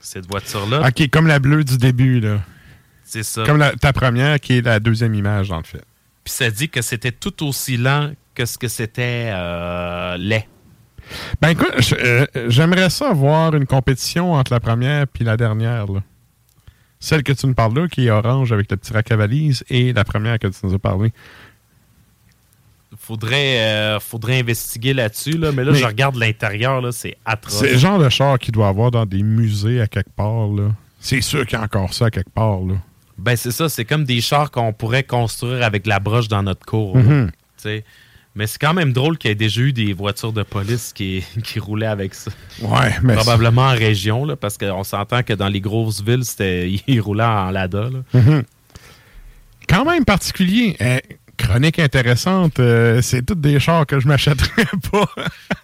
Cette 0.00 0.26
voiture-là, 0.28 0.86
OK, 0.88 1.08
comme 1.10 1.26
la 1.28 1.38
bleue 1.38 1.64
du 1.64 1.78
début. 1.78 2.20
là. 2.20 2.40
c'est 3.04 3.22
ça. 3.22 3.44
Comme 3.44 3.58
la- 3.58 3.72
ta 3.72 3.92
première, 3.92 4.38
qui 4.40 4.58
est 4.58 4.62
la 4.62 4.80
deuxième 4.80 5.14
image, 5.14 5.48
dans 5.48 5.58
le 5.58 5.62
fait. 5.64 5.82
Puis 6.24 6.32
ça 6.34 6.50
dit 6.50 6.68
que 6.68 6.82
c'était 6.82 7.12
tout 7.12 7.44
aussi 7.46 7.76
lent 7.76 8.12
que 8.34 8.44
ce 8.44 8.58
que 8.58 8.68
c'était 8.68 9.30
euh, 9.32 10.16
laid. 10.18 10.46
Ben 11.40 11.50
écoute, 11.50 11.72
euh, 11.94 12.26
j'aimerais 12.48 12.90
ça 12.90 13.12
voir 13.12 13.54
une 13.54 13.66
compétition 13.66 14.32
entre 14.34 14.52
la 14.52 14.60
première 14.60 15.06
puis 15.08 15.24
la 15.24 15.36
dernière. 15.36 15.86
là. 15.86 16.00
Celle 17.00 17.22
que 17.24 17.32
tu 17.32 17.46
nous 17.46 17.54
parles 17.54 17.76
là, 17.76 17.88
qui 17.88 18.06
est 18.06 18.10
orange 18.10 18.52
avec 18.52 18.70
le 18.70 18.76
petit 18.76 18.92
rack 18.92 19.10
à 19.10 19.16
valise, 19.16 19.64
et 19.68 19.92
la 19.92 20.04
première 20.04 20.38
que 20.38 20.46
tu 20.46 20.58
nous 20.62 20.74
as 20.74 20.78
parlé. 20.78 21.12
Faudrait, 23.12 23.60
euh, 23.60 24.00
faudrait 24.00 24.38
investiguer 24.40 24.94
là-dessus, 24.94 25.32
là, 25.36 25.52
mais 25.52 25.64
là, 25.64 25.72
Mais- 25.72 25.78
je 25.78 25.84
regarde 25.84 26.16
l'intérieur, 26.16 26.82
c'est 26.94 27.18
atroce. 27.26 27.58
C'est 27.58 27.72
le 27.72 27.76
genre 27.78 27.98
de 27.98 28.08
char 28.08 28.38
qu'il 28.38 28.52
doit 28.52 28.68
avoir 28.68 28.90
dans 28.90 29.04
des 29.04 29.22
musées 29.22 29.82
à 29.82 29.86
quelque 29.86 30.08
part. 30.16 30.48
C'est 30.98 31.20
sûr 31.20 31.44
qu'il 31.44 31.58
y 31.58 31.60
a 31.60 31.64
encore 31.64 31.92
ça 31.92 32.06
à 32.06 32.10
quelque 32.10 32.30
part. 32.30 32.60
Là. 32.60 32.76
Ben, 33.18 33.36
c'est 33.36 33.50
ça, 33.50 33.68
c'est 33.68 33.84
comme 33.84 34.04
des 34.04 34.22
chars 34.22 34.50
qu'on 34.50 34.72
pourrait 34.72 35.02
construire 35.02 35.62
avec 35.62 35.86
la 35.86 35.98
broche 36.00 36.28
dans 36.28 36.42
notre 36.42 36.64
cour. 36.64 36.96
Mhm. 36.96 37.30
Mais 38.34 38.46
c'est 38.46 38.58
quand 38.58 38.72
même 38.72 38.94
drôle 38.94 39.18
qu'il 39.18 39.28
y 39.28 39.32
ait 39.32 39.34
déjà 39.34 39.60
eu 39.60 39.74
des 39.74 39.92
voitures 39.92 40.32
de 40.32 40.42
police 40.42 40.94
qui, 40.94 41.22
qui 41.44 41.58
roulaient 41.60 41.84
avec 41.84 42.14
ça. 42.14 42.30
Ouais, 42.62 42.94
mais 43.02 43.14
Probablement 43.14 43.66
en 43.66 43.74
région, 43.74 44.24
là, 44.24 44.36
parce 44.36 44.56
qu'on 44.56 44.84
s'entend 44.84 45.22
que 45.22 45.34
dans 45.34 45.48
les 45.48 45.60
grosses 45.60 46.02
villes, 46.02 46.24
c'était 46.24 46.70
ils 46.86 47.00
roulaient 47.02 47.24
en 47.24 47.50
Lada. 47.50 47.90
là. 47.90 48.18
Mhm. 48.18 48.42
Quand 49.68 49.84
même 49.84 50.06
particulier. 50.06 50.76
Euh, 50.80 50.98
chronique 51.36 51.78
intéressante. 51.78 52.60
euh, 52.60 53.00
c'est 53.02 53.24
toutes 53.24 53.40
des 53.40 53.58
chars 53.60 53.86
que 53.86 54.00
je 54.00 54.06
m'achèterais 54.08 54.66
pas. 54.92 55.08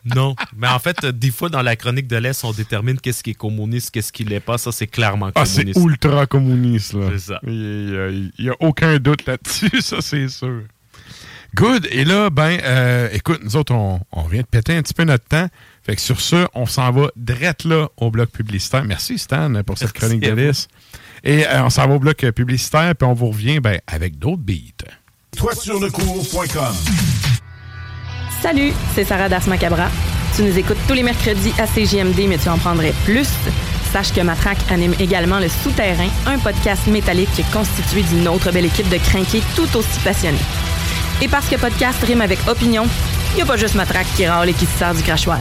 Non, 0.05 0.35
mais 0.57 0.69
en 0.69 0.78
fait, 0.78 1.05
euh, 1.05 1.12
des 1.12 1.31
fois, 1.31 1.49
dans 1.49 1.62
la 1.62 1.77
chronique 1.77 2.07
de 2.07 2.16
l'Est, 2.16 2.45
on 2.45 2.53
détermine 2.53 2.99
qu'est-ce 3.01 3.23
qui 3.23 3.31
est 3.31 3.35
communiste, 3.35 3.90
qu'est-ce 3.90 4.12
qui 4.12 4.24
l'est 4.24 4.40
pas. 4.40 4.59
Ça, 4.59 4.73
c'est 4.73 4.86
clairement 4.86 5.31
Ah, 5.35 5.45
c'est 5.45 5.62
communiste. 5.65 5.86
ultra 5.86 6.27
communiste. 6.27 6.93
là. 6.95 7.07
C'est 7.12 7.19
ça. 7.19 7.40
Il 7.47 8.31
n'y 8.39 8.49
a, 8.49 8.55
aucun 8.61 8.99
doute 8.99 9.27
là-dessus, 9.27 9.70
ça 9.81 10.01
c'est 10.01 10.28
sûr. 10.28 10.62
Good. 11.55 11.89
Et 11.90 12.05
là, 12.05 12.28
ben, 12.28 12.59
euh, 12.62 13.09
écoute, 13.12 13.40
nous 13.43 13.57
autres, 13.57 13.74
on, 13.74 14.01
on 14.12 14.23
vient 14.24 14.43
de 14.43 14.47
péter 14.47 14.77
un 14.77 14.82
petit 14.82 14.93
peu 14.93 15.05
notre 15.05 15.24
temps. 15.24 15.49
Fait 15.82 15.97
que 15.97 16.01
sur 16.03 16.20
ce, 16.20 16.47
on 16.55 16.66
s'en 16.66 16.93
va 16.93 17.09
direct 17.16 17.65
là 17.65 17.89
au 17.97 18.11
bloc 18.11 18.31
publicitaire. 18.31 18.85
Merci 18.85 19.19
Stan 19.19 19.51
pour 19.65 19.78
cette 19.78 19.95
Merci 19.95 20.19
chronique 20.19 20.20
de 20.23 20.49
liste. 20.49 20.70
Et 21.24 21.47
euh, 21.47 21.65
on 21.65 21.70
s'en 21.70 21.89
va 21.89 21.95
au 21.95 21.99
bloc 21.99 22.19
publicitaire, 22.32 22.95
puis 22.95 23.09
on 23.09 23.15
vous 23.15 23.28
revient 23.31 23.61
ben, 23.61 23.78
avec 23.86 24.19
d'autres 24.19 24.43
beats. 24.43 24.85
Salut, 28.43 28.73
c'est 28.94 29.05
Sarah 29.05 29.28
Das 29.28 29.47
Macabra. 29.47 29.89
Tu 30.35 30.43
nous 30.43 30.59
écoutes 30.59 30.78
tous 30.89 30.94
les 30.94 31.05
mercredis 31.05 31.52
à 31.59 31.66
CJMD, 31.66 32.27
mais 32.28 32.39
tu 32.39 32.48
en 32.48 32.59
prendrais 32.59 32.93
plus 33.05 33.28
Sache 33.93 34.12
que 34.12 34.20
Matraque 34.20 34.59
anime 34.70 34.94
également 34.98 35.39
Le 35.39 35.48
Souterrain, 35.48 36.09
un 36.27 36.39
podcast 36.39 36.89
métallique 36.89 37.43
constitué 37.52 38.02
d'une 38.02 38.27
autre 38.27 38.51
belle 38.51 38.66
équipe 38.66 38.89
de 38.89 38.98
crinqués 38.98 39.43
tout 39.55 39.77
aussi 39.77 40.01
passionnés. 40.05 40.39
Et 41.20 41.28
parce 41.28 41.47
que 41.49 41.57
podcast 41.57 41.99
rime 42.05 42.20
avec 42.20 42.39
opinion, 42.49 42.86
il 43.32 43.36
n'y 43.36 43.43
a 43.43 43.47
pas 43.47 43.57
juste 43.57 43.74
Matraque 43.74 44.07
qui 44.16 44.27
râle 44.27 44.49
et 44.49 44.55
qui 44.55 44.66
se 44.66 44.78
sert 44.78 44.95
du 44.95 45.03
crachoir. 45.03 45.39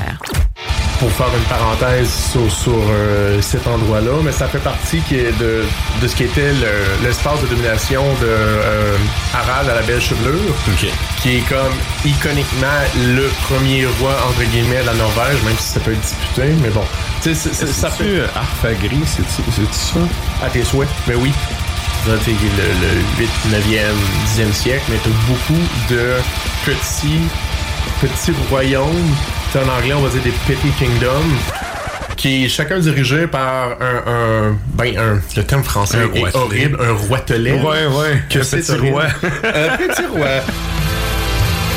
pour 1.00 1.12
faire 1.12 1.28
une 1.28 1.44
parenthèse 1.44 2.10
sur, 2.32 2.52
sur, 2.52 2.74
euh, 2.90 3.40
cet 3.40 3.68
endroit-là, 3.68 4.14
mais 4.24 4.32
ça 4.32 4.48
fait 4.48 4.58
partie 4.58 5.00
qui 5.02 5.14
est 5.18 5.32
de, 5.38 5.64
de 6.02 6.08
ce 6.08 6.16
qui 6.16 6.24
était 6.24 6.54
le- 6.54 7.04
l'espace 7.06 7.40
de 7.42 7.46
domination 7.46 8.02
de 8.20 8.26
euh, 8.26 8.98
Harald 9.32 9.70
à 9.70 9.76
la 9.76 9.84
belle 9.84 10.02
chevelure, 10.02 10.56
qui 11.22 11.36
est 11.38 11.42
comme 11.48 11.72
iconiquement 12.04 12.80
le 12.96 13.30
premier 13.48 13.86
roi 14.00 14.16
entre 14.28 14.42
guillemets 14.50 14.82
de 14.82 14.88
la 14.88 14.96
Norvège, 14.96 15.40
même 15.46 15.56
si 15.60 15.68
ça 15.74 15.80
peut 15.82 15.92
être 15.92 16.02
disputé, 16.02 16.48
mais 16.64 16.70
bon, 16.70 16.82
tu 17.22 17.30
sais, 17.30 17.36
c'est- 17.36 17.54
c'est- 17.54 17.68
ça 17.72 17.92
euh, 18.02 18.26
Arfagri, 18.36 19.00
c'est-tu 19.06 19.44
ça? 19.72 20.00
à 20.44 20.50
tes 20.50 20.64
souhaits, 20.64 20.90
mais 21.08 21.14
oui. 21.14 21.32
Le, 22.08 22.14
le 22.14 23.02
8, 23.20 23.30
9e, 23.52 24.42
10e 24.50 24.54
siècle, 24.54 24.84
mais 24.90 24.96
t'as 25.04 25.10
beaucoup 25.28 25.62
de 25.90 26.14
petits, 26.66 27.20
petits 28.00 28.32
royaumes. 28.50 29.14
T'sais, 29.50 29.60
en 29.60 29.68
anglais, 29.78 29.94
on 29.94 30.00
va 30.02 30.10
dire 30.10 30.22
des 30.24 30.32
petty 30.48 30.70
kingdoms. 30.80 31.12
Qui 32.16 32.46
est 32.46 32.50
chacun 32.50 32.80
dirigé 32.80 33.28
par 33.28 33.72
un, 33.82 34.12
un- 34.12 34.58
ben, 34.74 34.98
un, 34.98 35.20
le 35.36 35.44
terme 35.44 35.64
français 35.64 35.98
Un 35.98 36.14
est 36.16 36.36
horrible, 36.36 36.80
un 36.82 36.94
roitelet. 36.94 37.60
Ouais, 37.60 37.86
ouais, 37.88 38.24
Que 38.30 38.42
c'est 38.42 38.58
petit 38.66 38.90
roi. 38.90 39.04
un 39.44 39.78
petit 39.78 40.06
roi. 40.10 40.28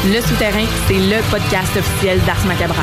Le 0.07 0.21
Souterrain, 0.21 0.65
c'est 0.87 0.95
le 0.95 1.21
podcast 1.31 1.77
officiel 1.77 2.21
d'Ars 2.25 2.47
Macabra. 2.47 2.83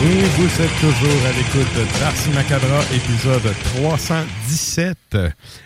Et 0.00 0.22
vous 0.22 0.62
êtes 0.62 0.80
toujours 0.80 1.26
à 1.26 1.32
l'écoute 1.32 1.98
d'Arcy 1.98 2.30
Macabra, 2.30 2.82
épisode 2.94 3.52
317. 3.74 4.96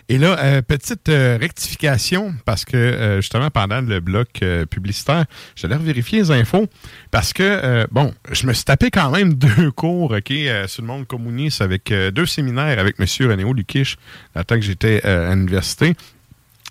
Et 0.08 0.16
là, 0.16 0.38
euh, 0.38 0.62
petite 0.62 1.10
euh, 1.10 1.36
rectification, 1.38 2.32
parce 2.46 2.64
que 2.64 2.74
euh, 2.74 3.16
justement, 3.20 3.50
pendant 3.50 3.82
le 3.82 4.00
bloc 4.00 4.40
publicitaire, 4.70 5.26
j'allais 5.54 5.76
vérifier 5.76 6.20
les 6.20 6.30
infos, 6.30 6.66
parce 7.10 7.34
que, 7.34 7.86
bon, 7.90 8.14
je 8.30 8.46
me 8.46 8.54
suis 8.54 8.64
tapé 8.64 8.90
quand 8.90 9.10
même 9.10 9.34
deux 9.34 9.70
cours, 9.70 10.12
OK, 10.12 10.32
sur 10.66 10.82
le 10.82 10.86
monde 10.86 11.06
communiste, 11.06 11.60
avec 11.60 11.92
deux 11.92 12.26
séminaires 12.26 12.78
avec 12.78 12.96
M. 12.98 13.06
Renéo 13.28 13.52
Lukish, 13.52 13.98
la 14.34 14.44
temps 14.44 14.56
que 14.56 14.62
j'étais 14.62 15.04
à 15.04 15.34
l'université. 15.34 15.94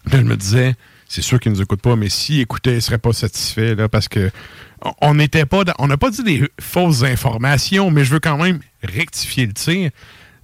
Puis 0.10 0.18
je 0.18 0.24
me 0.24 0.36
disais, 0.36 0.74
c'est 1.08 1.22
sûr 1.22 1.40
qu'ils 1.40 1.52
nous 1.52 1.62
écoutent 1.62 1.82
pas, 1.82 1.96
mais 1.96 2.10
s'ils 2.10 2.40
écoutaient, 2.40 2.76
ils 2.76 2.82
seraient 2.82 2.98
pas 2.98 3.14
satisfaits, 3.14 3.76
là, 3.76 3.88
parce 3.88 4.08
que 4.08 4.32
on- 5.02 5.14
n'était 5.14 5.46
pas, 5.46 5.64
on 5.80 5.88
n'a 5.88 5.98
pas 5.98 6.10
dit 6.10 6.24
des 6.24 6.50
fausses 6.60 7.04
informations, 7.04 7.92
mais 7.92 8.04
je 8.04 8.12
veux 8.14 8.20
quand 8.20 8.38
même 8.38 8.60
rectifier 8.84 9.46
le 9.46 9.54
tir. 9.54 9.92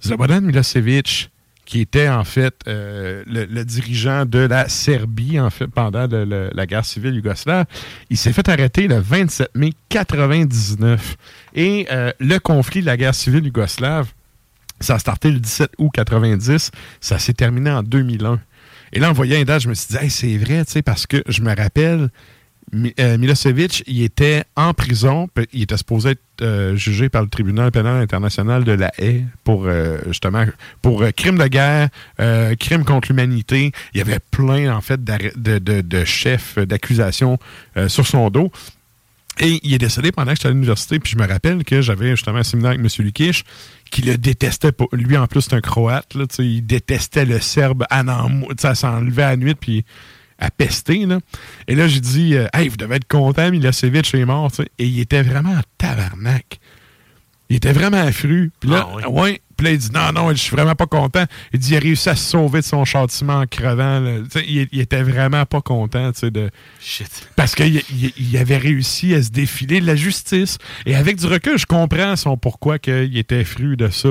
Slobodan 0.00 0.42
Milosevic, 0.42 1.30
qui 1.64 1.80
était 1.80 2.08
en 2.08 2.24
fait 2.24 2.54
euh, 2.66 3.22
le, 3.26 3.64
dirigeant 3.64 4.24
de 4.24 4.38
la 4.38 4.68
Serbie, 4.68 5.38
en 5.38 5.50
fait, 5.50 5.66
pendant 5.66 6.06
la 6.08 6.66
guerre 6.66 6.84
civile 6.84 7.14
yougoslave, 7.14 7.66
il 8.10 8.16
s'est 8.16 8.32
fait 8.32 8.48
arrêter 8.48 8.88
le 8.88 8.98
27 9.00 9.50
mai 9.54 9.72
99. 9.88 11.16
Et 11.54 11.86
euh, 11.90 12.12
le 12.20 12.38
conflit 12.38 12.80
de 12.80 12.86
la 12.86 12.96
guerre 12.96 13.14
civile 13.14 13.44
yougoslave, 13.44 14.08
ça 14.80 14.94
a 14.94 14.98
starté 14.98 15.30
le 15.30 15.40
17 15.40 15.72
août 15.78 15.90
90, 15.92 16.70
ça 17.00 17.18
s'est 17.18 17.34
terminé 17.34 17.70
en 17.70 17.82
2001. 17.82 18.40
Et 18.92 19.00
là, 19.00 19.10
en 19.10 19.12
voyant 19.12 19.36
les 19.36 19.44
dates, 19.44 19.62
je 19.62 19.68
me 19.68 19.74
suis 19.74 19.94
dit, 19.98 20.08
c'est 20.10 20.38
vrai, 20.38 20.64
tu 20.64 20.82
parce 20.82 21.06
que 21.06 21.22
je 21.28 21.42
me 21.42 21.54
rappelle, 21.54 22.08
Milosevic, 22.72 23.82
il 23.86 24.02
était 24.02 24.44
en 24.56 24.74
prison, 24.74 25.28
il 25.52 25.62
était 25.62 25.76
supposé 25.76 26.10
être 26.10 26.20
euh, 26.40 26.76
jugé 26.76 27.08
par 27.08 27.22
le 27.22 27.28
tribunal 27.28 27.70
pénal 27.72 28.00
international 28.00 28.64
de 28.64 28.72
la 28.72 28.92
Haye 28.98 29.26
pour 29.42 29.64
euh, 29.66 29.98
justement 30.06 30.44
pour 30.82 31.02
euh, 31.02 31.10
crimes 31.10 31.38
de 31.38 31.46
guerre, 31.46 31.88
euh, 32.20 32.54
crimes 32.54 32.84
contre 32.84 33.08
l'humanité. 33.08 33.72
Il 33.94 33.98
y 33.98 34.00
avait 34.00 34.20
plein 34.20 34.74
en 34.74 34.80
fait 34.80 35.02
de, 35.02 36.04
chefs 36.04 36.58
d'accusations 36.58 37.38
euh, 37.76 37.88
sur 37.88 38.06
son 38.06 38.30
dos. 38.30 38.50
Et 39.40 39.60
il 39.62 39.72
est 39.72 39.78
décédé 39.78 40.10
pendant 40.10 40.32
que 40.32 40.36
j'étais 40.36 40.48
à 40.48 40.50
l'université, 40.50 40.98
puis 40.98 41.12
je 41.12 41.16
me 41.16 41.26
rappelle 41.26 41.62
que 41.62 41.80
j'avais 41.80 42.10
justement 42.10 42.38
un 42.38 42.42
séminaire 42.42 42.72
avec 42.72 42.80
M. 42.80 43.04
Lukish, 43.04 43.44
qui 43.88 44.02
le 44.02 44.18
détestait 44.18 44.72
pas. 44.72 44.86
Lui, 44.92 45.16
en 45.16 45.28
plus, 45.28 45.42
c'est 45.42 45.54
un 45.54 45.60
croate, 45.60 46.16
il 46.40 46.66
détestait 46.66 47.24
le 47.24 47.38
serbe 47.38 47.84
à 47.88 48.02
sais, 48.58 48.66
à 48.66 48.74
s'enlever 48.74 49.22
à 49.22 49.30
la 49.30 49.36
nuit, 49.36 49.54
puis 49.54 49.84
à 50.38 50.50
pester. 50.50 51.04
Là. 51.06 51.18
Et 51.66 51.74
là, 51.74 51.88
j'ai 51.88 52.00
dit, 52.00 52.34
euh, 52.34 52.46
hey, 52.54 52.68
vous 52.68 52.76
devez 52.76 52.96
être 52.96 53.08
content, 53.08 53.50
Milosevic 53.50 54.14
est 54.14 54.24
mort. 54.24 54.50
Et 54.78 54.86
il 54.86 55.00
était 55.00 55.22
vraiment 55.22 55.52
en 55.52 55.60
tabarnak. 55.78 56.60
Il 57.50 57.56
était 57.56 57.72
vraiment 57.72 57.96
affru. 58.02 58.52
Puis 58.60 58.68
là, 58.68 58.86
ouais. 59.08 59.40
Puis 59.56 59.64
là, 59.64 59.72
il 59.72 59.78
dit, 59.78 59.88
non, 59.92 60.12
non, 60.12 60.28
je 60.30 60.34
suis 60.34 60.54
vraiment 60.54 60.74
pas 60.76 60.86
content. 60.86 61.24
Il 61.52 61.58
dit, 61.58 61.72
il 61.72 61.76
a 61.76 61.80
réussi 61.80 62.08
à 62.10 62.14
se 62.14 62.30
sauver 62.30 62.60
de 62.60 62.64
son 62.64 62.84
châtiment 62.84 63.38
en 63.40 63.46
crevant. 63.46 64.04
Il, 64.46 64.68
il 64.70 64.80
était 64.80 65.02
vraiment 65.02 65.44
pas 65.46 65.60
content, 65.62 66.12
de... 66.22 66.50
Parce 67.34 67.54
qu'il 67.56 67.82
il- 67.90 68.12
il 68.18 68.36
avait 68.36 68.58
réussi 68.58 69.14
à 69.14 69.22
se 69.22 69.30
défiler 69.30 69.80
de 69.80 69.86
la 69.86 69.96
justice. 69.96 70.58
Et 70.86 70.94
avec 70.94 71.16
du 71.16 71.26
recul, 71.26 71.58
je 71.58 71.66
comprends 71.66 72.14
son 72.16 72.36
pourquoi 72.36 72.78
qu'il 72.78 73.16
était 73.16 73.42
fru 73.44 73.76
de 73.76 73.88
ça. 73.88 74.10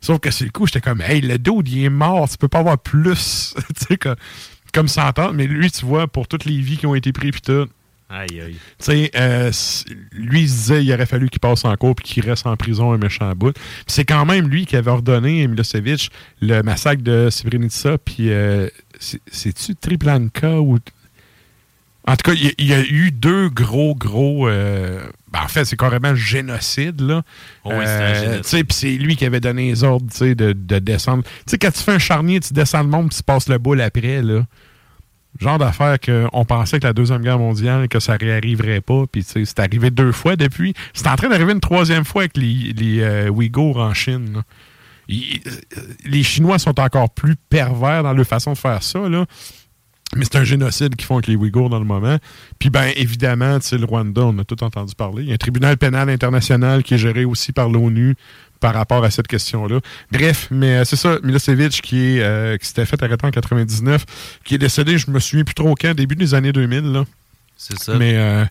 Sauf 0.00 0.18
que 0.18 0.30
c'est 0.32 0.44
le 0.46 0.50
coup, 0.50 0.66
j'étais 0.66 0.80
comme, 0.80 1.02
hey, 1.02 1.20
le 1.20 1.38
dude, 1.38 1.68
il 1.68 1.84
est 1.84 1.90
mort, 1.90 2.28
tu 2.28 2.38
peux 2.38 2.48
pas 2.48 2.60
avoir 2.60 2.78
plus. 2.78 3.54
tu 3.78 3.84
sais, 3.90 3.96
comme, 4.72 4.82
comme 4.82 4.88
s'entendre. 4.88 5.34
Mais 5.34 5.46
lui, 5.46 5.70
tu 5.70 5.84
vois, 5.84 6.06
pour 6.06 6.28
toutes 6.28 6.44
les 6.44 6.58
vies 6.60 6.76
qui 6.76 6.86
ont 6.86 6.94
été 6.94 7.12
prises, 7.12 7.32
puis 7.32 7.40
tout. 7.40 7.66
Aïe, 8.10 8.40
aïe. 8.40 8.54
Tu 8.54 8.58
sais, 8.78 9.10
euh, 9.16 9.50
lui, 10.12 10.40
il 10.42 10.48
se 10.48 10.54
disait 10.54 10.82
il 10.82 10.90
aurait 10.94 11.04
fallu 11.04 11.28
qu'il 11.28 11.40
passe 11.40 11.66
en 11.66 11.76
cours 11.76 11.94
puis 11.94 12.06
qu'il 12.06 12.24
reste 12.24 12.46
en 12.46 12.56
prison 12.56 12.92
un 12.92 12.96
méchant 12.96 13.30
bout. 13.36 13.52
Puis 13.52 13.84
c'est 13.88 14.06
quand 14.06 14.24
même 14.24 14.48
lui 14.48 14.64
qui 14.64 14.76
avait 14.76 14.90
ordonné, 14.90 15.46
Milosevic, 15.46 16.10
le 16.40 16.62
massacre 16.62 17.02
de 17.02 17.28
Srebrenica. 17.30 17.98
Puis, 17.98 18.30
euh, 18.30 18.68
c'est- 18.98 19.20
c'est-tu 19.30 19.74
Triplanka 19.76 20.58
ou. 20.60 20.78
En 22.08 22.16
tout 22.16 22.30
cas, 22.30 22.32
il 22.32 22.44
y, 22.44 22.48
a- 22.48 22.52
il 22.58 22.66
y 22.66 22.72
a 22.74 22.80
eu 22.80 23.10
deux 23.10 23.48
gros, 23.50 23.94
gros. 23.94 24.48
euh, 24.48 25.06
ben, 25.30 25.40
en 25.44 25.48
fait, 25.48 25.64
c'est 25.66 25.76
carrément 25.76 26.14
génocide, 26.14 27.00
là. 27.02 27.22
Oh 27.64 27.70
oui, 27.74 27.84
c'est 27.84 27.92
un 27.92 28.32
Euh, 28.32 28.40
Puis 28.42 28.64
c'est 28.70 28.92
lui 28.92 29.14
qui 29.16 29.26
avait 29.26 29.40
donné 29.40 29.68
les 29.68 29.84
ordres 29.84 30.10
tu 30.10 30.16
sais, 30.16 30.34
de, 30.34 30.52
de 30.54 30.78
descendre. 30.78 31.22
Tu 31.24 31.30
sais, 31.48 31.58
quand 31.58 31.70
tu 31.70 31.82
fais 31.82 31.92
un 31.92 31.98
charnier, 31.98 32.40
tu 32.40 32.54
descends 32.54 32.82
le 32.82 32.88
monde 32.88 33.08
puis 33.10 33.18
tu 33.18 33.22
passes 33.22 33.48
le 33.48 33.58
boule 33.58 33.80
après, 33.82 34.22
là. 34.22 34.46
Genre 35.38 35.58
d'affaire 35.58 35.98
qu'on 36.00 36.44
pensait 36.46 36.80
que 36.80 36.86
la 36.86 36.92
Deuxième 36.94 37.20
Guerre 37.22 37.38
mondiale, 37.38 37.86
que 37.88 38.00
ça 38.00 38.16
réarriverait 38.16 38.80
pas, 38.80 39.04
puis 39.12 39.22
tu 39.22 39.30
sais, 39.30 39.44
c'est 39.44 39.60
arrivé 39.60 39.90
deux 39.90 40.10
fois 40.10 40.34
depuis. 40.34 40.72
C'est 40.94 41.06
en 41.06 41.14
train 41.16 41.28
d'arriver 41.28 41.52
une 41.52 41.60
troisième 41.60 42.04
fois 42.04 42.22
avec 42.22 42.36
les, 42.38 42.72
les 42.74 43.00
euh, 43.02 43.28
Ouïghours 43.28 43.76
en 43.76 43.92
Chine. 43.94 44.32
là. 44.36 44.42
Ils- 45.08 45.40
euh, 45.76 45.80
les 46.06 46.22
Chinois 46.22 46.58
sont 46.58 46.80
encore 46.80 47.10
plus 47.10 47.36
pervers 47.36 48.02
dans 48.02 48.14
leur 48.14 48.26
façon 48.26 48.54
de 48.54 48.58
faire 48.58 48.82
ça, 48.82 49.00
là. 49.08 49.26
Mais 50.16 50.24
c'est 50.24 50.36
un 50.38 50.44
génocide 50.44 50.96
qu'ils 50.96 51.06
font 51.06 51.16
avec 51.16 51.26
les 51.26 51.36
Ouïghours 51.36 51.68
dans 51.68 51.78
le 51.78 51.84
moment. 51.84 52.16
Puis, 52.58 52.70
ben, 52.70 52.90
évidemment, 52.96 53.58
tu 53.58 53.68
sais, 53.68 53.78
le 53.78 53.84
Rwanda, 53.84 54.22
on 54.22 54.38
a 54.38 54.44
tout 54.44 54.62
entendu 54.64 54.94
parler. 54.94 55.22
Il 55.22 55.28
y 55.28 55.32
a 55.32 55.34
un 55.34 55.38
tribunal 55.38 55.76
pénal 55.76 56.08
international 56.08 56.82
qui 56.82 56.94
est 56.94 56.98
géré 56.98 57.26
aussi 57.26 57.52
par 57.52 57.68
l'ONU 57.68 58.14
par 58.60 58.74
rapport 58.74 59.04
à 59.04 59.10
cette 59.10 59.28
question-là. 59.28 59.80
Bref, 60.10 60.48
mais 60.50 60.78
euh, 60.78 60.84
c'est 60.84 60.96
ça, 60.96 61.18
Milosevic 61.22 61.80
qui, 61.82 62.16
est, 62.16 62.22
euh, 62.22 62.56
qui 62.56 62.66
s'était 62.66 62.86
fait 62.86 63.00
arrêter 63.02 63.26
en 63.26 63.30
99, 63.30 64.04
qui 64.44 64.54
est 64.54 64.58
décédé, 64.58 64.98
je 64.98 65.10
me 65.10 65.20
souviens 65.20 65.44
plus 65.44 65.54
trop 65.54 65.74
quand, 65.74 65.94
début 65.94 66.16
des 66.16 66.34
années 66.34 66.52
2000, 66.52 66.92
là. 66.92 67.04
C'est 67.56 67.78
ça. 67.78 67.96
Mais 67.96 68.16
euh, 68.16 68.44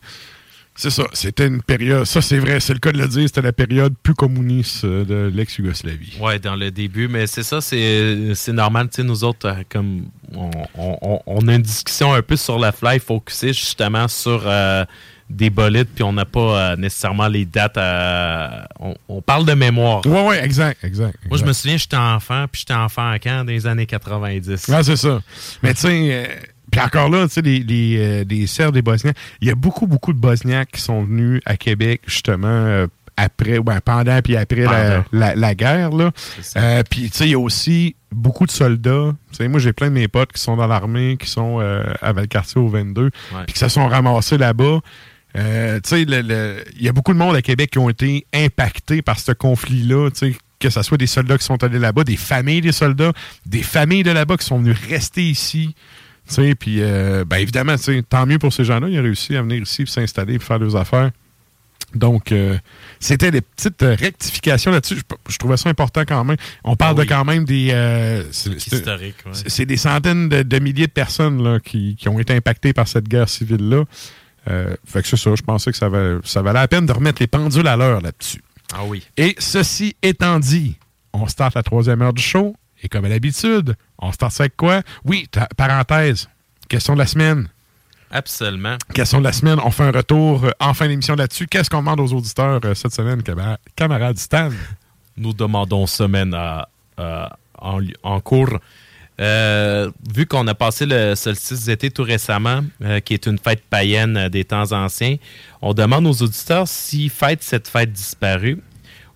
c'est 0.78 0.92
ça, 0.92 1.04
c'était 1.14 1.48
une 1.48 1.62
période, 1.62 2.06
ça 2.06 2.22
c'est 2.22 2.38
vrai, 2.38 2.60
c'est 2.60 2.74
le 2.74 2.80
cas 2.80 2.92
de 2.92 3.00
le 3.00 3.08
dire, 3.08 3.28
c'était 3.28 3.42
la 3.42 3.52
période 3.52 3.96
plus 4.02 4.14
communiste 4.14 4.86
euh, 4.86 5.04
de 5.04 5.32
l'ex-Yougoslavie. 5.36 6.18
Ouais, 6.22 6.38
dans 6.40 6.56
le 6.56 6.72
début, 6.72 7.08
mais 7.08 7.26
c'est 7.28 7.44
ça, 7.44 7.60
c'est 7.62 8.54
normal. 8.54 8.88
Tu 8.90 8.98
sais, 8.98 9.04
nous 9.04 9.24
autres, 9.24 9.48
euh, 9.48 9.64
comme 9.70 10.04
on, 10.34 10.52
on- 11.26 11.48
a 11.48 11.54
une 11.56 11.62
discussion 11.62 12.14
un 12.14 12.22
peu 12.22 12.36
sur 12.36 12.60
la 12.60 12.72
fly, 12.72 13.00
focusée 13.00 13.54
justement 13.54 14.08
sur 14.08 14.44
euh, 14.46 14.86
des 15.30 15.50
bolides, 15.50 15.88
puis 15.94 16.04
on 16.04 16.14
n'a 16.14 16.26
pas 16.26 16.40
euh, 16.72 16.76
nécessairement 16.78 17.28
les 17.28 17.46
dates. 17.46 17.78
à- 17.78 18.68
on, 18.80 18.94
on 19.10 19.22
parle 19.22 19.46
de 19.46 19.54
mémoire. 19.54 20.06
Ouais, 20.06 20.26
ouais, 20.28 20.46
exact, 20.46 20.84
exact. 20.84 21.18
Moi, 21.28 21.38
je 21.38 21.44
me 21.44 21.54
souviens, 21.54 21.78
j'étais 21.78 21.98
enfant, 21.98 22.46
puis 22.52 22.60
j'étais 22.62 22.74
enfant 22.80 23.10
à 23.10 23.20
quand? 23.20 23.44
Dans 23.46 23.52
les 23.52 23.66
années 23.68 23.86
90. 23.88 24.68
Ouais, 24.68 24.84
c'est 24.84 24.96
ça. 24.96 25.22
Mais 25.64 25.74
tu 25.74 25.82
sais, 25.82 25.90
euh, 26.12 26.26
puis 26.72 26.82
encore 26.82 27.10
là, 27.10 27.28
tu 27.28 27.36
sais, 27.36 27.42
les, 27.42 27.60
les, 27.60 27.96
euh, 28.00 28.24
les 28.30 28.46
Serbes, 28.48 28.74
des 28.74 28.82
Bosniaques, 28.82 29.18
il 29.42 29.48
y 29.48 29.52
a 29.52 29.56
beaucoup, 29.56 29.88
beaucoup 29.88 30.14
de 30.14 30.20
Bosniaques 30.20 30.72
qui 30.74 30.82
sont 30.82 31.04
venus 31.04 31.42
à 31.46 31.56
Québec, 31.58 32.02
justement, 32.08 32.48
euh, 32.48 32.88
après, 33.16 33.60
ben, 33.60 33.80
pendant 33.82 34.22
puis 34.22 34.36
après 34.38 34.62
la, 34.66 35.04
la- 35.12 35.36
la 35.36 35.56
guerre, 35.56 35.90
là. 35.92 36.12
Euh, 36.58 36.84
puis, 36.90 37.10
tu 37.10 37.18
sais, 37.18 37.26
il 37.26 37.32
y 37.32 37.36
a 37.36 37.40
aussi 37.40 37.96
beaucoup 38.12 38.46
de 38.46 38.52
soldats. 38.52 39.16
Tu 39.32 39.38
sais, 39.38 39.48
moi, 39.48 39.60
j'ai 39.60 39.74
plein 39.74 39.88
de 39.88 39.94
mes 39.96 40.08
potes 40.08 40.32
qui 40.34 40.42
sont 40.42 40.56
dans 40.56 40.68
l'armée, 40.68 41.18
qui 41.20 41.28
sont 41.28 41.58
euh, 41.60 41.84
à 42.02 42.14
Valcartier 42.14 42.62
au 42.62 42.68
22, 42.68 43.10
puis 43.46 43.54
qui 43.54 43.60
se 43.60 43.70
sont 43.70 43.88
ramassés 43.88 44.38
là-bas. 44.38 44.80
Euh, 45.36 45.80
tu 45.84 45.90
sais, 45.90 46.02
il 46.04 46.84
y 46.84 46.90
a 46.90 46.92
beaucoup 46.94 47.14
de 47.14 47.18
monde 47.18 47.36
à 47.36 47.42
Québec 47.42 47.72
qui 47.72 47.80
ont 47.80 47.90
été 47.90 48.26
impactés 48.34 49.02
par 49.02 49.20
ce 49.20 49.32
conflit-là. 49.32 50.10
tu 50.12 50.32
sais, 50.34 50.38
Que 50.60 50.70
ce 50.70 50.82
soit 50.84 50.98
des 50.98 51.08
soldats 51.08 51.38
qui 51.38 51.46
sont 51.46 51.64
allés 51.64 51.80
là-bas, 51.80 52.04
des 52.04 52.18
familles 52.18 52.62
des 52.62 52.72
soldats, 52.72 53.14
des 53.46 53.62
familles 53.64 54.04
de 54.04 54.12
là-bas 54.12 54.38
qui 54.38 54.46
sont 54.46 54.60
venus 54.60 54.78
rester 54.90 55.24
ici. 55.24 55.76
Sais, 56.28 56.56
Puis, 56.56 56.78
euh, 56.82 57.24
ben, 57.26 57.38
évidemment, 57.38 57.76
tant 58.10 58.26
mieux 58.26 58.40
pour 58.40 58.52
ces 58.54 58.64
gens-là. 58.64 58.90
Ils 58.90 59.00
ont 59.00 59.04
réussi 59.04 59.36
à 59.36 59.42
venir 59.42 59.62
ici, 59.62 59.86
s'installer, 59.88 60.38
puis 60.38 60.48
faire 60.48 60.60
leurs 60.60 60.76
affaires. 60.76 61.12
Donc, 61.96 62.34
euh, 62.34 62.58
c'était 63.00 63.32
des 63.32 63.40
petites 63.40 63.82
euh, 63.82 63.96
rectifications 63.98 64.72
là-dessus. 64.72 64.96
Je, 64.98 65.02
je 65.32 65.38
trouvais 65.38 65.56
ça 65.56 65.70
important 65.70 66.02
quand 66.06 66.22
même. 66.26 66.36
On 66.66 66.76
parle 66.76 66.96
Ah 66.98 67.00
oui. 67.00 67.06
de 67.06 67.10
quand 67.10 67.24
même 67.24 67.46
des... 67.46 67.70
euh, 67.72 68.24
Historique, 68.30 69.16
ouais. 69.26 69.32
c'est- 69.48 69.66
des 69.66 69.78
centaines 69.78 70.28
de, 70.28 70.44
de 70.44 70.60
milliers 70.60 70.88
de 70.88 70.92
personnes 70.92 71.42
là, 71.42 71.60
qui, 71.62 71.96
qui 71.96 72.10
ont 72.10 72.20
été 72.20 72.34
impactées 72.34 72.74
par 72.74 72.88
cette 72.90 73.08
guerre 73.08 73.30
civile-là. 73.30 73.86
Fait 74.86 75.02
que 75.02 75.08
c'est 75.08 75.18
ça, 75.18 75.34
je 75.36 75.42
pensais 75.42 75.72
que 75.72 75.78
ça, 75.78 75.90
valait, 75.90 76.20
ça 76.24 76.42
valait 76.42 76.60
la 76.60 76.68
peine 76.68 76.86
de 76.86 76.92
remettre 76.94 77.22
les 77.22 77.28
pendules 77.28 77.68
à 77.68 77.76
l'heure 77.78 78.02
là-dessus. 78.02 78.42
Ah 78.74 78.84
oui. 78.86 79.04
Et 79.18 79.36
ceci 79.40 79.96
étant 80.02 80.40
dit, 80.40 80.76
on 81.14 81.28
start 81.28 81.56
la 81.56 81.64
troisième 81.64 82.02
heure 82.02 82.14
du 82.14 82.22
show. 82.24 82.56
Et 82.84 82.88
comme 82.90 83.06
à 83.06 83.10
l'habitude, 83.10 83.76
on 84.00 84.12
start 84.12 84.32
ça 84.32 84.44
avec 84.44 84.56
quoi? 84.56 84.82
Oui, 85.06 85.28
parenthèse, 85.56 86.30
question 86.70 86.94
de 86.94 87.00
la 87.00 87.08
semaine. 87.08 87.50
Absolument. 88.10 88.78
Question 88.94 89.20
de 89.20 89.26
la 89.26 89.34
semaine, 89.34 89.60
on 89.64 89.72
fait 89.72 89.84
un 89.84 89.92
retour 89.92 90.46
euh, 90.46 90.52
en 90.62 90.74
fin 90.74 90.88
d'émission 90.88 91.16
là-dessus. 91.16 91.46
Qu'est-ce 91.48 91.70
qu'on 91.70 91.80
demande 91.80 92.00
aux 92.00 92.14
auditeurs 92.14 92.62
euh, 92.64 92.74
cette 92.74 92.94
semaine, 92.94 93.22
cama- 93.22 93.58
camarade 93.76 94.18
Stan? 94.18 94.50
Nous 95.18 95.34
demandons 95.34 95.88
semaine 95.88 96.34
à- 96.34 96.70
à- 96.98 97.38
en, 97.60 97.82
en 98.04 98.20
cours. 98.22 98.60
Euh, 99.20 99.90
vu 100.16 100.26
qu'on 100.28 100.46
a 100.48 100.54
passé 100.54 100.86
le 100.86 101.16
solstice 101.16 101.66
d'été 101.66 101.90
tout 101.90 102.04
récemment, 102.04 102.62
qui 103.04 103.16
est 103.16 103.26
une 103.26 103.40
fête 103.40 103.64
païenne 103.68 104.30
des 104.30 104.46
temps 104.46 104.72
anciens, 104.72 105.16
on 105.62 105.74
demande 105.74 106.06
aux 106.06 106.22
auditeurs 106.22 106.68
s'ils 106.68 107.10
fêtent 107.10 107.42
cette 107.42 107.68
fête 107.68 107.92
disparue 107.92 108.62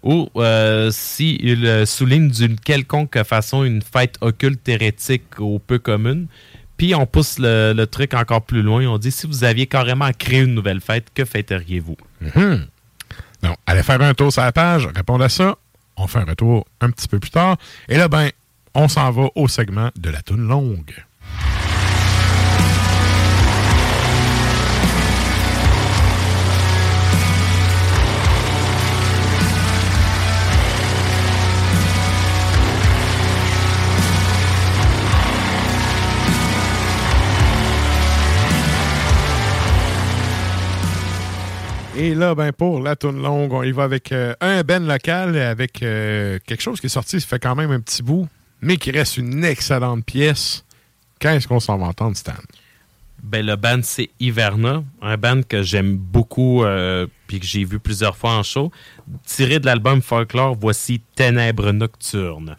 ou 0.03 0.29
euh, 0.35 0.89
s'ils 0.91 1.65
euh, 1.65 1.85
soulignent 1.85 2.31
d'une 2.31 2.59
quelconque 2.59 3.21
façon 3.23 3.63
une 3.63 3.81
fête 3.81 4.17
occulte 4.21 4.67
hérétique 4.67 5.39
ou 5.39 5.59
peu 5.59 5.79
commune. 5.79 6.27
Puis 6.77 6.95
on 6.95 7.05
pousse 7.05 7.37
le, 7.37 7.85
truc 7.85 8.13
encore 8.13 8.41
plus 8.41 8.63
loin. 8.63 8.85
On 8.87 8.97
dit 8.97 9.11
si 9.11 9.27
vous 9.27 9.43
aviez 9.43 9.67
carrément 9.67 10.09
créé 10.17 10.39
une 10.39 10.55
nouvelle 10.55 10.81
fête, 10.81 11.07
que 11.13 11.25
fêteriez-vous? 11.25 11.97
Mhm. 12.21 12.65
Donc, 13.43 13.57
allez 13.65 13.83
faire 13.83 14.01
un 14.01 14.13
tour 14.13 14.31
sur 14.31 14.41
la 14.41 14.51
page, 14.51 14.87
répondre 14.95 15.23
à 15.23 15.29
ça. 15.29 15.57
On 15.97 16.07
fait 16.07 16.19
un 16.19 16.25
retour 16.25 16.65
un 16.79 16.89
petit 16.89 17.07
peu 17.07 17.19
plus 17.19 17.29
tard. 17.29 17.57
Et 17.87 17.97
là, 17.97 18.07
ben, 18.07 18.29
on 18.73 18.87
s'en 18.87 19.11
va 19.11 19.29
au 19.35 19.47
segment 19.47 19.89
de 19.95 20.09
la 20.09 20.21
toune 20.21 20.47
longue. 20.47 20.93
Et 42.01 42.15
là, 42.15 42.33
ben 42.33 42.51
pour 42.51 42.79
la 42.79 42.95
toune 42.95 43.21
longue, 43.21 43.53
on 43.53 43.61
y 43.61 43.71
va 43.71 43.83
avec 43.83 44.11
euh, 44.11 44.33
un 44.41 44.63
ben 44.63 44.87
local, 44.87 45.37
avec 45.37 45.83
euh, 45.83 46.39
quelque 46.47 46.61
chose 46.61 46.81
qui 46.81 46.87
est 46.87 46.89
sorti, 46.89 47.21
ça 47.21 47.27
fait 47.27 47.37
quand 47.37 47.53
même 47.53 47.69
un 47.69 47.79
petit 47.79 48.01
bout, 48.01 48.27
mais 48.59 48.77
qui 48.77 48.89
reste 48.89 49.17
une 49.17 49.43
excellente 49.43 50.03
pièce. 50.03 50.65
Quand 51.21 51.29
est-ce 51.29 51.47
qu'on 51.47 51.59
s'en 51.59 51.77
va 51.77 51.85
entendre, 51.85 52.17
Stan? 52.17 52.33
Ben, 53.21 53.45
le 53.45 53.55
band, 53.55 53.81
c'est 53.83 54.09
Hiverna, 54.19 54.83
un 55.03 55.17
band 55.17 55.43
que 55.47 55.61
j'aime 55.61 55.95
beaucoup 55.95 56.63
euh, 56.63 57.05
que 57.27 57.37
j'ai 57.43 57.65
vu 57.65 57.77
plusieurs 57.77 58.17
fois 58.17 58.31
en 58.31 58.41
show. 58.41 58.71
Tiré 59.27 59.59
de 59.59 59.67
l'album 59.67 60.01
Folklore, 60.01 60.57
voici 60.59 61.03
Ténèbres 61.13 61.71
Nocturnes. 61.71 62.57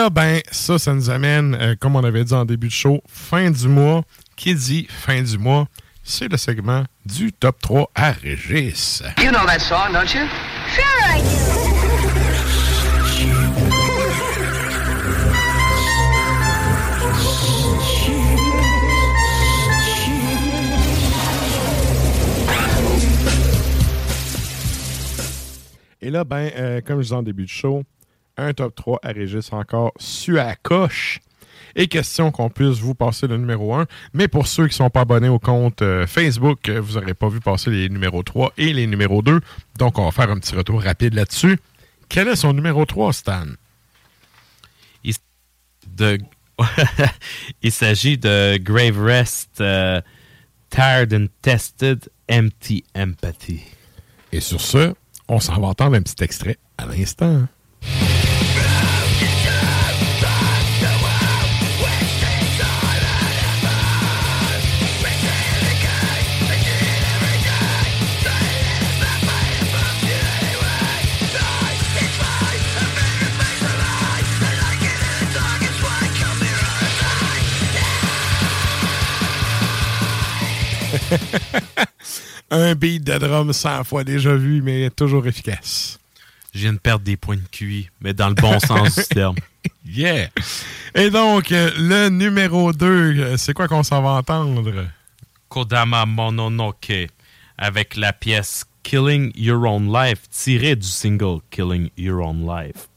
Là, 0.00 0.08
ben, 0.08 0.40
ça, 0.50 0.78
ça 0.78 0.94
nous 0.94 1.10
amène, 1.10 1.54
euh, 1.60 1.74
comme 1.78 1.94
on 1.94 2.02
avait 2.02 2.24
dit 2.24 2.32
en 2.32 2.46
début 2.46 2.68
de 2.68 2.72
show, 2.72 3.02
fin 3.06 3.50
du 3.50 3.68
mois. 3.68 4.02
Qui 4.34 4.54
dit 4.54 4.86
fin 4.88 5.20
du 5.20 5.36
mois? 5.36 5.66
C'est 6.02 6.28
le 6.28 6.38
segment 6.38 6.84
du 7.04 7.32
top 7.34 7.60
3 7.60 7.90
à 7.94 8.12
Régis. 8.12 9.02
You 9.18 9.30
know 9.30 9.44
that 9.46 9.58
song, 9.58 9.92
don't 9.92 10.08
you? 10.14 10.26
Sure 10.74 10.84
I 11.04 11.20
do. 11.20 11.60
Et 26.02 26.08
là, 26.08 26.24
ben, 26.24 26.50
euh, 26.56 26.80
comme 26.80 26.96
je 26.96 27.02
disais 27.02 27.14
en 27.14 27.22
début 27.22 27.44
de 27.44 27.50
show, 27.50 27.82
un 28.40 28.52
top 28.52 28.74
3 28.74 29.00
à 29.02 29.12
Régis 29.12 29.52
encore 29.52 29.92
su 29.98 30.38
à 30.38 30.46
la 30.46 30.56
coche. 30.56 31.20
Et 31.76 31.86
question 31.86 32.30
qu'on 32.30 32.50
puisse 32.50 32.78
vous 32.78 32.94
passer 32.94 33.26
le 33.26 33.36
numéro 33.36 33.74
1. 33.74 33.86
Mais 34.12 34.28
pour 34.28 34.46
ceux 34.46 34.64
qui 34.64 34.72
ne 34.72 34.76
sont 34.76 34.90
pas 34.90 35.02
abonnés 35.02 35.28
au 35.28 35.38
compte 35.38 35.82
euh, 35.82 36.06
Facebook, 36.06 36.68
euh, 36.68 36.80
vous 36.80 36.98
n'aurez 36.98 37.14
pas 37.14 37.28
vu 37.28 37.40
passer 37.40 37.70
les 37.70 37.88
numéros 37.88 38.22
3 38.22 38.52
et 38.58 38.72
les 38.72 38.86
numéros 38.86 39.22
2. 39.22 39.40
Donc, 39.78 39.98
on 39.98 40.04
va 40.04 40.10
faire 40.10 40.30
un 40.30 40.38
petit 40.38 40.54
retour 40.54 40.82
rapide 40.82 41.14
là-dessus. 41.14 41.58
Quel 42.08 42.28
est 42.28 42.36
son 42.36 42.52
numéro 42.52 42.84
3, 42.84 43.12
Stan? 43.12 43.46
Il, 45.04 45.14
de... 45.96 46.18
Il 47.62 47.72
s'agit 47.72 48.18
de 48.18 48.58
Grave 48.58 49.00
Rest, 49.00 49.60
euh, 49.60 50.00
Tired 50.70 51.14
and 51.14 51.26
Tested, 51.40 52.08
Empty 52.30 52.84
Empathy. 52.96 53.60
Et 54.32 54.40
sur 54.40 54.60
ce, 54.60 54.94
on 55.28 55.40
s'en 55.40 55.60
va 55.60 55.68
entendre 55.68 55.96
un 55.96 56.02
petit 56.02 56.22
extrait 56.22 56.58
à 56.78 56.86
l'instant. 56.86 57.46
un 82.50 82.74
beat 82.74 83.04
de 83.04 83.18
drum 83.18 83.52
100 83.52 83.84
fois 83.84 84.04
déjà 84.04 84.34
vu, 84.34 84.62
mais 84.62 84.90
toujours 84.90 85.26
efficace. 85.26 85.98
Je 86.54 86.60
viens 86.60 86.72
de 86.72 86.78
perdre 86.78 87.04
des 87.04 87.16
points 87.16 87.36
de 87.36 87.48
QI, 87.50 87.88
mais 88.00 88.12
dans 88.12 88.28
le 88.28 88.34
bon 88.34 88.58
sens 88.66 88.96
du 88.96 89.04
terme. 89.04 89.36
Yeah! 89.86 90.28
Et 90.94 91.10
donc, 91.10 91.52
euh, 91.52 91.70
le 91.78 92.08
numéro 92.08 92.72
2, 92.72 92.86
euh, 92.86 93.36
c'est 93.36 93.52
quoi 93.52 93.68
qu'on 93.68 93.82
s'en 93.82 94.02
va 94.02 94.10
entendre? 94.10 94.86
Kodama 95.48 96.06
Mononoke, 96.06 97.08
avec 97.58 97.96
la 97.96 98.12
pièce 98.12 98.64
Killing 98.82 99.32
Your 99.36 99.62
Own 99.64 99.92
Life, 99.92 100.22
tirée 100.30 100.76
du 100.76 100.86
single 100.86 101.40
Killing 101.50 101.90
Your 101.96 102.20
Own 102.20 102.46
Life. 102.46 102.89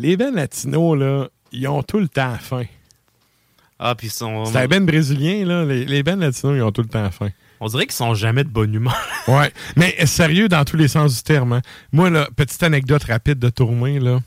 Les 0.00 0.16
bands 0.16 0.32
latinos, 0.32 0.98
là, 0.98 1.28
ils 1.52 1.68
ont 1.68 1.82
tout 1.82 1.98
le 1.98 2.08
temps 2.08 2.34
faim. 2.40 2.64
Ah, 3.78 3.94
puis 3.94 4.06
ils 4.06 4.10
sont. 4.10 4.46
C'est 4.46 4.56
un 4.56 4.66
band 4.66 4.80
brésilien, 4.80 5.44
là. 5.44 5.64
Les, 5.66 5.84
les 5.84 6.02
bands 6.02 6.16
latinos, 6.16 6.56
ils 6.56 6.62
ont 6.62 6.72
tout 6.72 6.80
le 6.80 6.88
temps 6.88 7.10
faim. 7.10 7.28
On 7.60 7.66
dirait 7.66 7.84
qu'ils 7.84 7.92
sont 7.92 8.14
jamais 8.14 8.42
de 8.44 8.48
bonne 8.48 8.72
humeur. 8.74 8.96
ouais. 9.28 9.52
Mais 9.76 9.94
euh, 10.00 10.06
sérieux, 10.06 10.48
dans 10.48 10.64
tous 10.64 10.78
les 10.78 10.88
sens 10.88 11.14
du 11.16 11.22
terme. 11.22 11.52
hein. 11.52 11.60
Moi, 11.92 12.08
là, 12.08 12.28
petite 12.34 12.62
anecdote 12.62 13.04
rapide 13.04 13.38
de 13.38 13.50
tournée, 13.50 14.00
là. 14.00 14.20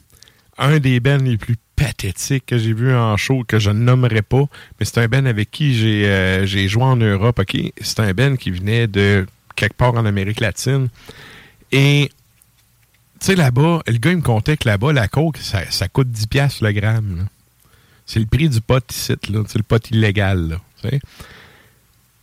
Un 0.60 0.78
des 0.78 1.00
bands 1.00 1.18
les 1.18 1.38
plus 1.38 1.56
pathétiques 1.76 2.46
que 2.46 2.60
j'ai 2.60 2.74
vu 2.74 2.94
en 2.94 3.18
show, 3.18 3.44
que 3.48 3.58
je 3.58 3.72
ne 3.72 3.80
nommerai 3.80 4.22
pas, 4.22 4.44
mais 4.80 4.86
c'est 4.86 5.00
un 5.00 5.08
band 5.08 5.26
avec 5.26 5.50
qui 5.50 5.74
j'ai 5.74 6.06
euh, 6.06 6.46
j'ai 6.46 6.68
joué 6.68 6.84
en 6.84 6.96
Europe, 6.98 7.40
OK? 7.40 7.58
C'est 7.82 8.00
un 8.00 8.14
band 8.14 8.36
qui 8.36 8.52
venait 8.52 8.86
de 8.86 9.26
quelque 9.56 9.76
part 9.76 9.96
en 9.96 10.06
Amérique 10.06 10.40
latine. 10.40 10.90
Et, 11.72 12.12
tu 13.24 13.28
sais, 13.28 13.36
là-bas, 13.36 13.84
le 13.88 13.98
gars, 14.00 14.12
il 14.12 14.18
me 14.18 14.22
contait 14.22 14.58
que 14.58 14.68
là-bas, 14.68 14.92
la 14.92 15.08
coke, 15.08 15.38
ça, 15.38 15.60
ça 15.72 15.88
coûte 15.88 16.10
10$ 16.10 16.28
piastres 16.28 16.62
le 16.62 16.74
gramme. 16.74 17.28
C'est 18.06 18.20
le 18.20 18.26
prix 18.26 18.50
du 18.50 18.60
pot 18.60 18.84
ici, 18.92 19.14
là. 19.30 19.44
C'est 19.48 19.60
le 19.60 19.64
pot 19.64 19.90
illégal, 19.92 20.50
là. 20.50 20.56
tu 20.82 20.90
sais. 20.90 21.00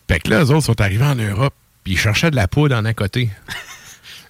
Fait 0.09 0.21
que 0.21 0.29
là, 0.29 0.45
eux 0.45 0.51
autres 0.51 0.67
sont 0.67 0.79
arrivés 0.79 1.07
en 1.07 1.15
Europe, 1.15 1.55
puis 1.85 1.95
ils 1.95 1.99
cherchaient 1.99 2.31
de 2.31 2.37
la 2.37 2.49
poudre 2.49 2.77
en 2.77 2.93
côté. 2.93 3.31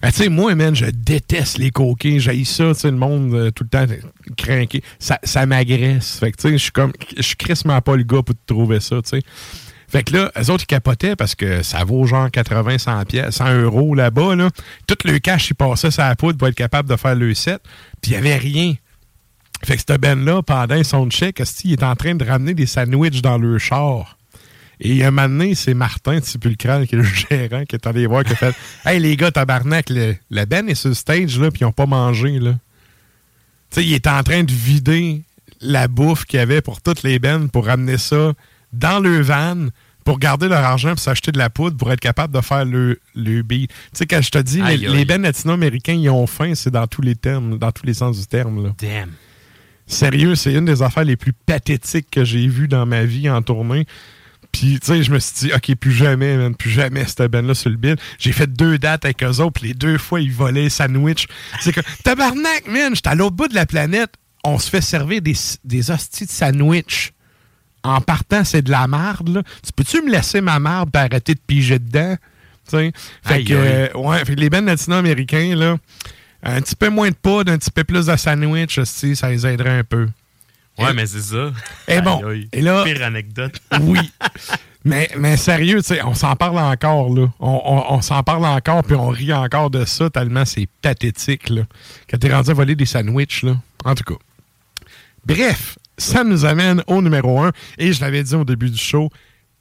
Ah, 0.01 0.11
tu 0.13 0.19
sais, 0.19 0.29
moi, 0.29 0.55
man, 0.55 0.73
je 0.73 0.85
déteste 0.85 1.57
les 1.57 1.71
coquets. 1.71 2.19
J'ai 2.19 2.45
ça, 2.45 2.73
tu 2.73 2.79
sais, 2.79 2.89
le 2.89 2.95
monde 2.95 3.33
euh, 3.33 3.51
tout 3.51 3.65
le 3.65 3.69
temps 3.69 3.85
craqué. 4.37 4.81
Ça, 4.97 5.19
ça 5.23 5.45
m'agresse. 5.45 6.19
Fait 6.19 6.31
que, 6.31 6.37
tu 6.37 6.43
sais, 6.43 6.51
je 6.53 6.63
suis 6.63 6.71
comme, 6.71 6.93
je 7.17 7.21
suis 7.21 7.35
crissement 7.35 7.81
pas 7.81 7.97
le 7.97 8.03
gars 8.03 8.23
pour 8.23 8.33
te 8.33 8.45
trouver 8.47 8.79
ça, 8.79 9.01
tu 9.01 9.09
sais. 9.09 9.23
Fait 9.91 10.03
que 10.03 10.15
là, 10.15 10.31
eux 10.37 10.49
autres, 10.51 10.63
ils 10.63 10.67
capotaient 10.67 11.17
parce 11.17 11.35
que 11.35 11.63
ça 11.63 11.83
vaut 11.83 12.05
genre 12.05 12.31
80, 12.31 12.77
100 12.77 13.05
pièces, 13.05 13.35
100 13.35 13.61
euros 13.63 13.93
là-bas, 13.93 14.35
là. 14.37 14.49
Tout 14.87 14.95
le 15.03 15.19
cash, 15.19 15.49
ils 15.49 15.53
passaient 15.53 15.91
sur 15.91 16.03
la 16.03 16.15
poudre 16.15 16.37
pour 16.37 16.47
être 16.47 16.55
capable 16.55 16.87
de 16.87 16.95
faire 16.95 17.13
le 17.13 17.33
set. 17.33 17.61
Puis 18.01 18.11
il 18.11 18.13
y 18.13 18.17
avait 18.17 18.37
rien. 18.37 18.75
Fait 19.65 19.75
que 19.75 19.83
ce 19.85 19.97
Ben-là, 19.97 20.43
pendant 20.43 20.81
son 20.85 21.09
check, 21.09 21.43
il 21.65 21.73
est 21.73 21.83
en 21.83 21.97
train 21.97 22.15
de 22.15 22.23
ramener 22.23 22.53
des 22.53 22.67
sandwichs 22.67 23.21
dans 23.21 23.37
le 23.37 23.57
char. 23.57 24.17
Et 24.79 25.03
un 25.03 25.11
moment 25.11 25.27
donné, 25.27 25.55
c'est 25.55 25.73
Martin 25.73 26.19
de 26.19 26.23
Sipulcral, 26.23 26.87
qui 26.87 26.95
est 26.95 26.99
le 26.99 27.03
gérant, 27.29 27.65
qui 27.65 27.75
est 27.75 27.85
allé 27.85 28.07
voir, 28.07 28.23
qui 28.23 28.31
a 28.31 28.35
fait 28.37 28.55
Hey 28.85 28.97
les 28.97 29.17
gars, 29.17 29.29
tabarnak, 29.29 29.89
le, 29.89 30.15
le 30.29 30.45
Ben 30.45 30.69
est 30.69 30.75
sur 30.75 30.87
le 30.87 30.95
stage, 30.95 31.37
là, 31.37 31.51
puis 31.51 31.61
ils 31.61 31.63
n'ont 31.65 31.73
pas 31.73 31.85
mangé, 31.85 32.39
là. 32.39 32.53
Tu 33.71 33.81
sais, 33.81 33.85
il 33.85 33.93
est 33.93 34.07
en 34.07 34.23
train 34.23 34.43
de 34.43 34.51
vider 34.51 35.21
la 35.59 35.89
bouffe 35.89 36.23
qu'il 36.23 36.39
y 36.39 36.41
avait 36.41 36.61
pour 36.61 36.81
toutes 36.81 37.03
les 37.03 37.19
bennes 37.19 37.49
pour 37.49 37.65
ramener 37.65 37.97
ça 37.97 38.33
dans 38.73 38.99
le 38.99 39.21
van 39.21 39.67
pour 40.03 40.19
garder 40.19 40.47
leur 40.47 40.63
argent 40.63 40.89
pour 40.89 40.99
s'acheter 40.99 41.31
de 41.31 41.37
la 41.37 41.49
poudre 41.49 41.77
pour 41.77 41.91
être 41.91 41.99
capable 41.99 42.33
de 42.33 42.41
faire 42.41 42.65
le, 42.65 42.99
le. 43.15 43.43
Tu 43.43 43.67
sais, 43.93 44.05
quand 44.05 44.21
je 44.21 44.31
te 44.31 44.39
dis, 44.39 44.57
les, 44.57 44.63
aïe. 44.63 44.87
les 44.89 45.05
bennes 45.05 45.21
latino-américains, 45.23 45.93
ils 45.93 46.09
ont 46.09 46.27
faim, 46.27 46.53
c'est 46.55 46.71
dans 46.71 46.87
tous 46.87 47.01
les 47.01 47.15
termes, 47.15 47.57
dans 47.57 47.71
tous 47.71 47.85
les 47.85 47.93
sens 47.93 48.19
du 48.19 48.25
terme, 48.25 48.63
là. 48.63 48.75
Damn. 48.79 49.11
Sérieux, 49.87 50.35
c'est 50.35 50.53
une 50.53 50.65
des 50.65 50.81
affaires 50.81 51.03
les 51.03 51.17
plus 51.17 51.33
pathétiques 51.33 52.09
que 52.09 52.23
j'ai 52.23 52.47
vues 52.47 52.67
dans 52.67 52.85
ma 52.85 53.03
vie 53.03 53.29
en 53.29 53.41
tournée. 53.41 53.85
Puis, 54.51 54.79
tu 54.79 54.87
sais, 54.87 55.03
je 55.03 55.11
me 55.11 55.19
suis 55.19 55.47
dit, 55.47 55.53
OK, 55.53 55.75
plus 55.75 55.91
jamais, 55.91 56.35
man, 56.37 56.55
plus 56.55 56.69
jamais 56.69 57.05
cette 57.05 57.23
ben-là 57.31 57.53
sur 57.53 57.69
le 57.69 57.77
bill. 57.77 57.95
J'ai 58.19 58.31
fait 58.31 58.51
deux 58.51 58.77
dates 58.77 59.05
avec 59.05 59.23
eux 59.23 59.39
autres, 59.39 59.59
puis 59.59 59.69
les 59.69 59.73
deux 59.73 59.97
fois, 59.97 60.19
ils 60.21 60.31
volaient 60.31 60.63
les 60.63 60.69
sandwichs. 60.69 61.27
C'est 61.61 61.71
que, 61.73 61.81
tabarnak, 62.03 62.67
man, 62.67 62.95
j'étais 62.95 63.09
à 63.09 63.15
l'autre 63.15 63.35
bout 63.35 63.47
de 63.47 63.55
la 63.55 63.65
planète. 63.65 64.11
On 64.43 64.59
se 64.59 64.69
fait 64.69 64.81
servir 64.81 65.21
des, 65.21 65.35
des 65.63 65.91
hosties 65.91 66.25
de 66.25 66.31
sandwich. 66.31 67.13
En 67.83 67.99
partant, 68.01 68.43
c'est 68.43 68.61
de 68.61 68.69
la 68.71 68.87
marde, 68.87 69.29
là. 69.29 69.43
Tu 69.63 69.71
peux-tu 69.75 70.01
me 70.03 70.11
laisser 70.11 70.39
ma 70.41 70.59
marde 70.59 70.89
et 70.95 70.99
arrêter 70.99 71.33
de 71.33 71.39
piger 71.45 71.79
dedans? 71.79 72.15
Tu 72.69 72.77
sais? 72.77 72.91
Fait 73.23 73.33
Aïe, 73.35 73.45
que, 73.45 73.53
aïe. 73.53 73.89
euh, 73.93 73.97
ouais, 73.97 74.19
fait 74.25 74.35
que 74.35 74.39
les 74.39 74.49
bennes 74.49 74.67
latino-américains, 74.67 75.55
là, 75.55 75.77
un 76.43 76.61
petit 76.61 76.75
peu 76.75 76.89
moins 76.89 77.09
de 77.09 77.15
poudre, 77.15 77.51
un 77.51 77.57
petit 77.57 77.71
peu 77.71 77.83
plus 77.83 78.05
de 78.05 78.15
sandwich, 78.15 78.77
hostie, 78.77 79.15
ça 79.15 79.29
les 79.29 79.45
aiderait 79.47 79.79
un 79.79 79.83
peu. 79.83 80.07
Ouais, 80.77 80.91
Et- 80.91 80.93
mais 80.93 81.05
c'est 81.07 81.21
ça. 81.21 81.51
Et 81.87 82.01
bon, 82.01 82.17
Aïe, 82.27 82.41
aïe. 82.41 82.49
et 82.53 82.61
là- 82.61 82.83
Pire 82.83 83.03
anecdote. 83.03 83.59
oui. 83.81 84.11
Mais, 84.83 85.09
mais 85.17 85.37
sérieux, 85.37 85.77
tu 85.77 85.89
sais, 85.89 86.01
on 86.03 86.15
s'en 86.15 86.35
parle 86.35 86.57
encore, 86.57 87.13
là. 87.13 87.27
On, 87.39 87.61
on- 87.65 87.93
on 87.95 88.01
s'en 88.01 88.23
parle 88.23 88.45
encore, 88.45 88.83
puis 88.83 88.95
on 88.95 89.09
rit 89.09 89.31
encore 89.33 89.69
de 89.69 89.85
ça, 89.85 90.09
tellement 90.09 90.43
c'est 90.45 90.67
pathétique, 90.81 91.49
là. 91.49 91.63
Quand 92.09 92.17
t'es 92.17 92.33
rendu 92.33 92.49
à 92.49 92.53
voler 92.53 92.75
des 92.75 92.85
sandwichs, 92.87 93.43
là. 93.43 93.57
En 93.85 93.93
tout 93.95 94.03
cas. 94.03 94.19
Bref, 95.25 95.77
ça 95.97 96.23
nous 96.23 96.45
amène 96.45 96.83
au 96.87 97.01
numéro 97.01 97.41
1. 97.41 97.51
Et 97.77 97.93
je 97.93 98.01
l'avais 98.01 98.23
dit 98.23 98.35
au 98.35 98.43
début 98.43 98.69
du 98.69 98.77
show, 98.77 99.09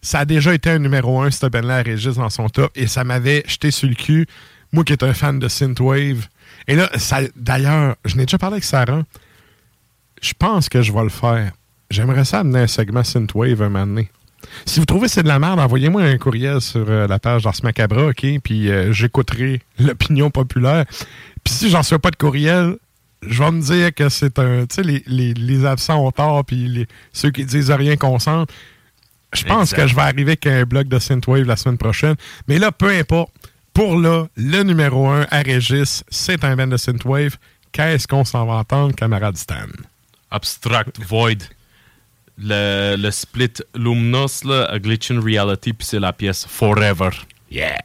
ça 0.02 0.20
a 0.20 0.24
déjà 0.24 0.54
été 0.54 0.70
un 0.70 0.78
numéro 0.78 1.20
1, 1.20 1.30
cette 1.30 1.52
band-là, 1.52 1.82
Régis, 1.82 2.16
dans 2.16 2.30
son 2.30 2.48
top. 2.48 2.72
Et 2.74 2.86
ça 2.86 3.04
m'avait 3.04 3.42
jeté 3.46 3.70
sur 3.70 3.88
le 3.88 3.94
cul. 3.94 4.26
Moi 4.72 4.84
qui 4.84 4.92
est 4.92 5.02
un 5.02 5.12
fan 5.12 5.38
de 5.38 5.48
Synthwave. 5.48 6.28
Et 6.68 6.76
là, 6.76 6.90
d'ailleurs, 7.36 7.96
je 8.04 8.16
n'ai 8.16 8.24
déjà 8.24 8.38
parlé 8.38 8.54
avec 8.54 8.64
Sarah. 8.64 9.02
Je 10.22 10.32
pense 10.38 10.68
que 10.68 10.82
je 10.82 10.92
vais 10.92 11.02
le 11.02 11.08
faire. 11.08 11.52
J'aimerais 11.90 12.24
ça 12.24 12.40
amener 12.40 12.60
un 12.60 12.66
segment 12.66 13.02
Synthwave 13.02 13.62
un 13.62 13.68
moment 13.68 13.86
donné. 13.86 14.10
Si 14.64 14.80
vous 14.80 14.86
trouvez 14.86 15.06
que 15.06 15.12
c'est 15.12 15.22
de 15.22 15.28
la 15.28 15.38
merde, 15.38 15.58
envoyez-moi 15.58 16.02
un 16.02 16.18
courriel 16.18 16.60
sur 16.60 16.88
euh, 16.88 17.06
la 17.06 17.18
page 17.18 17.42
d'Ars 17.42 17.56
Macabra, 17.62 18.06
OK? 18.06 18.26
Puis 18.42 18.70
euh, 18.70 18.92
j'écouterai 18.92 19.60
l'opinion 19.78 20.30
populaire. 20.30 20.84
Puis 21.44 21.54
si 21.54 21.70
j'en 21.70 21.78
reçois 21.78 21.98
pas 21.98 22.10
de 22.10 22.16
courriel, 22.16 22.76
je 23.26 23.42
vais 23.42 23.50
me 23.50 23.60
dire 23.60 23.94
que 23.94 24.08
c'est 24.08 24.38
un... 24.38 24.66
Tu 24.66 24.76
sais, 24.76 24.82
les, 24.82 25.02
les- 25.06 25.34
les 25.34 25.64
absents 25.64 26.04
ont 26.06 26.10
tort, 26.12 26.44
puis 26.44 26.68
les- 26.68 26.86
ceux 27.12 27.30
qui 27.30 27.44
disent 27.44 27.70
rien 27.70 27.96
consent. 27.96 28.46
Je 29.32 29.44
pense 29.44 29.70
Exact. 29.72 29.82
que 29.82 29.88
je 29.88 29.94
vais 29.94 30.02
arriver 30.02 30.22
avec 30.32 30.46
un 30.46 30.64
blog 30.64 30.88
de 30.88 30.98
Synthwave 30.98 31.44
la 31.44 31.56
semaine 31.56 31.78
prochaine. 31.78 32.16
Mais 32.48 32.58
là, 32.58 32.72
peu 32.72 32.88
importe. 32.90 33.30
Pour 33.72 33.98
là, 34.00 34.26
le 34.36 34.62
numéro 34.64 35.06
un 35.08 35.26
à 35.30 35.42
Régis, 35.42 36.02
c'est 36.10 36.42
un 36.44 36.56
band 36.56 36.66
de 36.66 36.76
Synthwave. 36.76 37.36
Qu'est-ce 37.70 38.08
qu'on 38.08 38.24
s'en 38.24 38.44
va 38.44 38.54
entendre, 38.54 38.94
camarade 38.96 39.36
Stan? 39.36 39.66
Abstract 40.32 40.98
Void. 41.08 41.38
Le, 42.42 42.96
le 42.98 43.10
split 43.12 43.52
Luminous, 43.76 44.42
là, 44.44 44.64
A 44.70 44.78
Glitch 44.80 45.10
in 45.12 45.20
Reality, 45.20 45.72
puis 45.72 45.86
c'est 45.86 46.00
la 46.00 46.12
pièce 46.12 46.46
Forever. 46.48 47.10
Yeah! 47.50 47.78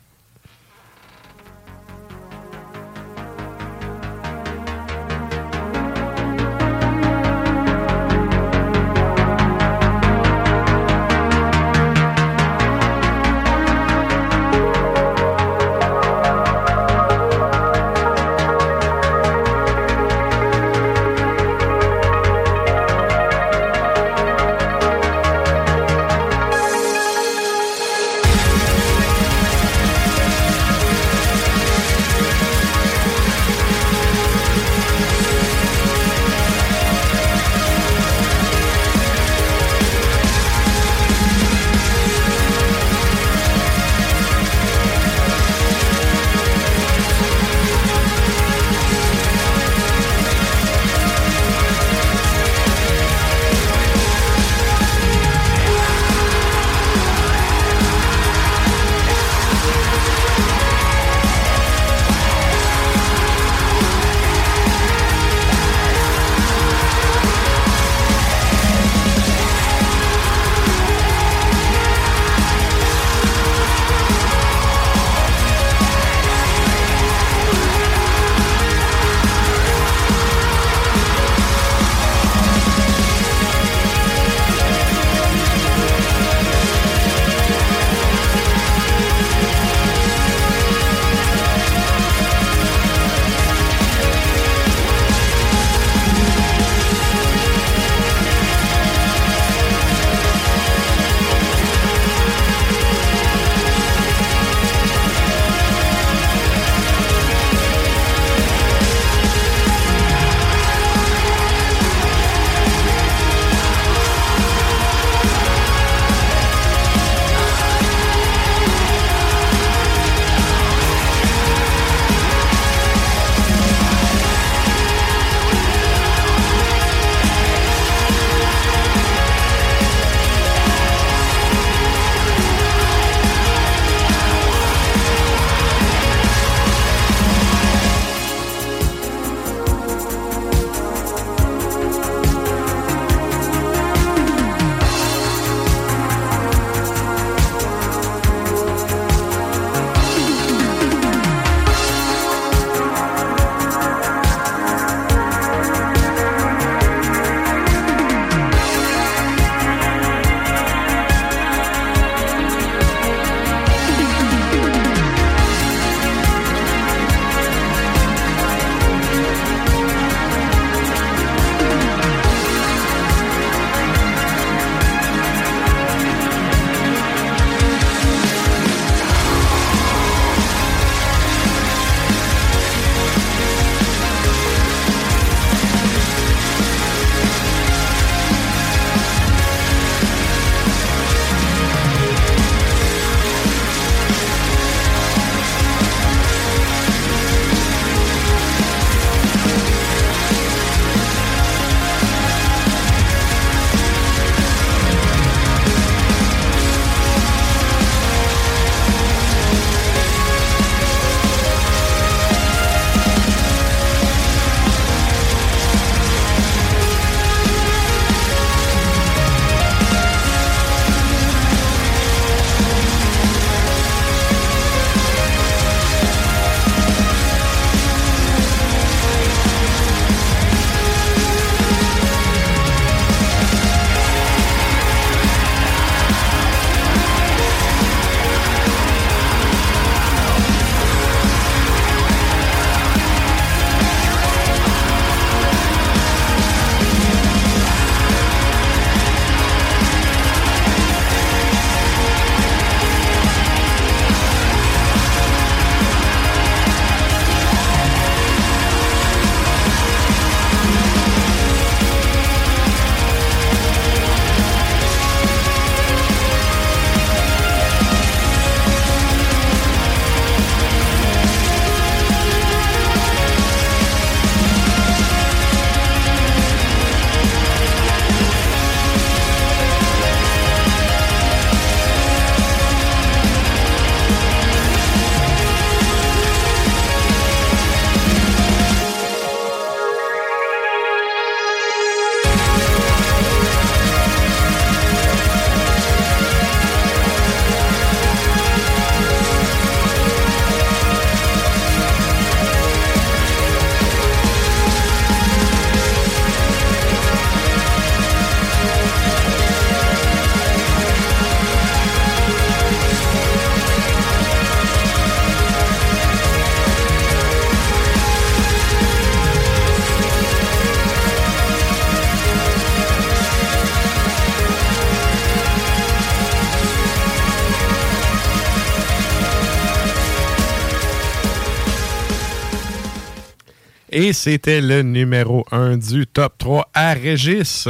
Et 334.06 334.14
c'était 334.14 334.62
le 334.62 334.84
numéro 334.84 335.48
1 335.52 335.78
du 335.78 336.06
top 336.06 336.38
3 336.38 336.70
à 336.76 336.94
Régis. 336.94 337.68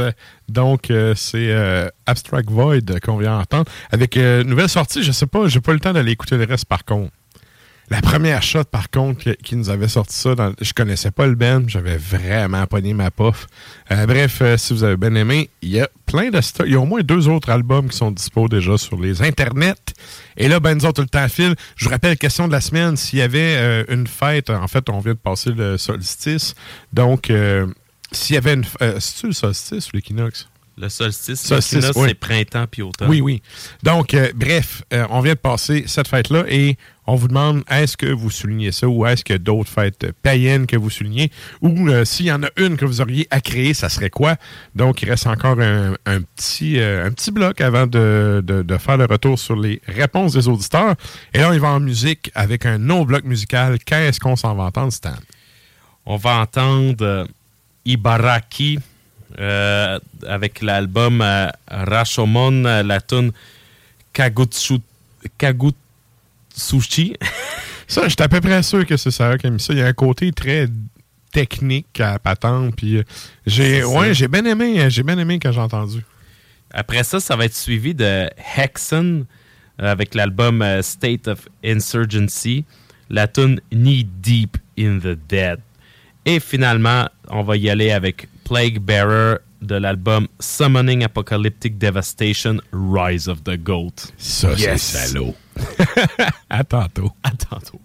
Donc, 0.50 0.90
euh, 0.90 1.14
c'est 1.16 1.50
euh, 1.50 1.88
Abstract 2.04 2.50
Void 2.50 3.00
qu'on 3.02 3.16
vient 3.16 3.38
d'entendre. 3.38 3.70
Avec 3.90 4.18
euh, 4.18 4.44
nouvelle 4.44 4.68
sortie, 4.68 5.02
je 5.02 5.12
sais 5.12 5.24
pas, 5.24 5.48
j'ai 5.48 5.62
pas 5.62 5.72
le 5.72 5.80
temps 5.80 5.94
d'aller 5.94 6.12
écouter 6.12 6.36
le 6.36 6.44
reste 6.44 6.66
par 6.66 6.84
contre. 6.84 7.10
La 7.88 8.02
première 8.02 8.42
shot, 8.42 8.64
par 8.64 8.90
contre, 8.90 9.32
qui, 9.34 9.54
nous 9.54 9.70
avait 9.70 9.86
sorti 9.86 10.16
ça, 10.16 10.34
dans, 10.34 10.52
je 10.60 10.72
connaissais 10.72 11.12
pas 11.12 11.26
le 11.28 11.36
band, 11.36 11.62
j'avais 11.68 11.96
vraiment 11.96 12.66
pogné 12.66 12.94
ma 12.94 13.12
pof. 13.12 13.46
Euh, 13.92 14.06
bref, 14.06 14.38
euh, 14.42 14.56
si 14.56 14.72
vous 14.72 14.82
avez 14.82 14.96
bien 14.96 15.14
aimé, 15.14 15.50
il 15.62 15.68
y 15.68 15.80
a 15.80 15.88
plein 16.04 16.30
de. 16.30 16.40
Il 16.64 16.72
y 16.72 16.74
a 16.74 16.80
au 16.80 16.84
moins 16.84 17.02
deux 17.02 17.28
autres 17.28 17.48
albums 17.48 17.88
qui 17.88 17.96
sont 17.96 18.10
dispo 18.10 18.48
déjà 18.48 18.76
sur 18.76 19.00
les 19.00 19.22
internets. 19.22 19.94
Et 20.36 20.48
là, 20.48 20.58
ben 20.58 20.74
nous 20.74 20.84
autres, 20.84 21.00
le 21.00 21.06
temps 21.06 21.28
file. 21.28 21.54
Je 21.76 21.84
vous 21.84 21.90
rappelle, 21.92 22.16
question 22.18 22.48
de 22.48 22.52
la 22.52 22.60
semaine, 22.60 22.96
s'il 22.96 23.20
y 23.20 23.22
avait 23.22 23.56
euh, 23.56 23.84
une 23.88 24.08
fête, 24.08 24.50
en 24.50 24.66
fait, 24.66 24.90
on 24.90 24.98
vient 24.98 25.14
de 25.14 25.18
passer 25.18 25.50
le 25.52 25.78
solstice. 25.78 26.56
Donc, 26.92 27.30
euh, 27.30 27.66
s'il 28.10 28.34
y 28.34 28.36
avait 28.36 28.54
une... 28.54 28.64
C'est-tu 28.98 29.28
le 29.28 29.32
solstice 29.32 29.88
ou 29.88 29.90
l'équinoxe? 29.94 30.48
Le 30.78 30.90
solstice, 30.90 31.40
Solstice, 31.40 31.90
oui. 31.96 32.08
c'est 32.08 32.14
printemps 32.14 32.66
puis 32.70 32.82
automne. 32.82 33.08
Oui, 33.08 33.22
oui. 33.22 33.40
Donc, 33.82 34.12
euh, 34.12 34.30
bref, 34.34 34.82
euh, 34.92 35.06
on 35.08 35.20
vient 35.20 35.32
de 35.32 35.38
passer 35.38 35.84
cette 35.86 36.06
fête-là 36.06 36.44
et 36.50 36.76
on 37.06 37.14
vous 37.14 37.28
demande 37.28 37.62
est-ce 37.70 37.96
que 37.96 38.04
vous 38.06 38.28
soulignez 38.30 38.72
ça 38.72 38.86
ou 38.86 39.06
est-ce 39.06 39.24
qu'il 39.24 39.32
y 39.32 39.36
a 39.36 39.38
d'autres 39.38 39.70
fêtes 39.70 40.12
païennes 40.22 40.66
que 40.66 40.76
vous 40.76 40.90
soulignez? 40.90 41.30
Ou 41.62 41.88
euh, 41.88 42.04
s'il 42.04 42.26
y 42.26 42.32
en 42.32 42.42
a 42.42 42.48
une 42.58 42.76
que 42.76 42.84
vous 42.84 43.00
auriez 43.00 43.26
à 43.30 43.40
créer, 43.40 43.72
ça 43.72 43.88
serait 43.88 44.10
quoi? 44.10 44.36
Donc, 44.74 45.00
il 45.00 45.08
reste 45.08 45.26
encore 45.26 45.58
un, 45.60 45.94
un 46.04 46.20
petit, 46.20 46.78
un 46.78 47.10
petit 47.10 47.30
bloc 47.30 47.62
avant 47.62 47.86
de, 47.86 48.42
de- 48.44 48.60
de 48.62 48.76
faire 48.76 48.98
le 48.98 49.06
retour 49.06 49.38
sur 49.38 49.56
les 49.56 49.80
réponses 49.86 50.34
des 50.34 50.46
auditeurs. 50.46 50.94
Et 51.32 51.38
là, 51.38 51.48
on 51.48 51.52
y 51.54 51.58
va 51.58 51.68
en 51.68 51.80
musique 51.80 52.30
avec 52.34 52.66
un 52.66 52.90
autre 52.90 53.06
bloc 53.06 53.24
musical. 53.24 53.78
Qu'est-ce 53.82 54.20
qu'on 54.20 54.36
s'en 54.36 54.54
va 54.54 54.64
entendre, 54.64 54.92
Stan? 54.92 55.14
On 56.04 56.16
va 56.16 56.40
entendre 56.40 57.26
Ibaraki 57.86 58.78
euh, 59.38 59.98
avec 60.26 60.62
l'album 60.62 61.20
euh, 61.20 61.48
Rashomon, 61.68 62.64
euh, 62.64 62.82
la 62.82 63.02
tune 63.02 63.32
Kagutsu, 64.12 64.78
Kagutsushi. 65.36 67.16
Ça, 67.86 68.04
je 68.04 68.08
suis 68.08 68.22
à 68.22 68.28
peu 68.28 68.40
près 68.40 68.62
sûr 68.62 68.86
que 68.86 68.96
c'est 68.96 69.10
Sarah 69.10 69.36
qui 69.36 69.46
a 69.46 69.50
mis 69.50 69.60
ça. 69.60 69.72
Il 69.72 69.78
y 69.78 69.82
a 69.82 69.86
un 69.86 69.92
côté 69.92 70.32
très 70.32 70.66
technique 71.30 72.00
à 72.00 72.18
patente. 72.18 72.74
Puis 72.74 73.00
j'ai 73.46 73.82
ça. 73.82 73.88
ouais, 73.88 74.12
j'ai 74.12 74.26
bien 74.26 74.44
aimé, 74.44 74.90
j'ai 74.90 75.04
bien 75.04 75.16
aimé 75.18 75.38
quand 75.40 75.52
j'ai 75.52 75.60
entendu. 75.60 76.02
Après 76.72 77.04
ça, 77.04 77.20
ça 77.20 77.36
va 77.36 77.44
être 77.44 77.54
suivi 77.54 77.94
de 77.94 78.28
Hexen 78.56 79.24
avec 79.78 80.16
l'album 80.16 80.64
State 80.82 81.28
of 81.28 81.46
Insurgency, 81.64 82.64
la 83.08 83.28
tune 83.28 83.60
Knee 83.70 84.08
Deep 84.20 84.56
in 84.76 84.98
the 84.98 85.16
Dead. 85.28 85.60
Et 86.24 86.40
finalement, 86.40 87.08
on 87.28 87.44
va 87.44 87.56
y 87.56 87.70
aller 87.70 87.92
avec 87.92 88.26
Plague 88.46 88.78
Bearer 88.78 89.38
de 89.60 89.74
l'album 89.74 90.28
Summoning 90.38 91.02
Apocalyptic 91.02 91.78
Devastation 91.78 92.60
Rise 92.72 93.28
of 93.28 93.42
the 93.42 93.56
Goat. 93.60 94.12
Ça, 94.18 94.56
c'est 94.56 94.78
salaud. 94.78 95.34
à 96.50 96.62
tantôt. 96.62 97.10
À 97.24 97.32
tantôt. 97.32 97.80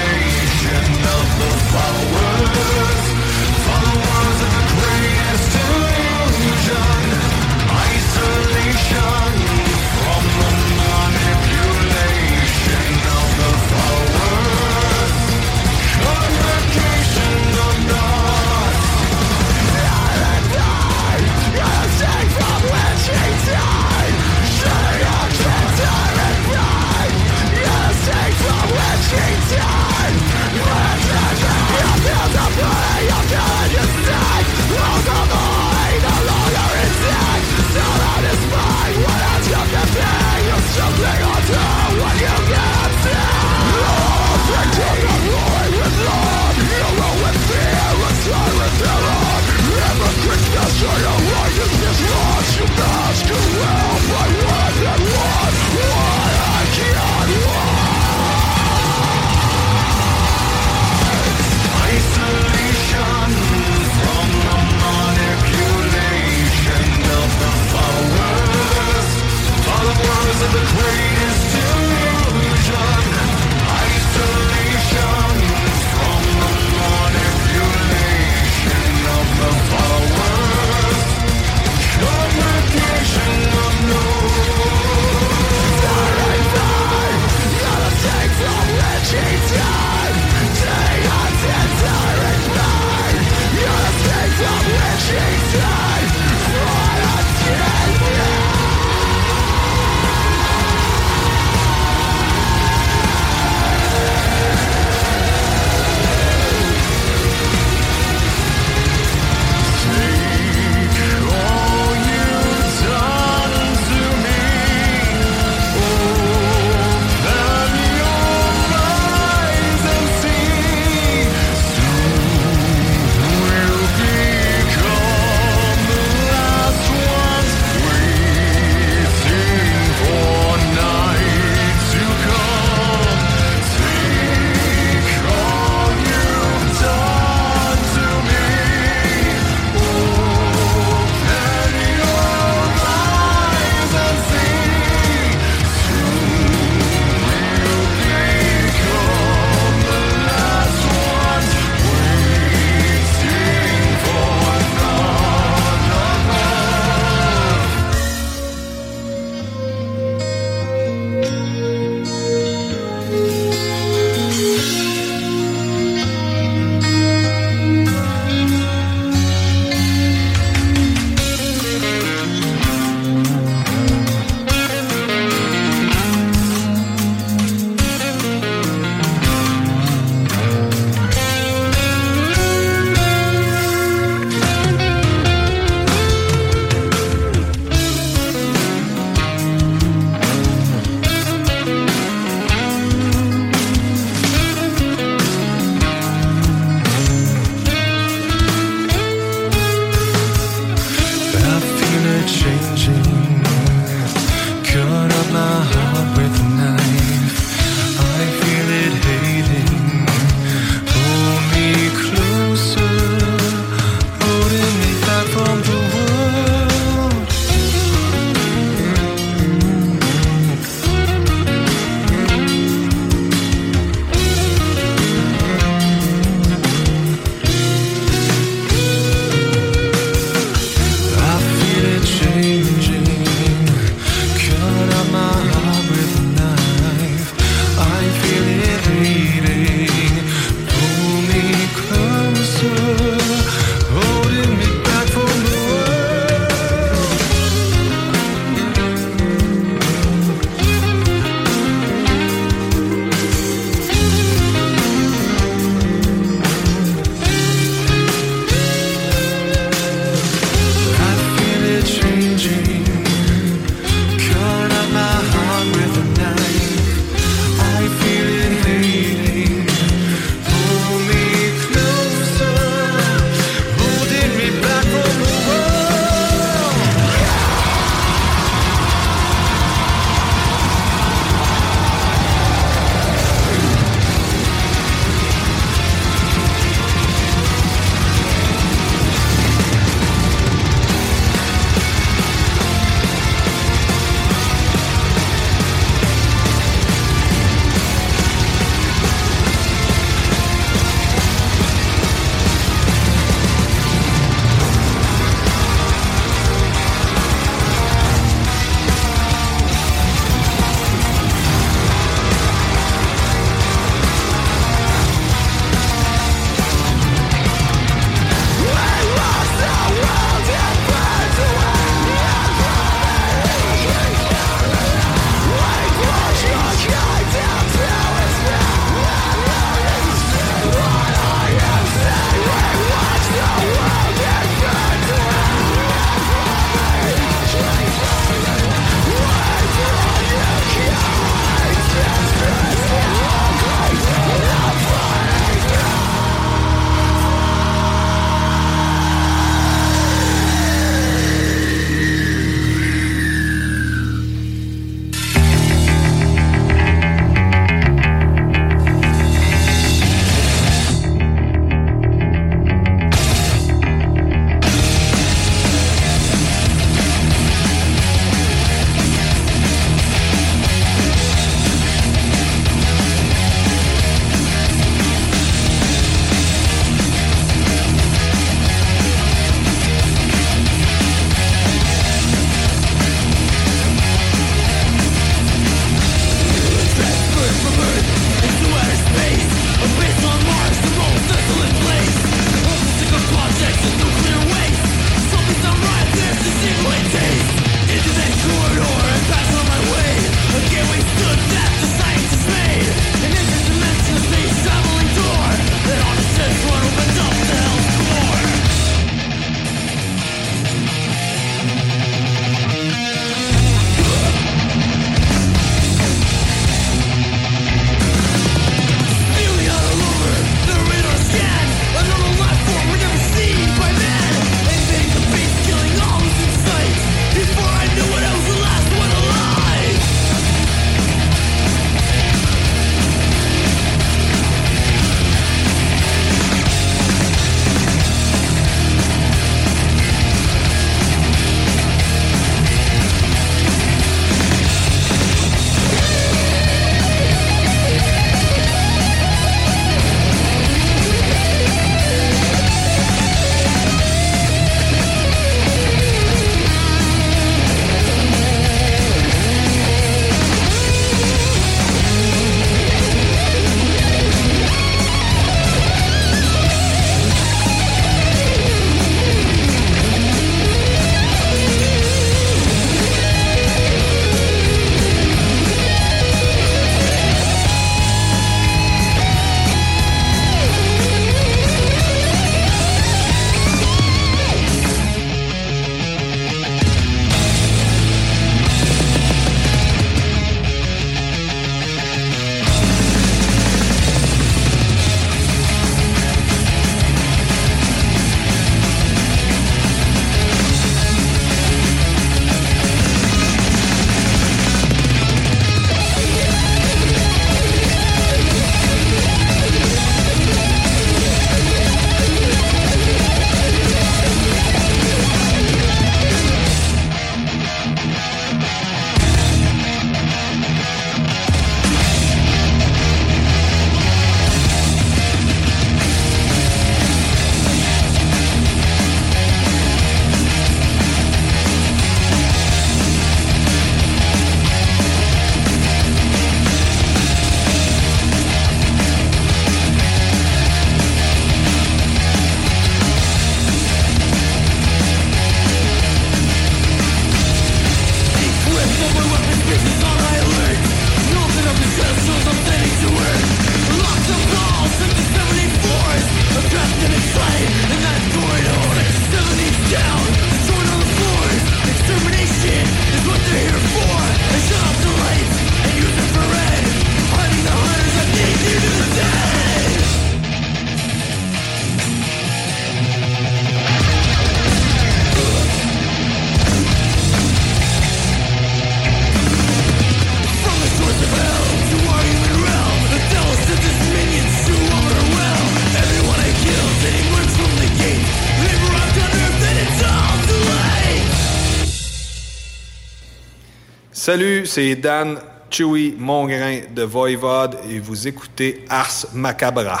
Salut, 594.32 594.64
c'est 594.64 594.94
Dan 594.94 595.38
Chewy 595.68 596.14
Mongrain 596.18 596.80
de 596.96 597.02
Voivode 597.02 597.76
et 597.90 597.98
vous 597.98 598.26
écoutez 598.26 598.82
Ars 598.88 599.26
Macabra. 599.34 600.00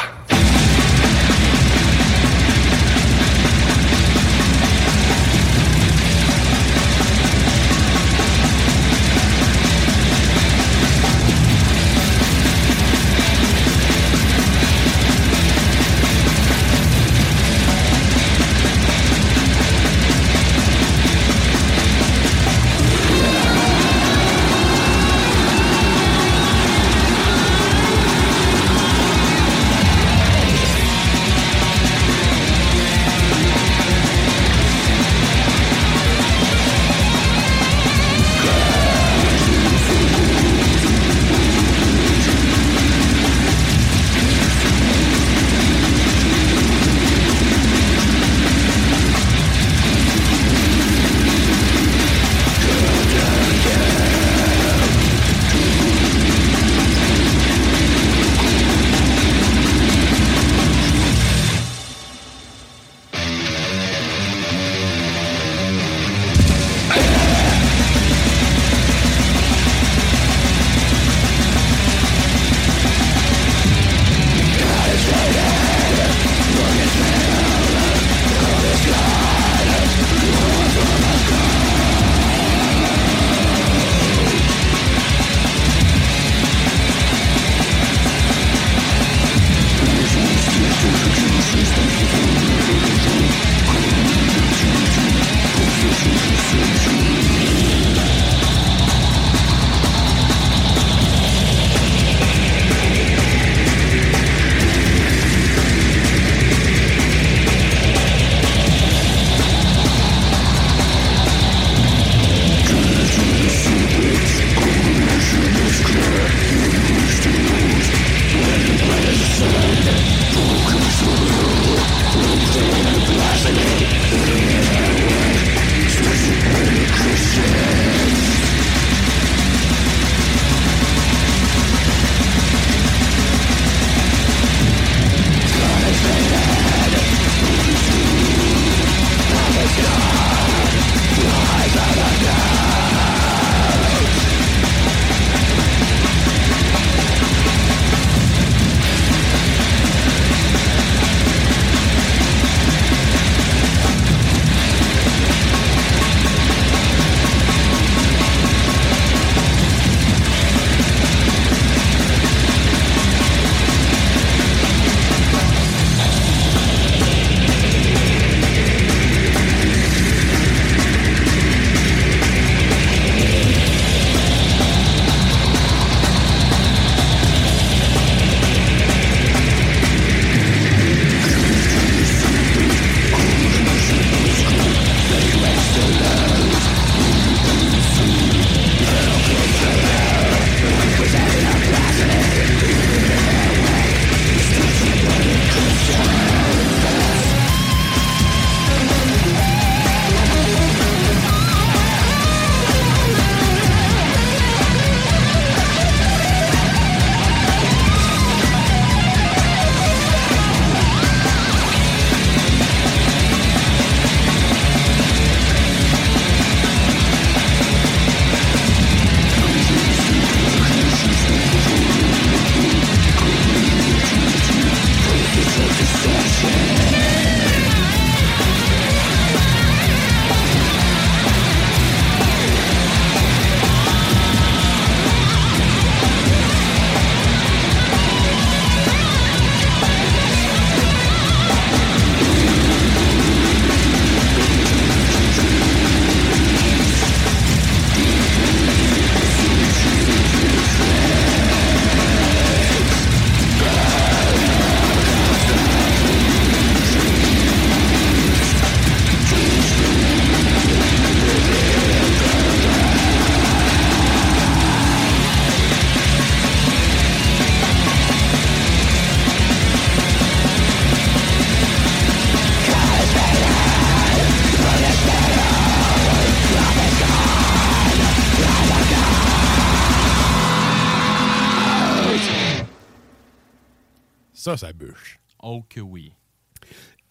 Oh 285.54 285.62
que 285.68 285.80
oui. 285.80 286.12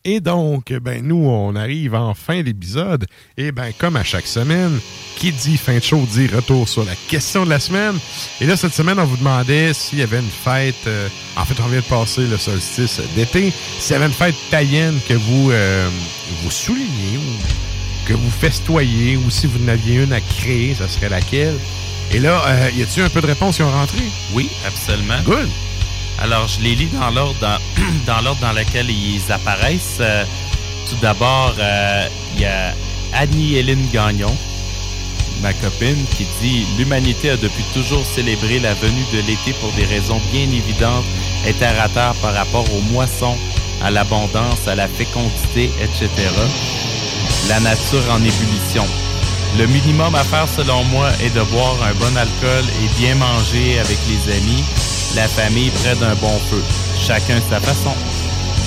Et 0.03 0.19
donc, 0.19 0.73
ben 0.73 1.05
nous, 1.05 1.27
on 1.27 1.55
arrive 1.55 1.93
en 1.93 2.15
fin 2.15 2.41
d'épisode. 2.41 3.05
Et 3.37 3.51
ben, 3.51 3.71
comme 3.77 3.95
à 3.95 4.03
chaque 4.03 4.25
semaine, 4.25 4.79
qui 5.15 5.31
dit 5.31 5.57
fin 5.57 5.75
de 5.75 5.83
show 5.83 6.03
dit 6.11 6.25
retour 6.25 6.67
sur 6.67 6.83
la 6.83 6.95
question 7.07 7.45
de 7.45 7.51
la 7.51 7.59
semaine. 7.59 7.93
Et 8.39 8.47
là, 8.47 8.57
cette 8.57 8.73
semaine, 8.73 8.97
on 8.97 9.05
vous 9.05 9.17
demandait 9.17 9.73
s'il 9.73 9.99
y 9.99 10.01
avait 10.01 10.17
une 10.17 10.25
fête. 10.25 10.87
euh, 10.87 11.07
en 11.37 11.45
fait, 11.45 11.61
on 11.61 11.67
vient 11.67 11.81
de 11.81 11.85
passer 11.85 12.25
le 12.25 12.37
solstice 12.37 12.99
d'été. 13.15 13.53
S'il 13.77 13.93
y 13.93 13.95
avait 13.95 14.07
une 14.07 14.11
fête 14.11 14.33
païenne 14.49 14.97
que 15.07 15.13
vous, 15.13 15.51
euh, 15.51 15.87
vous 16.41 16.49
soulignez 16.49 17.17
ou 17.17 18.07
que 18.07 18.13
vous 18.15 18.31
festoyez, 18.31 19.17
ou 19.17 19.29
si 19.29 19.45
vous 19.45 19.63
en 19.63 19.67
aviez 19.67 20.01
une 20.01 20.13
à 20.13 20.19
créer, 20.19 20.73
ça 20.73 20.87
serait 20.87 21.09
laquelle? 21.09 21.59
Et 22.11 22.17
là, 22.17 22.41
euh, 22.47 22.71
y 22.75 22.81
a-t-il 22.81 23.03
un 23.03 23.09
peu 23.09 23.21
de 23.21 23.27
réponses 23.27 23.57
qui 23.57 23.61
ont 23.61 23.69
rentré? 23.69 24.01
Oui, 24.33 24.49
absolument. 24.65 25.21
Good. 25.25 25.47
Alors, 26.21 26.47
je 26.47 26.61
les 26.61 26.75
lis 26.75 26.87
dans 26.93 27.09
l'ordre 27.09 27.39
dans, 28.05 28.51
lequel 28.53 28.89
ils 28.89 29.31
apparaissent. 29.31 29.97
Euh, 29.99 30.23
tout 30.89 30.97
d'abord, 31.01 31.53
euh, 31.57 32.07
il 32.35 32.41
y 32.41 32.45
a 32.45 32.73
Annie-Hélène 33.13 33.87
Gagnon, 33.91 34.35
ma 35.41 35.53
copine, 35.53 36.05
qui 36.15 36.25
dit 36.41 36.65
«L'humanité 36.77 37.31
a 37.31 37.37
depuis 37.37 37.63
toujours 37.73 38.05
célébré 38.05 38.59
la 38.59 38.73
venue 38.75 39.05
de 39.13 39.19
l'été 39.27 39.53
pour 39.59 39.71
des 39.73 39.85
raisons 39.85 40.21
bien 40.31 40.43
évidentes 40.43 41.05
et 41.45 41.55
à 41.63 41.89
terre 41.89 42.13
par 42.21 42.33
rapport 42.33 42.65
aux 42.73 42.81
moissons, 42.91 43.37
à 43.83 43.89
l'abondance, 43.89 44.67
à 44.67 44.75
la 44.75 44.87
fécondité, 44.87 45.71
etc. 45.81 46.09
La 47.49 47.59
nature 47.61 48.03
en 48.11 48.17
ébullition. 48.17 48.85
Le 49.57 49.65
minimum 49.67 50.13
à 50.15 50.23
faire 50.23 50.47
selon 50.47 50.83
moi 50.85 51.09
est 51.21 51.33
de 51.35 51.41
boire 51.43 51.75
un 51.83 51.93
bon 51.95 52.15
alcool 52.15 52.65
et 52.83 52.99
bien 52.99 53.15
manger 53.15 53.79
avec 53.79 53.97
les 54.07 54.33
amis, 54.37 54.63
la 55.15 55.27
famille 55.27 55.69
près 55.69 55.95
d'un 55.95 56.15
bon 56.15 56.39
feu. 56.49 56.63
Chacun 56.99 57.39
sa 57.49 57.59
façon. 57.59 57.93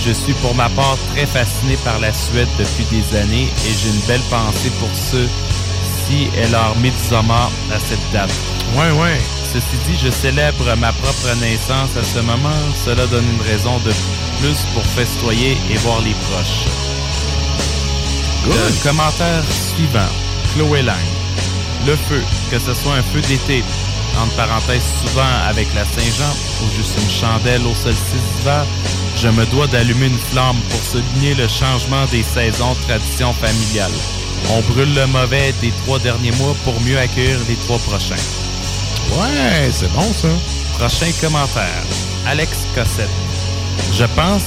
Je 0.05 0.13
suis 0.13 0.35
pour 0.35 0.55
ma 0.55 0.69
part 0.71 0.99
très 1.13 1.27
fasciné 1.27 1.77
par 1.85 1.99
la 1.99 2.13
Suède 2.13 2.49
depuis 2.59 2.85
des 2.91 3.17
années 3.17 3.49
et 3.67 3.73
j'ai 3.73 3.89
une 3.89 4.07
belle 4.07 4.27
pensée 4.31 4.71
pour 4.81 4.95
ceux 4.95 5.29
si 6.07 6.29
est 6.37 6.51
leur 6.51 6.77
midsommar 6.77 7.51
à 7.73 7.79
cette 7.79 8.13
date. 8.13 8.33
Ouais, 8.77 8.91
ouais. 8.91 9.19
Ceci 9.53 9.77
dit, 9.87 9.97
je 9.97 10.11
célèbre 10.11 10.75
ma 10.77 10.93
propre 10.93 11.35
naissance 11.41 11.97
à 11.97 12.05
ce 12.05 12.19
moment. 12.19 12.61
Cela 12.75 13.07
donne 13.07 13.25
une 13.25 13.43
raison 13.43 13.79
de 13.79 13.93
plus 14.41 14.59
pour 14.75 14.85
festoyer 14.85 15.57
et 15.71 15.77
voir 15.79 16.01
les 16.01 16.15
proches. 16.15 16.67
Le 18.47 18.83
commentaire 18.83 19.45
suivant. 19.51 20.13
Chloé 20.55 20.83
Lang. 20.83 20.97
Le 21.87 21.97
feu, 21.97 22.23
que 22.51 22.59
ce 22.59 22.75
soit 22.75 22.95
un 22.95 23.03
feu 23.03 23.21
d'été, 23.23 23.63
entre 24.23 24.37
parenthèses 24.37 24.85
souvent 25.03 25.35
avec 25.49 25.67
la 25.75 25.85
Saint-Jean, 25.85 26.33
ou 26.63 26.77
juste 26.77 26.99
une 27.01 27.11
chandelle 27.11 27.67
au 27.67 27.75
solstice 27.75 28.21
d'hiver, 28.37 28.65
je 29.17 29.29
me 29.29 29.47
dois 29.47 29.67
d'allumer 29.67 30.07
une 30.07 30.19
flamme 30.19 30.61
pour 30.71 30.81
souligner 30.81 31.35
le 31.35 31.49
changement 31.49 32.05
des 32.07 32.23
saisons 32.23 32.75
tradition 32.87 33.33
familiale. 33.35 33.93
On 34.51 34.61
brûle 34.73 34.95
le 34.95 35.07
mauvais 35.07 35.53
des 35.61 35.73
trois 35.85 35.99
derniers 35.99 36.33
mois 36.33 36.55
pour 36.65 36.79
mieux 36.83 36.99
accueillir 36.99 37.39
les 37.49 37.57
trois 37.57 37.79
prochains. 37.79 38.23
Ouais, 39.13 39.71
c'est 39.73 39.93
bon 39.93 40.13
ça. 40.13 40.29
Prochain 40.79 41.11
commentaire. 41.21 41.83
Alex 42.27 42.67
Cossette. 42.75 43.09
Je 43.93 44.05
pense 44.17 44.43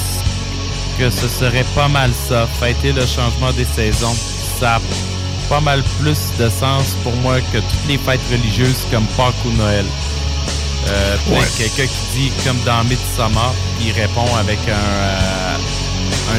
que 1.00 1.10
ce 1.10 1.28
serait 1.28 1.66
pas 1.76 1.88
mal 1.88 2.12
ça, 2.28 2.48
fêter 2.60 2.92
le 2.92 3.06
changement 3.06 3.52
des 3.54 3.66
saisons. 3.66 4.16
Ça 4.60 4.80
pas 5.50 5.60
mal 5.62 5.84
plus 6.02 6.18
de 6.40 6.50
sens 6.50 6.96
pour 7.04 7.16
moi 7.18 7.40
que 7.54 7.58
toutes 7.58 7.88
les 7.88 7.98
fêtes 7.98 8.22
religieuses 8.32 8.86
comme 8.92 9.06
Pâques 9.18 9.34
ou 9.46 9.52
Noël. 9.52 9.86
Euh, 10.88 11.16
Ouais. 11.30 11.40
Quelqu'un 11.58 11.86
qui 11.86 12.18
dit 12.20 12.32
comme 12.46 12.58
dans 12.66 12.84
Midsommar, 12.86 13.54
il 13.82 13.92
répond 13.92 14.26
avec 14.38 14.60
un, 14.68 14.72
euh, 14.72 15.58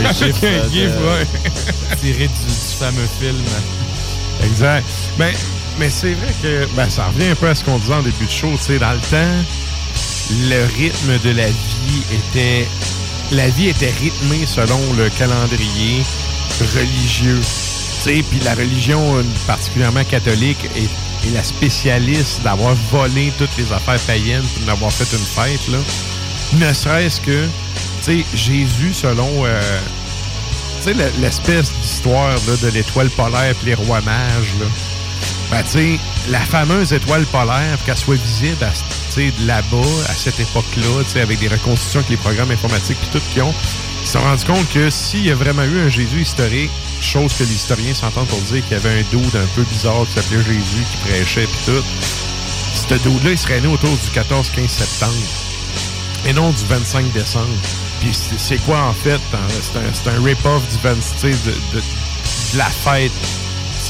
un 0.08 0.12
gif, 0.12 0.36
un 0.42 0.46
euh, 0.46 0.70
gif, 0.70 0.90
de- 0.90 1.04
ouais. 1.04 1.26
tiré 2.00 2.28
du, 2.28 2.46
du 2.46 2.76
fameux 2.78 3.08
film. 3.20 3.36
Exact. 4.44 4.86
Ben, 5.18 5.34
mais 5.78 5.90
c'est 5.90 6.12
vrai 6.14 6.34
que 6.42 6.66
ben, 6.76 6.88
ça 6.88 7.06
revient 7.06 7.28
un 7.30 7.34
peu 7.34 7.48
à 7.48 7.54
ce 7.54 7.64
qu'on 7.64 7.78
disait 7.78 7.94
en 7.94 8.02
début 8.02 8.24
de 8.26 8.30
show. 8.30 8.50
tu 8.56 8.62
sais, 8.64 8.78
Dans 8.78 8.92
le 8.92 9.00
temps, 9.00 9.44
le 10.30 10.64
rythme 10.76 11.18
de 11.24 11.30
la 11.36 11.46
vie 11.48 12.02
était. 12.12 12.66
La 13.32 13.48
vie 13.50 13.68
était 13.68 13.92
rythmée 14.00 14.46
selon 14.46 14.80
le 14.96 15.10
calendrier 15.10 16.02
religieux. 16.74 17.40
Puis 18.30 18.40
la 18.44 18.54
religion, 18.54 19.16
euh, 19.18 19.22
particulièrement 19.46 20.04
catholique, 20.04 20.64
est, 20.76 20.88
la 21.34 21.42
spécialiste 21.42 22.42
d'avoir 22.42 22.74
volé 22.90 23.32
toutes 23.38 23.54
les 23.58 23.70
affaires 23.72 24.00
païennes 24.00 24.42
pour 24.54 24.64
d'avoir 24.66 24.90
fait 24.92 25.16
une 25.16 25.24
fête. 25.24 25.68
Là. 25.68 25.78
Ne 26.54 26.72
serait-ce 26.72 27.20
que, 27.20 27.44
tu 27.44 27.48
sais, 28.02 28.24
Jésus, 28.34 28.94
selon 28.94 29.28
euh, 29.44 29.60
tu 30.78 30.84
sais, 30.84 30.94
le- 30.94 31.12
l'espèce 31.20 31.72
d'histoire 31.82 32.34
de 32.62 32.68
l'étoile 32.68 33.10
polaire 33.10 33.54
et 33.62 33.66
les 33.66 33.74
rois 33.74 34.00
mages. 34.00 34.54
Ben, 35.50 35.62
tu 35.64 35.70
sais, 35.70 35.98
la 36.30 36.40
fameuse 36.40 36.92
étoile 36.92 37.24
polaire, 37.26 37.78
qu'elle 37.84 37.96
soit 37.96 38.16
visible 38.16 38.56
là-bas, 39.46 39.76
à 40.08 40.12
cette 40.14 40.38
époque-là, 40.38 41.02
avec 41.20 41.40
des 41.40 41.48
reconstitutions 41.48 42.00
avec 42.00 42.10
les 42.10 42.16
programmes 42.16 42.52
informatiques 42.52 42.98
puis 43.00 43.08
tout 43.10 43.24
qui 43.34 43.40
ont, 43.42 43.52
ils 44.00 44.06
se 44.06 44.12
sont 44.12 44.20
rendus 44.20 44.44
compte 44.46 44.68
que 44.72 44.90
s'il 44.90 45.26
y 45.26 45.30
a 45.32 45.34
vraiment 45.34 45.64
eu 45.64 45.80
un 45.80 45.88
Jésus 45.88 46.22
historique, 46.22 46.70
chose 47.00 47.32
que 47.34 47.44
les 47.44 47.52
historiens 47.54 47.94
s'entendent 47.94 48.26
pour 48.28 48.40
dire 48.42 48.62
qu'il 48.64 48.72
y 48.72 48.80
avait 48.80 49.00
un 49.00 49.02
dude 49.10 49.36
un 49.36 49.46
peu 49.54 49.62
bizarre 49.62 50.04
qui 50.06 50.20
s'appelait 50.20 50.42
Jésus, 50.44 50.84
qui 50.90 50.96
prêchait 51.08 51.46
puis 51.46 51.58
tout, 51.66 51.84
ce 52.74 52.94
dude-là, 52.94 53.30
il 53.32 53.38
serait 53.38 53.60
né 53.60 53.66
autour 53.68 53.90
du 53.90 54.08
14-15 54.18 54.68
septembre 54.68 55.12
et 56.26 56.32
non 56.32 56.50
du 56.50 56.64
25 56.64 57.12
décembre. 57.12 57.46
Puis 58.00 58.10
c'est- 58.36 58.58
quoi 58.64 58.80
en 58.82 58.92
fait? 58.94 59.20
hein? 59.34 59.38
C'est 59.60 60.08
un, 60.10 60.14
un 60.16 60.24
rip-off 60.24 60.62
du 60.68 60.76
20, 60.82 60.94
tu 60.94 61.00
sais, 61.18 61.30
de, 61.30 61.50
de- 61.74 61.80
de 62.52 62.58
la 62.58 62.66
fête 62.66 63.12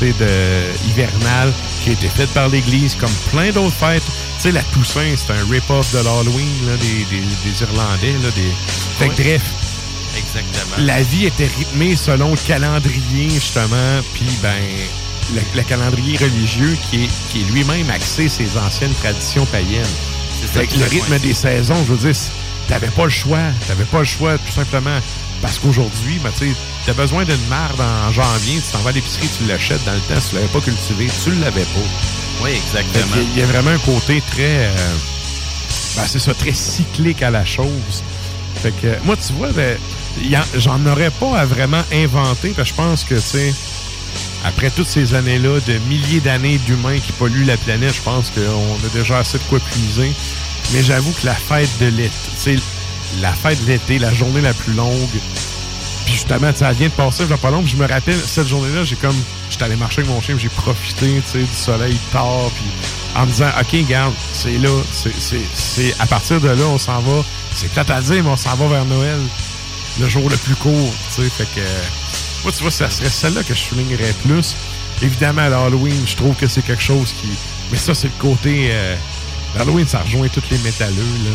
de, 0.00 0.88
hivernale 0.88 1.52
qui 1.82 1.90
a 1.90 1.92
été 1.92 2.08
faite 2.08 2.30
par 2.30 2.48
l'Église 2.48 2.94
comme 2.94 3.12
plein 3.30 3.50
d'autres 3.50 3.74
fêtes. 3.74 4.02
Tu 4.36 4.42
sais, 4.44 4.52
la 4.52 4.62
Toussaint, 4.64 5.14
c'est 5.16 5.32
un 5.32 5.50
rip-off 5.50 5.90
de 5.92 5.98
l'Halloween 5.98 6.76
des, 6.80 7.04
des- 7.16 7.26
des 7.50 7.62
Irlandais. 7.62 8.12
Là, 8.22 8.30
des... 8.34 8.52
Fait 8.98 9.08
que 9.08 9.22
Ouais. 9.22 9.24
bref, 9.38 9.42
Exactement. 10.18 10.76
la 10.78 11.02
vie 11.02 11.26
était 11.26 11.48
rythmée 11.58 11.96
selon 11.96 12.32
le 12.32 12.36
calendrier, 12.46 13.30
justement, 13.30 14.00
puis 14.14 14.26
ben 14.42 14.54
le, 15.34 15.40
le 15.54 15.62
calendrier 15.62 16.16
religieux 16.18 16.76
qui 16.90 17.04
est, 17.04 17.08
qui 17.30 17.40
est 17.42 17.44
lui-même 17.52 17.88
axé 17.90 18.28
ses 18.28 18.56
anciennes 18.58 18.94
traditions 18.94 19.46
païennes. 19.46 19.84
Ça 20.52 20.60
le 20.62 20.84
rythme 20.88 21.18
des 21.18 21.34
saisons, 21.34 21.76
je 21.86 21.92
veux 21.94 22.12
dire, 22.12 22.20
t'avais 22.68 22.88
pas 22.88 23.04
le 23.04 23.10
choix. 23.10 23.38
T'avais 23.66 23.84
pas 23.84 23.98
le 24.00 24.04
choix, 24.04 24.38
tout 24.38 24.52
simplement. 24.52 24.98
Parce 25.42 25.58
qu'aujourd'hui, 25.58 26.18
ben, 26.22 26.30
tu 26.36 26.52
t'as 26.86 26.94
besoin 26.94 27.24
d'une 27.24 27.46
marde 27.48 27.80
en 27.80 28.12
janvier, 28.12 28.56
tu 28.56 28.72
t'en 28.72 28.78
vas 28.78 28.90
à 28.90 28.92
l'épicerie, 28.92 29.28
tu 29.36 29.44
l'achètes 29.46 29.84
dans 29.84 29.92
le 29.92 30.00
temps, 30.00 30.20
si 30.20 30.30
tu 30.30 30.34
l'avais 30.36 30.48
pas 30.48 30.60
cultivé, 30.60 31.08
tu 31.22 31.30
l'avais 31.36 31.62
pas. 31.62 31.88
Oui, 32.42 32.50
exactement. 32.50 33.16
y 33.16 33.26
Il 33.34 33.38
y 33.38 33.42
a 33.42 33.46
vraiment 33.46 33.70
un 33.70 33.78
côté 33.78 34.22
très. 34.32 34.66
euh, 34.66 34.96
ben, 35.96 36.04
c'est 36.06 36.18
ça, 36.18 36.34
très 36.34 36.52
cyclique 36.54 37.22
à 37.22 37.30
la 37.30 37.44
chose. 37.44 38.02
Fait 38.62 38.72
que, 38.72 38.96
moi, 39.04 39.16
tu 39.16 39.32
vois, 39.34 39.50
ben, 39.52 39.76
j'en 40.56 40.84
aurais 40.86 41.10
pas 41.10 41.38
à 41.38 41.46
vraiment 41.46 41.82
inventer, 41.92 42.50
parce 42.50 42.70
que 42.70 42.76
je 42.76 42.82
pense 42.82 43.04
que, 43.04 43.14
tu 43.14 43.20
sais, 43.20 43.54
après 44.44 44.70
toutes 44.70 44.88
ces 44.88 45.14
années-là, 45.14 45.60
de 45.66 45.78
milliers 45.88 46.20
d'années 46.20 46.58
d'humains 46.58 46.98
qui 46.98 47.12
polluent 47.12 47.46
la 47.46 47.56
planète, 47.56 47.94
je 47.94 48.02
pense 48.02 48.30
qu'on 48.30 48.40
a 48.40 48.88
déjà 48.92 49.18
assez 49.18 49.38
de 49.38 49.42
quoi 49.44 49.58
puiser. 49.60 50.12
Mais 50.72 50.82
j'avoue 50.82 51.12
que 51.12 51.26
la 51.26 51.34
fête 51.34 51.70
de 51.80 51.86
l'été, 51.86 52.12
sais, 52.36 52.56
la 53.20 53.32
fête 53.32 53.62
de 53.64 53.68
l'été, 53.70 53.98
la 53.98 54.12
journée 54.12 54.40
la 54.40 54.54
plus 54.54 54.74
longue, 54.74 55.08
puis 56.04 56.14
justement, 56.14 56.48
elle 56.48 56.74
vient 56.74 56.88
de 56.88 56.92
passer, 56.92 57.24
a 57.30 57.36
pas 57.36 57.50
long, 57.50 57.62
je 57.66 57.76
me 57.76 57.86
rappelle, 57.86 58.16
cette 58.16 58.48
journée-là, 58.48 58.82
j'ai 58.84 58.96
comme, 58.96 59.16
j'étais 59.50 59.64
allé 59.64 59.76
marcher 59.76 60.00
avec 60.00 60.10
mon 60.10 60.20
chien, 60.20 60.36
j'ai 60.38 60.48
profité, 60.48 61.20
du 61.34 61.46
soleil 61.54 61.96
tard, 62.12 62.50
puis 62.54 62.64
en 63.14 63.26
me 63.26 63.30
disant, 63.30 63.50
OK, 63.60 63.72
regarde, 63.72 64.14
c'est 64.32 64.56
là, 64.58 64.70
c'est, 64.90 65.12
c'est, 65.18 65.40
c'est, 65.52 65.94
à 65.98 66.06
partir 66.06 66.40
de 66.40 66.48
là, 66.48 66.64
on 66.66 66.78
s'en 66.78 67.00
va, 67.00 67.22
c'est 67.54 67.70
plate 67.70 67.90
mais 68.08 68.20
on 68.20 68.36
s'en 68.36 68.54
va 68.54 68.68
vers 68.68 68.84
Noël, 68.86 69.18
le 70.00 70.08
jour 70.08 70.28
le 70.30 70.36
plus 70.36 70.54
court, 70.56 70.92
tu 71.14 71.22
sais, 71.22 71.28
fait 71.30 71.48
que, 71.54 71.66
moi, 72.44 72.52
tu 72.56 72.62
vois, 72.62 72.70
ça 72.70 72.88
serait 72.90 73.08
celle-là 73.10 73.42
que 73.42 73.54
je 73.54 73.60
soulignerais 73.60 74.14
plus. 74.24 74.54
Évidemment, 75.02 75.42
à 75.42 75.48
l'Halloween, 75.48 76.02
je 76.06 76.16
trouve 76.16 76.34
que 76.34 76.46
c'est 76.48 76.62
quelque 76.62 76.82
chose 76.82 77.12
qui, 77.20 77.28
mais 77.70 77.78
ça, 77.78 77.94
c'est 77.94 78.08
le 78.08 78.18
côté, 78.18 78.68
euh, 78.70 78.96
l'Halloween, 79.56 79.86
ça 79.86 80.00
rejoint 80.00 80.28
tous 80.28 80.42
les 80.50 80.58
métalleux, 80.58 80.94
là. 81.24 81.30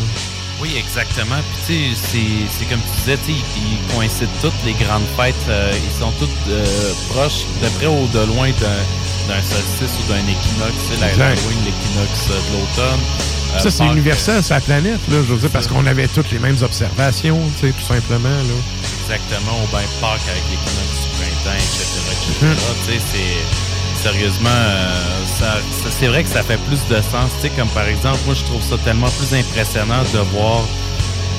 Oui, 0.60 0.76
exactement. 0.78 1.36
Puis 1.66 1.90
tu 1.90 1.94
sais, 1.94 2.00
c'est- 2.12 2.58
c'est 2.58 2.64
comme 2.66 2.80
tu 2.80 3.00
disais, 3.00 3.18
tu 3.26 3.32
sais, 3.32 3.38
ils 3.56 3.94
coïncident 3.94 4.30
toutes 4.40 4.62
les 4.64 4.72
grandes 4.74 5.06
fêtes. 5.16 5.34
euh, 5.48 5.72
ils 5.74 5.98
sont 5.98 6.12
toutes 6.12 6.30
euh, 6.48 6.64
proches, 7.10 7.44
de 7.60 7.68
près 7.76 7.86
ou 7.88 8.06
de 8.08 8.20
loin 8.32 8.48
d'un 8.60 9.42
solstice 9.42 9.98
ou 10.00 10.12
d'un 10.12 10.20
équinoxe. 10.20 10.84
Exact. 10.92 11.18
l'Halloween, 11.18 11.58
l'équinoxe 11.66 12.28
de 12.28 12.52
l'automne. 12.52 13.00
Ça, 13.58 13.70
c'est 13.70 13.84
universel, 13.86 14.42
c'est 14.42 14.54
la 14.54 14.60
planète, 14.60 15.00
là. 15.08 15.16
Je 15.26 15.32
veux 15.32 15.38
dire, 15.38 15.50
parce 15.50 15.66
qu'on 15.66 15.86
avait 15.86 16.08
toutes 16.08 16.30
les 16.30 16.38
mêmes 16.38 16.58
observations, 16.62 17.40
tu 17.60 17.66
sais, 17.68 17.72
tout 17.72 17.86
simplement, 17.86 18.28
là. 18.28 18.56
Exactement, 19.02 19.56
ou 19.62 19.66
bien 19.68 19.84
Pâques 20.00 20.20
avec 20.30 20.42
l'équinoxe 20.50 21.00
du 21.02 21.08
printemps, 21.16 21.56
etc. 21.56 21.84
etc. 22.10 22.46
Mhm. 22.46 22.56
Tu 22.86 22.92
sais, 22.92 23.00
c'est. 23.12 24.02
Sérieusement, 24.02 24.48
euh, 24.50 25.00
ça, 25.38 25.54
ça- 25.82 25.90
c'est 25.98 26.08
vrai 26.08 26.24
que 26.24 26.28
ça 26.28 26.42
fait 26.42 26.58
plus 26.66 26.80
de 26.94 27.00
sens. 27.00 27.30
Tu 27.40 27.42
sais, 27.42 27.50
comme 27.50 27.68
par 27.68 27.86
exemple, 27.86 28.18
moi, 28.26 28.34
je 28.34 28.42
trouve 28.44 28.60
ça 28.62 28.76
tellement 28.84 29.08
plus 29.08 29.32
impressionnant 29.38 30.02
de 30.12 30.18
voir 30.36 30.62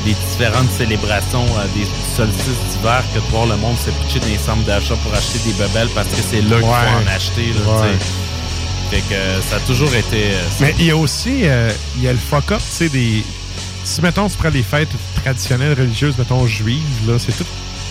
les 0.05 0.15
différentes 0.29 0.71
célébrations 0.71 1.45
euh, 1.57 1.65
des 1.75 1.85
solstices 2.15 2.57
d'hiver 2.71 3.03
que 3.13 3.19
de 3.19 3.25
voir 3.31 3.45
le 3.47 3.57
monde 3.57 3.77
se 3.77 3.89
pitcher 3.91 4.19
dans 4.19 4.27
les 4.27 4.37
centres 4.37 4.63
d'achat 4.63 4.95
pour 5.03 5.13
acheter 5.13 5.39
des 5.45 5.53
bebelles 5.53 5.89
parce 5.93 6.07
que 6.07 6.15
c'est 6.27 6.41
là 6.41 6.55
qu'il 6.57 6.65
Ouais. 6.65 6.71
faut 6.71 7.03
en 7.03 7.15
acheter. 7.15 7.53
Là, 7.53 7.81
Ouais. 7.81 7.87
tu 7.99 7.99
sais. 7.99 8.05
Fait 8.91 9.01
que 9.01 9.13
euh, 9.13 9.41
ça 9.41 9.57
a 9.57 9.59
toujours 9.61 9.93
été. 9.93 10.31
euh. 10.33 10.43
Mais 10.61 10.75
il 10.79 10.85
y 10.85 10.91
a 10.91 10.97
aussi, 10.97 11.41
euh, 11.43 11.71
il 11.97 12.03
y 12.03 12.07
a 12.07 12.13
le 12.13 12.19
fuck-up, 12.19 12.59
tu 12.59 12.75
sais, 12.75 12.89
des... 12.89 13.23
Si, 13.83 14.01
mettons, 14.01 14.27
tu 14.27 14.37
prends 14.37 14.49
les 14.49 14.63
fêtes 14.63 14.89
traditionnelles 15.23 15.77
religieuses, 15.77 16.17
mettons, 16.17 16.45
juives, 16.47 16.81
là, 17.07 17.19
c'est 17.19 17.35
tout 17.37 17.45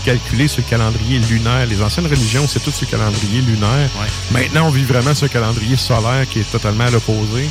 calculé 0.05 0.49
sur 0.49 0.63
le 0.63 0.69
calendrier 0.69 1.19
lunaire. 1.19 1.67
Les 1.67 1.81
anciennes 1.83 2.07
religions, 2.07 2.47
c'est 2.49 2.63
tout 2.63 2.71
sur 2.71 2.87
le 2.87 2.97
calendrier 2.97 3.41
lunaire. 3.41 3.89
Maintenant, 4.33 4.67
on 4.67 4.71
vit 4.71 4.85
vraiment 4.85 5.15
sur 5.15 5.27
un 5.27 5.29
calendrier 5.29 5.77
solaire 5.77 6.27
qui 6.29 6.41
est 6.41 6.51
totalement 6.51 6.85
à 6.85 6.91
l'opposé. 6.91 7.49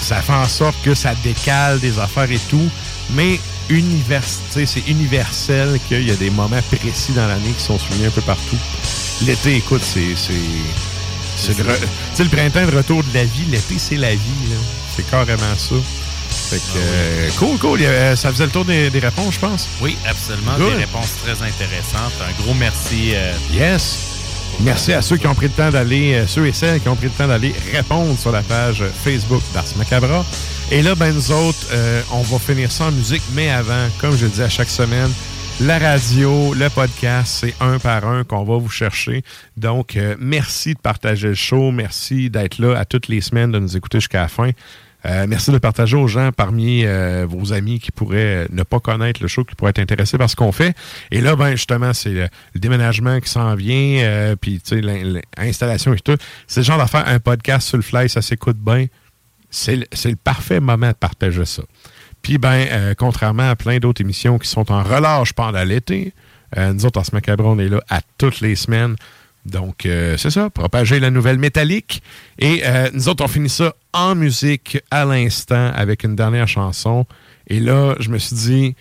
Ça 0.00 0.16
fait 0.22 0.32
en 0.32 0.48
sorte 0.48 0.76
que 0.82 0.94
ça 0.94 1.14
décale 1.22 1.78
des 1.78 1.98
affaires 1.98 2.30
et 2.30 2.40
tout. 2.50 2.68
Mais 3.10 3.38
univers, 3.68 4.22
c'est 4.50 4.88
universel 4.88 5.78
qu'il 5.88 6.08
y 6.08 6.10
a 6.10 6.16
des 6.16 6.30
moments 6.30 6.62
précis 6.70 7.12
dans 7.12 7.26
l'année 7.28 7.52
qui 7.56 7.62
sont 7.62 7.78
soulignés 7.78 8.06
un 8.06 8.10
peu 8.10 8.22
partout. 8.22 8.58
L'été, 9.24 9.56
écoute, 9.56 9.82
c'est... 9.84 10.16
c'est- 11.38 11.58
le, 11.58 11.64
re- 11.64 12.28
printemps, 12.30 12.70
le 12.70 12.76
retour 12.76 13.02
de 13.04 13.14
la 13.14 13.24
vie. 13.24 13.44
L'été, 13.50 13.78
c'est 13.78 13.96
la 13.96 14.12
vie. 14.14 14.18
C'est 14.96 15.08
carrément 15.10 15.56
ça. 15.56 15.74
Fait 16.50 16.56
que, 16.56 16.62
euh, 16.78 17.28
cool, 17.38 17.58
cool. 17.58 17.82
A- 17.84 18.16
ça 18.16 18.30
faisait 18.30 18.44
le 18.44 18.50
tour 18.50 18.64
des, 18.64 18.90
des 18.90 18.98
réponses, 18.98 19.34
je 19.34 19.38
pense. 19.40 19.68
Oui, 19.80 19.96
absolument. 20.08 20.52
Good. 20.58 20.72
Des 20.72 20.84
réponses 20.84 21.12
très 21.22 21.32
intéressantes. 21.32 22.12
Un 22.26 22.42
gros 22.42 22.54
merci. 22.54 23.12
euh, 23.14 23.32
Yes. 23.52 23.98
Merci 24.60 24.92
à 24.92 25.02
ceux 25.02 25.16
qui 25.18 25.26
ont 25.28 25.34
pris 25.36 25.46
le 25.46 25.52
temps 25.52 25.70
d'aller, 25.70 26.14
euh, 26.14 26.26
ceux 26.26 26.46
et 26.46 26.52
celles 26.52 26.80
qui 26.80 26.88
ont 26.88 26.96
pris 26.96 27.06
le 27.06 27.12
temps 27.12 27.28
d'aller 27.28 27.54
répondre 27.72 28.18
sur 28.18 28.32
la 28.32 28.42
page 28.42 28.82
euh, 28.82 28.90
Facebook 29.04 29.40
d'Ars 29.54 29.64
Macabra. 29.76 30.24
Et 30.72 30.82
là, 30.82 30.94
ben 30.96 31.14
nous 31.14 31.30
autres, 31.30 31.66
euh, 31.70 32.02
on 32.10 32.22
va 32.22 32.38
finir 32.40 32.72
ça 32.72 32.86
en 32.86 32.90
musique, 32.90 33.22
mais 33.34 33.50
avant, 33.50 33.86
comme 34.00 34.16
je 34.18 34.24
le 34.24 34.30
dis 34.32 34.42
à 34.42 34.48
chaque 34.48 34.68
semaine, 34.70 35.10
la 35.60 35.78
radio, 35.78 36.54
le 36.54 36.68
podcast, 36.70 37.38
c'est 37.40 37.54
un 37.60 37.78
par 37.78 38.06
un 38.06 38.22
qu'on 38.24 38.44
va 38.44 38.56
vous 38.58 38.68
chercher. 38.70 39.22
Donc, 39.56 39.96
euh, 39.96 40.14
merci 40.20 40.74
de 40.74 40.78
partager 40.78 41.28
le 41.28 41.34
show. 41.34 41.72
Merci 41.72 42.30
d'être 42.30 42.58
là 42.58 42.78
à 42.78 42.84
toutes 42.84 43.08
les 43.08 43.20
semaines, 43.20 43.50
de 43.50 43.58
nous 43.58 43.76
écouter 43.76 43.98
jusqu'à 43.98 44.22
la 44.22 44.28
fin. 44.28 44.50
Euh, 45.06 45.26
merci 45.28 45.50
de 45.50 45.58
partager 45.58 45.96
aux 45.96 46.06
gens 46.06 46.30
parmi 46.32 46.84
euh, 46.84 47.26
vos 47.28 47.52
amis 47.52 47.80
qui 47.80 47.90
pourraient 47.90 48.46
ne 48.50 48.62
pas 48.62 48.78
connaître 48.80 49.20
le 49.22 49.28
show, 49.28 49.44
qui 49.44 49.54
pourraient 49.54 49.70
être 49.70 49.78
intéressés 49.78 50.18
par 50.18 50.30
ce 50.30 50.36
qu'on 50.36 50.52
fait. 50.52 50.76
Et 51.10 51.20
là, 51.20 51.34
ben 51.36 51.52
justement, 51.52 51.92
c'est 51.92 52.10
le, 52.10 52.28
déménagement 52.54 53.18
qui 53.20 53.28
s'en 53.28 53.54
vient, 53.54 54.02
euh, 54.04 54.36
puis 54.36 54.60
tu 54.60 54.76
sais, 54.76 54.80
l'in- 54.80 55.20
l'installation 55.36 55.92
et 55.92 55.98
tout. 56.00 56.16
C'est 56.46 56.60
le 56.60 56.64
genre 56.64 56.78
d'affaire, 56.78 57.04
un 57.06 57.20
podcast 57.20 57.68
sur 57.68 57.78
le 57.78 57.82
fly, 57.82 58.08
ça 58.08 58.22
s'écoute 58.22 58.58
bien. 58.58 58.86
C'est 59.50 59.76
le, 59.76 59.86
c'est 59.92 60.10
le 60.10 60.16
parfait 60.16 60.60
moment 60.60 60.88
de 60.88 60.92
partager 60.92 61.44
ça. 61.44 61.62
Puis, 62.22 62.38
ben, 62.38 62.66
euh, 62.70 62.94
contrairement 62.96 63.48
à 63.50 63.56
plein 63.56 63.78
d'autres 63.78 64.00
émissions 64.02 64.38
qui 64.38 64.48
sont 64.48 64.70
en 64.70 64.82
relâche 64.82 65.32
pendant 65.32 65.62
l'été, 65.64 66.12
euh, 66.56 66.72
nous 66.72 66.84
autres, 66.86 67.00
en 67.00 67.04
ce 67.04 67.14
macabre, 67.14 67.44
on 67.46 67.58
est 67.58 67.68
là 67.68 67.80
à 67.88 68.00
toutes 68.18 68.40
les 68.40 68.56
semaines. 68.56 68.96
Donc, 69.46 69.86
euh, 69.86 70.16
c'est 70.18 70.30
ça, 70.30 70.50
propager 70.50 71.00
la 71.00 71.10
nouvelle 71.10 71.38
métallique. 71.38 72.02
Et 72.38 72.62
nous 72.92 73.08
autres, 73.08 73.24
on 73.24 73.28
finit 73.28 73.48
ça 73.48 73.72
en 73.94 74.14
musique 74.14 74.78
à 74.90 75.04
l'instant 75.06 75.72
avec 75.74 76.04
une 76.04 76.16
dernière 76.16 76.48
chanson. 76.48 77.06
Et 77.46 77.60
là, 77.60 77.94
je 77.98 78.10
me 78.10 78.18
suis 78.18 78.36
dit, 78.36 78.76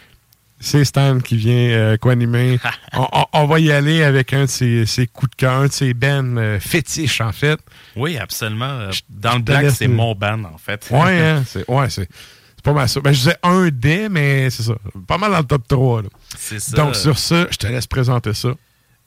c'est 0.60 0.84
Stan 0.84 1.20
qui 1.20 1.38
vient 1.38 1.96
co-animer. 2.02 2.60
on, 2.94 3.08
on- 3.14 3.26
on 3.34 3.46
va 3.46 3.60
y 3.60 3.72
aller 3.72 4.04
avec 4.04 4.34
un 4.34 4.42
de 4.42 4.50
ses, 4.50 4.86
ses 4.86 5.08
coups 5.08 5.30
de 5.32 5.36
cœur, 5.36 5.54
un 5.54 5.68
de 5.68 5.72
ses 5.72 5.94
bands 5.94 6.58
fétiches, 6.60 7.22
en 7.22 7.32
fait. 7.32 7.60
Oui, 7.96 8.18
absolument. 8.18 8.90
Dans 9.10 9.32
je 9.34 9.38
le 9.38 9.44
black, 9.44 9.72
c'est 9.72 9.88
mon 9.88 10.16
band, 10.16 10.44
en 10.54 10.58
fait. 10.58 10.88
Ouais, 10.92 11.20
hein, 11.22 11.44
c'est 11.48 11.70
ouais, 11.70 11.90
c'est 11.90 12.10
c'est 12.10 12.10
pas 12.68 12.74
mal 12.74 12.90
ça. 12.90 13.00
Ben, 13.00 13.14
je 13.14 13.20
disais 13.20 13.38
un 13.44 13.70
des, 13.70 14.10
mais 14.10 14.50
c'est 14.50 14.64
ça. 14.64 14.74
Pas 15.08 15.18
mal 15.18 15.32
dans 15.32 15.38
le 15.38 15.46
top 15.46 15.66
3. 15.70 16.02
là. 16.02 16.10
C'est 16.38 16.60
ça. 16.60 16.76
Donc, 16.76 16.98
sur 16.98 17.18
ça, 17.18 17.48
je 17.50 17.56
te 17.56 17.66
laisse 17.66 17.88
présenter 17.88 18.34
ça. 18.34 18.50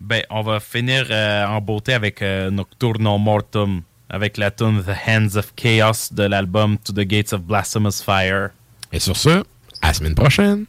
Ben, 0.01 0.23
on 0.31 0.41
va 0.41 0.61
finir 0.61 1.07
euh, 1.11 1.45
en 1.45 1.61
beauté 1.61 1.93
avec 1.93 2.23
euh, 2.23 2.51
Nocturno 2.51 3.19
Mortum, 3.19 3.83
avec 4.09 4.39
la 4.39 4.51
tune 4.51 4.83
The 4.83 4.97
Hands 5.07 5.37
of 5.37 5.53
Chaos 5.57 6.09
de 6.11 6.23
l'album 6.23 6.79
To 6.79 6.95
the 6.95 7.01
Gates 7.01 7.35
of 7.35 7.43
Blasphemous 7.43 8.03
Fire. 8.03 8.49
Et 8.95 8.99
sur 8.99 9.17
ça, 9.17 9.43
à 9.83 9.89
la 9.89 9.93
semaine 9.95 10.15
prochaine. 10.15 10.65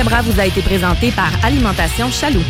Macabra 0.00 0.22
vous 0.22 0.40
a 0.40 0.46
été 0.46 0.62
présenté 0.62 1.10
par 1.10 1.30
Alimentation 1.44 2.10
Chaloux. 2.10 2.42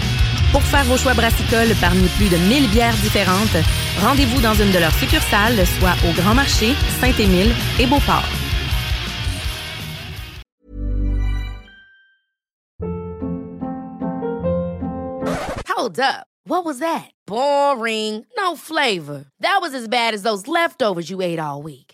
Pour 0.53 0.62
faire 0.62 0.85
vos 0.85 0.97
choix 0.97 1.15
brassicoles 1.15 1.75
parmi 1.81 2.07
plus 2.17 2.29
de 2.29 2.37
1000 2.37 2.70
bières 2.70 2.95
différentes, 2.95 3.57
rendez-vous 4.01 4.41
dans 4.41 4.55
une 4.55 4.70
de 4.70 4.79
leurs 4.79 4.95
succursales, 4.95 5.67
soit 5.81 5.97
au 6.09 6.12
Grand 6.12 6.35
Marché, 6.35 6.75
Saint-Émile 7.01 7.53
et 7.81 7.87
Beauport. 7.87 8.23
Hold 15.77 15.99
up. 15.99 16.27
What 16.45 16.65
was 16.65 16.79
that? 16.79 17.11
Boring. 17.27 18.25
No 18.39 18.55
flavor. 18.55 19.25
That 19.41 19.59
was 19.61 19.75
as 19.75 19.89
bad 19.89 20.15
as 20.15 20.23
those 20.23 20.47
leftovers 20.47 21.11
you 21.11 21.20
ate 21.20 21.41
all 21.41 21.62
week. 21.62 21.90